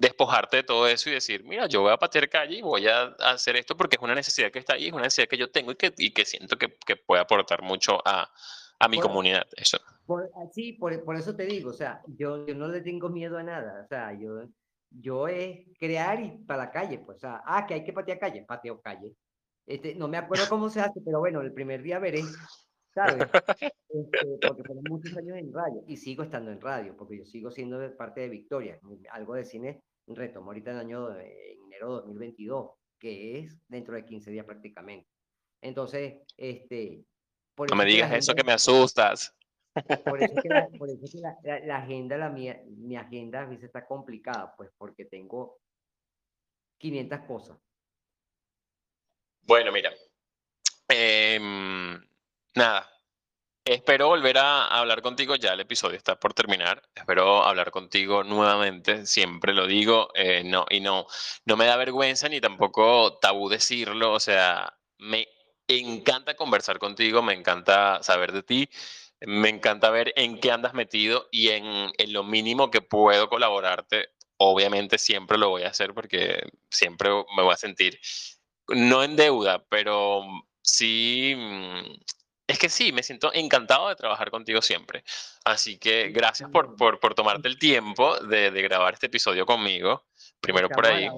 despojarte 0.00 0.56
de 0.56 0.62
todo 0.62 0.88
eso 0.88 1.10
y 1.10 1.12
decir, 1.12 1.44
mira, 1.44 1.66
yo 1.66 1.82
voy 1.82 1.92
a 1.92 1.98
patear 1.98 2.30
calle 2.30 2.56
y 2.56 2.62
voy 2.62 2.86
a 2.86 3.14
hacer 3.20 3.56
esto 3.56 3.76
porque 3.76 3.96
es 3.96 4.02
una 4.02 4.14
necesidad 4.14 4.50
que 4.50 4.58
está 4.58 4.72
ahí, 4.72 4.86
es 4.86 4.92
una 4.94 5.02
necesidad 5.02 5.28
que 5.28 5.36
yo 5.36 5.50
tengo 5.50 5.72
y 5.72 5.76
que, 5.76 5.92
y 5.98 6.10
que 6.12 6.24
siento 6.24 6.56
que, 6.56 6.74
que 6.86 6.96
puede 6.96 7.20
aportar 7.20 7.60
mucho 7.60 8.00
a, 8.06 8.30
a 8.78 8.88
mi 8.88 8.98
comunidad. 8.98 9.46
Eso. 9.54 9.78
Por, 10.06 10.30
sí, 10.52 10.72
por, 10.72 11.04
por, 11.04 11.16
eso 11.16 11.36
te 11.36 11.44
digo, 11.44 11.68
o 11.68 11.74
sea, 11.74 12.00
yo, 12.06 12.46
yo 12.46 12.54
no 12.54 12.68
le 12.68 12.80
tengo 12.80 13.10
miedo 13.10 13.36
a 13.36 13.42
nada, 13.42 13.82
o 13.84 13.88
sea, 13.88 14.18
yo, 14.18 14.48
yo 14.90 15.28
es 15.28 15.66
crear 15.78 16.18
y 16.18 16.30
para 16.46 16.64
la 16.64 16.70
calle, 16.70 16.98
pues, 16.98 17.18
o 17.18 17.20
sea, 17.20 17.42
ah, 17.44 17.66
que 17.66 17.74
hay 17.74 17.84
que 17.84 17.92
patear 17.92 18.18
calle, 18.18 18.42
pateo 18.48 18.80
calle. 18.80 19.14
Este, 19.66 19.94
no 19.94 20.08
me 20.08 20.16
acuerdo 20.16 20.48
cómo 20.48 20.70
se 20.70 20.80
hace, 20.80 21.02
pero 21.04 21.18
bueno, 21.18 21.42
el 21.42 21.52
primer 21.52 21.82
día 21.82 21.98
veré, 21.98 22.22
¿sabes? 22.94 23.28
Este, 23.92 24.48
porque 24.48 24.62
tengo 24.62 24.80
muchos 24.88 25.14
años 25.16 25.36
en 25.36 25.52
radio 25.52 25.84
y 25.86 25.98
sigo 25.98 26.22
estando 26.22 26.50
en 26.50 26.60
radio, 26.60 26.96
porque 26.96 27.18
yo 27.18 27.26
sigo 27.26 27.50
siendo 27.50 27.78
parte 27.96 28.22
de 28.22 28.30
Victoria, 28.30 28.80
algo 29.10 29.34
de 29.34 29.44
cine 29.44 29.82
retomó 30.06 30.50
ahorita 30.50 30.70
en 30.70 30.76
el 30.76 30.86
año 30.86 31.08
de 31.08 31.52
enero 31.52 31.96
de 31.96 32.02
2022, 32.02 32.70
que 32.98 33.38
es 33.38 33.56
dentro 33.68 33.94
de 33.94 34.04
15 34.04 34.30
días 34.30 34.46
prácticamente. 34.46 35.08
Entonces, 35.62 36.20
este... 36.36 37.04
no 37.56 37.76
me 37.76 37.84
digas 37.84 38.12
eso 38.12 38.34
que 38.34 38.44
me 38.44 38.52
asustas. 38.52 39.34
Por 40.04 40.22
eso 40.22 40.34
que, 40.42 40.48
la, 40.48 40.68
por 40.78 40.88
eso 40.88 41.06
que 41.10 41.18
la, 41.42 41.60
la, 41.60 41.76
agenda, 41.76 42.16
la 42.16 42.28
mía, 42.28 42.60
mi 42.66 42.96
agenda 42.96 43.42
a 43.42 43.46
veces 43.46 43.64
está 43.64 43.86
complicada, 43.86 44.54
pues 44.56 44.70
porque 44.76 45.04
tengo 45.04 45.58
500 46.78 47.20
cosas. 47.20 47.58
Bueno, 49.42 49.72
mira. 49.72 49.90
Em, 50.88 52.00
nada. 52.54 52.88
Espero 53.70 54.08
volver 54.08 54.36
a 54.36 54.66
hablar 54.66 55.00
contigo. 55.00 55.36
Ya 55.36 55.52
el 55.52 55.60
episodio 55.60 55.96
está 55.96 56.18
por 56.18 56.34
terminar. 56.34 56.82
Espero 56.92 57.44
hablar 57.44 57.70
contigo 57.70 58.24
nuevamente. 58.24 59.06
Siempre 59.06 59.54
lo 59.54 59.68
digo. 59.68 60.08
Eh, 60.14 60.42
no, 60.44 60.66
y 60.68 60.80
no, 60.80 61.06
no 61.44 61.56
me 61.56 61.66
da 61.66 61.76
vergüenza 61.76 62.28
ni 62.28 62.40
tampoco 62.40 63.18
tabú 63.20 63.48
decirlo. 63.48 64.12
O 64.12 64.18
sea, 64.18 64.76
me 64.98 65.28
encanta 65.68 66.34
conversar 66.34 66.80
contigo. 66.80 67.22
Me 67.22 67.32
encanta 67.32 68.02
saber 68.02 68.32
de 68.32 68.42
ti. 68.42 68.68
Me 69.20 69.50
encanta 69.50 69.90
ver 69.90 70.12
en 70.16 70.40
qué 70.40 70.50
andas 70.50 70.74
metido 70.74 71.28
y 71.30 71.50
en, 71.50 71.92
en 71.96 72.12
lo 72.12 72.24
mínimo 72.24 72.72
que 72.72 72.80
puedo 72.82 73.28
colaborarte. 73.28 74.08
Obviamente 74.38 74.98
siempre 74.98 75.38
lo 75.38 75.48
voy 75.48 75.62
a 75.62 75.68
hacer 75.68 75.94
porque 75.94 76.42
siempre 76.70 77.10
me 77.36 77.44
voy 77.44 77.52
a 77.54 77.56
sentir 77.56 78.00
no 78.66 79.04
en 79.04 79.14
deuda, 79.14 79.64
pero 79.68 80.24
sí, 80.62 81.34
mm, 81.36 82.19
es 82.50 82.58
que 82.58 82.68
sí, 82.68 82.90
me 82.92 83.04
siento 83.04 83.32
encantado 83.32 83.88
de 83.88 83.96
trabajar 83.96 84.30
contigo 84.30 84.60
siempre. 84.60 85.04
Así 85.44 85.78
que 85.78 86.08
gracias 86.08 86.50
por, 86.50 86.74
por, 86.74 86.98
por 86.98 87.14
tomarte 87.14 87.46
el 87.46 87.58
tiempo 87.58 88.18
de, 88.18 88.50
de, 88.50 88.62
grabar 88.62 88.94
este 88.94 89.06
episodio 89.06 89.46
conmigo. 89.46 90.06
Primero 90.40 90.68
por 90.68 90.86
ahí. 90.86 91.08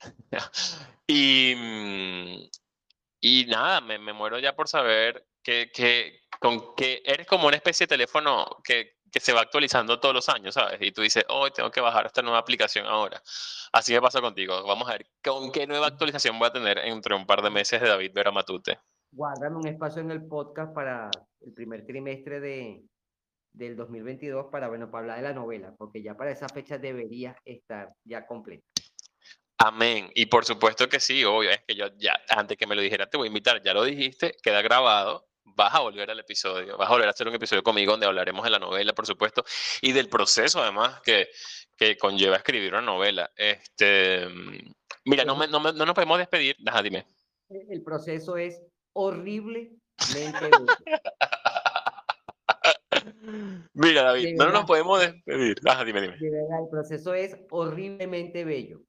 y, 1.06 1.54
mm, 1.56 2.48
y 3.20 3.46
nada, 3.46 3.80
me, 3.80 3.98
me, 3.98 4.12
muero 4.12 4.40
ya 4.40 4.56
por 4.56 4.66
saber 4.66 5.28
que, 5.44 5.70
que, 5.72 6.22
con 6.40 6.74
que 6.74 7.00
eres 7.04 7.26
como 7.28 7.46
una 7.46 7.56
especie 7.56 7.84
de 7.84 7.88
teléfono 7.88 8.48
que, 8.64 8.96
que 9.12 9.20
se 9.20 9.32
va 9.32 9.42
actualizando 9.42 10.00
todos 10.00 10.14
los 10.14 10.28
años, 10.28 10.54
¿sabes? 10.54 10.78
Y 10.82 10.90
tú 10.90 11.02
dices, 11.02 11.24
hoy 11.28 11.52
tengo 11.52 11.70
que 11.70 11.80
bajar 11.80 12.06
esta 12.06 12.22
nueva 12.22 12.38
aplicación 12.38 12.84
ahora. 12.86 13.22
Así 13.72 13.92
me 13.92 14.00
pasa 14.00 14.20
contigo. 14.20 14.60
Vamos 14.64 14.88
a 14.88 14.92
ver 14.92 15.06
con 15.22 15.52
qué 15.52 15.68
nueva 15.68 15.86
actualización 15.86 16.36
voy 16.36 16.48
a 16.48 16.52
tener 16.52 16.78
entre 16.78 17.14
un 17.14 17.26
par 17.26 17.42
de 17.42 17.50
meses 17.50 17.80
de 17.80 17.88
David 17.88 18.10
Vera 18.12 18.32
Matute. 18.32 18.80
Guárdame 19.10 19.56
un 19.56 19.66
espacio 19.66 20.02
en 20.02 20.10
el 20.10 20.26
podcast 20.26 20.74
para 20.74 21.10
el 21.40 21.52
primer 21.52 21.86
trimestre 21.86 22.40
de, 22.40 22.82
del 23.52 23.76
2022 23.76 24.46
para, 24.50 24.68
bueno, 24.68 24.90
para 24.90 25.02
hablar 25.02 25.16
de 25.18 25.22
la 25.22 25.34
novela, 25.34 25.74
porque 25.76 26.02
ya 26.02 26.14
para 26.14 26.30
esa 26.30 26.48
fecha 26.48 26.78
debería 26.78 27.36
estar 27.44 27.92
ya 28.04 28.26
completa. 28.26 28.64
Amén. 29.58 30.10
Y 30.14 30.26
por 30.26 30.44
supuesto 30.44 30.88
que 30.88 31.00
sí, 31.00 31.24
obvio, 31.24 31.50
es 31.50 31.60
que 31.66 31.74
yo 31.74 31.86
ya, 31.96 32.14
antes 32.28 32.56
que 32.56 32.66
me 32.66 32.76
lo 32.76 32.80
dijera, 32.80 33.08
te 33.08 33.16
voy 33.16 33.26
a 33.26 33.28
invitar, 33.28 33.60
ya 33.62 33.74
lo 33.74 33.82
dijiste, 33.82 34.36
queda 34.40 34.62
grabado, 34.62 35.26
vas 35.44 35.74
a 35.74 35.80
volver 35.80 36.08
al 36.10 36.20
episodio, 36.20 36.76
vas 36.76 36.88
a 36.88 36.92
volver 36.92 37.08
a 37.08 37.10
hacer 37.10 37.26
un 37.26 37.34
episodio 37.34 37.64
conmigo 37.64 37.90
donde 37.90 38.06
hablaremos 38.06 38.44
de 38.44 38.50
la 38.50 38.60
novela, 38.60 38.92
por 38.92 39.06
supuesto, 39.06 39.44
y 39.82 39.90
del 39.90 40.08
proceso 40.08 40.62
además 40.62 41.00
que, 41.00 41.28
que 41.76 41.98
conlleva 41.98 42.36
escribir 42.36 42.72
una 42.72 42.82
novela. 42.82 43.32
Este, 43.34 44.28
mira, 45.04 45.24
no, 45.24 45.34
me, 45.34 45.48
no, 45.48 45.58
me, 45.58 45.72
no 45.72 45.84
nos 45.84 45.94
podemos 45.94 46.18
despedir, 46.18 46.56
Ajá, 46.64 46.80
dime. 46.80 47.04
El 47.48 47.82
proceso 47.82 48.36
es 48.36 48.62
horriblemente 48.98 49.78
Mira, 53.72 54.02
David, 54.02 54.36
no 54.36 54.50
nos 54.50 54.64
podemos 54.64 55.00
despedir. 55.00 55.60
Ajá, 55.66 55.84
dime, 55.84 56.00
dime. 56.00 56.16
De 56.18 56.30
verdad, 56.30 56.64
el 56.64 56.70
proceso 56.70 57.14
es 57.14 57.36
horriblemente 57.50 58.44
bello. 58.44 58.80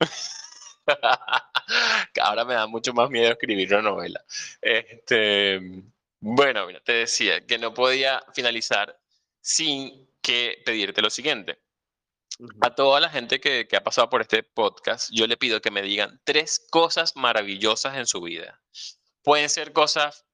Ahora 2.22 2.44
me 2.44 2.54
da 2.54 2.66
mucho 2.66 2.92
más 2.92 3.10
miedo 3.10 3.32
escribir 3.32 3.72
una 3.74 3.82
novela. 3.82 4.24
Este, 4.60 5.60
bueno, 6.20 6.66
mira, 6.66 6.80
te 6.84 6.92
decía 6.92 7.44
que 7.46 7.58
no 7.58 7.74
podía 7.74 8.22
finalizar 8.32 8.98
sin 9.40 10.08
que 10.20 10.62
pedirte 10.64 11.02
lo 11.02 11.10
siguiente. 11.10 11.58
A 12.60 12.74
toda 12.74 13.00
la 13.00 13.08
gente 13.08 13.40
que, 13.40 13.66
que, 13.66 13.76
ha 13.76 13.84
pasado 13.84 14.08
por 14.08 14.20
este 14.20 14.42
podcast, 14.42 15.10
yo 15.12 15.26
le 15.26 15.36
pido 15.36 15.60
que 15.60 15.70
me 15.70 15.82
digan 15.82 16.20
tres 16.24 16.66
cosas 16.70 17.16
maravillosas 17.16 17.96
en 17.96 18.06
su 18.06 18.20
vida. 18.20 18.60
Pueden 19.22 19.48
ser 19.48 19.72
cosas 19.72 20.26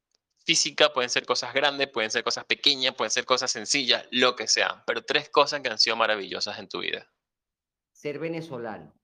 físicas, 0.49 0.91
pueden 0.91 1.11
ser 1.11 1.27
cosas 1.27 1.53
grandes, 1.53 1.89
pueden 1.89 2.11
ser 2.11 2.25
cosas 2.25 2.45
pequeñas, 2.47 2.95
pueden 2.95 3.11
ser 3.11 3.27
cosas 3.27 3.51
sencillas, 3.51 4.09
lo 4.11 4.35
que 4.35 4.49
sea, 4.49 4.83
pero 4.87 5.05
tres 5.05 5.29
cosas 5.29 5.61
que 5.61 5.69
han 5.69 5.79
sido 5.79 5.97
maravillosas 5.97 6.59
en 6.59 6.69
tu 6.69 6.81
vida. 6.81 7.07
Ser 7.93 8.19
venezolano. 8.19 8.95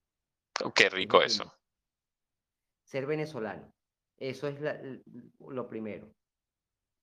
Oh, 0.62 0.73
qué 0.73 0.89
rico 0.89 1.20
eso. 1.20 1.52
Ser 2.85 3.06
venezolano. 3.06 3.74
Eso 4.16 4.48
es 4.48 4.61
la, 4.61 4.81
lo 5.40 5.69
primero. 5.69 6.11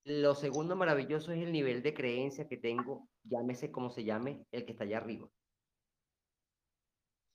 Lo 0.05 0.33
segundo 0.33 0.75
maravilloso 0.75 1.31
es 1.31 1.43
el 1.43 1.51
nivel 1.51 1.83
de 1.83 1.93
creencia 1.93 2.47
que 2.47 2.57
tengo, 2.57 3.07
llámese 3.23 3.71
como 3.71 3.91
se 3.91 4.03
llame, 4.03 4.43
el 4.51 4.65
que 4.65 4.71
está 4.71 4.85
allá 4.85 4.97
arriba. 4.97 5.29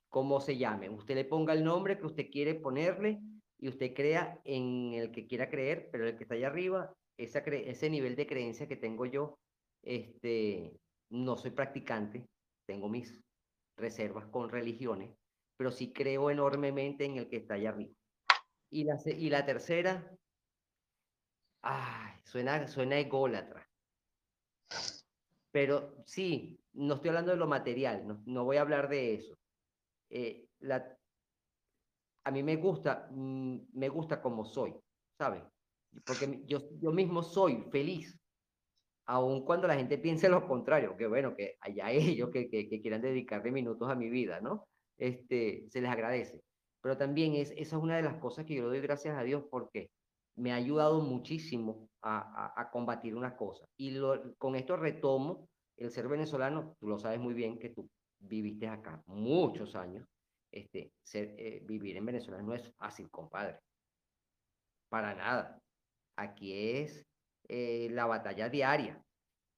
Como 0.08 0.40
se 0.40 0.56
llame. 0.56 0.90
Usted 0.90 1.14
le 1.14 1.24
ponga 1.24 1.52
el 1.52 1.62
nombre 1.62 1.98
que 1.98 2.06
usted 2.06 2.30
quiere 2.32 2.54
ponerle 2.54 3.20
y 3.58 3.68
usted 3.68 3.94
crea 3.94 4.40
en 4.44 4.92
el 4.94 5.12
que 5.12 5.26
quiera 5.26 5.48
creer, 5.48 5.88
pero 5.90 6.06
el 6.06 6.16
que 6.16 6.24
está 6.24 6.34
allá 6.34 6.48
arriba, 6.48 6.94
esa 7.16 7.38
ese 7.40 7.90
nivel 7.90 8.16
de 8.16 8.26
creencia 8.26 8.68
que 8.68 8.76
tengo 8.76 9.06
yo, 9.06 9.38
este, 9.82 10.78
no 11.10 11.36
soy 11.36 11.52
practicante, 11.52 12.26
tengo 12.66 12.88
mis 12.88 13.22
reservas 13.78 14.26
con 14.26 14.50
religiones, 14.50 15.10
pero 15.56 15.70
sí 15.70 15.92
creo 15.92 16.30
enormemente 16.30 17.04
en 17.04 17.16
el 17.16 17.28
que 17.28 17.36
está 17.36 17.54
allá 17.54 17.70
arriba. 17.70 17.94
Y 18.70 18.84
la, 18.84 18.96
y 19.06 19.30
la 19.30 19.46
tercera, 19.46 20.16
ay, 21.62 22.12
suena, 22.24 22.66
suena 22.68 22.98
ególatra. 22.98 23.66
Pero 25.50 26.02
sí, 26.04 26.60
no 26.74 26.94
estoy 26.94 27.08
hablando 27.08 27.30
de 27.30 27.38
lo 27.38 27.46
material, 27.46 28.06
no, 28.06 28.22
no 28.26 28.44
voy 28.44 28.58
a 28.58 28.60
hablar 28.62 28.88
de 28.88 29.14
eso. 29.14 29.38
Eh, 30.10 30.48
la, 30.58 30.95
a 32.26 32.30
mí 32.32 32.42
me 32.42 32.56
gusta, 32.56 33.08
mm, 33.12 33.56
me 33.74 33.88
gusta 33.88 34.20
como 34.20 34.44
soy, 34.44 34.74
¿sabes? 35.16 35.44
Porque 36.04 36.42
yo, 36.44 36.58
yo 36.80 36.90
mismo 36.90 37.22
soy 37.22 37.64
feliz, 37.70 38.18
aun 39.06 39.44
cuando 39.44 39.68
la 39.68 39.76
gente 39.76 39.96
piense 39.96 40.28
lo 40.28 40.44
contrario, 40.48 40.96
que 40.96 41.06
bueno, 41.06 41.36
que 41.36 41.56
allá 41.60 41.90
ellos 41.92 42.30
que, 42.32 42.50
que, 42.50 42.68
que 42.68 42.80
quieran 42.82 43.00
dedicarle 43.00 43.52
minutos 43.52 43.88
a 43.88 43.94
mi 43.94 44.10
vida, 44.10 44.40
¿no? 44.40 44.66
Este, 44.98 45.66
se 45.70 45.80
les 45.80 45.88
agradece. 45.88 46.42
Pero 46.82 46.96
también 46.98 47.36
es, 47.36 47.52
esa 47.52 47.76
es 47.76 47.82
una 47.82 47.96
de 47.96 48.02
las 48.02 48.16
cosas 48.16 48.44
que 48.44 48.56
yo 48.56 48.66
doy 48.66 48.80
gracias 48.80 49.16
a 49.16 49.22
Dios 49.22 49.44
porque 49.48 49.90
me 50.36 50.50
ha 50.52 50.56
ayudado 50.56 51.00
muchísimo 51.02 51.88
a, 52.02 52.18
a, 52.56 52.60
a 52.60 52.70
combatir 52.72 53.14
una 53.14 53.36
cosa. 53.36 53.64
Y 53.76 53.92
lo, 53.92 54.34
con 54.38 54.56
esto 54.56 54.76
retomo 54.76 55.48
el 55.76 55.92
ser 55.92 56.08
venezolano, 56.08 56.76
tú 56.80 56.88
lo 56.88 56.98
sabes 56.98 57.20
muy 57.20 57.34
bien 57.34 57.60
que 57.60 57.68
tú 57.68 57.88
viviste 58.18 58.66
acá 58.66 59.00
muchos 59.06 59.76
años, 59.76 60.08
este, 60.52 60.92
ser, 61.02 61.34
eh, 61.38 61.62
vivir 61.64 61.96
en 61.96 62.06
Venezuela 62.06 62.42
no 62.42 62.54
es 62.54 62.72
fácil, 62.74 63.10
compadre. 63.10 63.58
Para 64.88 65.14
nada. 65.14 65.60
Aquí 66.16 66.52
es 66.52 67.06
eh, 67.48 67.88
la 67.90 68.06
batalla 68.06 68.48
diaria, 68.48 69.02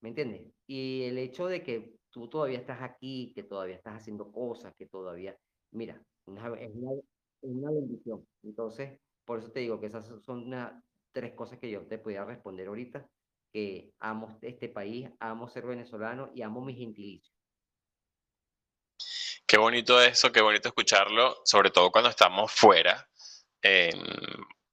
¿me 0.01 0.10
entiendes? 0.10 0.52
Y 0.66 1.05
el 1.05 1.19
hecho 1.19 1.47
de 1.47 1.62
que 1.62 1.98
tú 2.10 2.28
todavía 2.28 2.59
estás 2.59 2.82
aquí, 2.82 3.32
que 3.35 3.43
todavía 3.44 3.77
estás 3.77 3.97
haciendo 3.97 4.31
cosas, 4.32 4.74
que 4.77 4.86
todavía, 4.86 5.36
mira, 5.73 6.02
una, 6.27 6.55
es, 6.59 6.70
una, 6.74 7.01
una, 7.43 7.70
bendición. 7.70 8.27
Entonces, 8.43 8.98
por 9.24 9.39
eso 9.39 9.51
te 9.52 9.60
digo 9.60 9.81
que 9.81 9.86
esas 9.86 10.06
son 10.23 10.47
una, 10.47 10.82
tres 11.12 11.35
cosas 11.35 11.59
que 11.59 11.70
yo 11.70 11.86
te 11.86 11.98
podía 11.98 12.24
responder 12.24 12.69
ahorita, 12.69 13.09
que 13.52 13.93
amo 14.01 14.39
este 14.43 14.69
país, 14.69 15.09
amo 15.20 15.48
ser 15.48 15.66
venezolano 15.66 16.31
y 16.35 16.43
amo 16.43 16.60
mi 16.60 16.74
gentilicio. 16.74 17.38
Qué 19.49 19.57
bonito 19.57 19.99
eso, 19.99 20.31
qué 20.31 20.43
bonito 20.43 20.69
escucharlo, 20.69 21.41
sobre 21.43 21.70
todo 21.70 21.91
cuando 21.91 22.11
estamos 22.11 22.53
fuera. 22.53 23.09
Eh, 23.62 23.95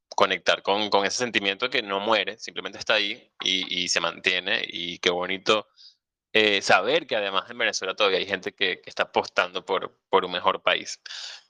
conectar 0.10 0.62
con, 0.62 0.90
con, 0.90 1.06
ese 1.06 1.20
sentimiento 1.20 1.70
que 1.70 1.82
no 1.82 2.02
muere, 2.02 2.38
simplemente 2.38 2.78
está 2.78 2.96
ahí 2.96 3.32
y, 3.42 3.84
y 3.84 3.88
se 3.88 4.02
mantiene. 4.02 4.62
Y 4.68 5.00
qué 5.00 5.12
bonito 5.12 5.68
eh, 6.34 6.62
saber 6.62 7.08
que 7.08 7.16
además 7.16 7.50
en 7.50 7.58
Venezuela 7.58 7.96
todavía 7.96 8.20
hay 8.20 8.26
gente 8.26 8.54
que, 8.54 8.82
que 8.82 8.90
está 8.90 9.04
apostando 9.04 9.64
por, 9.64 9.98
por, 10.10 10.26
un 10.26 10.34
mejor 10.34 10.62
país. 10.62 11.02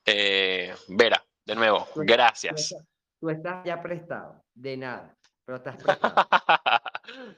Eh, 0.06 0.76
Vera, 0.88 1.26
de 1.46 1.56
nuevo, 1.56 1.88
gracias. 1.96 2.70
Tú 2.70 2.76
estás, 2.76 2.88
tú 3.20 3.30
estás 3.32 3.66
ya 3.66 3.82
prestado, 3.82 4.46
de 4.54 4.78
nada 4.78 5.18
pero 5.46 5.58
estás 5.58 5.76
prestado. 5.84 6.28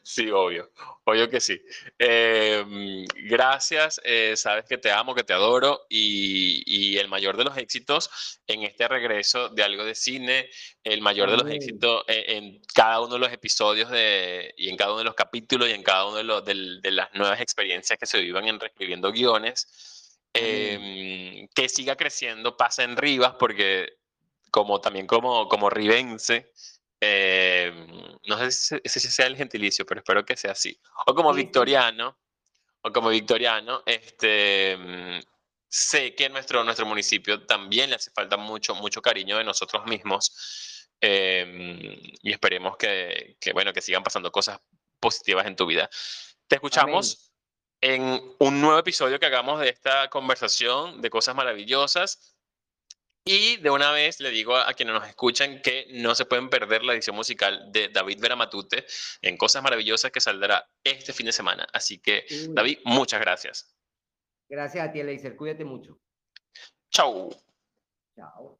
Sí, 0.04 0.30
obvio, 0.30 0.72
obvio 1.04 1.30
que 1.30 1.40
sí. 1.40 1.62
Eh, 2.00 3.06
gracias, 3.16 4.02
eh, 4.04 4.34
sabes 4.36 4.66
que 4.66 4.78
te 4.78 4.92
amo, 4.92 5.16
que 5.16 5.24
te 5.24 5.34
adoro 5.34 5.86
y, 5.90 6.64
y, 6.66 6.98
el 6.98 7.08
mayor 7.08 7.38
de 7.38 7.44
los 7.44 7.58
éxitos 7.58 8.40
en 8.48 8.64
este 8.64 8.88
regreso 8.88 9.50
de 9.50 9.64
algo 9.64 9.84
de 9.84 9.96
cine, 9.96 10.50
el 10.84 11.02
mayor 11.02 11.32
de 11.32 11.38
los 11.38 11.50
éxitos 11.50 12.04
en, 12.08 12.44
en, 12.44 12.62
cada 12.74 13.02
uno 13.02 13.14
de 13.14 13.20
los 13.20 13.32
episodios 13.32 13.90
de, 13.90 14.54
y 14.58 14.70
en 14.70 14.78
cada 14.78 14.92
uno 14.92 15.00
de 15.00 15.06
los 15.06 15.16
capítulos 15.16 15.70
y 15.70 15.74
en 15.74 15.84
cada 15.84 16.06
uno 16.06 16.18
de, 16.18 16.24
los, 16.24 16.46
de, 16.46 16.80
de 16.82 16.92
las 16.92 17.14
nuevas 17.14 17.42
experiencias 17.42 17.98
que 18.00 18.06
se 18.06 18.20
vivan 18.20 18.48
en 18.48 18.60
reescribiendo 18.60 19.12
guiones. 19.12 19.68
Eh, 20.40 21.48
que 21.56 21.68
siga 21.68 21.96
creciendo, 21.96 22.58
pasa 22.58 22.84
en 22.84 22.96
Rivas, 22.96 23.34
porque 23.40 23.98
como 24.52 24.80
también 24.82 25.08
como, 25.08 25.48
como 25.48 25.70
ribense, 25.70 26.52
eh, 27.00 27.72
no 28.26 28.38
sé 28.38 28.52
si 28.52 28.76
ese 28.84 29.00
sea 29.00 29.28
el 29.28 29.36
gentilicio, 29.36 29.86
pero 29.86 30.00
espero 30.00 30.26
que 30.26 30.38
sea 30.38 30.52
así. 30.52 30.80
O 31.06 31.14
como 31.14 31.34
sí, 31.34 31.42
victoriano, 31.42 32.18
o 32.82 32.92
como 32.92 33.10
victoriano, 33.10 33.84
este, 33.86 34.78
sé 35.68 36.16
que 36.16 36.30
nuestro, 36.30 36.64
nuestro 36.64 36.86
municipio 36.86 37.46
también 37.46 37.90
le 37.90 37.98
hace 37.98 38.12
falta 38.12 38.38
mucho, 38.38 38.76
mucho 38.76 39.02
cariño 39.02 39.38
de 39.38 39.44
nosotros 39.44 39.86
mismos. 39.86 40.90
Em, 41.00 41.96
y 42.24 42.32
esperemos 42.32 42.76
que, 42.78 43.38
que, 43.40 43.54
bueno, 43.54 43.72
que 43.72 43.82
sigan 43.82 44.04
pasando 44.04 44.32
cosas 44.32 44.60
positivas 45.00 45.46
en 45.46 45.56
tu 45.56 45.66
vida. 45.68 45.90
Te 46.48 46.56
escuchamos 46.56 47.32
en 47.82 48.36
un 48.40 48.62
nuevo 48.62 48.80
episodio 48.80 49.20
que 49.20 49.28
hagamos 49.28 49.60
de 49.60 49.70
esta 49.70 50.10
conversación 50.10 51.02
de 51.02 51.10
cosas 51.10 51.36
maravillosas. 51.36 52.37
Y 53.28 53.58
de 53.58 53.70
una 53.70 53.92
vez 53.92 54.20
le 54.22 54.32
digo 54.32 54.56
a, 54.56 54.74
quienes 54.74 54.96
nos 54.96 55.08
escuchan 55.08 55.62
que 55.62 55.88
no 55.92 56.16
se 56.16 56.26
pueden 56.26 56.50
perder 56.50 56.84
la 56.84 56.94
edición 56.94 57.16
musical 57.16 57.72
de 57.72 57.90
David 57.90 58.20
Vera 58.22 58.36
Matute 58.36 58.86
en 59.22 59.38
Cosas 59.38 59.62
Maravillosas 59.62 60.12
que 60.12 60.22
saldrá 60.22 60.66
este 60.84 61.14
fin 61.14 61.26
de 61.26 61.34
semana. 61.34 61.68
Así 61.74 62.00
que, 62.00 62.26
David, 62.52 62.80
muchas 62.86 63.20
gracias. 63.20 63.76
Gracias 64.50 64.88
a 64.88 64.92
ti, 64.92 65.02
Eleiser. 65.02 65.36
Cuídate 65.36 65.66
mucho. 65.66 66.00
Chao. 66.90 67.30
Chao. 68.16 68.60